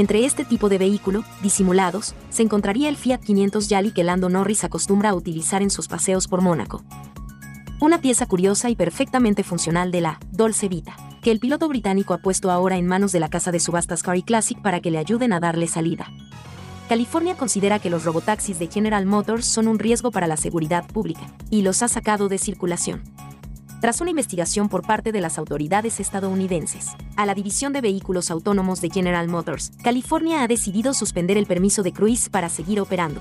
Entre 0.00 0.24
este 0.24 0.46
tipo 0.46 0.70
de 0.70 0.78
vehículo, 0.78 1.24
disimulados, 1.42 2.14
se 2.30 2.42
encontraría 2.42 2.88
el 2.88 2.96
Fiat 2.96 3.20
500 3.20 3.68
Yali 3.68 3.92
que 3.92 4.02
Lando 4.02 4.30
Norris 4.30 4.64
acostumbra 4.64 5.10
a 5.10 5.14
utilizar 5.14 5.60
en 5.60 5.68
sus 5.68 5.88
paseos 5.88 6.26
por 6.26 6.40
Mónaco. 6.40 6.82
Una 7.82 8.00
pieza 8.00 8.24
curiosa 8.24 8.70
y 8.70 8.76
perfectamente 8.76 9.44
funcional 9.44 9.90
de 9.90 10.00
la 10.00 10.18
Dolce 10.32 10.68
Vita, 10.68 10.96
que 11.20 11.30
el 11.30 11.38
piloto 11.38 11.68
británico 11.68 12.14
ha 12.14 12.22
puesto 12.22 12.50
ahora 12.50 12.78
en 12.78 12.86
manos 12.86 13.12
de 13.12 13.20
la 13.20 13.28
casa 13.28 13.52
de 13.52 13.60
subastas 13.60 14.02
Cary 14.02 14.22
Classic 14.22 14.58
para 14.62 14.80
que 14.80 14.90
le 14.90 14.96
ayuden 14.96 15.34
a 15.34 15.40
darle 15.40 15.66
salida. 15.66 16.10
California 16.88 17.36
considera 17.36 17.78
que 17.78 17.90
los 17.90 18.06
robotaxis 18.06 18.58
de 18.58 18.68
General 18.68 19.04
Motors 19.04 19.44
son 19.44 19.68
un 19.68 19.78
riesgo 19.78 20.10
para 20.10 20.26
la 20.26 20.38
seguridad 20.38 20.86
pública, 20.86 21.30
y 21.50 21.60
los 21.60 21.82
ha 21.82 21.88
sacado 21.88 22.30
de 22.30 22.38
circulación 22.38 23.02
tras 23.80 24.00
una 24.00 24.10
investigación 24.10 24.68
por 24.68 24.82
parte 24.86 25.12
de 25.12 25.20
las 25.20 25.38
autoridades 25.38 26.00
estadounidenses. 26.00 26.88
A 27.16 27.26
la 27.26 27.34
División 27.34 27.72
de 27.72 27.80
Vehículos 27.80 28.30
Autónomos 28.30 28.80
de 28.80 28.90
General 28.90 29.26
Motors, 29.28 29.72
California 29.82 30.42
ha 30.42 30.48
decidido 30.48 30.94
suspender 30.94 31.36
el 31.36 31.46
permiso 31.46 31.82
de 31.82 31.92
Cruise 31.92 32.28
para 32.28 32.48
seguir 32.48 32.80
operando. 32.80 33.20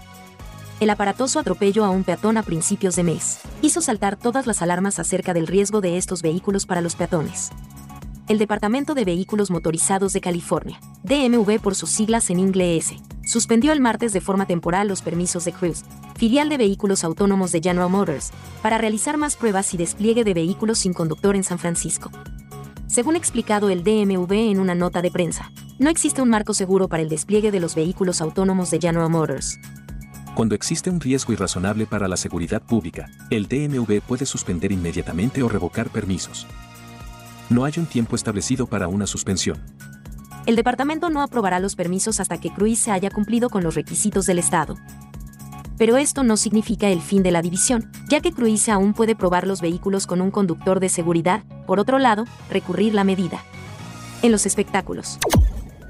El 0.80 0.90
aparatoso 0.90 1.40
atropello 1.40 1.84
a 1.84 1.90
un 1.90 2.04
peatón 2.04 2.38
a 2.38 2.44
principios 2.44 2.96
de 2.96 3.04
mes 3.04 3.40
hizo 3.62 3.82
saltar 3.82 4.16
todas 4.16 4.48
las 4.48 4.62
alarmas 4.62 5.00
acerca 5.00 5.34
del 5.34 5.48
riesgo 5.48 5.82
de 5.82 5.98
estos 5.98 6.22
vehículos 6.22 6.66
para 6.66 6.82
los 6.82 6.96
peatones. 6.96 7.52
El 8.30 8.38
Departamento 8.38 8.94
de 8.94 9.06
Vehículos 9.06 9.50
Motorizados 9.50 10.14
de 10.14 10.22
California, 10.22 10.80
DMV 11.02 11.60
por 11.60 11.74
sus 11.74 11.90
siglas 11.90 12.30
en 12.30 12.38
inglés, 12.38 12.94
suspendió 13.26 13.72
el 13.72 13.80
martes 13.80 14.14
de 14.14 14.22
forma 14.22 14.46
temporal 14.46 14.88
los 14.88 15.02
permisos 15.02 15.46
de 15.46 15.52
Cruise, 15.52 15.84
filial 16.16 16.48
de 16.48 16.58
vehículos 16.58 17.04
autónomos 17.04 17.52
de 17.52 17.60
General 17.60 17.90
Motors, 17.90 18.30
para 18.62 18.78
realizar 18.78 19.18
más 19.18 19.36
pruebas 19.36 19.74
y 19.74 19.78
despliegue 19.78 20.24
de 20.24 20.36
vehículos 20.36 20.78
sin 20.78 20.94
conductor 20.94 21.36
en 21.36 21.44
San 21.44 21.58
Francisco. 21.58 22.12
Según 22.86 23.16
explicado 23.16 23.72
el 23.72 23.84
DMV 23.84 24.32
en 24.32 24.60
una 24.60 24.76
nota 24.76 25.02
de 25.02 25.10
prensa, 25.10 25.52
no 25.80 25.90
existe 25.90 26.22
un 26.22 26.30
marco 26.30 26.54
seguro 26.54 26.88
para 26.88 27.02
el 27.02 27.10
despliegue 27.10 27.50
de 27.50 27.60
los 27.60 27.74
vehículos 27.74 28.22
autónomos 28.22 28.70
de 28.70 28.80
General 28.80 29.10
Motors. 29.10 29.58
Cuando 30.36 30.54
existe 30.54 30.92
un 30.92 31.02
riesgo 31.02 31.34
irrazonable 31.34 31.88
para 31.88 32.08
la 32.08 32.16
seguridad 32.16 32.62
pública, 32.62 33.10
el 33.32 33.48
DMV 33.48 34.02
puede 34.02 34.28
suspender 34.28 34.72
inmediatamente 34.72 35.42
o 35.42 35.50
revocar 35.50 35.90
permisos. 35.90 36.46
No 37.50 37.66
hay 37.66 37.74
un 37.78 37.86
tiempo 37.86 38.16
establecido 38.16 38.68
para 38.68 38.88
una 38.88 39.08
suspensión 39.08 39.60
el 40.50 40.56
departamento 40.56 41.12
no 41.12 41.22
aprobará 41.22 41.60
los 41.60 41.76
permisos 41.76 42.20
hasta 42.20 42.40
que 42.40 42.50
Cruise 42.50 42.80
se 42.80 42.90
haya 42.90 43.12
cumplido 43.12 43.52
con 43.52 43.64
los 43.64 43.76
requisitos 43.76 44.26
del 44.26 44.40
Estado. 44.40 44.78
Pero 45.78 45.98
esto 45.98 46.24
no 46.24 46.38
significa 46.38 46.88
el 46.88 47.02
fin 47.02 47.22
de 47.22 47.30
la 47.30 47.44
división, 47.44 47.92
ya 48.10 48.20
que 48.20 48.32
Cruise 48.32 48.68
aún 48.70 48.94
puede 48.94 49.16
probar 49.16 49.46
los 49.46 49.62
vehículos 49.62 50.08
con 50.08 50.22
un 50.22 50.32
conductor 50.32 50.80
de 50.80 50.90
seguridad, 50.90 51.44
por 51.68 51.80
otro 51.80 52.00
lado, 52.00 52.26
recurrir 52.50 52.96
la 52.96 53.04
medida. 53.04 53.44
En 54.24 54.32
los 54.32 54.48
espectáculos. 54.48 55.20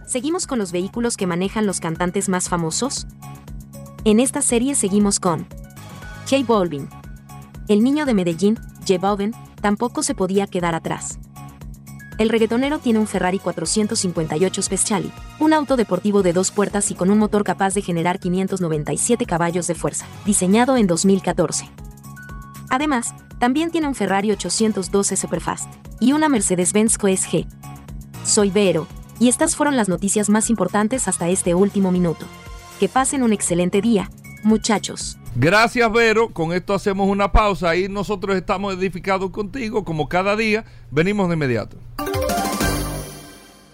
¿Seguimos 0.05 0.45
con 0.45 0.59
los 0.59 0.73
vehículos 0.73 1.15
que 1.15 1.25
manejan 1.25 1.65
los 1.65 1.79
cantantes 1.79 2.27
más 2.27 2.49
famosos? 2.49 3.07
En 4.03 4.19
esta 4.19 4.41
serie 4.41 4.75
seguimos 4.75 5.21
con 5.21 5.47
J 6.29 6.43
Balvin. 6.45 6.89
El 7.69 7.81
niño 7.81 8.05
de 8.05 8.13
Medellín, 8.13 8.59
J 8.85 8.97
Balvin, 8.99 9.33
tampoco 9.61 10.03
se 10.03 10.15
podía 10.15 10.47
quedar 10.47 10.75
atrás. 10.75 11.17
El 12.19 12.27
reggaetonero 12.27 12.79
tiene 12.79 12.99
un 12.99 13.07
Ferrari 13.07 13.39
458 13.39 14.61
Speciali, 14.61 15.09
un 15.39 15.53
auto 15.53 15.77
deportivo 15.77 16.21
de 16.21 16.33
dos 16.33 16.51
puertas 16.51 16.91
y 16.91 16.93
con 16.93 17.11
un 17.11 17.17
motor 17.17 17.45
capaz 17.45 17.73
de 17.73 17.81
generar 17.81 18.19
597 18.19 19.25
caballos 19.25 19.67
de 19.67 19.73
fuerza, 19.73 20.05
diseñado 20.25 20.75
en 20.75 20.85
2014. 20.85 21.69
Además, 22.69 23.15
también 23.39 23.71
tiene 23.71 23.87
un 23.87 23.95
Ferrari 23.95 24.31
812 24.31 25.15
Superfast 25.15 25.73
y 26.01 26.11
una 26.11 26.27
Mercedes-Benz 26.27 26.97
QSG. 26.97 27.45
Soy 28.25 28.49
Vero, 28.49 28.85
y 29.17 29.29
estas 29.29 29.55
fueron 29.55 29.77
las 29.77 29.87
noticias 29.87 30.29
más 30.29 30.49
importantes 30.49 31.07
hasta 31.07 31.29
este 31.29 31.55
último 31.55 31.89
minuto. 31.89 32.25
Que 32.81 32.89
pasen 32.89 33.23
un 33.23 33.31
excelente 33.31 33.79
día, 33.79 34.09
muchachos. 34.43 35.17
Gracias, 35.35 35.89
Vero. 35.89 36.33
Con 36.33 36.51
esto 36.51 36.73
hacemos 36.73 37.07
una 37.07 37.31
pausa 37.31 37.77
y 37.77 37.87
nosotros 37.87 38.35
estamos 38.35 38.73
edificados 38.73 39.29
contigo, 39.29 39.85
como 39.85 40.09
cada 40.09 40.35
día. 40.35 40.65
Venimos 40.91 41.29
de 41.29 41.35
inmediato. 41.35 41.77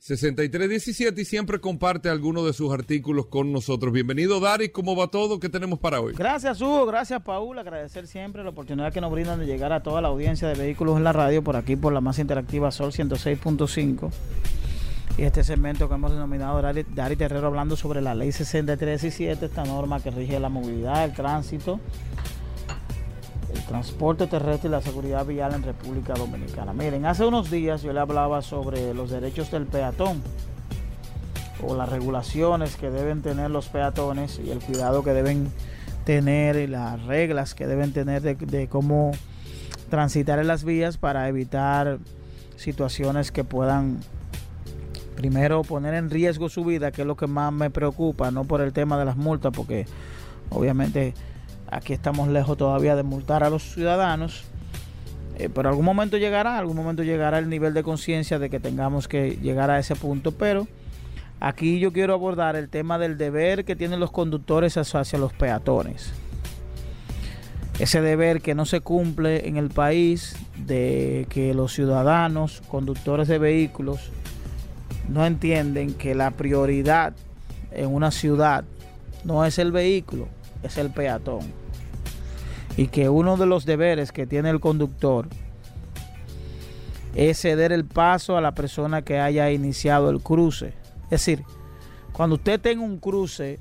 6317 0.00 1.20
y 1.20 1.24
siempre 1.24 1.60
comparte 1.60 2.08
algunos 2.08 2.46
de 2.46 2.52
sus 2.52 2.72
artículos 2.72 3.26
con 3.26 3.52
nosotros. 3.52 3.92
Bienvenido, 3.92 4.38
Dari. 4.38 4.68
¿Cómo 4.68 4.94
va 4.94 5.08
todo? 5.08 5.40
¿Qué 5.40 5.48
tenemos 5.48 5.80
para 5.80 6.00
hoy? 6.00 6.14
Gracias, 6.16 6.60
Hugo. 6.60 6.86
Gracias, 6.86 7.20
Paul. 7.22 7.58
Agradecer 7.58 8.06
siempre 8.06 8.44
la 8.44 8.50
oportunidad 8.50 8.92
que 8.92 9.00
nos 9.00 9.10
brindan 9.10 9.40
de 9.40 9.46
llegar 9.46 9.72
a 9.72 9.82
toda 9.82 10.00
la 10.00 10.08
audiencia 10.08 10.46
de 10.46 10.54
vehículos 10.54 10.96
en 10.96 11.04
la 11.04 11.12
radio 11.12 11.42
por 11.42 11.56
aquí, 11.56 11.74
por 11.74 11.92
la 11.92 12.00
más 12.00 12.18
interactiva 12.20 12.70
Sol 12.70 12.92
106.5. 12.92 14.10
Y 15.18 15.22
este 15.22 15.42
segmento 15.42 15.88
que 15.88 15.96
hemos 15.96 16.12
denominado 16.12 16.62
Dari, 16.62 16.84
Dari 16.84 17.16
Terrero 17.16 17.48
hablando 17.48 17.76
sobre 17.76 18.00
la 18.00 18.14
ley 18.14 18.30
6317, 18.30 19.46
esta 19.46 19.64
norma 19.64 20.00
que 20.00 20.12
rige 20.12 20.38
la 20.38 20.48
movilidad, 20.48 21.04
el 21.04 21.12
tránsito 21.12 21.80
transporte 23.68 24.26
terrestre 24.26 24.68
y 24.68 24.72
la 24.72 24.80
seguridad 24.80 25.26
vial 25.26 25.54
en 25.54 25.62
República 25.62 26.14
Dominicana. 26.14 26.72
Miren, 26.72 27.04
hace 27.06 27.24
unos 27.24 27.50
días 27.50 27.82
yo 27.82 27.92
le 27.92 28.00
hablaba 28.00 28.40
sobre 28.42 28.94
los 28.94 29.10
derechos 29.10 29.50
del 29.50 29.66
peatón 29.66 30.22
o 31.62 31.76
las 31.76 31.88
regulaciones 31.88 32.76
que 32.76 32.90
deben 32.90 33.20
tener 33.20 33.50
los 33.50 33.68
peatones 33.68 34.40
y 34.42 34.50
el 34.50 34.60
cuidado 34.60 35.02
que 35.02 35.12
deben 35.12 35.52
tener 36.04 36.56
y 36.56 36.66
las 36.66 37.04
reglas 37.04 37.54
que 37.54 37.66
deben 37.66 37.92
tener 37.92 38.22
de, 38.22 38.68
cómo 38.68 39.12
transitar 39.90 40.38
en 40.38 40.46
las 40.46 40.64
vías 40.64 40.96
para 40.96 41.28
evitar 41.28 41.98
situaciones 42.56 43.30
que 43.30 43.44
puedan 43.44 44.00
primero 45.14 45.62
poner 45.62 45.94
en 45.94 46.08
riesgo 46.08 46.48
su 46.48 46.64
vida, 46.64 46.90
que 46.90 47.02
es 47.02 47.06
lo 47.06 47.16
que 47.16 47.26
más 47.26 47.52
me 47.52 47.70
preocupa, 47.70 48.30
no 48.30 48.44
por 48.44 48.62
el 48.62 48.72
tema 48.72 48.98
de 48.98 49.04
las 49.04 49.16
multas, 49.16 49.52
porque 49.54 49.86
obviamente 50.48 51.12
Aquí 51.70 51.92
estamos 51.92 52.28
lejos 52.28 52.56
todavía 52.56 52.96
de 52.96 53.02
multar 53.02 53.44
a 53.44 53.50
los 53.50 53.62
ciudadanos. 53.74 54.44
Eh, 55.38 55.48
pero 55.54 55.68
algún 55.68 55.84
momento 55.84 56.16
llegará, 56.16 56.58
algún 56.58 56.76
momento 56.76 57.02
llegará 57.02 57.38
el 57.38 57.48
nivel 57.48 57.74
de 57.74 57.82
conciencia 57.82 58.38
de 58.38 58.50
que 58.50 58.58
tengamos 58.58 59.06
que 59.06 59.38
llegar 59.42 59.70
a 59.70 59.78
ese 59.78 59.94
punto. 59.94 60.32
Pero 60.32 60.66
aquí 61.40 61.78
yo 61.78 61.92
quiero 61.92 62.14
abordar 62.14 62.56
el 62.56 62.68
tema 62.68 62.98
del 62.98 63.18
deber 63.18 63.64
que 63.64 63.76
tienen 63.76 64.00
los 64.00 64.10
conductores 64.10 64.76
hacia 64.76 65.18
los 65.18 65.32
peatones. 65.32 66.12
Ese 67.78 68.00
deber 68.00 68.40
que 68.40 68.54
no 68.54 68.64
se 68.64 68.80
cumple 68.80 69.46
en 69.46 69.56
el 69.56 69.68
país 69.68 70.34
de 70.56 71.26
que 71.28 71.54
los 71.54 71.72
ciudadanos, 71.72 72.62
conductores 72.68 73.28
de 73.28 73.38
vehículos, 73.38 74.10
no 75.08 75.24
entienden 75.24 75.94
que 75.94 76.14
la 76.14 76.32
prioridad 76.32 77.14
en 77.70 77.94
una 77.94 78.10
ciudad 78.10 78.64
no 79.24 79.44
es 79.44 79.58
el 79.58 79.70
vehículo, 79.70 80.28
es 80.62 80.78
el 80.78 80.90
peatón. 80.90 81.52
Y 82.76 82.88
que 82.88 83.08
uno 83.08 83.36
de 83.36 83.46
los 83.46 83.66
deberes 83.66 84.12
que 84.12 84.26
tiene 84.26 84.50
el 84.50 84.60
conductor 84.60 85.28
es 87.14 87.40
ceder 87.40 87.72
el 87.72 87.84
paso 87.84 88.36
a 88.36 88.40
la 88.40 88.52
persona 88.52 89.02
que 89.02 89.18
haya 89.18 89.50
iniciado 89.50 90.10
el 90.10 90.20
cruce. 90.20 90.74
Es 91.04 91.10
decir, 91.10 91.42
cuando 92.12 92.36
usted 92.36 92.60
tenga 92.60 92.82
un 92.82 92.98
cruce, 92.98 93.58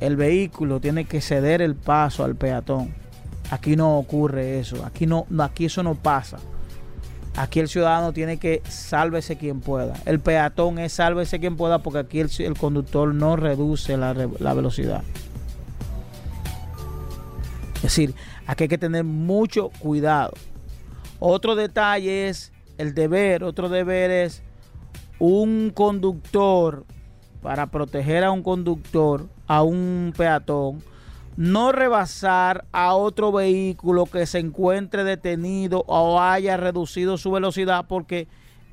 el 0.00 0.16
vehículo 0.16 0.80
tiene 0.80 1.04
que 1.04 1.20
ceder 1.20 1.62
el 1.62 1.74
paso 1.74 2.24
al 2.24 2.36
peatón. 2.36 2.94
Aquí 3.50 3.76
no 3.76 3.98
ocurre 3.98 4.58
eso. 4.58 4.84
Aquí 4.84 5.06
no, 5.06 5.26
aquí 5.38 5.66
eso 5.66 5.82
no 5.82 5.94
pasa. 5.94 6.38
Aquí 7.36 7.60
el 7.60 7.68
ciudadano 7.68 8.14
tiene 8.14 8.38
que 8.38 8.62
sálvese 8.66 9.36
quien 9.36 9.60
pueda. 9.60 9.94
El 10.06 10.20
peatón 10.20 10.78
es 10.78 10.94
sálvese 10.94 11.38
quien 11.38 11.56
pueda 11.56 11.80
porque 11.80 11.98
aquí 11.98 12.20
el, 12.20 12.56
conductor 12.58 13.14
no 13.14 13.36
reduce 13.36 13.98
la, 13.98 14.14
la, 14.14 14.54
velocidad. 14.54 15.02
Es 17.76 17.82
decir, 17.82 18.14
aquí 18.46 18.64
hay 18.64 18.68
que 18.68 18.78
tener 18.78 19.04
mucho 19.04 19.70
cuidado. 19.78 20.32
Otro 21.18 21.56
detalle 21.56 22.28
es 22.28 22.52
el 22.78 22.94
deber. 22.94 23.44
Otro 23.44 23.68
deber 23.68 24.10
es 24.10 24.42
un 25.18 25.70
conductor 25.74 26.86
para 27.42 27.66
proteger 27.66 28.24
a 28.24 28.30
un 28.30 28.42
conductor, 28.42 29.28
a 29.46 29.62
un 29.62 30.14
peatón 30.16 30.82
no 31.36 31.70
rebasar 31.70 32.64
a 32.72 32.94
otro 32.94 33.30
vehículo 33.30 34.06
que 34.06 34.26
se 34.26 34.38
encuentre 34.38 35.04
detenido 35.04 35.84
o 35.86 36.20
haya 36.20 36.56
reducido 36.56 37.18
su 37.18 37.30
velocidad 37.30 37.84
porque 37.86 38.26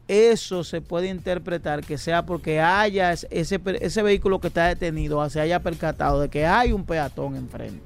eso 0.07 0.64
se 0.64 0.82
puede 0.82 1.07
interpretar 1.07 1.84
que 1.84 1.97
sea 1.97 2.26
porque 2.26 2.59
haya 2.59 3.11
ese, 3.11 3.61
ese 3.82 4.01
vehículo 4.01 4.39
que 4.39 4.47
está 4.47 4.68
detenido 4.68 5.30
se 5.30 5.41
haya 5.41 5.59
percatado 5.59 6.22
de 6.22 6.30
que 6.30 6.45
hay 6.45 6.72
un 6.72 6.86
peatón 6.86 7.36
enfrente. 7.36 7.82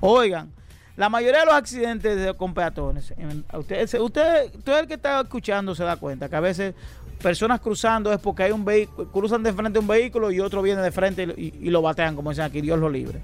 Oigan, 0.00 0.50
la 0.96 1.08
mayoría 1.08 1.40
de 1.40 1.46
los 1.46 1.54
accidentes 1.54 2.34
con 2.34 2.54
peatones, 2.54 3.12
usted, 3.54 4.00
usted, 4.00 4.50
todo 4.64 4.78
el 4.78 4.86
que 4.86 4.94
está 4.94 5.20
escuchando 5.20 5.74
se 5.74 5.84
da 5.84 5.96
cuenta 5.96 6.28
que 6.28 6.36
a 6.36 6.40
veces 6.40 6.74
personas 7.22 7.60
cruzando 7.60 8.12
es 8.12 8.18
porque 8.18 8.44
hay 8.44 8.52
un 8.52 8.64
vehículo, 8.64 9.10
cruzan 9.10 9.42
de 9.42 9.52
frente 9.52 9.78
un 9.78 9.86
vehículo 9.86 10.30
y 10.30 10.40
otro 10.40 10.62
viene 10.62 10.82
de 10.82 10.90
frente 10.90 11.22
y, 11.36 11.54
y 11.60 11.70
lo 11.70 11.82
batean, 11.82 12.16
como 12.16 12.30
dicen 12.30 12.44
aquí, 12.44 12.60
Dios 12.60 12.78
lo 12.78 12.88
libre. 12.88 13.20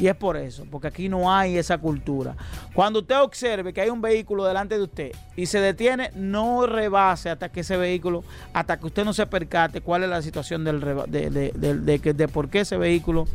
Y 0.00 0.06
es 0.06 0.16
por 0.16 0.36
eso, 0.36 0.64
porque 0.70 0.88
aquí 0.88 1.08
no 1.08 1.32
hay 1.32 1.58
esa 1.58 1.78
cultura. 1.78 2.34
Cuando 2.74 3.00
usted 3.00 3.20
observe 3.20 3.72
que 3.72 3.82
hay 3.82 3.90
un 3.90 4.00
vehículo 4.00 4.44
delante 4.44 4.76
de 4.76 4.82
usted 4.82 5.12
y 5.36 5.46
se 5.46 5.60
detiene, 5.60 6.10
no 6.14 6.66
rebase 6.66 7.30
hasta 7.30 7.50
que 7.50 7.60
ese 7.60 7.76
vehículo, 7.76 8.24
hasta 8.52 8.78
que 8.78 8.86
usted 8.86 9.04
no 9.04 9.12
se 9.12 9.26
percate 9.26 9.80
cuál 9.80 10.04
es 10.04 10.10
la 10.10 10.22
situación 10.22 10.64
de, 10.64 10.72
de, 11.08 12.12
de, 12.14 12.28
por 12.28 12.48
qué 12.48 12.60
ese 12.60 12.76
vehículo, 12.76 13.26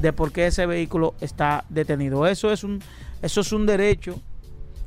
de 0.00 0.12
por 0.12 0.32
qué 0.32 0.46
ese 0.46 0.66
vehículo 0.66 1.14
está 1.20 1.64
detenido. 1.68 2.26
Eso 2.26 2.50
es 2.50 2.64
un, 2.64 2.80
eso 3.20 3.42
es 3.42 3.52
un 3.52 3.66
derecho 3.66 4.20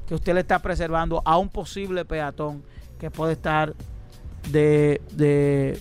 que 0.07 0.15
usted 0.15 0.33
le 0.33 0.41
está 0.41 0.59
preservando 0.59 1.21
a 1.25 1.37
un 1.37 1.49
posible 1.49 2.03
peatón 2.05 2.63
que 2.99 3.11
puede 3.11 3.33
estar 3.33 3.73
de, 4.51 5.79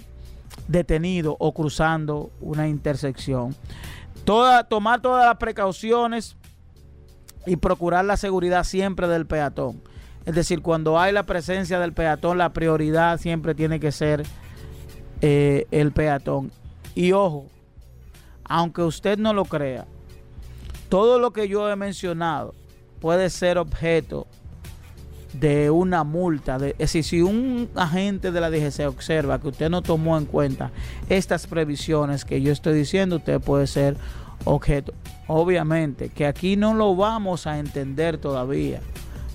detenido 0.68 1.36
o 1.38 1.52
cruzando 1.52 2.30
una 2.40 2.68
intersección 2.68 3.54
tomar 4.24 5.00
todas 5.00 5.26
las 5.26 5.36
precauciones 5.36 6.36
y 7.46 7.56
procurar 7.56 8.04
la 8.04 8.16
seguridad 8.16 8.64
siempre 8.64 9.08
del 9.08 9.26
peatón. 9.26 9.82
Es 10.24 10.34
decir, 10.34 10.62
cuando 10.62 10.98
hay 10.98 11.12
la 11.12 11.24
presencia 11.24 11.78
del 11.78 11.92
peatón, 11.92 12.38
la 12.38 12.52
prioridad 12.52 13.18
siempre 13.18 13.54
tiene 13.54 13.78
que 13.78 13.92
ser 13.92 14.24
eh, 15.20 15.66
el 15.70 15.92
peatón. 15.92 16.50
Y 16.94 17.12
ojo, 17.12 17.46
aunque 18.44 18.82
usted 18.82 19.18
no 19.18 19.34
lo 19.34 19.44
crea, 19.44 19.86
todo 20.88 21.18
lo 21.18 21.32
que 21.32 21.48
yo 21.48 21.68
he 21.70 21.76
mencionado 21.76 22.54
puede 23.00 23.28
ser 23.28 23.58
objeto 23.58 24.26
de 25.34 25.70
una 25.70 26.04
multa. 26.04 26.56
es 26.56 26.78
decir, 26.78 27.04
si 27.04 27.22
un 27.22 27.68
agente 27.74 28.30
de 28.30 28.40
la 28.40 28.50
DGC 28.50 28.86
observa 28.86 29.40
que 29.40 29.48
usted 29.48 29.68
no 29.68 29.82
tomó 29.82 30.16
en 30.16 30.26
cuenta 30.26 30.70
estas 31.08 31.46
previsiones 31.46 32.24
que 32.24 32.40
yo 32.40 32.52
estoy 32.52 32.74
diciendo, 32.74 33.16
usted 33.16 33.40
puede 33.40 33.66
ser 33.66 33.96
objeto. 34.44 34.94
Obviamente 35.26 36.08
que 36.08 36.26
aquí 36.26 36.56
no 36.56 36.74
lo 36.74 36.94
vamos 36.94 37.46
a 37.46 37.58
entender 37.58 38.18
todavía, 38.18 38.80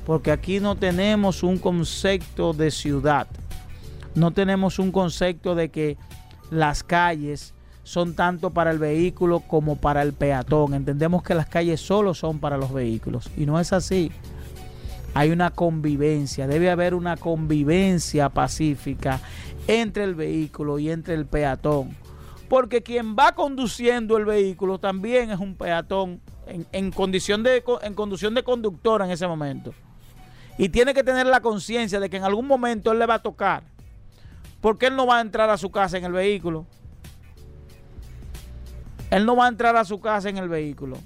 porque 0.06 0.32
aquí 0.32 0.60
no 0.60 0.76
tenemos 0.76 1.44
un 1.44 1.58
concepto 1.58 2.54
de 2.54 2.72
ciudad, 2.72 3.28
no 4.16 4.32
tenemos 4.32 4.80
un 4.80 4.92
concepto 4.92 5.54
de 5.54 5.70
que 5.70 5.98
las 6.50 6.84
calles 6.84 7.54
son 7.84 8.14
tanto 8.14 8.52
para 8.52 8.72
el 8.72 8.80
vehículo 8.80 9.40
como 9.40 9.76
para 9.76 10.04
el 10.04 10.14
peatón. 10.14 10.76
Entendemos 10.76 11.24
que 11.24 11.34
las 11.34 11.48
calles 11.48 11.82
solo 11.82 12.14
son 12.14 12.40
para 12.40 12.58
los 12.58 12.72
vehículos 12.72 13.30
y 13.36 13.46
no 13.46 13.60
es 13.60 13.74
así 13.74 14.12
hay 15.14 15.32
una 15.32 15.52
convivencia, 15.52 16.48
debe 16.48 16.70
haber 16.70 16.94
una 16.94 17.18
convivencia 17.18 18.30
pacífica 18.30 19.20
entre 19.68 20.04
el 20.04 20.16
vehículo 20.16 20.80
y 20.80 20.90
entre 20.90 21.16
el 21.16 21.26
peatón. 21.26 21.96
Porque 22.48 22.82
quien 22.82 23.16
va 23.16 23.34
conduciendo 23.34 24.18
el 24.18 24.26
vehículo 24.26 24.80
también 24.80 25.30
es 25.30 25.40
un 25.40 25.56
peatón 25.56 26.22
en, 26.48 26.92
condición, 26.92 27.44
de, 27.44 27.64
en 27.84 27.94
conducción 27.94 28.34
de 28.34 28.44
conductor 28.44 29.02
en 29.02 29.12
ese 29.12 29.28
momento. 29.28 29.74
Y 30.58 30.70
tiene 30.70 30.94
que 30.94 31.04
tener 31.04 31.28
la 31.28 31.42
conciencia 31.42 32.00
de 32.00 32.10
que 32.10 32.18
en 32.18 32.24
algún 32.24 32.48
momento 32.48 32.92
él 32.92 33.00
le 33.00 33.06
va 33.06 33.16
a 33.16 33.22
tocar. 33.22 33.64
Porque 34.62 34.88
él 34.88 34.96
no 34.96 35.06
va 35.06 35.20
a 35.20 35.22
entrar 35.22 35.50
a 35.50 35.58
su 35.58 35.72
casa 35.72 35.98
en 35.98 36.06
el 36.06 36.12
vehículo. 36.12 36.66
Él 39.10 39.26
no 39.26 39.36
va 39.36 39.46
a 39.46 39.50
entrar 39.50 39.76
a 39.76 39.86
su 39.86 40.00
casa 40.00 40.30
en 40.30 40.38
el 40.38 40.50
vehículo. 40.50 40.98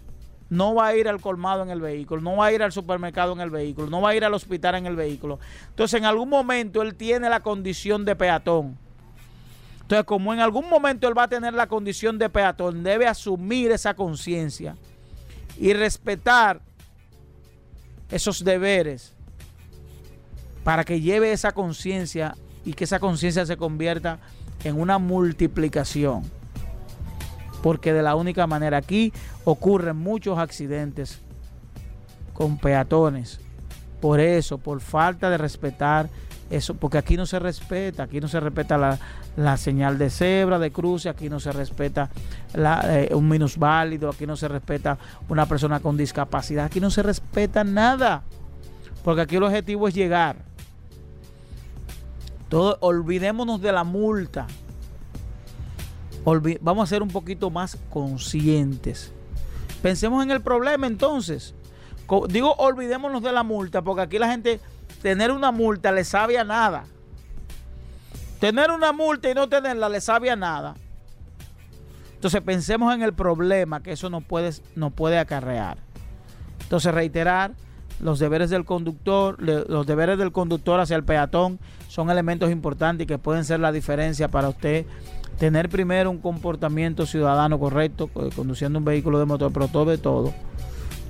No 0.54 0.76
va 0.76 0.88
a 0.88 0.96
ir 0.96 1.08
al 1.08 1.20
colmado 1.20 1.64
en 1.64 1.72
el 1.72 1.82
vehículo. 1.82 2.22
No 2.22 2.36
va 2.36 2.46
a 2.46 2.54
ir 2.54 2.62
al 2.62 2.72
supermercado 2.72 3.34
en 3.34 3.42
el 3.42 3.50
vehículo. 3.50 3.90
No 3.90 4.02
va 4.02 4.10
a 4.10 4.16
ir 4.16 4.24
al 4.24 4.36
hospital 4.36 4.76
en 4.76 4.86
el 4.86 4.96
vehículo. 4.96 5.40
Entonces, 5.70 6.00
en 6.00 6.06
algún 6.06 6.30
momento 6.30 6.84
él 6.84 6.94
tiene 6.94 7.28
la 7.28 7.40
condición 7.40 8.06
de 8.06 8.16
peatón. 8.16 8.78
Entonces, 9.82 10.06
como 10.06 10.32
en 10.32 10.42
algún 10.42 10.70
momento 10.70 11.08
él 11.08 11.18
va 11.18 11.24
a 11.24 11.28
tener 11.28 11.56
la 11.56 11.66
condición 11.66 12.20
de 12.20 12.30
peatón, 12.30 12.84
debe 12.84 13.08
asumir 13.08 13.72
esa 13.72 13.96
conciencia 13.96 14.76
y 15.60 15.74
respetar 15.74 16.62
esos 18.12 18.44
deberes 18.44 19.16
para 20.64 20.84
que 20.84 21.02
lleve 21.02 21.32
esa 21.32 21.52
conciencia 21.52 22.36
y 22.64 22.74
que 22.74 22.84
esa 22.84 23.00
conciencia 23.00 23.44
se 23.48 23.58
convierta 23.58 24.20
en 24.64 24.80
una 24.80 25.00
multiplicación. 25.00 26.43
Porque 27.64 27.94
de 27.94 28.04
la 28.04 28.14
única 28.14 28.46
manera 28.46 28.78
aquí 28.78 29.12
ocurren 29.44 29.98
muchos 29.98 30.38
accidentes 30.38 31.20
con 32.34 32.60
peatones. 32.60 33.40
Por 34.02 34.20
eso, 34.20 34.60
por 34.60 34.82
falta 34.82 35.32
de 35.32 35.38
respetar 35.40 36.10
eso, 36.50 36.76
porque 36.76 36.98
aquí 36.98 37.18
no 37.18 37.26
se 37.26 37.40
respeta, 37.40 38.04
aquí 38.04 38.20
no 38.20 38.28
se 38.28 38.40
respeta 38.40 38.78
la, 38.78 39.00
la 39.38 39.58
señal 39.58 39.98
de 39.98 40.10
cebra, 40.10 40.60
de 40.60 40.72
cruce, 40.72 41.10
aquí 41.10 41.30
no 41.30 41.40
se 41.40 41.52
respeta 41.52 42.10
la, 42.54 42.84
eh, 43.02 43.16
un 43.16 43.28
minusválido, 43.28 44.10
aquí 44.10 44.28
no 44.28 44.36
se 44.36 44.48
respeta 44.48 44.98
una 45.30 45.46
persona 45.46 45.80
con 45.80 45.98
discapacidad, 45.98 46.66
aquí 46.66 46.80
no 46.80 46.92
se 46.92 47.02
respeta 47.02 47.64
nada, 47.64 48.24
porque 49.04 49.22
aquí 49.22 49.38
el 49.38 49.44
objetivo 49.44 49.88
es 49.88 49.96
llegar. 49.96 50.36
Todo, 52.50 52.78
olvidémonos 52.82 53.62
de 53.62 53.72
la 53.72 53.84
multa. 53.84 54.46
Vamos 56.62 56.84
a 56.84 56.90
ser 56.90 57.02
un 57.02 57.10
poquito 57.10 57.50
más 57.50 57.78
conscientes. 57.90 59.12
Pensemos 59.82 60.24
en 60.24 60.32
el 60.32 60.42
problema 60.42 60.88
entonces. 60.88 61.54
Digo, 62.30 62.54
olvidémonos 62.56 63.24
de 63.24 63.32
la 63.32 63.44
multa, 63.44 63.82
porque 63.82 64.02
aquí 64.02 64.20
la 64.20 64.30
gente, 64.30 64.60
tener 65.02 65.32
una 65.32 65.52
multa 65.52 65.92
le 65.92 66.04
sabe 66.04 66.38
a 66.38 66.44
nada. 66.44 66.86
Tener 68.40 68.72
una 68.72 68.92
multa 68.92 69.30
y 69.30 69.34
no 69.34 69.48
tenerla 69.48 69.90
le 69.90 70.02
sabe 70.02 70.30
a 70.30 70.36
nada. 70.36 70.76
Entonces 72.16 72.42
pensemos 72.42 72.94
en 72.94 73.02
el 73.02 73.14
problema 73.14 73.84
que 73.84 73.92
eso 73.92 74.10
nos 74.10 74.24
puede, 74.24 74.52
puede 74.96 75.20
acarrear. 75.20 75.78
Entonces 76.62 76.94
reiterar, 76.94 77.52
los 78.00 78.20
deberes 78.20 78.50
del 78.50 78.66
conductor, 78.66 79.42
los 79.42 79.86
deberes 79.86 80.18
del 80.18 80.32
conductor 80.32 80.80
hacia 80.80 80.96
el 80.96 81.04
peatón 81.04 81.60
son 81.88 82.10
elementos 82.10 82.52
importantes 82.52 83.08
que 83.08 83.18
pueden 83.18 83.46
ser 83.46 83.60
la 83.60 83.72
diferencia 83.72 84.28
para 84.28 84.50
usted 84.50 84.86
tener 85.40 85.70
primero 85.70 86.10
un 86.12 86.20
comportamiento 86.20 87.06
ciudadano 87.06 87.60
correcto, 87.60 88.10
conduciendo 88.36 88.80
un 88.80 88.86
vehículo 88.86 89.20
de 89.20 89.26
motor, 89.26 89.52
pero 89.52 89.68
todo 89.68 89.86
de 89.86 89.98
todo 89.98 90.34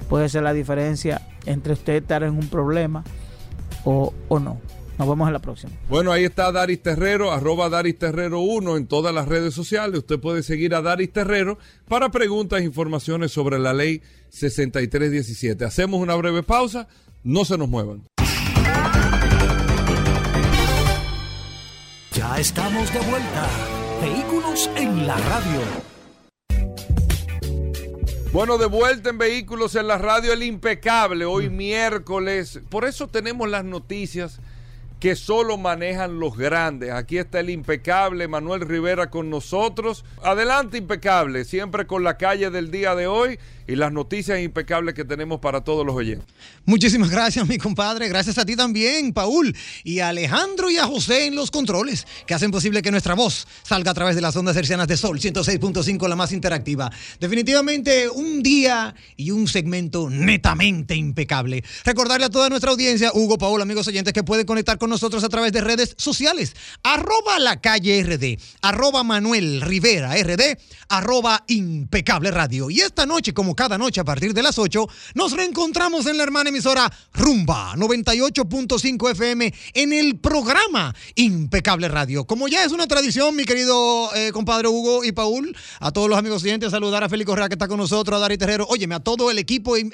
puede 0.09 0.29
ser 0.29 0.43
la 0.43 0.53
diferencia 0.53 1.21
entre 1.45 1.73
usted 1.73 1.93
estar 1.93 2.23
en 2.23 2.37
un 2.37 2.47
problema 2.47 3.03
o, 3.83 4.13
o 4.27 4.39
no. 4.39 4.59
Nos 4.97 5.07
vemos 5.07 5.27
en 5.27 5.33
la 5.33 5.39
próxima. 5.39 5.73
Bueno, 5.89 6.11
ahí 6.11 6.23
está 6.23 6.51
Daris 6.51 6.81
Terrero, 6.81 7.31
arroba 7.31 7.67
Daris 7.67 7.97
Terrero 7.97 8.41
1 8.41 8.77
en 8.77 8.85
todas 8.85 9.13
las 9.13 9.27
redes 9.27 9.55
sociales. 9.55 9.99
Usted 9.99 10.19
puede 10.19 10.43
seguir 10.43 10.75
a 10.75 10.81
Daris 10.83 11.11
Terrero 11.11 11.57
para 11.87 12.09
preguntas 12.09 12.61
e 12.61 12.63
informaciones 12.63 13.31
sobre 13.31 13.57
la 13.57 13.73
ley 13.73 14.03
6317. 14.29 15.65
Hacemos 15.65 15.99
una 15.99 16.13
breve 16.13 16.43
pausa, 16.43 16.87
no 17.23 17.43
se 17.43 17.57
nos 17.57 17.69
muevan. 17.69 18.03
Ya 22.13 22.37
estamos 22.37 22.93
de 22.93 22.99
vuelta. 22.99 23.49
Vehículos 24.03 24.69
en 24.75 25.07
la 25.07 25.15
radio. 25.15 25.61
Bueno, 28.33 28.57
de 28.57 28.65
vuelta 28.65 29.11
en 29.11 29.17
Vehículos 29.17 29.75
en 29.75 29.87
la 29.87 29.97
radio, 29.97 30.33
el 30.33 30.43
impecable, 30.43 31.23
hoy 31.23 31.49
miércoles. 31.49 32.59
Por 32.69 32.83
eso 32.83 33.07
tenemos 33.07 33.49
las 33.49 33.63
noticias 33.63 34.41
que 34.99 35.15
solo 35.15 35.57
manejan 35.57 36.19
los 36.19 36.37
grandes. 36.37 36.91
Aquí 36.91 37.17
está 37.17 37.39
el 37.39 37.49
impecable 37.49 38.27
Manuel 38.27 38.67
Rivera 38.67 39.09
con 39.09 39.29
nosotros. 39.29 40.03
Adelante, 40.21 40.77
impecable, 40.77 41.45
siempre 41.45 41.87
con 41.87 42.03
la 42.03 42.17
calle 42.17 42.49
del 42.49 42.71
día 42.71 42.95
de 42.95 43.07
hoy 43.07 43.39
y 43.67 43.75
las 43.75 43.91
noticias 43.91 44.41
impecables 44.41 44.95
que 44.95 45.05
tenemos 45.05 45.39
para 45.39 45.61
todos 45.61 45.85
los 45.85 45.95
oyentes. 45.95 46.27
Muchísimas 46.65 47.09
gracias, 47.09 47.47
mi 47.47 47.57
compadre. 47.57 48.09
Gracias 48.09 48.37
a 48.37 48.45
ti 48.45 48.55
también, 48.55 49.13
Paul, 49.13 49.55
y 49.83 49.99
a 49.99 50.09
Alejandro 50.09 50.69
y 50.69 50.77
a 50.77 50.85
José 50.85 51.27
en 51.27 51.35
los 51.35 51.51
controles, 51.51 52.05
que 52.25 52.33
hacen 52.33 52.51
posible 52.51 52.81
que 52.81 52.91
nuestra 52.91 53.13
voz 53.13 53.47
salga 53.63 53.91
a 53.91 53.93
través 53.93 54.15
de 54.15 54.21
las 54.21 54.35
ondas 54.35 54.55
hercianas 54.55 54.87
de 54.87 54.97
Sol 54.97 55.19
106.5, 55.19 56.07
la 56.07 56.15
más 56.15 56.31
interactiva. 56.31 56.91
Definitivamente 57.19 58.09
un 58.09 58.43
día 58.43 58.95
y 59.15 59.31
un 59.31 59.47
segmento 59.47 60.09
netamente 60.09 60.95
impecable. 60.95 61.63
Recordarle 61.85 62.25
a 62.25 62.29
toda 62.29 62.49
nuestra 62.49 62.71
audiencia, 62.71 63.11
Hugo, 63.13 63.37
Paul, 63.37 63.61
amigos 63.61 63.87
oyentes, 63.87 64.13
que 64.13 64.23
pueden 64.23 64.45
conectar 64.45 64.77
con 64.77 64.89
nosotros 64.89 65.23
a 65.23 65.29
través 65.29 65.51
de 65.51 65.61
redes 65.61 65.95
sociales. 65.97 66.55
Arroba 66.83 67.39
la 67.39 67.61
calle 67.61 68.03
RD, 68.03 68.39
arroba 68.61 69.03
Manuel 69.03 69.61
Rivera 69.61 70.15
RD, 70.15 70.57
arroba 70.89 71.43
impecable 71.47 72.31
radio. 72.31 72.69
Y 72.69 72.81
esta 72.81 73.05
noche, 73.05 73.33
como 73.33 73.52
cada 73.55 73.77
noche 73.77 74.01
a 74.01 74.03
partir 74.03 74.33
de 74.33 74.43
las 74.43 74.57
8, 74.57 74.87
nos 75.15 75.33
reencontramos 75.33 76.05
en 76.05 76.17
la 76.17 76.23
hermana 76.23 76.49
emisora 76.49 76.91
Rumba 77.13 77.73
98.5 77.75 79.11
FM 79.11 79.53
en 79.73 79.93
el 79.93 80.17
programa 80.17 80.95
Impecable 81.15 81.87
Radio. 81.87 82.25
Como 82.25 82.47
ya 82.47 82.63
es 82.63 82.71
una 82.71 82.87
tradición, 82.87 83.35
mi 83.35 83.45
querido 83.45 84.09
eh, 84.15 84.31
compadre 84.31 84.67
Hugo 84.67 85.03
y 85.03 85.11
Paul, 85.11 85.55
a 85.79 85.91
todos 85.91 86.09
los 86.09 86.17
amigos 86.17 86.43
oyentes, 86.43 86.71
saludar 86.71 87.03
a 87.03 87.09
Félix 87.09 87.27
Correa 87.27 87.47
que 87.47 87.55
está 87.55 87.67
con 87.67 87.77
nosotros, 87.77 88.17
a 88.17 88.19
Dari 88.19 88.37
Terrero, 88.37 88.65
óyeme, 88.69 88.95
a 88.95 88.99
todo 88.99 89.29
el 89.31 89.39
equipo 89.39 89.75
eh, 89.77 89.89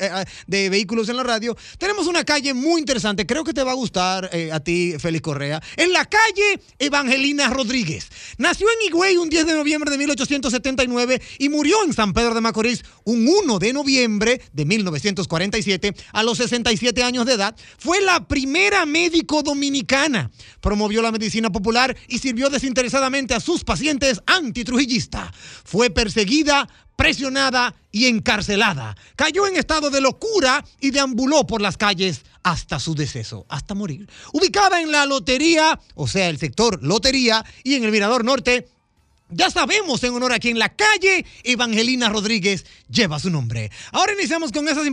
de 0.47 0.69
vehículos 0.69 1.09
en 1.09 1.17
la 1.17 1.23
radio. 1.23 1.55
Tenemos 1.77 2.07
una 2.07 2.23
calle 2.23 2.53
muy 2.53 2.79
interesante, 2.79 3.25
creo 3.25 3.43
que 3.43 3.53
te 3.53 3.63
va 3.63 3.71
a 3.71 3.75
gustar 3.75 4.29
eh, 4.33 4.51
a 4.51 4.59
ti, 4.59 4.95
Félix 4.99 5.21
Correa, 5.21 5.61
en 5.77 5.93
la 5.93 6.05
calle 6.05 6.61
Evangelina 6.77 7.49
Rodríguez. 7.49 8.07
Nació 8.37 8.67
en 8.69 8.87
Higüey 8.87 9.17
un 9.17 9.29
10 9.29 9.45
de 9.45 9.53
noviembre 9.53 9.91
de 9.91 9.97
1879 9.97 11.21
y 11.39 11.49
murió 11.49 11.83
en 11.83 11.93
San 11.93 12.13
Pedro 12.13 12.33
de 12.33 12.41
Macorís 12.41 12.83
un 13.03 13.27
1 13.27 13.48
de 13.57 13.73
noviembre 13.73 14.41
de 14.53 14.65
1947, 14.65 15.95
a 16.13 16.21
los 16.21 16.37
67 16.37 17.01
años 17.01 17.25
de 17.25 17.33
edad, 17.33 17.55
fue 17.79 18.01
la 18.01 18.27
primera 18.27 18.85
médico 18.85 19.41
dominicana. 19.41 20.29
Promovió 20.61 21.01
la 21.01 21.11
medicina 21.11 21.49
popular 21.49 21.97
y 22.07 22.19
sirvió 22.19 22.49
desinteresadamente 22.49 23.33
a 23.33 23.39
sus 23.39 23.63
pacientes 23.63 24.21
antitrujillistas. 24.27 25.31
Fue 25.63 25.89
perseguida, 25.89 26.67
presionada 26.99 27.75
y 27.93 28.07
encarcelada. 28.07 28.97
Cayó 29.15 29.47
en 29.47 29.55
estado 29.55 29.89
de 29.89 30.01
locura 30.01 30.65
y 30.81 30.91
deambuló 30.91 31.47
por 31.47 31.61
las 31.61 31.77
calles 31.77 32.23
hasta 32.43 32.77
su 32.79 32.93
deceso, 32.93 33.45
hasta 33.47 33.73
morir. 33.73 34.09
Ubicada 34.33 34.81
en 34.81 34.91
la 34.91 35.05
lotería, 35.05 35.79
o 35.95 36.07
sea, 36.07 36.27
el 36.27 36.37
sector 36.37 36.83
lotería, 36.83 37.45
y 37.63 37.75
en 37.75 37.85
el 37.85 37.91
Mirador 37.91 38.25
Norte, 38.25 38.67
ya 39.29 39.49
sabemos 39.51 40.03
en 40.03 40.13
honor 40.13 40.33
a 40.33 40.39
quien 40.39 40.57
la 40.57 40.69
calle 40.69 41.25
Evangelina 41.43 42.09
Rodríguez 42.09 42.65
lleva 42.89 43.19
su 43.19 43.29
nombre. 43.29 43.71
Ahora 43.91 44.13
iniciamos 44.13 44.51
con 44.51 44.67
esas, 44.67 44.87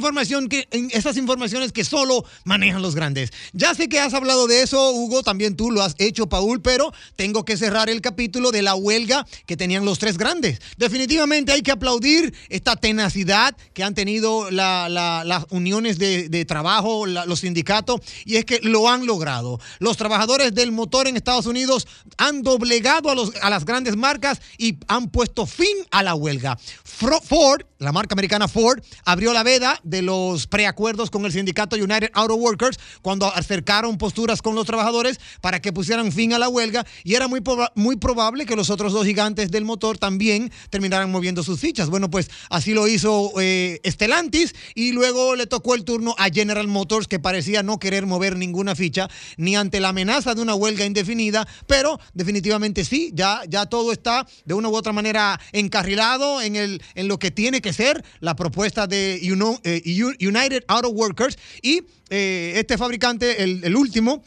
informaciones 1.16 1.72
que 1.72 1.84
solo 1.84 2.24
manejan 2.45 2.82
los 2.82 2.95
grandes. 2.95 3.32
Ya 3.53 3.74
sé 3.74 3.89
que 3.89 3.99
has 3.99 4.12
hablado 4.12 4.47
de 4.47 4.62
eso, 4.62 4.91
Hugo, 4.93 5.22
también 5.22 5.57
tú 5.57 5.70
lo 5.70 5.82
has 5.82 5.95
hecho, 5.99 6.28
Paul, 6.28 6.61
pero 6.61 6.93
tengo 7.16 7.45
que 7.45 7.57
cerrar 7.57 7.89
el 7.89 8.01
capítulo 8.03 8.53
de 8.53 8.62
la 8.62 8.74
huelga 8.74 9.26
que 9.47 9.57
tenían 9.57 9.84
los 9.84 9.99
tres 9.99 10.18
grandes. 10.18 10.61
Definitivamente 10.76 11.53
hay 11.53 11.62
que 11.62 11.72
aplaudir 11.72 12.34
esta 12.51 12.76
tenacidad 12.76 13.57
que 13.72 13.84
han 13.84 13.95
tenido 13.95 14.51
las 14.51 15.47
uniones 15.51 15.99
de, 15.99 16.45
trabajo, 16.47 17.07
los 17.07 17.41
sindicatos, 17.41 18.01
y 18.24 18.37
es 18.37 18.45
que 18.45 18.61
lo 18.62 18.89
han 18.89 19.07
logrado. 19.07 19.59
Los 19.78 19.97
trabajadores 19.97 20.55
del 20.55 20.72
motor 20.72 21.09
en 21.09 21.16
Estados 21.16 21.47
Unidos 21.47 21.89
han 22.18 22.43
doblegado 22.43 23.11
a 23.41 23.51
las 23.51 23.64
grandes 23.64 23.97
marcas 23.97 24.25
y 24.58 24.78
han 24.88 25.10
puesto 25.10 25.46
fin 25.46 25.76
a 25.90 26.02
la 26.02 26.14
huelga. 26.14 26.58
Ford, 26.84 27.62
la 27.78 27.92
marca 27.92 28.14
americana 28.14 28.48
Ford, 28.48 28.82
abrió 29.04 29.32
la 29.32 29.42
veda 29.42 29.78
de 29.82 30.02
los 30.02 30.46
preacuerdos 30.46 31.10
con 31.10 31.24
el 31.26 31.32
sindicato 31.32 31.76
United 31.76 32.10
Auto 32.14 32.36
Workers 32.36 32.78
cuando 33.02 33.26
acercaron 33.26 33.98
posturas 33.98 34.40
con 34.40 34.54
los 34.54 34.66
trabajadores 34.66 35.20
para 35.40 35.60
que 35.60 35.72
pusieran 35.72 36.10
fin 36.12 36.32
a 36.32 36.38
la 36.38 36.48
huelga 36.48 36.86
y 37.04 37.14
era 37.14 37.28
muy, 37.28 37.42
muy 37.74 37.96
probable 37.96 38.46
que 38.46 38.56
los 38.56 38.70
otros 38.70 38.92
dos 38.92 39.04
gigantes 39.04 39.50
del 39.50 39.64
motor 39.64 39.98
también 39.98 40.50
terminaran 40.70 41.10
moviendo 41.10 41.42
sus 41.42 41.60
fichas. 41.60 41.90
Bueno, 41.90 42.10
pues 42.10 42.30
así 42.48 42.72
lo 42.72 42.88
hizo 42.88 43.32
eh, 43.38 43.80
Stellantis 43.84 44.54
y 44.74 44.92
luego 44.92 45.36
le 45.36 45.46
tocó 45.46 45.74
el 45.74 45.84
turno 45.84 46.14
a 46.18 46.30
General 46.30 46.66
Motors 46.68 47.08
que 47.08 47.18
parecía 47.18 47.62
no 47.62 47.78
querer 47.78 48.06
mover 48.06 48.36
ninguna 48.36 48.74
ficha 48.74 49.08
ni 49.36 49.56
ante 49.56 49.80
la 49.80 49.90
amenaza 49.90 50.34
de 50.34 50.40
una 50.40 50.54
huelga 50.54 50.84
indefinida, 50.84 51.46
pero 51.66 52.00
definitivamente 52.14 52.84
sí, 52.84 53.10
ya, 53.14 53.42
ya 53.48 53.66
todo 53.66 53.92
está 53.92 54.15
de 54.44 54.54
una 54.54 54.68
u 54.68 54.76
otra 54.76 54.92
manera 54.92 55.40
encarrilado 55.52 56.40
en, 56.40 56.56
el, 56.56 56.82
en 56.94 57.08
lo 57.08 57.18
que 57.18 57.30
tiene 57.30 57.60
que 57.60 57.72
ser 57.72 58.04
la 58.20 58.36
propuesta 58.36 58.86
de 58.86 59.16
eh, 59.16 59.82
United 60.20 60.64
Auto 60.68 60.90
Workers. 60.90 61.36
Y 61.62 61.82
eh, 62.10 62.52
este 62.56 62.78
fabricante, 62.78 63.42
el 63.42 63.76
último, 63.76 64.22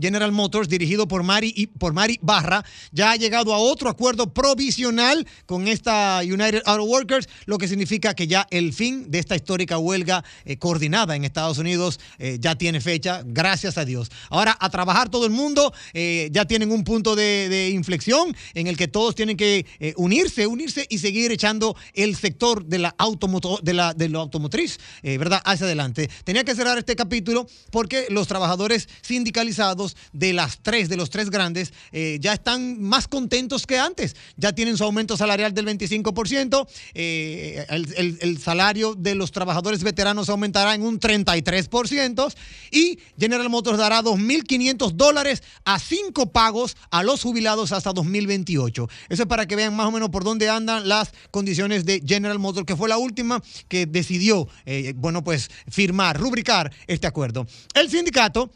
General 0.00 0.32
Motors, 0.32 0.68
dirigido 0.68 1.08
por 1.08 1.22
Mari, 1.22 1.52
y 1.54 1.66
por 1.66 1.92
Mari 1.92 2.18
Barra, 2.22 2.64
ya 2.92 3.12
ha 3.12 3.16
llegado 3.16 3.54
a 3.54 3.58
otro 3.58 3.88
acuerdo 3.88 4.32
provisional 4.32 5.26
con 5.46 5.68
esta 5.68 6.20
United 6.22 6.62
Auto 6.66 6.84
Workers, 6.84 7.28
lo 7.46 7.58
que 7.58 7.68
significa 7.68 8.14
que 8.14 8.26
ya 8.26 8.46
el 8.50 8.72
fin 8.72 9.10
de 9.10 9.18
esta 9.18 9.36
histórica 9.36 9.78
huelga 9.78 10.24
eh, 10.44 10.56
coordinada 10.58 11.16
en 11.16 11.24
Estados 11.24 11.58
Unidos 11.58 12.00
eh, 12.18 12.38
ya 12.40 12.56
tiene 12.56 12.80
fecha, 12.80 13.22
gracias 13.24 13.78
a 13.78 13.84
Dios. 13.84 14.10
Ahora, 14.30 14.56
a 14.58 14.70
trabajar 14.70 15.08
todo 15.08 15.26
el 15.26 15.32
mundo, 15.32 15.72
eh, 15.92 16.28
ya 16.32 16.44
tienen 16.44 16.72
un 16.72 16.84
punto 16.84 17.14
de, 17.14 17.70
inflexión 17.74 18.36
en 18.54 18.66
el 18.66 18.76
que 18.76 18.88
todos 18.88 19.14
tienen 19.14 19.36
que 19.36 19.66
unirse, 19.96 20.46
unirse 20.46 20.86
y 20.88 20.98
seguir 20.98 21.32
echando 21.32 21.76
el 21.94 22.16
sector 22.16 22.64
de 22.64 22.78
la, 22.78 22.94
automoto, 22.98 23.58
de 23.62 23.74
la, 23.74 23.94
de 23.94 24.08
la 24.08 24.18
automotriz, 24.18 24.78
¿verdad?, 25.02 25.40
hacia 25.44 25.66
adelante. 25.66 26.08
Tenía 26.24 26.44
que 26.44 26.54
cerrar 26.54 26.78
este 26.78 26.96
capítulo 26.96 27.46
porque 27.70 28.06
los 28.10 28.26
trabajadores 28.26 28.88
sindicalizados 29.02 29.83
de 30.12 30.32
las 30.32 30.58
tres, 30.62 30.88
de 30.88 30.96
los 30.96 31.10
tres 31.10 31.30
grandes, 31.30 31.72
eh, 31.92 32.18
ya 32.20 32.32
están 32.32 32.80
más 32.82 33.08
contentos 33.08 33.66
que 33.66 33.78
antes. 33.78 34.16
Ya 34.36 34.52
tienen 34.52 34.76
su 34.76 34.84
aumento 34.84 35.16
salarial 35.16 35.52
del 35.54 35.66
25%. 35.66 36.66
Eh, 36.94 37.66
el, 37.96 38.38
salario 38.38 38.94
de 38.94 39.14
los 39.14 39.32
trabajadores 39.32 39.82
veteranos 39.82 40.28
aumentará 40.28 40.74
en 40.74 40.82
un 40.82 40.98
33%. 40.98 42.34
Y 42.70 42.98
General 43.18 43.48
Motors 43.48 43.78
dará 43.78 44.02
2.500 44.02 44.92
dólares 44.92 45.42
a 45.64 45.78
cinco 45.78 46.32
pagos 46.32 46.76
a 46.90 47.02
los 47.02 47.22
jubilados 47.22 47.72
hasta 47.72 47.92
2028. 47.92 48.88
Eso 49.08 49.22
es 49.22 49.28
para 49.28 49.46
que 49.46 49.56
vean 49.56 49.74
más 49.74 49.86
o 49.86 49.90
menos 49.90 50.10
por 50.10 50.24
dónde 50.24 50.48
andan 50.48 50.88
las 50.88 51.12
condiciones 51.30 51.84
de 51.84 52.02
General 52.04 52.38
Motors, 52.38 52.66
que 52.66 52.76
fue 52.76 52.88
la 52.88 52.98
última 52.98 53.42
que 53.68 53.86
decidió, 53.86 54.48
eh, 54.66 54.92
bueno, 54.96 55.22
pues 55.24 55.50
firmar, 55.68 56.18
rubricar 56.18 56.72
este 56.86 57.06
acuerdo. 57.06 57.46
El 57.74 57.90
sindicato 57.90 58.50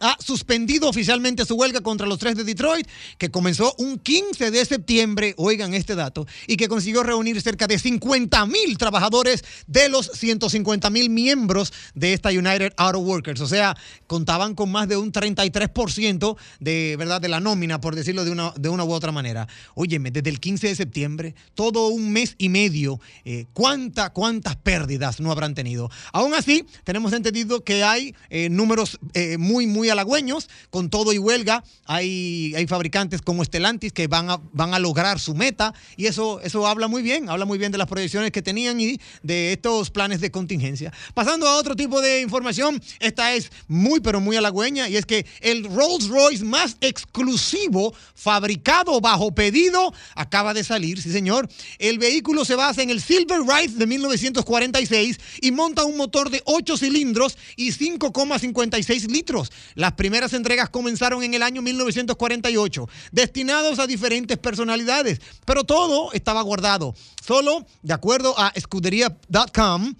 ha 0.00 0.16
suspendido 0.20 0.88
oficialmente 0.88 1.44
su 1.44 1.54
huelga 1.54 1.80
contra 1.80 2.06
los 2.06 2.18
tres 2.18 2.36
de 2.36 2.44
Detroit, 2.44 2.86
que 3.18 3.30
comenzó 3.30 3.74
un 3.78 3.98
15 3.98 4.50
de 4.50 4.64
septiembre, 4.64 5.34
oigan 5.36 5.74
este 5.74 5.94
dato, 5.94 6.26
y 6.46 6.56
que 6.56 6.68
consiguió 6.68 7.02
reunir 7.02 7.40
cerca 7.40 7.66
de 7.66 7.78
50 7.78 8.46
mil 8.46 8.78
trabajadores 8.78 9.44
de 9.66 9.88
los 9.88 10.10
150 10.14 10.90
mil 10.90 11.10
miembros 11.10 11.72
de 11.94 12.12
esta 12.12 12.30
United 12.30 12.72
Auto 12.76 13.00
Workers. 13.00 13.40
O 13.40 13.46
sea, 13.46 13.76
contaban 14.06 14.54
con 14.54 14.70
más 14.70 14.88
de 14.88 14.96
un 14.96 15.12
33% 15.12 16.36
de, 16.60 16.96
¿verdad? 16.98 17.20
de 17.20 17.28
la 17.28 17.40
nómina, 17.40 17.80
por 17.80 17.94
decirlo 17.94 18.24
de 18.24 18.30
una, 18.30 18.52
de 18.56 18.68
una 18.68 18.84
u 18.84 18.92
otra 18.92 19.12
manera. 19.12 19.48
Óyeme, 19.74 20.10
desde 20.10 20.30
el 20.30 20.40
15 20.40 20.68
de 20.68 20.76
septiembre, 20.76 21.34
todo 21.54 21.88
un 21.88 22.12
mes 22.12 22.34
y 22.38 22.48
medio, 22.48 23.00
eh, 23.24 23.46
¿cuántas 23.52 24.56
pérdidas 24.62 25.20
no 25.20 25.32
habrán 25.32 25.54
tenido? 25.54 25.90
Aún 26.12 26.34
así, 26.34 26.64
tenemos 26.84 27.12
entendido 27.12 27.64
que 27.64 27.82
hay 27.82 28.14
eh, 28.30 28.48
números 28.48 28.98
eh, 29.14 29.36
muy, 29.38 29.66
muy 29.66 29.77
halagüeños, 29.86 30.48
con 30.70 30.90
todo 30.90 31.12
y 31.12 31.18
huelga. 31.18 31.62
Hay, 31.84 32.52
hay 32.56 32.66
fabricantes 32.66 33.22
como 33.22 33.42
Estelantis 33.42 33.92
que 33.92 34.08
van 34.08 34.30
a, 34.30 34.40
van 34.52 34.74
a 34.74 34.78
lograr 34.78 35.20
su 35.20 35.34
meta 35.34 35.74
y 35.96 36.06
eso, 36.06 36.40
eso 36.40 36.66
habla 36.66 36.88
muy 36.88 37.02
bien, 37.02 37.30
habla 37.30 37.44
muy 37.44 37.58
bien 37.58 37.72
de 37.72 37.78
las 37.78 37.86
proyecciones 37.86 38.32
que 38.32 38.42
tenían 38.42 38.80
y 38.80 39.00
de 39.22 39.52
estos 39.52 39.90
planes 39.90 40.20
de 40.20 40.30
contingencia. 40.30 40.92
Pasando 41.14 41.46
a 41.46 41.56
otro 41.56 41.76
tipo 41.76 42.00
de 42.00 42.20
información, 42.20 42.82
esta 42.98 43.34
es 43.34 43.50
muy 43.68 44.00
pero 44.00 44.20
muy 44.20 44.36
halagüeña 44.36 44.88
y 44.88 44.96
es 44.96 45.06
que 45.06 45.24
el 45.40 45.64
Rolls 45.64 46.08
Royce 46.08 46.44
más 46.44 46.76
exclusivo 46.80 47.94
fabricado 48.14 49.00
bajo 49.00 49.32
pedido 49.32 49.92
acaba 50.14 50.54
de 50.54 50.64
salir, 50.64 51.00
sí 51.00 51.12
señor. 51.12 51.48
El 51.78 51.98
vehículo 51.98 52.44
se 52.44 52.54
basa 52.54 52.82
en 52.82 52.90
el 52.90 53.00
Silver 53.00 53.40
Ride 53.40 53.74
de 53.74 53.86
1946 53.86 55.18
y 55.42 55.52
monta 55.52 55.84
un 55.84 55.96
motor 55.96 56.30
de 56.30 56.42
8 56.44 56.76
cilindros 56.76 57.36
y 57.56 57.72
5,56 57.72 59.08
litros. 59.08 59.50
Las 59.74 59.92
primeras 59.92 60.32
entregas 60.32 60.68
comenzaron 60.70 61.22
en 61.22 61.34
el 61.34 61.42
año 61.42 61.62
1948, 61.62 62.88
destinados 63.12 63.78
a 63.78 63.86
diferentes 63.86 64.38
personalidades, 64.38 65.20
pero 65.44 65.64
todo 65.64 66.12
estaba 66.12 66.42
guardado. 66.42 66.94
Solo, 67.24 67.66
de 67.82 67.94
acuerdo 67.94 68.34
a 68.38 68.52
escudería.com, 68.54 69.94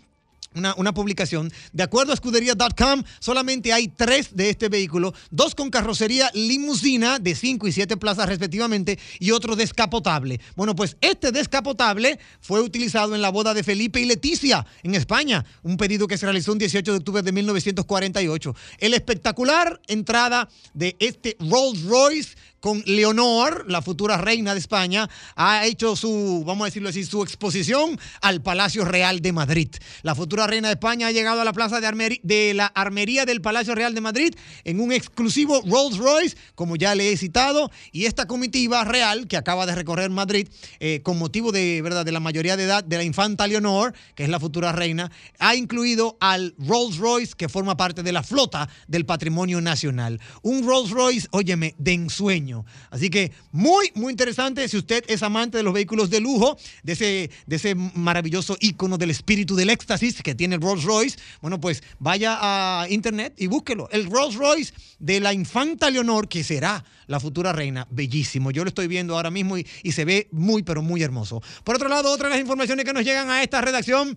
una, 0.58 0.92
publicación. 0.92 1.52
De 1.72 1.82
acuerdo 1.82 2.12
a 2.12 2.14
escudería.com, 2.14 3.02
solamente 3.20 3.72
hay 3.72 3.88
tres 3.88 4.34
de 4.34 4.50
este 4.50 4.68
vehículo, 4.68 5.14
dos 5.30 5.54
con 5.54 5.70
carrocería 5.70 6.30
limusina 6.34 7.18
de 7.18 7.34
5 7.34 7.68
y 7.68 7.72
7 7.72 7.96
plazas 7.96 8.28
respectivamente 8.28 8.98
y 9.18 9.30
otro 9.30 9.56
descapotable. 9.56 10.40
Bueno, 10.56 10.74
pues 10.74 10.96
este 11.00 11.32
descapotable 11.32 12.18
fue 12.40 12.60
utilizado 12.60 13.14
en 13.14 13.22
la 13.22 13.30
boda 13.30 13.54
de 13.54 13.62
Felipe 13.62 14.00
y 14.00 14.04
Leticia 14.04 14.66
en 14.82 14.94
España, 14.94 15.44
un 15.62 15.76
pedido 15.76 16.06
que 16.06 16.18
se 16.18 16.26
realizó 16.26 16.52
el 16.52 16.58
18 16.58 16.92
de 16.92 16.98
octubre 16.98 17.22
de 17.22 17.32
1948. 17.32 18.54
El 18.78 18.94
espectacular 18.94 19.80
entrada 19.86 20.48
de 20.74 20.96
este 20.98 21.36
Rolls 21.40 21.82
Royce 21.84 22.36
con 22.60 22.82
Leonor, 22.86 23.64
la 23.68 23.82
futura 23.82 24.16
reina 24.16 24.52
de 24.52 24.60
España, 24.60 25.08
ha 25.36 25.66
hecho 25.66 25.94
su, 25.96 26.42
vamos 26.44 26.64
a 26.64 26.66
decirlo 26.66 26.88
así, 26.88 27.04
su 27.04 27.22
exposición 27.22 27.98
al 28.20 28.42
Palacio 28.42 28.84
Real 28.84 29.20
de 29.20 29.32
Madrid. 29.32 29.68
La 30.02 30.14
futura 30.14 30.46
reina 30.46 30.68
de 30.68 30.74
España 30.74 31.08
ha 31.08 31.12
llegado 31.12 31.40
a 31.40 31.44
la 31.44 31.52
plaza 31.52 31.80
de, 31.80 32.54
la 32.54 32.66
Armería 32.66 33.24
del 33.24 33.40
Palacio 33.40 33.74
Real 33.74 33.94
de 33.94 34.00
Madrid 34.00 34.34
en 34.64 34.80
un 34.80 34.92
exclusivo 34.92 35.62
Rolls 35.66 35.98
Royce, 35.98 36.36
como 36.54 36.76
ya 36.76 36.94
le 36.94 37.12
he 37.12 37.16
citado, 37.16 37.70
y 37.92 38.06
esta 38.06 38.26
comitiva 38.26 38.84
real 38.84 39.28
que 39.28 39.36
acaba 39.36 39.66
de 39.66 39.74
recorrer 39.74 40.10
Madrid 40.10 40.48
eh, 40.80 41.00
con 41.02 41.18
motivo 41.18 41.52
de, 41.52 41.80
¿verdad? 41.82 42.04
de 42.04 42.12
la 42.12 42.20
mayoría 42.20 42.56
de 42.56 42.64
edad 42.64 42.82
de 42.82 42.96
la 42.96 43.04
infanta 43.04 43.46
Leonor, 43.46 43.94
que 44.14 44.24
es 44.24 44.28
la 44.28 44.40
futura 44.40 44.72
reina, 44.72 45.10
ha 45.38 45.54
incluido 45.54 46.16
al 46.20 46.54
Rolls 46.58 46.98
Royce 46.98 47.34
que 47.36 47.48
forma 47.48 47.76
parte 47.76 48.02
de 48.02 48.12
la 48.12 48.22
flota 48.22 48.68
del 48.88 49.06
patrimonio 49.06 49.60
nacional. 49.60 50.20
Un 50.42 50.66
Rolls 50.66 50.90
Royce, 50.90 51.28
óyeme, 51.30 51.74
de 51.78 51.92
ensueño 51.92 52.47
Así 52.90 53.10
que 53.10 53.32
muy, 53.52 53.90
muy 53.94 54.10
interesante. 54.10 54.68
Si 54.68 54.76
usted 54.76 55.04
es 55.08 55.22
amante 55.22 55.58
de 55.58 55.62
los 55.62 55.74
vehículos 55.74 56.10
de 56.10 56.20
lujo, 56.20 56.56
de 56.82 56.92
ese, 56.92 57.30
de 57.46 57.56
ese 57.56 57.74
maravilloso 57.74 58.56
icono 58.60 58.98
del 58.98 59.10
espíritu 59.10 59.54
del 59.56 59.70
éxtasis 59.70 60.22
que 60.22 60.34
tiene 60.34 60.56
el 60.56 60.60
Rolls 60.60 60.84
Royce, 60.84 61.18
bueno, 61.40 61.60
pues 61.60 61.82
vaya 61.98 62.38
a 62.40 62.88
internet 62.88 63.34
y 63.36 63.46
búsquelo. 63.46 63.88
El 63.90 64.10
Rolls 64.10 64.34
Royce 64.34 64.72
de 64.98 65.20
la 65.20 65.32
infanta 65.32 65.90
Leonor, 65.90 66.28
que 66.28 66.42
será 66.44 66.84
la 67.06 67.20
futura 67.20 67.52
reina, 67.52 67.86
bellísimo. 67.90 68.50
Yo 68.50 68.64
lo 68.64 68.68
estoy 68.68 68.86
viendo 68.86 69.16
ahora 69.16 69.30
mismo 69.30 69.56
y, 69.56 69.66
y 69.82 69.92
se 69.92 70.04
ve 70.04 70.28
muy, 70.30 70.62
pero 70.62 70.82
muy 70.82 71.02
hermoso. 71.02 71.42
Por 71.64 71.76
otro 71.76 71.88
lado, 71.88 72.12
otra 72.12 72.28
de 72.28 72.34
las 72.34 72.40
informaciones 72.40 72.84
que 72.84 72.92
nos 72.92 73.04
llegan 73.04 73.30
a 73.30 73.42
esta 73.42 73.60
redacción 73.60 74.16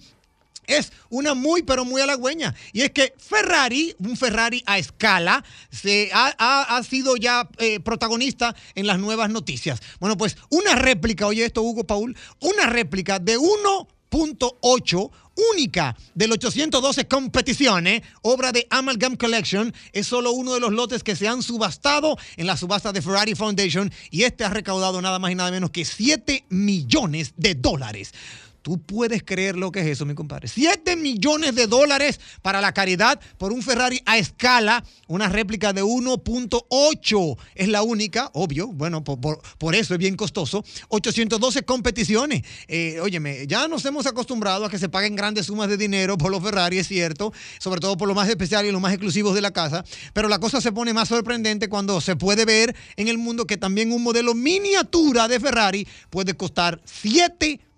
es 0.67 0.91
una 1.09 1.33
muy, 1.33 1.63
pero 1.63 1.85
muy 1.85 2.01
halagüeña. 2.01 2.55
Y 2.73 2.81
es 2.81 2.91
que 2.91 3.13
Ferrari, 3.17 3.95
un 3.99 4.17
Ferrari 4.17 4.63
a 4.65 4.77
escala, 4.77 5.43
se 5.69 6.09
ha, 6.13 6.81
sido 6.87 7.15
ya 7.15 7.47
eh, 7.57 7.79
protagonista 7.79 8.55
en 8.75 8.87
las 8.87 8.99
nuevas 8.99 9.29
noticias. 9.29 9.81
Bueno, 9.99 10.17
pues 10.17 10.37
una 10.49 10.75
réplica, 10.75 11.27
oye 11.27 11.45
esto, 11.45 11.61
Hugo 11.61 11.85
Paul, 11.85 12.15
una 12.39 12.67
réplica 12.67 13.19
de 13.19 13.37
1.8 13.37 15.11
única 15.53 15.95
del 16.13 16.31
812 16.33 17.07
competiciones, 17.07 18.01
obra 18.21 18.51
de 18.51 18.67
Amalgam 18.69 19.15
Collection, 19.15 19.73
es 19.93 20.07
solo 20.07 20.31
uno 20.31 20.53
de 20.53 20.59
los 20.59 20.71
lotes 20.71 21.03
que 21.03 21.15
se 21.15 21.27
han 21.27 21.41
subastado 21.41 22.17
en 22.37 22.47
la 22.47 22.57
subasta 22.57 22.91
de 22.91 23.01
Ferrari 23.01 23.35
Foundation 23.35 23.91
y 24.09 24.23
este 24.23 24.43
ha 24.43 24.49
recaudado 24.49 25.01
nada 25.01 25.19
más 25.19 25.31
y 25.31 25.35
nada 25.35 25.51
menos 25.51 25.71
que 25.71 25.85
7 25.85 26.45
millones 26.49 27.33
de 27.37 27.55
dólares. 27.55 28.13
Tú 28.61 28.79
puedes 28.79 29.23
creer 29.23 29.57
lo 29.57 29.71
que 29.71 29.79
es 29.79 29.87
eso, 29.87 30.05
mi 30.05 30.13
compadre. 30.13 30.47
7 30.47 30.95
millones 30.95 31.55
de 31.55 31.65
dólares 31.65 32.19
para 32.43 32.61
la 32.61 32.73
caridad 32.73 33.19
por 33.39 33.51
un 33.51 33.63
Ferrari 33.63 34.01
a 34.05 34.19
escala, 34.19 34.83
una 35.07 35.29
réplica 35.29 35.73
de 35.73 35.83
1.8. 35.83 37.37
Es 37.55 37.67
la 37.69 37.81
única, 37.81 38.29
obvio, 38.33 38.67
bueno, 38.67 39.03
por, 39.03 39.75
eso 39.75 39.93
es 39.95 39.99
bien 39.99 40.15
costoso. 40.15 40.63
812 40.89 41.63
competiciones. 41.63 42.43
Eh, 42.67 42.99
óyeme, 43.01 43.47
ya 43.47 43.67
nos 43.67 43.83
hemos 43.85 44.05
acostumbrado 44.05 44.65
a 44.65 44.69
que 44.69 44.77
se 44.77 44.89
paguen 44.89 45.15
grandes 45.15 45.47
sumas 45.47 45.67
de 45.67 45.77
dinero 45.77 46.17
por 46.17 46.29
los 46.29 46.43
Ferrari, 46.43 46.77
es 46.77 46.87
cierto, 46.87 47.33
sobre 47.59 47.79
todo 47.79 47.97
por 47.97 48.07
lo 48.07 48.13
más 48.13 48.29
especial 48.29 48.65
y 48.65 48.71
los 48.71 48.81
más 48.81 48.93
exclusivos 48.93 49.33
de 49.33 49.41
la 49.41 49.51
casa, 49.51 49.83
pero 50.13 50.27
la 50.27 50.39
cosa 50.39 50.61
se 50.61 50.71
pone 50.71 50.93
más 50.93 51.07
sorprendente 51.09 51.67
cuando 51.67 51.99
se 51.99 52.15
puede 52.15 52.45
ver 52.45 52.75
en 52.95 53.07
el 53.07 53.17
mundo 53.17 53.45
que 53.45 53.57
también 53.57 53.91
un 53.91 54.03
modelo 54.03 54.35
miniatura 54.35 55.27
de 55.27 55.39
Ferrari 55.39 55.87
puede 56.09 56.35
costar 56.35 56.79
7 56.85 57.47
millones 57.47 57.70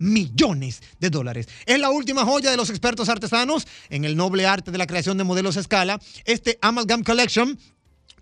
de 1.00 1.10
dólares. 1.10 1.48
Es 1.66 1.80
la 1.80 1.90
última 1.90 2.26
joya 2.26 2.52
de 2.52 2.58
los 2.58 2.70
expertos 2.70 3.10
artesanos 3.10 3.68
en 3.90 4.06
el 4.06 4.16
noble 4.16 4.46
arte 4.46 4.72
de 4.72 4.78
la 4.78 4.88
creación 4.88 5.18
de 5.18 5.24
modelos 5.24 5.58
a 5.58 5.62
escala. 5.62 6.00
Este 6.26 6.60
Amalgam 6.62 7.04
Collection 7.04 7.58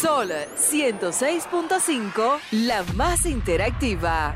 Sol 0.00 0.32
106.5, 0.56 2.38
la 2.50 2.82
más 2.94 3.24
interactiva. 3.24 4.34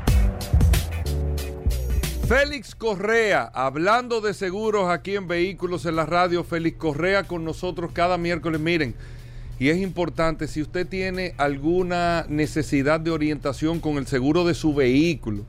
Félix 2.27 2.75
Correa, 2.75 3.49
hablando 3.53 4.19
de 4.19 4.33
seguros 4.33 4.89
aquí 4.89 5.15
en 5.15 5.29
Vehículos 5.29 5.85
en 5.85 5.95
la 5.95 6.05
Radio, 6.05 6.43
Félix 6.43 6.77
Correa 6.77 7.23
con 7.23 7.45
nosotros 7.45 7.91
cada 7.93 8.17
miércoles. 8.17 8.59
Miren, 8.59 8.95
y 9.59 9.69
es 9.69 9.77
importante, 9.77 10.49
si 10.49 10.61
usted 10.61 10.85
tiene 10.85 11.35
alguna 11.37 12.25
necesidad 12.27 12.99
de 12.99 13.11
orientación 13.11 13.79
con 13.79 13.97
el 13.97 14.07
seguro 14.07 14.43
de 14.43 14.55
su 14.55 14.75
vehículo, 14.75 15.45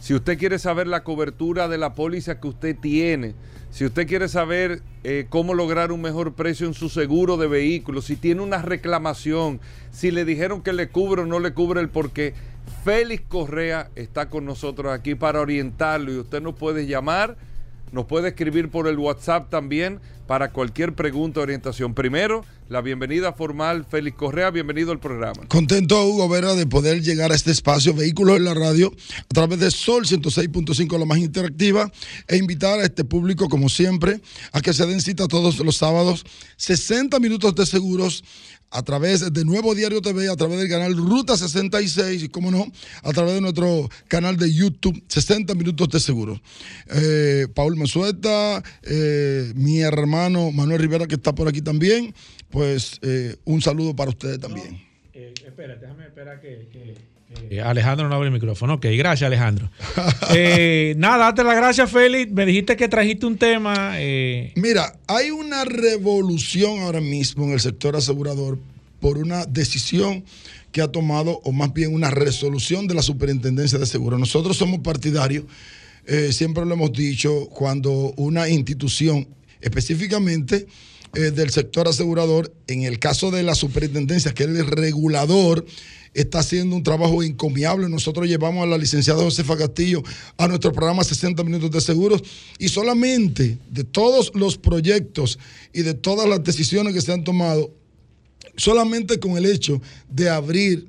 si 0.00 0.14
usted 0.14 0.38
quiere 0.38 0.58
saber 0.58 0.86
la 0.86 1.04
cobertura 1.04 1.68
de 1.68 1.76
la 1.76 1.92
póliza 1.92 2.40
que 2.40 2.48
usted 2.48 2.74
tiene, 2.74 3.34
si 3.70 3.84
usted 3.84 4.06
quiere 4.06 4.28
saber 4.28 4.80
eh, 5.02 5.26
cómo 5.28 5.52
lograr 5.52 5.92
un 5.92 6.00
mejor 6.00 6.32
precio 6.32 6.66
en 6.66 6.72
su 6.72 6.88
seguro 6.88 7.36
de 7.36 7.48
vehículo, 7.48 8.00
si 8.00 8.16
tiene 8.16 8.40
una 8.40 8.62
reclamación, 8.62 9.60
si 9.90 10.10
le 10.10 10.24
dijeron 10.24 10.62
que 10.62 10.72
le 10.72 10.88
cubre 10.88 11.20
o 11.22 11.26
no 11.26 11.38
le 11.38 11.52
cubre 11.52 11.82
el 11.82 11.90
porqué, 11.90 12.32
Félix 12.84 13.22
Correa 13.28 13.90
está 13.94 14.28
con 14.28 14.44
nosotros 14.44 14.92
aquí 14.92 15.14
para 15.14 15.40
orientarlo 15.40 16.12
y 16.12 16.18
usted 16.18 16.42
nos 16.42 16.54
puede 16.54 16.86
llamar, 16.86 17.38
nos 17.92 18.04
puede 18.04 18.28
escribir 18.28 18.68
por 18.68 18.88
el 18.88 18.98
WhatsApp 18.98 19.48
también 19.48 20.00
para 20.26 20.52
cualquier 20.52 20.94
pregunta 20.94 21.40
o 21.40 21.42
orientación. 21.44 21.94
Primero, 21.94 22.44
la 22.68 22.82
bienvenida 22.82 23.32
formal, 23.32 23.86
Félix 23.90 24.16
Correa, 24.16 24.50
bienvenido 24.50 24.92
al 24.92 25.00
programa. 25.00 25.46
Contento, 25.48 26.06
Hugo 26.06 26.28
Vera, 26.28 26.54
de 26.54 26.66
poder 26.66 27.02
llegar 27.02 27.32
a 27.32 27.34
este 27.34 27.50
espacio, 27.50 27.94
Vehículos 27.94 28.36
en 28.36 28.44
la 28.44 28.54
Radio, 28.54 28.92
a 29.18 29.34
través 29.34 29.60
de 29.60 29.70
Sol 29.70 30.04
106.5, 30.04 30.98
la 30.98 31.06
más 31.06 31.18
interactiva, 31.18 31.90
e 32.26 32.36
invitar 32.36 32.80
a 32.80 32.84
este 32.84 33.04
público, 33.04 33.48
como 33.48 33.68
siempre, 33.68 34.20
a 34.52 34.60
que 34.60 34.72
se 34.72 34.86
den 34.86 35.00
cita 35.00 35.26
todos 35.26 35.58
los 35.58 35.76
sábados, 35.76 36.24
60 36.56 37.18
minutos 37.18 37.54
de 37.54 37.64
seguros 37.64 38.24
a 38.74 38.82
través 38.82 39.32
de 39.32 39.44
Nuevo 39.44 39.72
Diario 39.74 40.02
TV, 40.02 40.28
a 40.28 40.34
través 40.34 40.58
del 40.58 40.68
canal 40.68 40.96
Ruta 40.96 41.36
66 41.36 42.24
y, 42.24 42.28
como 42.28 42.50
no, 42.50 42.66
a 43.04 43.12
través 43.12 43.34
de 43.34 43.40
nuestro 43.40 43.88
canal 44.08 44.36
de 44.36 44.52
YouTube, 44.52 45.00
60 45.06 45.54
Minutos 45.54 45.88
de 45.90 46.00
Seguro. 46.00 46.40
Eh, 46.90 47.46
Paul 47.54 47.76
Mensueta, 47.76 48.62
eh, 48.82 49.52
mi 49.54 49.80
hermano 49.80 50.50
Manuel 50.50 50.80
Rivera, 50.80 51.06
que 51.06 51.14
está 51.14 51.32
por 51.32 51.46
aquí 51.46 51.62
también, 51.62 52.12
pues 52.50 52.98
eh, 53.02 53.36
un 53.44 53.62
saludo 53.62 53.94
para 53.94 54.10
ustedes 54.10 54.40
también. 54.40 54.84
espera, 55.12 55.76
déjame 55.76 56.06
esperar 56.06 56.40
que... 56.40 57.13
Alejandro 57.64 58.08
no 58.08 58.14
abre 58.14 58.28
el 58.28 58.34
micrófono. 58.34 58.74
Ok, 58.74 58.86
gracias 58.96 59.26
Alejandro. 59.26 59.70
nada, 60.96 61.24
date 61.26 61.44
las 61.44 61.56
gracias 61.56 61.90
Félix. 61.90 62.32
Me 62.32 62.46
dijiste 62.46 62.76
que 62.76 62.88
trajiste 62.88 63.26
un 63.26 63.38
tema. 63.38 63.96
Mira, 64.54 64.96
hay 65.06 65.30
una 65.30 65.64
revolución 65.64 66.80
ahora 66.80 67.00
mismo 67.00 67.44
en 67.44 67.52
el 67.52 67.60
sector 67.60 67.96
asegurador 67.96 68.58
por 69.00 69.18
una 69.18 69.44
decisión 69.44 70.24
que 70.72 70.82
ha 70.82 70.88
tomado, 70.88 71.40
o 71.44 71.52
más 71.52 71.72
bien 71.72 71.94
una 71.94 72.10
resolución 72.10 72.88
de 72.88 72.94
la 72.94 73.02
Superintendencia 73.02 73.78
de 73.78 73.86
Seguros. 73.86 74.18
Nosotros 74.18 74.56
somos 74.56 74.80
partidarios, 74.80 75.44
eh, 76.06 76.32
siempre 76.32 76.64
lo 76.64 76.74
hemos 76.74 76.92
dicho, 76.92 77.46
cuando 77.50 78.12
una 78.16 78.48
institución, 78.48 79.28
específicamente 79.60 80.66
eh, 81.16 81.30
del 81.30 81.50
sector 81.50 81.88
asegurador, 81.88 82.52
en 82.66 82.82
el 82.82 82.98
caso 82.98 83.30
de 83.30 83.42
la 83.42 83.54
Superintendencia, 83.54 84.32
que 84.32 84.44
es 84.44 84.48
el 84.50 84.66
regulador, 84.66 85.64
está 86.14 86.38
haciendo 86.38 86.76
un 86.76 86.82
trabajo 86.82 87.22
encomiable. 87.22 87.88
Nosotros 87.88 88.26
llevamos 88.26 88.62
a 88.62 88.66
la 88.66 88.78
licenciada 88.78 89.22
Josefa 89.22 89.56
Castillo 89.56 90.02
a 90.38 90.48
nuestro 90.48 90.72
programa 90.72 91.04
60 91.04 91.42
Minutos 91.44 91.70
de 91.70 91.80
Seguros 91.80 92.22
y 92.58 92.68
solamente 92.68 93.58
de 93.68 93.84
todos 93.84 94.32
los 94.34 94.56
proyectos 94.56 95.38
y 95.72 95.82
de 95.82 95.94
todas 95.94 96.28
las 96.28 96.42
decisiones 96.42 96.94
que 96.94 97.00
se 97.00 97.12
han 97.12 97.24
tomado, 97.24 97.70
solamente 98.56 99.18
con 99.18 99.36
el 99.36 99.46
hecho 99.46 99.82
de 100.08 100.30
abrir 100.30 100.86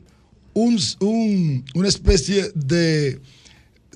una 0.53 1.88
especie 1.88 2.51
de, 2.55 3.19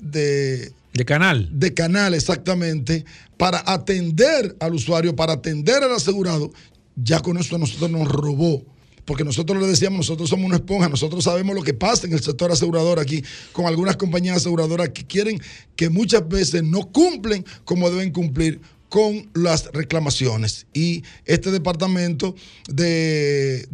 de, 0.02 0.72
de 0.92 1.04
canal. 1.04 1.48
De 1.52 1.72
canal, 1.72 2.14
exactamente, 2.14 3.04
para 3.36 3.62
atender 3.66 4.56
al 4.60 4.74
usuario, 4.74 5.14
para 5.14 5.34
atender 5.34 5.82
al 5.82 5.92
asegurado, 5.92 6.52
ya 6.96 7.20
con 7.20 7.38
eso 7.38 7.58
nosotros 7.58 7.90
nos 7.90 8.08
robó. 8.08 8.64
Porque 9.04 9.24
nosotros 9.24 9.60
le 9.60 9.66
decíamos, 9.66 9.98
nosotros 9.98 10.28
somos 10.28 10.46
una 10.46 10.56
esponja, 10.56 10.88
nosotros 10.88 11.24
sabemos 11.24 11.56
lo 11.56 11.62
que 11.62 11.74
pasa 11.74 12.06
en 12.06 12.12
el 12.12 12.20
sector 12.20 12.52
asegurador 12.52 13.00
aquí, 13.00 13.24
con 13.52 13.66
algunas 13.66 13.96
compañías 13.96 14.36
aseguradoras 14.36 14.90
que 14.90 15.04
quieren 15.04 15.40
que 15.74 15.90
muchas 15.90 16.28
veces 16.28 16.62
no 16.62 16.92
cumplen 16.92 17.44
como 17.64 17.90
deben 17.90 18.12
cumplir 18.12 18.60
con 18.90 19.30
las 19.34 19.70
reclamaciones. 19.72 20.66
Y 20.74 21.02
este 21.24 21.50
departamento 21.50 22.34
de, 22.68 23.66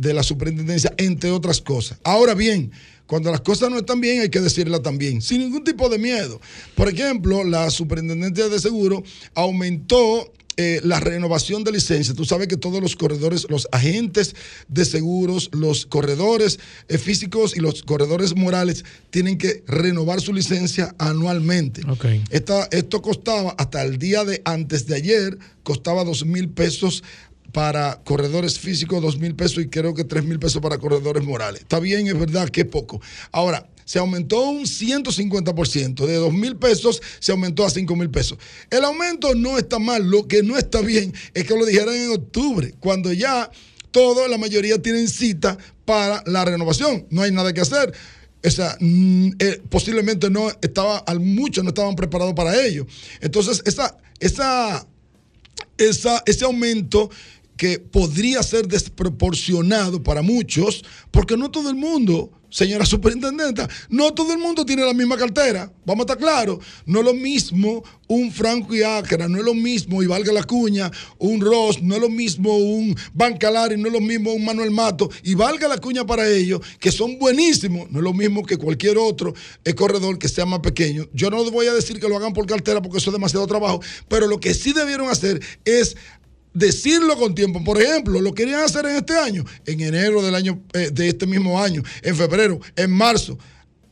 la 0.00 0.22
superintendencia, 0.22 0.94
entre 0.98 1.32
otras 1.32 1.60
cosas. 1.60 1.98
Ahora 2.04 2.34
bien, 2.34 2.70
cuando 3.08 3.32
las 3.32 3.40
cosas 3.40 3.70
no 3.70 3.78
están 3.78 4.00
bien, 4.00 4.20
hay 4.20 4.28
que 4.28 4.40
decirlas 4.40 4.82
también, 4.82 5.22
sin 5.22 5.40
ningún 5.40 5.64
tipo 5.64 5.88
de 5.88 5.98
miedo. 5.98 6.40
Por 6.74 6.88
ejemplo, 6.88 7.42
la 7.42 7.70
superintendencia 7.70 8.48
de 8.48 8.60
seguro 8.60 9.02
aumentó 9.34 10.30
eh, 10.58 10.80
la 10.82 10.98
renovación 10.98 11.62
de 11.62 11.70
licencia. 11.70 12.14
Tú 12.14 12.24
sabes 12.24 12.48
que 12.48 12.56
todos 12.56 12.82
los 12.82 12.96
corredores, 12.96 13.46
los 13.48 13.68
agentes 13.70 14.34
de 14.66 14.84
seguros, 14.84 15.50
los 15.52 15.86
corredores 15.86 16.58
eh, 16.88 16.98
físicos 16.98 17.56
y 17.56 17.60
los 17.60 17.84
corredores 17.84 18.34
morales 18.34 18.84
tienen 19.10 19.38
que 19.38 19.62
renovar 19.68 20.20
su 20.20 20.34
licencia 20.34 20.96
anualmente. 20.98 21.82
esto 22.72 23.02
costaba 23.02 23.54
hasta 23.56 23.82
el 23.84 23.98
día 23.98 24.24
de 24.24 24.42
antes 24.44 24.86
de 24.86 24.96
ayer, 24.96 25.38
costaba 25.62 26.02
dos 26.02 26.26
mil 26.26 26.48
pesos 26.48 27.04
para 27.52 28.02
corredores 28.04 28.58
físicos, 28.58 29.02
dos 29.02 29.18
mil 29.18 29.34
pesos 29.34 29.64
y 29.64 29.68
creo 29.68 29.94
que 29.94 30.04
tres 30.04 30.24
mil 30.24 30.38
pesos 30.38 30.60
para 30.60 30.78
corredores 30.78 31.24
morales. 31.24 31.62
Está 31.62 31.80
bien, 31.80 32.06
es 32.06 32.18
verdad 32.18 32.48
que 32.48 32.64
poco. 32.64 33.00
Ahora, 33.32 33.68
se 33.88 33.98
aumentó 33.98 34.42
un 34.50 34.64
150%. 34.64 36.04
De 36.04 36.16
2 36.16 36.34
mil 36.34 36.56
pesos 36.56 37.00
se 37.20 37.32
aumentó 37.32 37.64
a 37.64 37.70
5 37.70 37.96
mil 37.96 38.10
pesos. 38.10 38.38
El 38.68 38.84
aumento 38.84 39.34
no 39.34 39.56
está 39.56 39.78
mal. 39.78 40.10
Lo 40.10 40.28
que 40.28 40.42
no 40.42 40.58
está 40.58 40.82
bien 40.82 41.14
es 41.32 41.44
que 41.44 41.56
lo 41.56 41.64
dijeran 41.64 41.94
en 41.94 42.10
octubre, 42.10 42.74
cuando 42.80 43.10
ya 43.14 43.50
todos, 43.90 44.28
la 44.28 44.36
mayoría 44.36 44.82
tienen 44.82 45.08
cita 45.08 45.56
para 45.86 46.22
la 46.26 46.44
renovación. 46.44 47.06
No 47.08 47.22
hay 47.22 47.32
nada 47.32 47.54
que 47.54 47.62
hacer. 47.62 47.94
O 48.44 48.50
sea, 48.50 48.76
mm, 48.78 49.30
eh, 49.38 49.62
posiblemente 49.70 50.28
no 50.28 50.50
estaba, 50.60 51.02
muchos 51.18 51.64
no 51.64 51.70
estaban 51.70 51.96
preparados 51.96 52.34
para 52.34 52.62
ello. 52.62 52.86
Entonces, 53.22 53.62
esa, 53.64 53.96
esa, 54.20 54.86
esa, 55.78 56.22
ese 56.26 56.44
aumento 56.44 57.10
que 57.58 57.78
podría 57.78 58.42
ser 58.42 58.66
desproporcionado 58.66 60.02
para 60.02 60.22
muchos, 60.22 60.82
porque 61.10 61.36
no 61.36 61.50
todo 61.50 61.68
el 61.68 61.76
mundo 61.76 62.30
señora 62.50 62.86
superintendenta, 62.86 63.68
no 63.90 64.14
todo 64.14 64.32
el 64.32 64.38
mundo 64.38 64.64
tiene 64.64 64.84
la 64.84 64.94
misma 64.94 65.16
cartera. 65.16 65.70
Vamos 65.84 66.04
a 66.04 66.12
estar 66.12 66.18
claros. 66.18 66.58
No 66.86 67.00
es 67.00 67.04
lo 67.04 67.14
mismo 67.14 67.82
un 68.06 68.32
Franco 68.32 68.74
y 68.74 68.82
Acra, 68.82 69.28
no 69.28 69.38
es 69.38 69.44
lo 69.44 69.52
mismo, 69.54 70.02
y 70.02 70.06
valga 70.06 70.32
la 70.32 70.42
cuña, 70.42 70.90
un 71.18 71.40
Ross, 71.40 71.82
no 71.82 71.94
es 71.94 72.00
lo 72.00 72.08
mismo 72.08 72.56
un 72.56 72.96
Bancalari, 73.12 73.76
no 73.76 73.88
es 73.88 73.92
lo 73.92 74.00
mismo 74.00 74.32
un 74.32 74.44
Manuel 74.44 74.70
Mato, 74.70 75.10
y 75.22 75.34
valga 75.34 75.68
la 75.68 75.76
cuña 75.76 76.06
para 76.06 76.26
ellos, 76.26 76.60
que 76.80 76.90
son 76.90 77.18
buenísimos. 77.18 77.90
No 77.90 77.98
es 77.98 78.04
lo 78.04 78.14
mismo 78.14 78.44
que 78.44 78.56
cualquier 78.56 78.96
otro 78.96 79.34
corredor 79.76 80.18
que 80.18 80.28
sea 80.28 80.46
más 80.46 80.60
pequeño. 80.60 81.06
Yo 81.12 81.30
no 81.30 81.48
voy 81.50 81.66
a 81.66 81.74
decir 81.74 82.00
que 82.00 82.08
lo 82.08 82.16
hagan 82.16 82.32
por 82.32 82.46
cartera 82.46 82.80
porque 82.80 82.98
eso 82.98 83.10
es 83.10 83.14
demasiado 83.14 83.46
trabajo, 83.46 83.80
pero 84.08 84.26
lo 84.26 84.40
que 84.40 84.54
sí 84.54 84.72
debieron 84.72 85.08
hacer 85.08 85.40
es 85.64 85.96
decirlo 86.54 87.16
con 87.16 87.34
tiempo. 87.34 87.62
Por 87.62 87.80
ejemplo, 87.80 88.20
lo 88.20 88.34
querían 88.34 88.60
hacer 88.60 88.86
en 88.86 88.96
este 88.96 89.16
año, 89.16 89.44
en 89.66 89.80
enero 89.80 90.22
del 90.22 90.34
año, 90.34 90.62
eh, 90.72 90.90
de 90.92 91.08
este 91.08 91.26
mismo 91.26 91.62
año, 91.62 91.82
en 92.02 92.16
febrero, 92.16 92.60
en 92.76 92.90
marzo. 92.90 93.38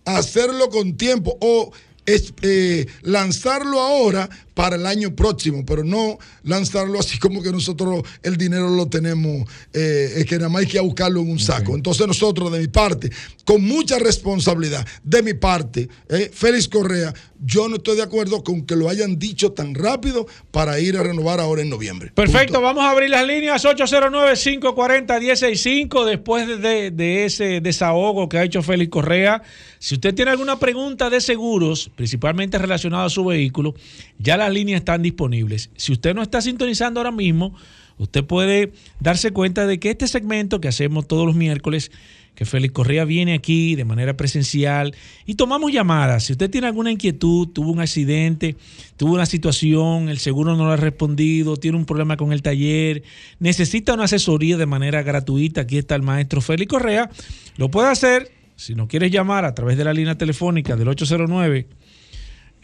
Hacerlo 0.04 0.68
con 0.70 0.96
tiempo 0.96 1.36
o 1.40 1.72
es 2.06 2.32
eh, 2.42 2.86
lanzarlo 3.02 3.80
ahora 3.80 4.30
para 4.54 4.76
el 4.76 4.86
año 4.86 5.14
próximo, 5.14 5.66
pero 5.66 5.84
no 5.84 6.18
lanzarlo 6.44 6.98
así 6.98 7.18
como 7.18 7.42
que 7.42 7.50
nosotros 7.50 8.04
el 8.22 8.36
dinero 8.36 8.70
lo 8.70 8.88
tenemos, 8.88 9.46
eh, 9.72 10.14
es 10.16 10.24
que 10.24 10.36
nada 10.36 10.48
más 10.48 10.62
hay 10.62 10.68
que 10.68 10.80
buscarlo 10.80 11.20
en 11.20 11.30
un 11.30 11.38
saco. 11.38 11.74
Entonces 11.74 12.06
nosotros 12.06 12.50
de 12.52 12.60
mi 12.60 12.68
parte, 12.68 13.10
con 13.44 13.62
mucha 13.62 13.98
responsabilidad, 13.98 14.86
de 15.02 15.22
mi 15.22 15.34
parte, 15.34 15.88
eh, 16.08 16.30
Félix 16.32 16.68
Correa, 16.68 17.12
yo 17.40 17.68
no 17.68 17.76
estoy 17.76 17.96
de 17.96 18.02
acuerdo 18.02 18.42
con 18.42 18.66
que 18.66 18.74
lo 18.76 18.88
hayan 18.88 19.18
dicho 19.18 19.52
tan 19.52 19.74
rápido 19.74 20.26
para 20.50 20.80
ir 20.80 20.96
a 20.96 21.02
renovar 21.02 21.40
ahora 21.40 21.60
en 21.62 21.68
noviembre. 21.68 22.10
Perfecto, 22.14 22.60
vamos 22.60 22.84
a 22.84 22.90
abrir 22.90 23.10
las 23.10 23.26
líneas 23.26 23.64
809-540-165 23.64 26.04
después 26.04 26.60
de, 26.60 26.90
de, 26.90 27.24
ese 27.24 27.60
desahogo 27.60 28.28
que 28.28 28.38
ha 28.38 28.44
hecho 28.44 28.62
Félix 28.62 28.90
Correa. 28.90 29.42
Si 29.78 29.94
usted 29.94 30.14
tiene 30.14 30.30
alguna 30.30 30.58
pregunta 30.58 31.10
de 31.10 31.20
seguros, 31.20 31.90
principalmente 31.94 32.58
relacionada 32.58 33.04
a 33.04 33.10
su 33.10 33.24
vehículo, 33.24 33.74
ya 34.18 34.36
las 34.36 34.52
líneas 34.52 34.80
están 34.80 35.02
disponibles. 35.02 35.70
Si 35.76 35.92
usted 35.92 36.14
no 36.14 36.22
está 36.22 36.40
sintonizando 36.40 37.00
ahora 37.00 37.12
mismo, 37.12 37.54
usted 37.98 38.24
puede 38.24 38.72
darse 39.00 39.32
cuenta 39.32 39.66
de 39.66 39.78
que 39.78 39.90
este 39.90 40.08
segmento 40.08 40.60
que 40.60 40.68
hacemos 40.68 41.06
todos 41.06 41.26
los 41.26 41.34
miércoles 41.34 41.90
que 42.36 42.44
Félix 42.44 42.74
Correa 42.74 43.04
viene 43.04 43.34
aquí 43.34 43.74
de 43.74 43.84
manera 43.84 44.16
presencial 44.16 44.94
y 45.24 45.34
tomamos 45.34 45.72
llamadas. 45.72 46.24
Si 46.24 46.32
usted 46.32 46.50
tiene 46.50 46.68
alguna 46.68 46.92
inquietud, 46.92 47.48
tuvo 47.48 47.72
un 47.72 47.80
accidente, 47.80 48.56
tuvo 48.96 49.14
una 49.14 49.26
situación, 49.26 50.08
el 50.08 50.18
seguro 50.18 50.54
no 50.54 50.66
lo 50.66 50.72
ha 50.72 50.76
respondido, 50.76 51.56
tiene 51.56 51.78
un 51.78 51.86
problema 51.86 52.16
con 52.16 52.32
el 52.32 52.42
taller, 52.42 53.02
necesita 53.40 53.94
una 53.94 54.04
asesoría 54.04 54.56
de 54.58 54.66
manera 54.66 55.02
gratuita, 55.02 55.62
aquí 55.62 55.78
está 55.78 55.96
el 55.96 56.02
maestro 56.02 56.40
Félix 56.40 56.68
Correa, 56.68 57.10
lo 57.56 57.70
puede 57.70 57.88
hacer 57.88 58.30
si 58.54 58.74
no 58.74 58.86
quieres 58.86 59.10
llamar 59.10 59.44
a 59.46 59.54
través 59.54 59.78
de 59.78 59.84
la 59.84 59.92
línea 59.94 60.16
telefónica 60.16 60.76
del 60.76 60.88
809 60.88 61.66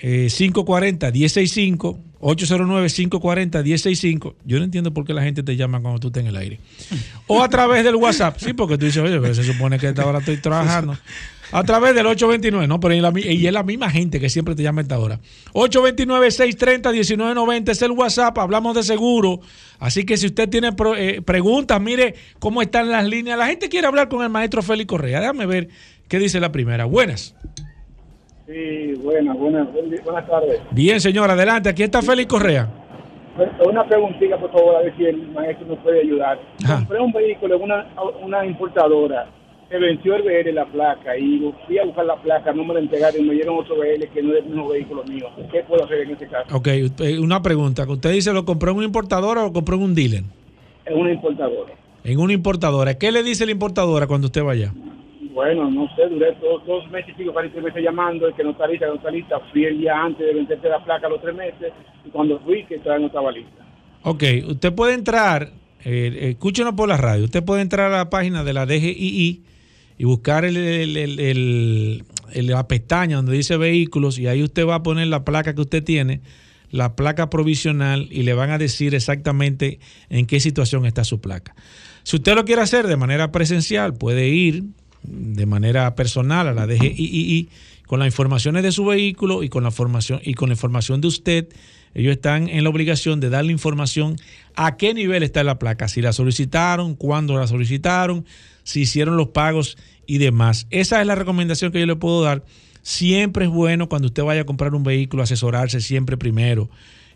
540-165, 0.03 1.97
809-540-165. 2.23 4.35
Yo 4.45 4.59
no 4.59 4.65
entiendo 4.65 4.95
por 4.95 5.05
qué 5.05 5.13
la 5.13 5.23
gente 5.23 5.43
te 5.43 5.57
llama 5.57 5.81
cuando 5.81 5.99
tú 5.99 6.07
estás 6.07 6.23
en 6.23 6.29
el 6.29 6.37
aire. 6.37 6.61
O 7.27 7.43
a 7.43 7.49
través 7.49 7.83
del 7.85 7.97
WhatsApp. 7.97 8.37
Sí, 8.39 8.53
porque 8.53 8.79
tú 8.79 8.85
dices, 8.87 9.03
oye, 9.03 9.19
pero 9.21 9.35
se 9.35 9.43
supone 9.43 9.77
que 9.79 9.89
esta 9.89 10.07
hora 10.07 10.21
estoy 10.21 10.37
trabajando. 10.37 10.97
A 11.51 11.65
través 11.65 11.93
del 11.95 12.07
829, 12.07 12.67
no, 12.67 12.81
pero 12.81 12.95
y 12.95 13.47
es 13.47 13.53
la 13.53 13.63
misma 13.63 13.91
gente 13.91 14.19
que 14.19 14.31
siempre 14.31 14.55
te 14.55 14.63
llama 14.63 14.81
esta 14.81 14.99
hora. 14.99 15.21
829-630-1990 15.53 17.69
es 17.69 17.83
el 17.83 17.91
WhatsApp, 17.91 18.39
hablamos 18.39 18.75
de 18.75 18.83
seguro. 18.83 19.43
Así 19.79 20.05
que 20.05 20.17
si 20.17 20.25
usted 20.27 20.49
tiene 20.49 20.71
eh, 20.97 21.21
preguntas, 21.21 21.79
mire 21.79 22.15
cómo 22.39 22.63
están 22.63 22.89
las 22.89 23.05
líneas. 23.05 23.37
La 23.37 23.49
gente 23.49 23.69
quiere 23.69 23.87
hablar 23.87 24.09
con 24.09 24.23
el 24.23 24.31
maestro 24.31 24.63
Félix 24.63 24.89
Correa. 24.89 25.21
Déjame 25.21 25.45
ver 25.45 25.69
qué 26.09 26.19
dice 26.19 26.41
la 26.41 26.53
primera. 26.53 26.87
Buenas. 26.87 27.35
Sí, 28.47 28.95
buenas, 29.03 29.39
buenas, 29.39 29.69
buenas 30.05 30.27
tardes. 30.27 30.61
Bien, 30.73 31.01
señor, 31.01 31.31
adelante. 31.31 31.69
Aquí 31.69 31.83
está 31.83 32.03
Félix 32.03 32.29
Correa. 32.29 32.69
Una 33.65 33.87
preguntita, 33.87 34.37
por 34.39 34.53
favor, 34.53 34.77
a 34.77 34.81
ver 34.81 34.95
si 34.97 35.05
el 35.05 35.29
maestro 35.29 35.67
nos 35.67 35.79
puede 35.79 36.01
ayudar. 36.01 36.39
Compré 36.67 37.01
un 37.01 37.13
vehículo 37.13 37.57
en 37.57 37.63
una, 37.63 37.87
una 38.23 38.45
importadora. 38.45 39.27
Se 39.71 39.79
venció 39.79 40.17
el 40.17 40.23
BL 40.23 40.55
la 40.55 40.67
placa 40.67 41.17
y 41.17 41.51
fui 41.67 41.79
a 41.79 41.85
buscar 41.85 42.05
la 42.05 42.17
placa, 42.17 42.53
no 42.53 42.63
me 42.63 42.75
la 42.75 42.81
entregaron 42.81 43.23
y 43.23 43.25
me 43.25 43.35
dieron 43.35 43.59
otro 43.59 43.77
BL 43.77 44.05
que 44.13 44.23
no 44.23 44.33
es 44.35 44.41
el 44.41 44.45
mismo 44.45 44.69
vehículo 44.69 45.03
mío. 45.05 45.29
¿Qué 45.51 45.63
puedo 45.63 45.85
hacer 45.85 46.01
en 46.01 46.11
este 46.11 46.27
caso? 46.27 46.55
Ok, 46.55 46.69
una 47.21 47.41
pregunta. 47.41 47.85
¿Usted 47.89 48.13
dice 48.13 48.35
lo 48.35 48.45
compró 48.45 48.73
en 48.73 48.77
una 48.79 48.87
importadora 48.87 49.41
o 49.41 49.45
lo 49.47 49.53
compró 49.55 49.77
en 49.77 49.83
un 49.83 49.95
dealer? 49.95 50.25
En 50.85 50.99
una 50.99 51.13
importadora. 51.13 51.73
En 52.05 52.19
una 52.19 52.35
importadora. 52.35 52.99
¿Qué 52.99 53.13
le 53.13 53.23
dice 53.23 53.47
la 53.47 53.53
importadora 53.53 54.07
cuando 54.07 54.27
usted 54.27 54.43
vaya? 54.43 54.75
Bueno, 55.33 55.71
no 55.71 55.89
sé, 55.97 56.09
duré 56.09 56.37
dos, 56.41 56.65
dos 56.67 56.91
meses 56.91 57.11
y 57.11 57.19
pico, 57.19 57.33
casi 57.33 57.49
tres 57.49 57.65
meses 57.65 57.83
llamando, 57.83 58.29
el 58.29 58.35
que 58.35 58.45
no 58.45 58.51
está 58.51 58.67
lista, 58.67 58.87
no 58.87 58.97
está 58.97 59.11
lista. 59.11 59.41
Fui 59.51 59.65
el 59.65 59.79
día 59.79 59.99
antes 59.99 60.27
de 60.27 60.35
venderte 60.35 60.69
la 60.69 60.85
placa 60.85 61.09
los 61.09 61.23
tres 61.23 61.35
meses 61.35 61.73
y 62.05 62.11
cuando 62.11 62.39
fui, 62.41 62.65
que 62.67 62.79
todavía 62.79 63.01
no 63.01 63.07
estaba 63.07 63.33
lista. 63.33 63.67
Ok, 64.03 64.25
usted 64.49 64.75
puede 64.75 64.95
entrar, 64.95 65.51
eh, 65.85 66.31
escúchenos 66.31 66.75
por 66.75 66.89
la 66.89 66.97
radio, 66.97 67.25
usted 67.25 67.43
puede 67.43 67.63
entrar 67.63 67.93
a 67.93 67.97
la 67.97 68.11
página 68.11 68.45
de 68.45 68.53
la 68.53 68.67
DGII 68.67 69.45
y 69.99 70.05
buscar 70.05 70.45
el, 70.45 72.05
la 72.35 72.69
pestaña 72.69 73.17
donde 73.17 73.33
dice 73.33 73.57
vehículos 73.57 74.19
y 74.19 74.27
ahí 74.27 74.43
usted 74.43 74.67
va 74.67 74.77
a 74.77 74.83
poner 74.83 75.07
la 75.07 75.25
placa 75.25 75.55
que 75.55 75.61
usted 75.61 75.85
tiene, 75.85 76.21
la 76.71 76.97
placa 76.97 77.31
provisional 77.31 78.09
y 78.11 78.25
le 78.25 78.35
van 78.35 78.51
a 78.51 78.59
decir 78.59 78.95
exactamente 78.95 79.79
en 80.11 80.27
qué 80.27 80.41
situación 80.41 80.85
está 80.85 81.05
su 81.05 81.21
placa. 81.21 81.55
Si 82.03 82.17
usted 82.17 82.35
lo 82.35 82.45
quiere 82.45 82.63
hacer 82.63 82.87
de 82.87 82.97
manera 82.97 83.31
presencial, 83.31 83.95
puede 83.95 84.29
ir 84.29 84.65
de 85.03 85.47
manera 85.47 85.95
personal 85.95 86.49
a 86.49 86.53
la 86.53 86.67
DGII 86.67 87.49
con 87.87 87.99
las 87.99 88.07
informaciones 88.07 88.63
de 88.63 88.73
su 88.73 88.85
vehículo 88.85 89.43
y 89.43 89.49
con 89.49 89.65
la 89.65 89.71
formación 89.71 90.21
y 90.25 90.35
con 90.35 90.49
la 90.49 90.55
información 90.55 91.01
de 91.01 91.09
usted. 91.09 91.49
Ellos 91.95 92.13
están 92.13 92.49
en 92.49 92.65
la 92.65 92.71
obligación 92.71 93.21
de 93.21 93.29
darle 93.29 93.53
información 93.53 94.17
a 94.55 94.77
qué 94.77 94.95
nivel 94.95 95.23
está 95.23 95.45
la 95.45 95.59
placa, 95.59 95.89
si 95.89 96.01
la 96.01 96.13
solicitaron, 96.13 96.95
cuándo 96.95 97.37
la 97.37 97.47
solicitaron, 97.47 98.25
si 98.63 98.83
hicieron 98.83 99.17
los 99.17 99.29
pagos 99.29 99.77
y 100.07 100.19
demás. 100.19 100.67
Esa 100.71 101.01
es 101.01 101.07
la 101.07 101.15
recomendación 101.15 101.71
que 101.71 101.81
yo 101.81 101.87
le 101.87 101.97
puedo 101.97 102.23
dar. 102.23 102.45
Siempre 102.81 103.45
es 103.45 103.51
bueno 103.51 103.89
cuando 103.89 104.07
usted 104.07 104.23
vaya 104.23 104.41
a 104.41 104.47
comprar 104.47 104.75
un 104.75 104.85
vehículo 104.85 105.23
asesorarse 105.23 105.81
siempre 105.81 106.17
primero 106.17 106.71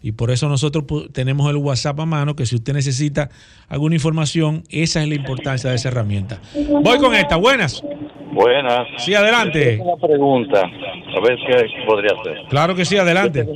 y 0.07 0.12
por 0.12 0.31
eso 0.31 0.49
nosotros 0.49 0.85
tenemos 1.12 1.51
el 1.51 1.57
WhatsApp 1.57 1.99
a 1.99 2.07
mano, 2.07 2.37
que 2.37 2.47
si 2.47 2.55
usted 2.55 2.73
necesita 2.73 3.28
alguna 3.69 3.97
información, 3.97 4.62
esa 4.70 5.03
es 5.03 5.09
la 5.09 5.16
importancia 5.16 5.69
de 5.69 5.74
esa 5.74 5.89
herramienta. 5.89 6.41
Voy 6.55 6.99
con 6.99 7.12
esta, 7.12 7.35
buenas. 7.35 7.83
Buenas. 8.31 8.87
Sí, 8.99 9.15
adelante. 9.15 9.81
Una 9.83 9.97
pregunta, 9.97 10.61
a 10.61 11.20
ver 11.27 11.37
qué 11.45 11.85
podría 11.85 12.12
hacer. 12.20 12.39
Claro 12.49 12.77
que 12.77 12.85
sí, 12.85 12.97
adelante. 12.97 13.49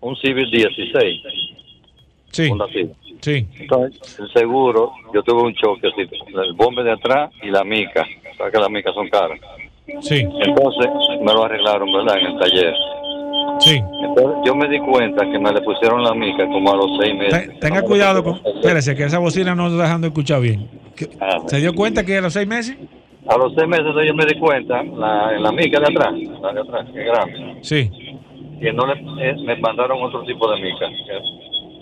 Un 0.00 0.16
Civic 0.16 0.48
16. 0.50 1.22
Sí. 2.30 2.50
Sí. 3.20 3.46
Entonces, 3.58 4.18
el 4.18 4.32
seguro, 4.32 4.92
yo 5.12 5.22
tuve 5.22 5.42
un 5.42 5.54
choque, 5.56 5.88
el 5.88 6.54
bombe 6.54 6.84
de 6.84 6.92
atrás 6.92 7.30
y 7.42 7.50
la 7.50 7.64
mica. 7.64 8.06
Sabes 8.38 8.54
que 8.54 8.58
las 8.58 8.70
micas 8.70 8.94
son 8.94 9.10
caras. 9.10 9.38
Sí. 10.00 10.20
Entonces, 10.20 10.86
me 11.20 11.34
lo 11.34 11.44
arreglaron, 11.44 11.92
¿verdad? 11.92 12.18
En 12.18 12.26
el 12.28 12.38
taller. 12.38 12.74
Sí. 13.58 13.76
Entonces, 13.76 14.36
yo 14.44 14.54
me 14.54 14.68
di 14.68 14.78
cuenta 14.80 15.24
que 15.24 15.38
me 15.38 15.52
le 15.52 15.60
pusieron 15.62 16.02
la 16.02 16.14
mica 16.14 16.46
como 16.46 16.72
a 16.72 16.76
los 16.76 16.98
seis 17.00 17.14
meses. 17.16 17.58
Tenga 17.60 17.82
cuidado 17.82 18.22
con. 18.22 18.40
Espérese, 18.44 18.94
que 18.94 19.04
esa 19.04 19.18
bocina 19.18 19.54
no 19.54 19.68
está 19.68 19.82
dejando 19.82 20.06
escuchar 20.06 20.40
bien. 20.40 20.68
Ah, 21.20 21.38
¿Se 21.46 21.58
dio 21.58 21.74
cuenta 21.74 22.04
que 22.04 22.18
a 22.18 22.20
los 22.20 22.32
seis 22.32 22.46
meses? 22.46 22.76
A 23.28 23.36
los 23.36 23.52
seis 23.54 23.68
meses 23.68 23.86
yo 24.06 24.14
me 24.14 24.24
di 24.24 24.38
cuenta, 24.38 24.82
la, 24.82 25.34
en 25.34 25.42
la 25.42 25.52
mica 25.52 25.78
de 25.80 25.86
atrás, 25.86 26.14
la 26.40 26.52
de 26.52 26.60
atrás, 26.60 26.86
que 26.92 27.00
es 27.00 27.06
grande. 27.06 27.58
Sí. 27.62 27.90
Que 28.60 28.72
no 28.72 28.86
le, 28.86 28.94
eh, 28.94 29.36
me 29.44 29.56
mandaron 29.56 30.02
otro 30.02 30.24
tipo 30.24 30.50
de 30.50 30.60
mica. 30.62 30.86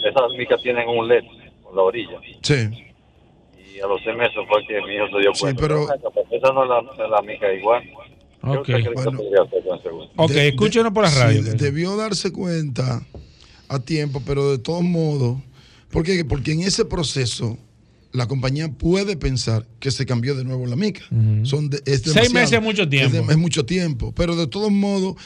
Esas 0.04 0.32
micas 0.36 0.60
tienen 0.62 0.88
un 0.88 1.06
LED 1.08 1.24
por 1.62 1.74
la 1.74 1.82
orilla. 1.82 2.18
Sí. 2.42 2.68
Y 3.74 3.80
a 3.80 3.86
los 3.86 4.02
seis 4.02 4.16
meses 4.16 4.36
fue 4.48 4.64
que 4.66 4.80
mi 4.82 4.94
hijo 4.94 5.06
se 5.08 5.18
dio 5.18 5.32
cuenta. 5.38 5.62
Sí, 5.62 5.68
pero... 5.68 5.82
Esa 6.30 6.52
no 6.52 6.64
es 6.64 6.98
la, 6.98 7.08
la 7.08 7.22
mica 7.22 7.52
igual. 7.52 7.82
Ok, 8.46 8.68
okay 10.16 10.48
escúchenos 10.48 10.92
por 10.92 11.04
la 11.04 11.10
radio. 11.10 11.42
debió 11.42 11.96
darse 11.96 12.30
cuenta 12.32 13.04
a 13.68 13.78
tiempo, 13.80 14.22
pero 14.24 14.50
de 14.50 14.58
todos 14.58 14.82
modos, 14.82 15.38
¿por 15.90 16.04
qué? 16.04 16.24
Porque 16.24 16.52
en 16.52 16.60
ese 16.60 16.84
proceso 16.84 17.58
la 18.12 18.26
compañía 18.26 18.68
puede 18.72 19.16
pensar 19.16 19.66
que 19.78 19.90
se 19.90 20.06
cambió 20.06 20.34
de 20.34 20.44
nuevo 20.44 20.66
la 20.66 20.76
mica. 20.76 21.02
Son 21.42 21.70
Seis 21.84 22.32
meses 22.32 22.52
es 22.52 22.62
mucho 22.62 22.88
tiempo. 22.88 23.30
es, 23.30 23.36
mucho 23.36 23.66
tiempo, 23.66 24.12
pero 24.14 24.36
de 24.36 24.46
todos 24.46 24.70
modos 24.70 25.16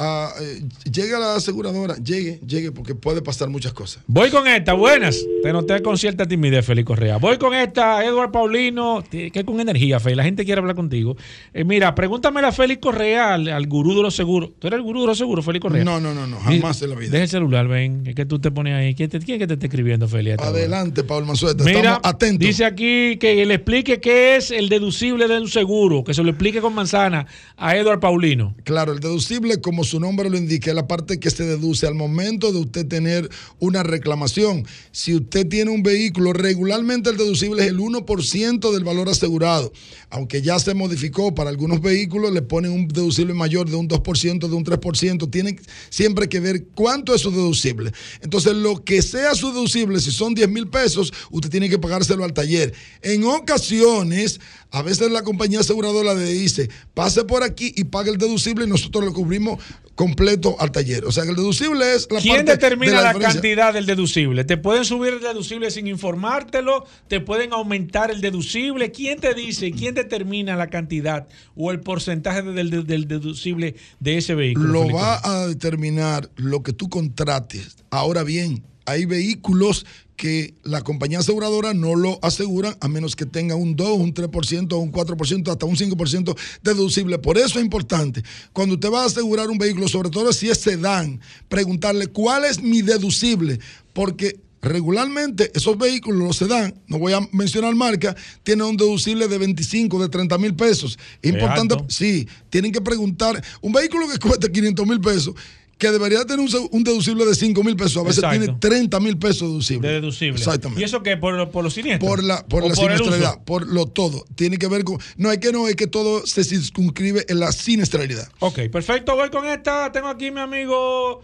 a, 0.00 0.32
eh, 0.40 0.62
llegue 0.90 1.14
a 1.14 1.18
la 1.18 1.34
aseguradora, 1.36 1.96
llegue, 1.96 2.40
llegue, 2.46 2.72
porque 2.72 2.94
puede 2.94 3.20
pasar 3.20 3.50
muchas 3.50 3.74
cosas. 3.74 4.02
Voy 4.06 4.30
con 4.30 4.46
esta, 4.48 4.72
buenas. 4.72 5.18
Te 5.42 5.52
noté 5.52 5.82
con 5.82 5.98
cierta 5.98 6.26
timidez, 6.26 6.64
Félix 6.64 6.86
Correa. 6.86 7.18
Voy 7.18 7.36
con 7.36 7.52
esta, 7.54 8.02
Eduardo 8.02 8.32
Paulino, 8.32 9.04
que 9.10 9.44
con 9.44 9.60
energía, 9.60 10.00
Félix. 10.00 10.16
La 10.16 10.24
gente 10.24 10.46
quiere 10.46 10.60
hablar 10.60 10.74
contigo. 10.74 11.16
Eh, 11.52 11.64
mira, 11.64 11.94
pregúntame 11.94 12.40
a 12.40 12.50
Félix 12.50 12.80
Correa, 12.80 13.34
al, 13.34 13.66
gurú 13.66 13.94
de 13.94 14.02
los 14.02 14.16
seguros. 14.16 14.52
¿Tú 14.58 14.68
eres 14.68 14.78
el 14.78 14.82
gurú 14.82 15.02
de 15.02 15.08
los 15.08 15.18
seguros, 15.18 15.44
Félix 15.44 15.62
Correa? 15.62 15.84
No, 15.84 16.00
no, 16.00 16.14
no, 16.14 16.26
no 16.26 16.40
jamás 16.40 16.80
en 16.80 16.90
la 16.90 16.96
vida. 16.96 17.10
Deja 17.10 17.24
el 17.24 17.28
celular, 17.28 17.68
ven, 17.68 18.02
es 18.06 18.14
que 18.14 18.24
tú 18.24 18.38
te 18.38 18.50
pones 18.50 18.74
ahí. 18.74 18.94
¿Quién, 18.94 19.10
es 19.12 19.24
que 19.24 19.46
te 19.46 19.54
está 19.54 19.66
escribiendo, 19.66 20.08
Félix? 20.08 20.42
Adelante, 20.42 21.04
Paul 21.04 21.26
Manzueta. 21.26 21.62
Mira, 21.62 22.00
Estamos 22.02 22.38
Dice 22.38 22.64
aquí 22.64 23.18
que 23.18 23.44
le 23.44 23.54
explique 23.54 24.00
qué 24.00 24.36
es 24.36 24.50
el 24.50 24.68
deducible 24.68 25.28
de 25.28 25.40
un 25.40 25.48
seguro, 25.48 26.04
que 26.04 26.14
se 26.14 26.22
lo 26.22 26.30
explique 26.30 26.60
con 26.60 26.74
manzana 26.74 27.26
a 27.56 27.76
Eduardo 27.76 28.00
Paulino. 28.00 28.54
Claro, 28.64 28.92
el 28.92 29.00
deducible, 29.00 29.60
como 29.60 29.84
su 29.90 30.00
nombre 30.00 30.30
lo 30.30 30.36
indica, 30.36 30.70
es 30.70 30.76
la 30.76 30.86
parte 30.86 31.18
que 31.18 31.30
se 31.30 31.44
deduce 31.44 31.86
al 31.86 31.94
momento 31.94 32.52
de 32.52 32.58
usted 32.60 32.86
tener 32.86 33.28
una 33.58 33.82
reclamación. 33.82 34.64
Si 34.92 35.14
usted 35.14 35.46
tiene 35.48 35.70
un 35.70 35.82
vehículo, 35.82 36.32
regularmente 36.32 37.10
el 37.10 37.16
deducible 37.16 37.62
es 37.62 37.68
el 37.68 37.78
1% 37.78 38.72
del 38.72 38.84
valor 38.84 39.08
asegurado. 39.08 39.72
Aunque 40.08 40.42
ya 40.42 40.58
se 40.58 40.74
modificó 40.74 41.34
para 41.34 41.50
algunos 41.50 41.80
vehículos, 41.80 42.32
le 42.32 42.42
ponen 42.42 42.70
un 42.70 42.88
deducible 42.88 43.34
mayor 43.34 43.68
de 43.68 43.76
un 43.76 43.88
2%, 43.88 44.48
de 44.48 44.54
un 44.54 44.64
3%. 44.64 45.30
Tiene 45.30 45.58
siempre 45.88 46.28
que 46.28 46.40
ver 46.40 46.66
cuánto 46.74 47.14
es 47.14 47.20
su 47.20 47.30
deducible. 47.30 47.92
Entonces, 48.20 48.54
lo 48.54 48.84
que 48.84 49.02
sea 49.02 49.34
su 49.34 49.48
deducible, 49.48 50.00
si 50.00 50.12
son 50.12 50.34
10 50.34 50.48
mil 50.48 50.68
pesos, 50.68 51.12
usted 51.30 51.50
tiene 51.50 51.68
que 51.68 51.78
pagárselo 51.78 52.24
al 52.24 52.32
taller. 52.32 52.72
En 53.02 53.24
ocasiones, 53.24 54.40
a 54.72 54.82
veces 54.82 55.10
la 55.10 55.22
compañía 55.22 55.60
aseguradora 55.60 56.14
le 56.14 56.26
dice, 56.26 56.70
pase 56.94 57.24
por 57.24 57.42
aquí 57.42 57.72
y 57.76 57.84
pague 57.84 58.10
el 58.10 58.18
deducible 58.18 58.64
y 58.64 58.68
nosotros 58.68 59.04
lo 59.04 59.12
cubrimos 59.12 59.58
completo 59.94 60.56
al 60.60 60.72
taller. 60.72 61.04
O 61.04 61.12
sea 61.12 61.24
que 61.24 61.30
el 61.30 61.36
deducible 61.36 61.94
es 61.94 62.08
la 62.10 62.20
¿Quién 62.20 62.46
determina 62.46 63.02
la, 63.02 63.14
cantidad 63.14 63.74
del 63.74 63.84
deducible? 63.84 64.44
¿Te 64.44 64.56
pueden 64.56 64.84
subir 64.84 65.14
el 65.14 65.20
deducible 65.20 65.70
sin 65.70 65.88
informártelo? 65.88 66.86
¿Te 67.08 67.20
pueden 67.20 67.52
aumentar 67.52 68.10
el 68.10 68.20
deducible? 68.20 68.92
¿Quién 68.92 69.20
te 69.20 69.34
dice, 69.34 69.72
quién 69.72 69.94
determina 69.94 70.56
la 70.56 70.70
cantidad 70.70 71.28
o 71.54 71.70
el 71.70 71.80
porcentaje 71.80 72.42
del, 72.42 72.86
del 72.86 73.08
deducible 73.08 73.74
de 73.98 74.16
ese 74.16 74.34
vehículo? 74.34 74.72
Lo 74.72 74.90
va 74.90 75.20
a 75.22 75.46
determinar 75.48 76.30
lo 76.36 76.62
que 76.62 76.72
tú 76.72 76.88
contrates. 76.88 77.76
Ahora 77.90 78.22
bien, 78.22 78.62
hay 78.86 79.04
vehículos 79.04 79.84
que 80.20 80.52
la 80.64 80.82
compañía 80.82 81.20
aseguradora 81.20 81.72
no 81.72 81.94
lo 81.94 82.18
aseguran 82.20 82.76
a 82.82 82.88
menos 82.88 83.16
que 83.16 83.24
tenga 83.24 83.54
un 83.54 83.74
2, 83.74 83.98
un 83.98 84.12
3%, 84.12 84.78
un 84.78 84.92
4%, 84.92 85.50
hasta 85.50 85.64
un 85.64 85.76
5% 85.76 86.36
deducible. 86.62 87.18
Por 87.18 87.38
eso 87.38 87.58
es 87.58 87.64
importante, 87.64 88.22
cuando 88.52 88.74
usted 88.74 88.90
va 88.92 89.04
a 89.04 89.06
asegurar 89.06 89.48
un 89.48 89.56
vehículo, 89.56 89.88
sobre 89.88 90.10
todo 90.10 90.30
si 90.34 90.50
es 90.50 90.58
sedán, 90.58 91.22
preguntarle 91.48 92.08
cuál 92.08 92.44
es 92.44 92.60
mi 92.60 92.82
deducible, 92.82 93.60
porque 93.94 94.38
regularmente 94.60 95.50
esos 95.54 95.78
vehículos, 95.78 96.22
los 96.22 96.36
sedán, 96.36 96.74
no 96.86 96.98
voy 96.98 97.14
a 97.14 97.26
mencionar 97.32 97.74
marca, 97.74 98.14
tienen 98.42 98.66
un 98.66 98.76
deducible 98.76 99.26
de 99.26 99.38
25, 99.38 100.02
de 100.02 100.10
30 100.10 100.36
mil 100.36 100.54
pesos. 100.54 100.98
Importante, 101.22 101.76
sí, 101.88 102.28
tienen 102.50 102.72
que 102.72 102.82
preguntar, 102.82 103.42
un 103.62 103.72
vehículo 103.72 104.06
que 104.06 104.18
cuesta 104.18 104.52
500 104.52 104.86
mil 104.86 105.00
pesos 105.00 105.34
que 105.80 105.90
debería 105.90 106.24
tener 106.26 106.46
un, 106.70 106.84
deducible 106.84 107.24
de 107.24 107.34
5 107.34 107.64
mil 107.64 107.74
pesos, 107.74 107.96
a 107.96 108.06
veces 108.06 108.22
tiene 108.28 108.54
30 108.60 109.00
mil 109.00 109.16
pesos 109.16 109.48
deducible. 109.48 109.88
De 109.88 109.94
deducible. 109.94 110.38
Exactamente. 110.38 110.80
¿Y 110.80 110.84
eso 110.84 111.02
qué? 111.02 111.16
¿Por, 111.16 111.50
por 111.50 111.64
los 111.64 111.72
siniestros? 111.72 112.08
Por 112.08 112.22
la, 112.22 112.46
por 112.46 112.68
la 112.68 112.74
siniestralidad, 112.74 113.42
por 113.44 113.66
lo 113.66 113.86
todo. 113.86 114.24
Tiene 114.36 114.58
que 114.58 114.68
ver 114.68 114.84
con. 114.84 114.98
No, 115.16 115.32
es 115.32 115.38
que 115.38 115.52
no, 115.52 115.66
es 115.66 115.76
que 115.76 115.86
todo 115.86 116.26
se 116.26 116.44
circunscribe 116.44 117.24
en 117.28 117.40
la 117.40 117.50
siniestralidad. 117.50 118.30
Ok, 118.40 118.68
perfecto. 118.70 119.16
Voy 119.16 119.30
con 119.30 119.46
esta. 119.46 119.90
Tengo 119.90 120.08
aquí 120.08 120.30
mi 120.30 120.40
amigo 120.40 121.22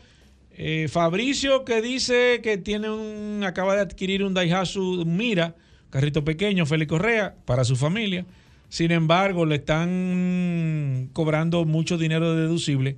eh, 0.53 0.89
Fabricio 0.91 1.67
que 1.67 1.83
dice 1.83 2.41
que 2.43 2.57
tiene 2.57 2.91
un. 2.91 3.45
acaba 3.45 3.77
de 3.77 3.83
adquirir 3.83 4.25
un 4.25 4.33
Daihatsu 4.33 5.05
Mira, 5.05 5.55
carrito 5.91 6.25
pequeño, 6.25 6.65
Félix 6.65 6.89
Correa, 6.89 7.37
para 7.45 7.63
su 7.65 7.77
familia. 7.77 8.25
Sin 8.71 8.91
embargo, 8.91 9.45
le 9.45 9.57
están 9.57 11.11
cobrando 11.13 11.67
mucho 11.67 11.99
dinero 11.99 12.35
de 12.35 12.41
deducible 12.41 12.97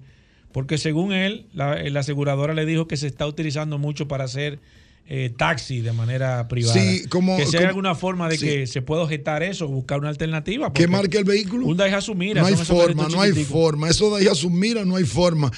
porque 0.52 0.78
según 0.78 1.12
él, 1.12 1.46
la, 1.52 1.74
aseguradora 1.98 2.54
le 2.54 2.66
dijo 2.66 2.88
que 2.88 2.96
se 2.96 3.06
está 3.06 3.26
utilizando 3.26 3.78
mucho 3.78 4.08
para 4.08 4.24
hacer 4.24 4.58
eh, 5.06 5.30
taxi 5.36 5.80
de 5.80 5.92
manera 5.92 6.48
privada. 6.48 6.80
Sí, 6.80 7.06
como, 7.08 7.36
que 7.36 7.46
si 7.46 7.56
hay 7.56 7.64
alguna 7.64 7.94
forma 7.94 8.28
de 8.28 8.38
que 8.38 8.66
se 8.66 8.82
pueda 8.82 9.02
objetar 9.02 9.42
eso, 9.42 9.68
buscar 9.68 9.98
una 9.98 10.08
alternativa. 10.08 10.72
¿Qué 10.72 10.86
marca 10.86 11.18
el 11.18 11.24
vehículo? 11.24 11.66
Un 11.66 11.76
Daihatsu 11.76 12.14
Mira. 12.14 12.42
No 12.42 12.46
hay 12.46 12.56
forma, 12.56 13.08
no 13.08 13.20
hay 13.20 13.32
forma. 13.32 13.88
Eso 13.88 14.10
Daihatsu 14.10 14.50
Mira 14.50 14.84
no 14.84 14.96
hay 14.96 15.04
forma 15.04 15.50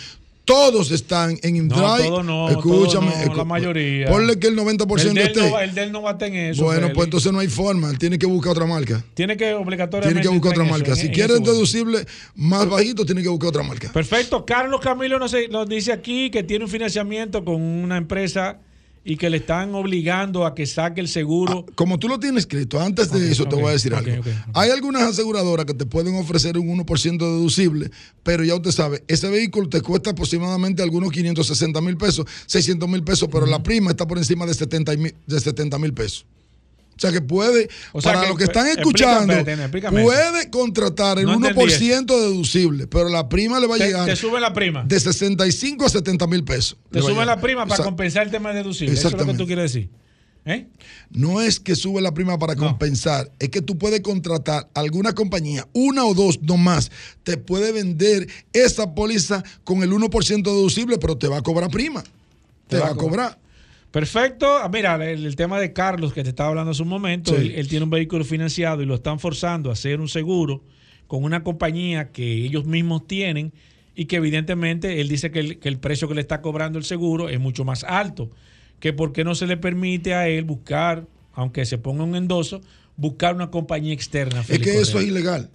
todos 0.51 0.91
están 0.91 1.39
en 1.43 1.57
InDrive. 1.57 1.81
No, 1.81 1.97
todos 1.99 2.25
no. 2.25 2.49
Escúchame. 2.49 3.13
la 3.35 3.45
mayoría. 3.45 4.09
Ponle 4.09 4.39
que 4.39 4.49
el 4.49 4.57
90% 4.57 5.11
el 5.11 5.19
esté. 5.19 5.49
No, 5.49 5.61
el 5.61 5.75
del 5.75 5.93
no 5.93 6.03
va 6.03 6.11
a 6.11 6.19
tener 6.19 6.53
eso. 6.53 6.65
Bueno, 6.65 6.91
pues 6.93 7.07
entonces 7.07 7.33
no 7.33 7.39
hay 7.39 7.47
forma. 7.47 7.89
Él 7.91 7.99
tiene 7.99 8.19
que 8.19 8.27
buscar 8.27 8.53
otra 8.53 8.67
marca. 8.67 9.05
Tiene 9.15 9.37
que 9.37 9.55
obligatoriamente. 9.55 10.21
Tiene 10.21 10.23
que 10.23 10.35
buscar 10.35 10.53
otra 10.53 10.65
marca. 10.65 10.97
si 10.97 11.09
quiere 11.11 11.35
deducible 11.35 12.05
más 12.35 12.69
bajito, 12.69 13.07
tiene 13.07 13.23
que 13.23 13.29
buscar 13.29 13.51
otra 13.51 13.63
marca. 13.63 13.93
Perfecto. 13.93 14.45
Carlos 14.45 14.81
Camilo 14.81 15.19
nos, 15.19 15.35
nos 15.51 15.69
dice 15.69 15.93
aquí 15.93 16.31
que 16.31 16.43
tiene 16.43 16.65
un 16.65 16.71
financiamiento 16.71 17.45
con 17.45 17.61
una 17.63 17.97
empresa 17.97 18.59
y 19.11 19.17
que 19.17 19.29
le 19.29 19.39
están 19.39 19.75
obligando 19.75 20.47
a 20.47 20.55
que 20.55 20.67
saque 20.67 21.01
el 21.01 21.09
seguro. 21.09 21.67
Ah, 21.69 21.73
como 21.75 21.99
tú 21.99 22.07
lo 22.07 22.21
tienes 22.21 22.45
escrito, 22.45 22.79
antes 22.79 23.11
de 23.11 23.33
eso 23.33 23.45
te 23.45 23.57
voy 23.57 23.65
a 23.65 23.71
decir 23.73 23.93
algo. 23.93 24.23
Hay 24.55 24.71
algunas 24.71 25.03
aseguradoras 25.03 25.67
que 25.67 25.75
te 25.75 25.85
pueden 25.85 26.15
ofrecer 26.15 26.57
un 26.57 26.79
1% 26.79 27.19
deducible, 27.19 27.91
pero 28.23 28.45
ya 28.45 28.55
usted 28.55 28.71
sabe, 28.71 29.03
ese 29.09 29.29
vehículo 29.29 29.69
te 29.69 29.81
cuesta 29.81 30.11
aproximadamente 30.11 30.81
algunos 30.85 31.11
560 31.11 31.81
mil 31.81 31.97
pesos, 31.97 32.25
600 32.47 32.89
mil 32.89 33.03
pesos, 33.03 33.29
pero 33.33 33.47
la 33.47 33.61
prima 33.61 33.91
está 33.91 34.07
por 34.07 34.17
encima 34.17 34.47
de 34.47 34.55
70 34.55 35.79
mil 35.79 35.93
pesos. 35.93 36.25
O 37.01 37.03
sea 37.03 37.13
que 37.13 37.23
puede, 37.23 37.71
para 38.03 38.29
los 38.29 38.37
que 38.37 38.45
están 38.45 38.67
escuchando, 38.67 39.33
puede 39.91 40.51
contratar 40.51 41.19
el 41.19 41.29
1% 41.29 42.05
deducible, 42.05 42.87
pero 42.89 43.09
la 43.09 43.27
prima 43.27 43.59
le 43.59 43.67
va 43.67 43.77
a 43.77 43.79
llegar. 43.79 44.05
Te 44.05 44.17
sube 44.17 44.39
la 44.39 44.53
prima. 44.53 44.85
De 44.85 45.01
65 45.01 45.87
a 45.87 45.89
70 45.89 46.27
mil 46.27 46.45
pesos. 46.45 46.77
Te 46.91 47.01
sube 47.01 47.25
la 47.25 47.41
prima 47.41 47.65
para 47.65 47.83
compensar 47.83 48.25
el 48.25 48.31
tema 48.31 48.53
deducible. 48.53 48.93
Eso 48.93 49.09
es 49.09 49.15
lo 49.15 49.25
que 49.25 49.33
tú 49.33 49.47
quieres 49.47 49.73
decir. 49.73 49.89
¿Eh? 50.45 50.67
No 51.09 51.41
es 51.41 51.59
que 51.59 51.75
sube 51.75 52.03
la 52.03 52.13
prima 52.13 52.39
para 52.39 52.55
compensar, 52.55 53.33
es 53.39 53.49
que 53.49 53.63
tú 53.63 53.79
puedes 53.79 54.01
contratar 54.01 54.69
alguna 54.75 55.15
compañía, 55.15 55.67
una 55.73 56.05
o 56.05 56.13
dos, 56.13 56.43
no 56.43 56.59
más, 56.59 56.91
te 57.23 57.39
puede 57.39 57.73
vender 57.73 58.29
esa 58.53 58.95
póliza 58.95 59.43
con 59.65 59.83
el 59.83 59.91
1% 59.91 60.43
deducible, 60.43 60.99
pero 60.99 61.17
te 61.17 61.29
va 61.29 61.39
a 61.39 61.43
cobrar 61.43 61.71
prima. 61.71 62.05
Te, 62.69 62.79
va, 62.79 62.89
a 62.89 62.95
cobrar. 62.95 63.39
Perfecto. 63.91 64.47
Ah, 64.47 64.69
mira, 64.73 64.95
el, 65.11 65.35
tema 65.37 65.59
de 65.59 65.73
Carlos 65.73 66.13
que 66.13 66.23
te 66.23 66.31
estaba 66.31 66.51
hablando 66.51 66.71
hace 66.71 66.83
un 66.83 66.89
momento, 66.89 67.35
él, 67.37 67.67
tiene 67.69 67.85
un 67.85 67.91
vehículo 67.91 68.25
financiado 68.25 68.83
y 68.83 68.87
lo 68.87 68.95
están 68.95 69.19
forzando 69.19 69.71
a 69.71 69.73
hacer 69.73 70.01
un 70.01 70.09
seguro 70.09 70.63
con 71.09 71.25
una 71.25 71.43
compañía 71.43 72.13
que 72.13 72.45
ellos 72.45 72.67
mismos 72.67 73.07
tienen 73.09 73.53
y 73.97 74.05
que 74.05 74.17
evidentemente 74.17 75.01
él 75.01 75.09
dice 75.09 75.33
que 75.33 75.59
el, 75.61 75.79
precio 75.79 76.09
que 76.09 76.15
le 76.15 76.21
está 76.21 76.41
cobrando 76.41 76.79
el 76.79 76.85
seguro 76.85 77.29
es 77.29 77.41
mucho 77.41 77.65
más 77.65 77.83
alto, 77.83 78.31
que 78.79 78.93
por 78.93 79.13
qué 79.13 79.25
no 79.25 79.35
se 79.35 79.47
le 79.49 79.57
permite 79.57 80.15
a 80.15 80.29
él 80.29 80.45
buscar, 80.45 81.07
aunque 81.33 81.67
se 81.67 81.77
ponga 81.77 82.05
un 82.05 82.15
endoso, 82.15 82.61
buscar 82.97 83.35
una 83.35 83.51
compañía 83.51 83.93
externa. 83.93 84.45
Es 84.49 84.61
que 84.61 84.79
eso 84.79 85.01
es 85.01 85.07
ilegal. 85.07 85.51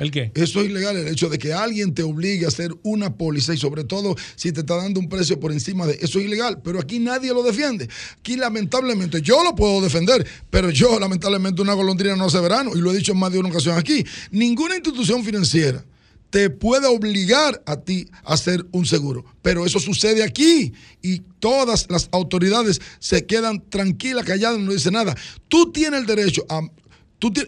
¿El 0.00 0.10
qué? 0.10 0.32
Eso 0.34 0.62
es 0.62 0.70
ilegal, 0.70 0.96
el 0.96 1.08
hecho 1.08 1.28
de 1.28 1.36
que 1.36 1.52
alguien 1.52 1.92
te 1.92 2.02
obligue 2.02 2.46
a 2.46 2.48
hacer 2.48 2.74
una 2.84 3.14
póliza 3.14 3.52
y 3.52 3.58
sobre 3.58 3.84
todo 3.84 4.16
si 4.34 4.50
te 4.50 4.60
está 4.60 4.76
dando 4.76 4.98
un 4.98 5.10
precio 5.10 5.38
por 5.38 5.52
encima 5.52 5.86
de 5.86 5.98
eso 6.00 6.18
es 6.18 6.24
ilegal, 6.24 6.62
pero 6.64 6.80
aquí 6.80 6.98
nadie 6.98 7.34
lo 7.34 7.42
defiende. 7.42 7.86
Aquí 8.18 8.36
lamentablemente 8.36 9.20
yo 9.20 9.44
lo 9.44 9.54
puedo 9.54 9.82
defender, 9.82 10.26
pero 10.48 10.70
yo 10.70 10.98
lamentablemente 10.98 11.60
una 11.60 11.74
golondrina 11.74 12.16
no 12.16 12.24
hace 12.24 12.40
verano 12.40 12.70
y 12.74 12.78
lo 12.78 12.90
he 12.90 12.96
dicho 12.96 13.12
en 13.12 13.18
más 13.18 13.30
de 13.30 13.40
una 13.40 13.50
ocasión 13.50 13.76
aquí. 13.76 14.02
Ninguna 14.30 14.76
institución 14.76 15.22
financiera 15.22 15.84
te 16.30 16.48
puede 16.48 16.86
obligar 16.86 17.62
a 17.66 17.76
ti 17.76 18.08
a 18.24 18.32
hacer 18.32 18.64
un 18.72 18.86
seguro. 18.86 19.26
Pero 19.42 19.66
eso 19.66 19.80
sucede 19.80 20.22
aquí 20.22 20.72
y 21.02 21.18
todas 21.40 21.88
las 21.90 22.08
autoridades 22.12 22.80
se 23.00 23.26
quedan 23.26 23.68
tranquilas, 23.68 24.24
calladas, 24.24 24.60
no 24.60 24.72
dicen 24.72 24.94
nada. 24.94 25.14
Tú 25.48 25.70
tienes 25.72 26.00
el 26.00 26.06
derecho 26.06 26.46
a 26.48 26.62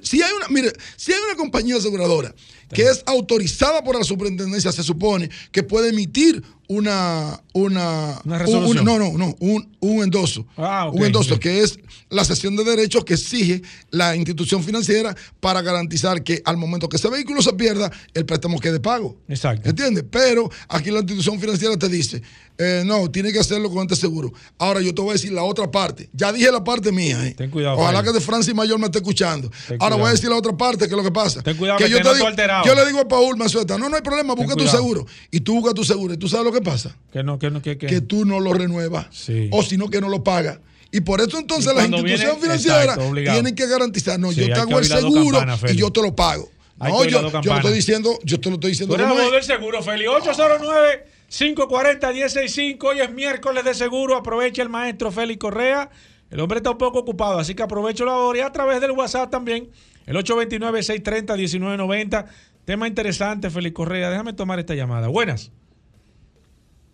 si 0.03 0.23
hay 0.23 0.32
una, 0.32 0.49
mire, 0.49 0.73
si 0.97 1.12
hay 1.12 1.20
una 1.20 1.36
compañía 1.36 1.77
aseguradora 1.77 2.35
que 2.73 2.82
es 2.82 3.03
autorizada 3.07 3.85
por 3.85 3.97
la 3.97 4.05
superintendencia, 4.05 4.73
se 4.73 4.82
supone 4.82 5.31
que 5.51 5.62
puede 5.62 5.90
emitir 5.90 6.43
una 6.73 7.43
una, 7.53 8.20
resolución. 8.24 8.85
no, 8.85 8.99
no, 8.99 9.12
no, 9.16 9.36
un, 9.40 9.77
un 9.81 10.03
endoso. 10.03 10.47
Ah, 10.57 10.90
un 10.93 11.05
endoso 11.05 11.39
que 11.39 11.61
es 11.61 11.78
la 12.09 12.24
sesión 12.24 12.57
de 12.57 12.65
derechos 12.65 13.05
que 13.05 13.15
exige 13.15 13.62
la 13.90 14.16
institución 14.16 14.62
financiera 14.62 15.15
para 15.40 15.61
garantizar 15.61 16.23
que 16.23 16.43
al 16.44 16.57
momento 16.57 16.89
que 16.89 16.97
ese 16.97 17.11
vehículo 17.11 17.43
se 17.43 17.53
pierda, 17.55 17.90
el 18.15 18.24
préstamo 18.24 18.59
quede 18.59 18.81
pago. 18.81 19.16
Exacto. 19.28 19.69
¿Entiendes? 19.69 20.05
Pero 20.11 20.51
aquí 20.69 20.90
la 20.90 21.01
institución 21.01 21.39
financiera 21.39 21.77
te 21.77 21.89
dice, 21.89 22.23
eh, 22.59 22.82
no, 22.86 23.11
tiene 23.11 23.32
que 23.32 23.39
hacerlo 23.39 23.70
con 23.70 23.82
este 23.82 23.97
seguro. 23.97 24.32
Ahora 24.59 24.81
yo 24.81 24.94
te 24.94 25.03
voy 25.03 25.11
a 25.11 25.12
decir 25.15 25.32
la 25.32 25.43
otra 25.43 25.70
parte. 25.70 26.09
Ya 26.12 26.32
dije 26.32 26.51
la 26.51 26.62
parte 26.62 26.93
mía. 26.93 27.27
Eh. 27.27 27.35
Ten 27.36 27.51
cuidado. 27.51 27.78
Ojalá 27.78 28.03
que 28.03 28.12
de 28.12 28.20
Francis 28.20 28.55
Mayor 28.55 28.78
me 28.78 28.86
esté 28.86 28.99
escuchando. 28.99 29.51
Ahora 29.78 29.97
voy 29.97 30.07
a 30.07 30.11
decir 30.11 30.31
la 30.31 30.36
otra 30.36 30.57
parte, 30.57 30.86
que 30.86 30.93
es 30.93 30.97
lo 30.97 31.03
que 31.03 31.11
pasa. 31.11 31.43
Ten 31.43 31.57
cuidado 31.57 31.78
que, 31.78 31.89
yo, 31.89 32.01
te 32.01 32.15
digo, 32.15 32.28
yo 32.65 32.74
le 32.74 32.86
digo 32.86 33.01
a 33.01 33.09
Paul 33.09 33.36
Mazueta, 33.36 33.77
no, 33.78 33.89
no 33.89 33.97
hay 33.97 34.03
problema, 34.03 34.35
busca 34.35 34.55
tu 34.55 34.66
seguro. 34.66 35.07
Y 35.31 35.40
tú 35.40 35.55
buscas 35.55 35.74
tu 35.74 35.85
seguro. 35.85 36.15
¿Y 36.15 36.16
tú 36.16 36.28
sabes 36.28 36.47
lo 36.47 36.53
que 36.53 36.61
pasa? 36.62 36.97
Que 37.12 37.22
no, 37.22 37.39
que 37.39 37.51
no, 37.51 37.60
que, 37.60 37.76
que. 37.76 38.01
tú 38.01 38.24
no 38.24 38.40
lo 38.40 38.52
renuevas. 38.52 39.06
O 39.51 39.62
si 39.62 39.76
no, 39.76 39.90
que 39.90 40.01
no 40.01 40.09
lo 40.09 40.24
pagas. 40.24 40.59
Y 40.90 41.01
por 41.01 41.20
eso 41.20 41.39
entonces 41.39 41.74
las 41.74 41.89
instituciones 41.89 42.39
financieras 42.39 42.98
tienen 43.14 43.55
que 43.55 43.66
garantizar, 43.66 44.20
no, 44.20 44.30
yo 44.30 44.47
te 44.47 44.52
hago 44.52 44.78
el 44.78 44.84
seguro 44.84 45.40
y 45.68 45.76
yo 45.76 45.90
te 45.90 46.02
lo 46.02 46.14
pago. 46.14 46.48
No, 46.78 47.05
yo, 47.05 47.40
yo 47.40 47.52
lo 47.52 47.56
estoy 47.56 47.72
diciendo, 47.72 48.18
yo 48.24 48.40
te 48.40 48.48
lo 48.48 48.56
estoy 48.56 48.70
diciendo. 48.70 48.94
Eres 48.94 49.32
del 49.32 49.43
seguro, 49.43 49.82
Feli. 49.82 50.06
809 50.06 51.06
540 51.28 52.12
165 52.12 52.89
Hoy 52.89 53.01
es 53.01 53.12
miércoles 53.12 53.64
de 53.64 53.74
seguro. 53.74 54.16
Aprovecha 54.16 54.62
el 54.62 54.68
maestro 54.68 55.12
Félix 55.12 55.39
Correa. 55.39 55.90
El 56.30 56.40
hombre 56.40 56.59
está 56.59 56.70
un 56.70 56.78
poco 56.78 56.98
ocupado, 56.98 57.39
así 57.39 57.55
que 57.55 57.62
aprovecho 57.62 58.05
la 58.05 58.16
hora 58.16 58.39
y 58.39 58.43
a 58.43 58.51
través 58.51 58.80
del 58.80 58.90
WhatsApp 58.93 59.30
también. 59.30 59.70
El 60.06 60.16
829-630-1990. 60.16 62.26
Tema 62.64 62.89
interesante, 62.89 63.51
Félix 63.51 63.74
Correa. 63.74 64.10
Déjame 64.10 64.32
tomar 64.32 64.59
esta 64.59 64.74
llamada. 64.74 65.09
Buenas. 65.09 65.52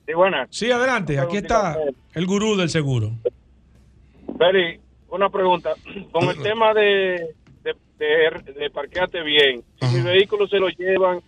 Sí, 0.08 0.14
buenas. 0.14 0.48
Sí, 0.50 0.70
adelante. 0.70 1.20
Aquí 1.20 1.36
está 1.36 1.76
el 2.14 2.26
gurú 2.26 2.56
del 2.56 2.70
seguro. 2.70 3.12
Félix, 4.38 4.80
una 5.10 5.28
pregunta. 5.28 5.74
Con 6.10 6.30
el 6.30 6.42
tema 6.42 6.72
de, 6.72 7.34
de, 7.62 7.74
de, 8.58 8.70
parquearte 8.70 9.22
bien, 9.22 9.62
si 9.78 9.96
mi 9.96 10.00
vehículo 10.00 10.48
se 10.48 10.56
lo 10.56 10.68
llevan 10.70 11.20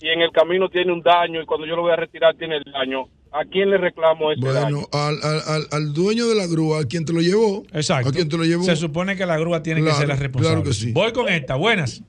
y 0.00 0.08
en 0.08 0.22
el 0.22 0.32
camino 0.32 0.68
tiene 0.68 0.92
un 0.92 1.02
daño 1.02 1.40
y 1.40 1.46
cuando 1.46 1.68
yo 1.68 1.76
lo 1.76 1.82
voy 1.82 1.92
a 1.92 1.96
retirar 1.96 2.34
tiene 2.34 2.56
el 2.56 2.64
daño, 2.64 3.04
¿a 3.30 3.44
quién 3.44 3.70
le 3.70 3.78
reclamo 3.78 4.32
ese 4.32 4.40
bueno, 4.40 4.88
Al, 4.90 5.20
al, 5.22 5.68
al, 5.70 5.92
dueño 5.92 6.26
de 6.26 6.34
la 6.34 6.48
grúa, 6.48 6.80
a 6.80 6.84
quien 6.84 7.04
te 7.04 7.12
lo 7.12 7.20
llevó. 7.20 7.62
Exacto. 7.72 8.08
A 8.08 8.12
quien 8.12 8.28
te 8.28 8.36
lo 8.36 8.42
llevó. 8.42 8.64
Se 8.64 8.74
supone 8.74 9.14
que 9.14 9.24
la 9.24 9.38
grúa 9.38 9.62
tiene 9.62 9.84
que 9.84 9.92
ser 9.92 10.08
la 10.08 10.16
responsable. 10.16 10.62
Claro 10.62 10.68
que 10.68 10.74
sí. 10.74 10.90
Voy 10.90 11.12
con 11.12 11.28
esta. 11.28 11.54
Buenas. 11.54 12.02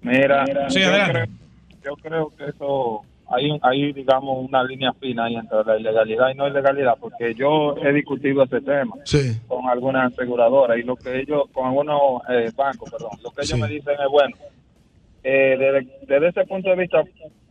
Mira, 0.00 0.46
sí, 0.70 0.82
adelante. 0.82 1.30
yo 1.84 1.94
creo 1.96 2.32
que 2.38 2.46
eso 2.46 3.04
hay 3.32 3.42
hay, 3.42 3.58
hay, 3.62 3.92
digamos, 3.92 4.44
una 4.48 4.62
línea 4.62 4.92
fina 4.92 5.24
ahí 5.24 5.36
entre 5.36 5.64
la 5.64 5.78
ilegalidad 5.78 6.30
y 6.30 6.34
no 6.34 6.48
ilegalidad, 6.48 6.94
porque 7.00 7.34
yo 7.34 7.74
he 7.76 7.92
discutido 7.92 8.42
ese 8.44 8.60
tema 8.60 8.94
con 9.48 9.68
algunas 9.68 10.12
aseguradoras 10.12 10.78
y 10.78 10.82
lo 10.82 10.96
que 10.96 11.20
ellos, 11.20 11.44
con 11.52 11.66
algunos 11.66 12.22
eh, 12.28 12.50
bancos, 12.54 12.90
perdón, 12.90 13.10
lo 13.22 13.30
que 13.30 13.42
ellos 13.42 13.58
me 13.58 13.68
dicen 13.68 13.94
es, 13.94 14.10
bueno, 14.10 14.36
eh, 15.24 15.86
desde, 16.08 16.28
ese 16.28 16.44
punto 16.46 16.70
de 16.70 16.76
vista, 16.76 17.02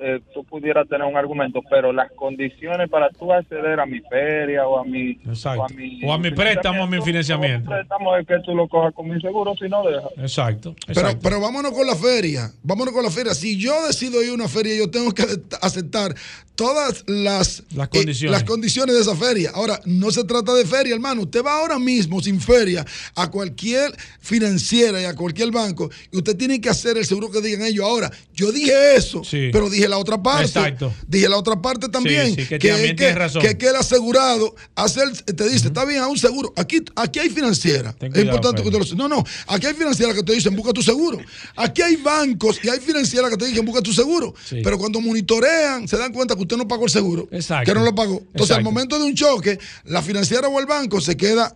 eh, 0.02 0.20
tú 0.34 0.44
pudieras 0.44 0.88
tener 0.88 1.08
un 1.08 1.16
argumento, 1.16 1.62
pero 1.70 1.94
las 1.94 2.12
condiciones 2.14 2.90
para 2.90 3.10
tú 3.10 3.32
acceder 3.32 3.80
a 3.80 3.86
mi 3.86 4.00
feria 4.02 4.68
o 4.68 4.80
a 4.80 4.84
mi, 4.84 5.18
o 5.26 5.64
a 5.64 5.68
mi, 5.70 6.04
o 6.04 6.14
a 6.14 6.18
mi 6.18 6.32
préstamo, 6.32 6.84
a 6.84 6.88
mi 6.88 7.02
financiamiento. 7.02 7.70
préstamo 7.70 8.16
es 8.18 8.28
que 8.28 8.40
tú 8.40 8.56
lo 8.56 8.68
cojas 8.68 8.94
con 8.94 9.10
mi 9.10 9.20
seguro, 9.22 9.54
si 9.56 9.70
no 9.70 9.84
deja. 9.84 10.08
Exacto, 10.18 10.76
Pero, 10.88 11.10
pero 11.22 11.40
vámonos 11.40 11.72
con 11.72 11.86
la 11.86 11.96
feria. 11.96 12.52
Vámonos 12.64 12.94
con 12.94 13.04
la 13.04 13.12
feria. 13.12 13.34
Si 13.34 13.58
yo 13.58 13.86
decido 13.88 14.24
ir 14.24 14.32
a 14.32 14.34
una 14.34 14.48
feria, 14.48 14.76
yo 14.76 14.90
tengo 14.90 15.14
que 15.14 15.24
aceptar 15.62 16.14
todas 16.56 17.04
las, 17.08 17.64
las, 17.74 17.88
condiciones. 17.90 18.32
las 18.32 18.44
condiciones 18.44 18.96
de 18.96 19.02
esa 19.02 19.16
feria. 19.16 19.52
Ahora, 19.54 19.80
no 19.86 20.12
se 20.12 20.24
trata 20.24 20.54
de 20.54 20.66
feria, 20.66 20.94
hermano. 20.94 21.22
Usted 21.22 21.44
va 21.44 21.60
ahora 21.60 21.80
mismo 21.80 22.22
sin 22.22 22.40
feria 22.40 22.86
a 23.16 23.32
cualquier 23.32 23.96
financiera 24.20 25.02
y 25.02 25.06
a 25.06 25.16
cualquier 25.16 25.52
banco 25.52 25.90
y 26.12 26.18
usted 26.18 26.36
tiene 26.36 26.60
que 26.60 26.70
hacer 26.70 26.98
el 26.98 27.06
seguro 27.06 27.32
que 27.32 27.42
digan 27.42 27.64
ellos. 27.64 27.86
Ahora, 27.86 28.12
yo 28.34 28.52
dije 28.52 28.96
eso, 28.96 29.22
pero 29.52 29.70
dije 29.70 29.88
la 29.92 30.00
otra 30.00 30.22
parte. 30.22 30.46
Exacto. 30.46 30.92
Dije 31.08 31.30
la 31.30 31.38
otra 31.38 31.62
parte 31.62 31.88
también. 31.90 32.36
que, 32.36 32.48
que, 32.48 32.96
que, 32.96 33.14
razón. 33.14 33.42
que, 33.42 33.68
el 33.68 33.76
asegurado 33.76 34.56
hace 34.76 35.02
te 35.26 35.48
dice, 35.50 35.68
está 35.68 35.86
bien, 35.86 36.02
a 36.02 36.08
un 36.08 36.18
seguro. 36.18 36.52
Aquí, 36.56 36.84
aquí 36.96 37.20
hay 37.20 37.30
financiera. 37.30 37.94
es 38.00 38.24
importante 38.24 38.64
que 38.64 38.70
usted 38.70 38.96
lo 38.96 38.96
No, 38.96 39.08
no. 39.08 39.24
Aquí 39.48 39.68
hay 39.68 39.74
financiera 39.74 40.14
que 40.14 40.24
te 40.24 40.34
dicen, 40.34 40.56
busca 40.56 40.74
tu 40.74 40.82
seguro. 40.82 41.20
Aquí 41.56 41.82
hay 41.82 41.98
bancos 41.98 42.60
y 42.64 42.70
hay 42.70 42.80
financieras 42.80 43.30
que 43.30 43.38
te 43.38 43.46
dicen, 43.46 43.66
busca 43.66 43.82
tu 43.82 43.94
seguro. 43.94 44.34
Pero 44.50 44.78
cuando 44.80 45.00
monitorean, 45.00 45.88
se 45.88 45.98
dan 45.98 46.12
cuenta 46.12 46.36
que 46.36 46.42
usted 46.42 46.58
no 46.58 46.68
pagó 46.68 46.86
el 46.86 46.92
seguro. 46.92 47.28
Exacto. 47.32 47.72
Que 47.72 47.78
no 47.78 47.86
lo 47.86 47.94
pagó. 47.94 48.24
Entonces, 48.34 48.56
al 48.56 48.64
momento 48.64 48.98
de 48.98 49.06
un 49.06 49.14
choque, 49.14 49.60
la 49.86 50.02
financiera 50.02 50.48
o 50.48 50.60
el 50.60 50.66
banco 50.66 51.00
se 51.02 51.16
queda 51.16 51.54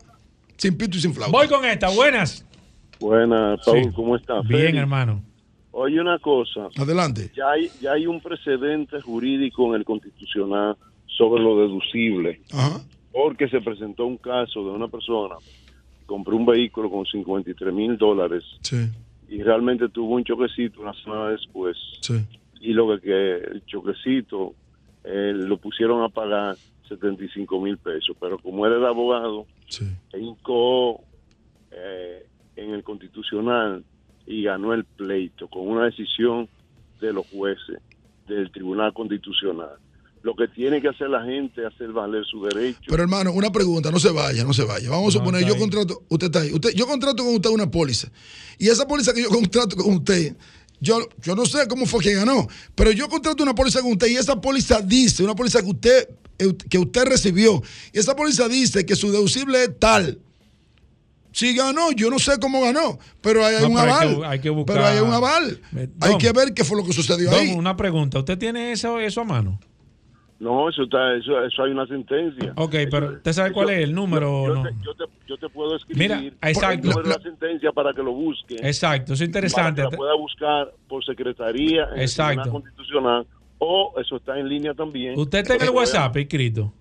sin 0.57 0.77
pito 0.77 0.97
y 0.97 1.01
sin 1.01 1.13
flauta. 1.13 1.31
Voy 1.31 1.47
con 1.47 1.65
esta. 1.65 1.89
Buenas. 1.89 2.43
Buenas, 2.99 3.59
Paul, 3.65 3.93
¿cómo 3.93 4.15
estás? 4.15 4.47
Bien, 4.47 4.75
hermano. 4.77 5.21
Oye, 5.77 5.99
una 5.99 6.17
cosa. 6.19 6.69
Adelante. 6.77 7.31
Ya 7.35 7.49
hay, 7.51 7.69
ya 7.81 7.91
hay 7.91 8.07
un 8.07 8.21
precedente 8.21 9.01
jurídico 9.01 9.67
en 9.67 9.81
el 9.81 9.83
Constitucional 9.85 10.77
sobre 11.05 11.43
lo 11.43 11.59
deducible. 11.59 12.41
Ajá. 12.53 12.79
Porque 13.11 13.49
se 13.49 13.59
presentó 13.59 14.05
un 14.05 14.15
caso 14.17 14.63
de 14.63 14.71
una 14.71 14.87
persona 14.87 15.35
que 15.99 16.05
compró 16.05 16.37
un 16.37 16.45
vehículo 16.45 16.89
con 16.89 17.05
53 17.05 17.73
mil 17.73 17.97
dólares 17.97 18.43
Sí. 18.61 18.87
y 19.27 19.43
realmente 19.43 19.89
tuvo 19.89 20.15
un 20.15 20.23
choquecito 20.23 20.81
una 20.81 20.93
semana 20.93 21.31
después. 21.31 21.75
Sí. 21.99 22.15
Y 22.61 22.71
lo 22.71 22.87
que, 22.95 23.01
que 23.01 23.33
el 23.35 23.65
choquecito 23.65 24.53
eh, 25.03 25.33
lo 25.35 25.57
pusieron 25.57 26.03
a 26.03 26.09
pagar 26.09 26.55
75 26.87 27.59
mil 27.59 27.77
pesos. 27.77 28.15
Pero 28.19 28.37
como 28.39 28.65
él 28.65 28.73
era 28.73 28.87
abogado, 28.89 29.45
Sí. 29.67 29.85
eh, 31.71 32.25
en 32.55 32.69
el 32.73 32.81
Constitucional 32.83 33.83
y 34.27 34.43
ganó 34.43 34.73
el 34.73 34.83
pleito 34.85 35.47
con 35.47 35.67
una 35.67 35.85
decisión 35.85 36.47
de 37.01 37.13
los 37.13 37.25
jueces 37.27 37.79
del 38.27 38.51
Tribunal 38.51 38.93
Constitucional. 38.93 39.69
Lo 40.23 40.35
que 40.35 40.47
tiene 40.47 40.81
que 40.81 40.87
hacer 40.87 41.09
la 41.09 41.23
gente 41.23 41.61
es 41.61 41.67
hacer 41.67 41.91
valer 41.91 42.25
su 42.25 42.43
derecho. 42.43 42.79
Pero 42.87 43.03
hermano, 43.03 43.31
una 43.31 43.51
pregunta, 43.51 43.91
no 43.91 43.99
se 43.99 44.09
vaya, 44.09 44.43
no 44.43 44.53
se 44.53 44.63
vaya. 44.63 44.89
Vamos 44.89 45.15
a 45.15 45.19
No, 45.19 45.23
suponer, 45.25 45.45
yo 45.47 45.53
ahí. 45.53 45.59
contrato, 45.59 46.01
usted 46.09 46.25
está 46.27 46.39
ahí, 46.39 46.51
usted, 46.51 46.71
yo 46.73 46.87
contrato 46.87 47.23
con 47.23 47.35
usted 47.35 47.49
una 47.51 47.69
póliza. 47.69 48.11
Y 48.57 48.67
esa 48.69 48.87
póliza 48.87 49.13
que 49.13 49.21
yo 49.21 49.29
contrato 49.39 49.75
con 49.75 49.93
usted, 49.93 50.35
yo, 50.81 50.97
yo 51.21 51.35
no 51.35 51.45
sé 51.45 51.67
cómo 51.67 51.85
fue 51.85 52.03
que 52.03 52.15
ganó, 52.15 52.47
pero 52.73 52.91
yo 52.91 53.07
contrato 53.07 53.43
una 53.43 53.53
póliza 53.53 53.81
con 53.81 53.91
usted 53.91 54.07
y 54.07 54.15
esa 54.15 54.41
póliza 54.41 54.81
dice, 54.81 55.23
una 55.23 55.35
póliza 55.35 55.61
que 55.61 55.69
usted, 55.69 56.09
que 56.69 56.79
usted 56.79 57.05
recibió, 57.05 57.61
y 57.93 57.99
esa 57.99 58.15
póliza 58.15 58.47
dice 58.47 58.83
que 58.83 58.95
su 58.95 59.11
deducible 59.11 59.63
es 59.63 59.79
tal. 59.79 60.17
Si 61.35 61.53
ganó, 61.53 61.91
yo 61.91 62.09
no 62.09 62.17
sé 62.17 62.39
cómo 62.39 62.61
ganó, 62.61 62.97
pero 63.19 63.45
hay 63.45 63.57
No, 63.59 63.67
un 63.67 63.75
pero 63.75 63.81
hay 63.83 63.89
aval. 63.91 64.15
que- 64.21 64.25
hay 64.25 64.39
que 64.39 64.49
buscar- 64.49 64.75
Pero 64.77 64.87
hay 64.87 64.99
un 64.99 65.11
aval. 65.13 65.59
Hay 65.99 66.17
que 66.17 66.31
ver 66.31 66.53
qué 66.53 66.63
fue 66.63 66.77
lo 66.77 66.85
que 66.85 66.93
sucedió 66.93 67.29
Don, 67.29 67.39
ahí. 67.41 67.53
una 67.53 67.75
pregunta. 67.75 68.19
¿Usted 68.19 68.37
tiene 68.37 68.71
eso, 68.71 69.01
eso 69.01 69.19
a 69.19 69.25
mano? 69.25 69.59
No, 70.39 70.69
eso 70.69 70.83
está, 70.83 71.13
eso, 71.15 71.43
eso 71.43 71.63
hay 71.63 71.71
una 71.71 71.85
sentencia. 71.87 72.53
Ok, 72.55 72.73
pero 72.89 73.07
¿usted 73.15 73.33
sabe 73.33 73.51
cuál 73.51 73.69
es 73.71 73.79
el 73.83 73.93
número 73.93 74.43
o 74.43 74.47
Yo, 74.47 74.53
no? 74.55 74.63
te, 74.63 74.69
yo, 74.81 74.93
te, 74.95 75.03
yo 75.27 75.37
te 75.37 75.49
puedo 75.49 75.75
escribir 75.75 75.97
Mira, 76.09 76.23
exacto. 76.49 76.73
el 76.87 76.89
número 76.95 77.09
de 77.09 77.15
la 77.17 77.21
sentencia 77.21 77.71
para 77.73 77.93
que 77.93 78.01
lo 78.01 78.13
busque. 78.13 78.55
Exacto, 78.61 79.13
eso 79.13 79.23
es 79.23 79.27
interesante. 79.27 79.81
Para 79.81 79.89
que 79.89 79.95
la 79.95 79.97
pueda 79.97 80.15
buscar 80.15 80.71
por 80.87 81.03
secretaría 81.03 81.83
en 81.95 81.99
Exacto. 82.01 82.31
el 82.31 82.41
Tribunal 82.43 82.61
Constitucional 82.63 83.27
o 83.57 83.93
eso 83.99 84.15
está 84.15 84.39
en 84.39 84.47
línea 84.47 84.73
también. 84.73 85.19
¿Usted 85.19 85.39
está 85.39 85.55
en 85.55 85.63
el 85.63 85.69
WhatsApp 85.71 86.15
escrito? 86.15 86.73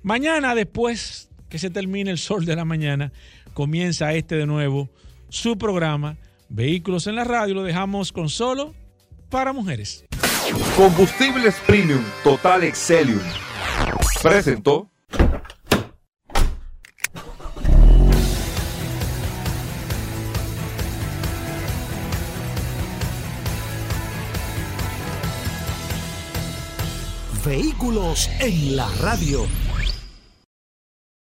Mañana, 0.04 0.54
después 0.54 1.30
que 1.48 1.58
se 1.58 1.70
termine 1.70 2.12
el 2.12 2.18
sol 2.18 2.44
de 2.44 2.58
la 2.58 2.66
mañana, 2.66 3.14
comienza 3.54 4.14
este 4.14 4.36
de 4.36 4.46
nuevo, 4.46 4.90
su 5.30 5.58
programa 5.58 6.18
Vehículos 6.50 7.08
en 7.08 7.16
la 7.16 7.24
Radio. 7.24 7.56
Lo 7.56 7.64
dejamos 7.64 8.12
con 8.12 8.28
solo 8.28 8.76
para 9.30 9.54
mujeres. 9.54 10.06
Combustibles 10.76 11.56
Premium 11.66 12.04
Total 12.22 12.64
Excelium. 12.66 13.22
Presentó. 14.22 14.90
Vehículos 27.46 28.30
en 28.42 28.76
la 28.76 28.90
radio. 29.02 29.48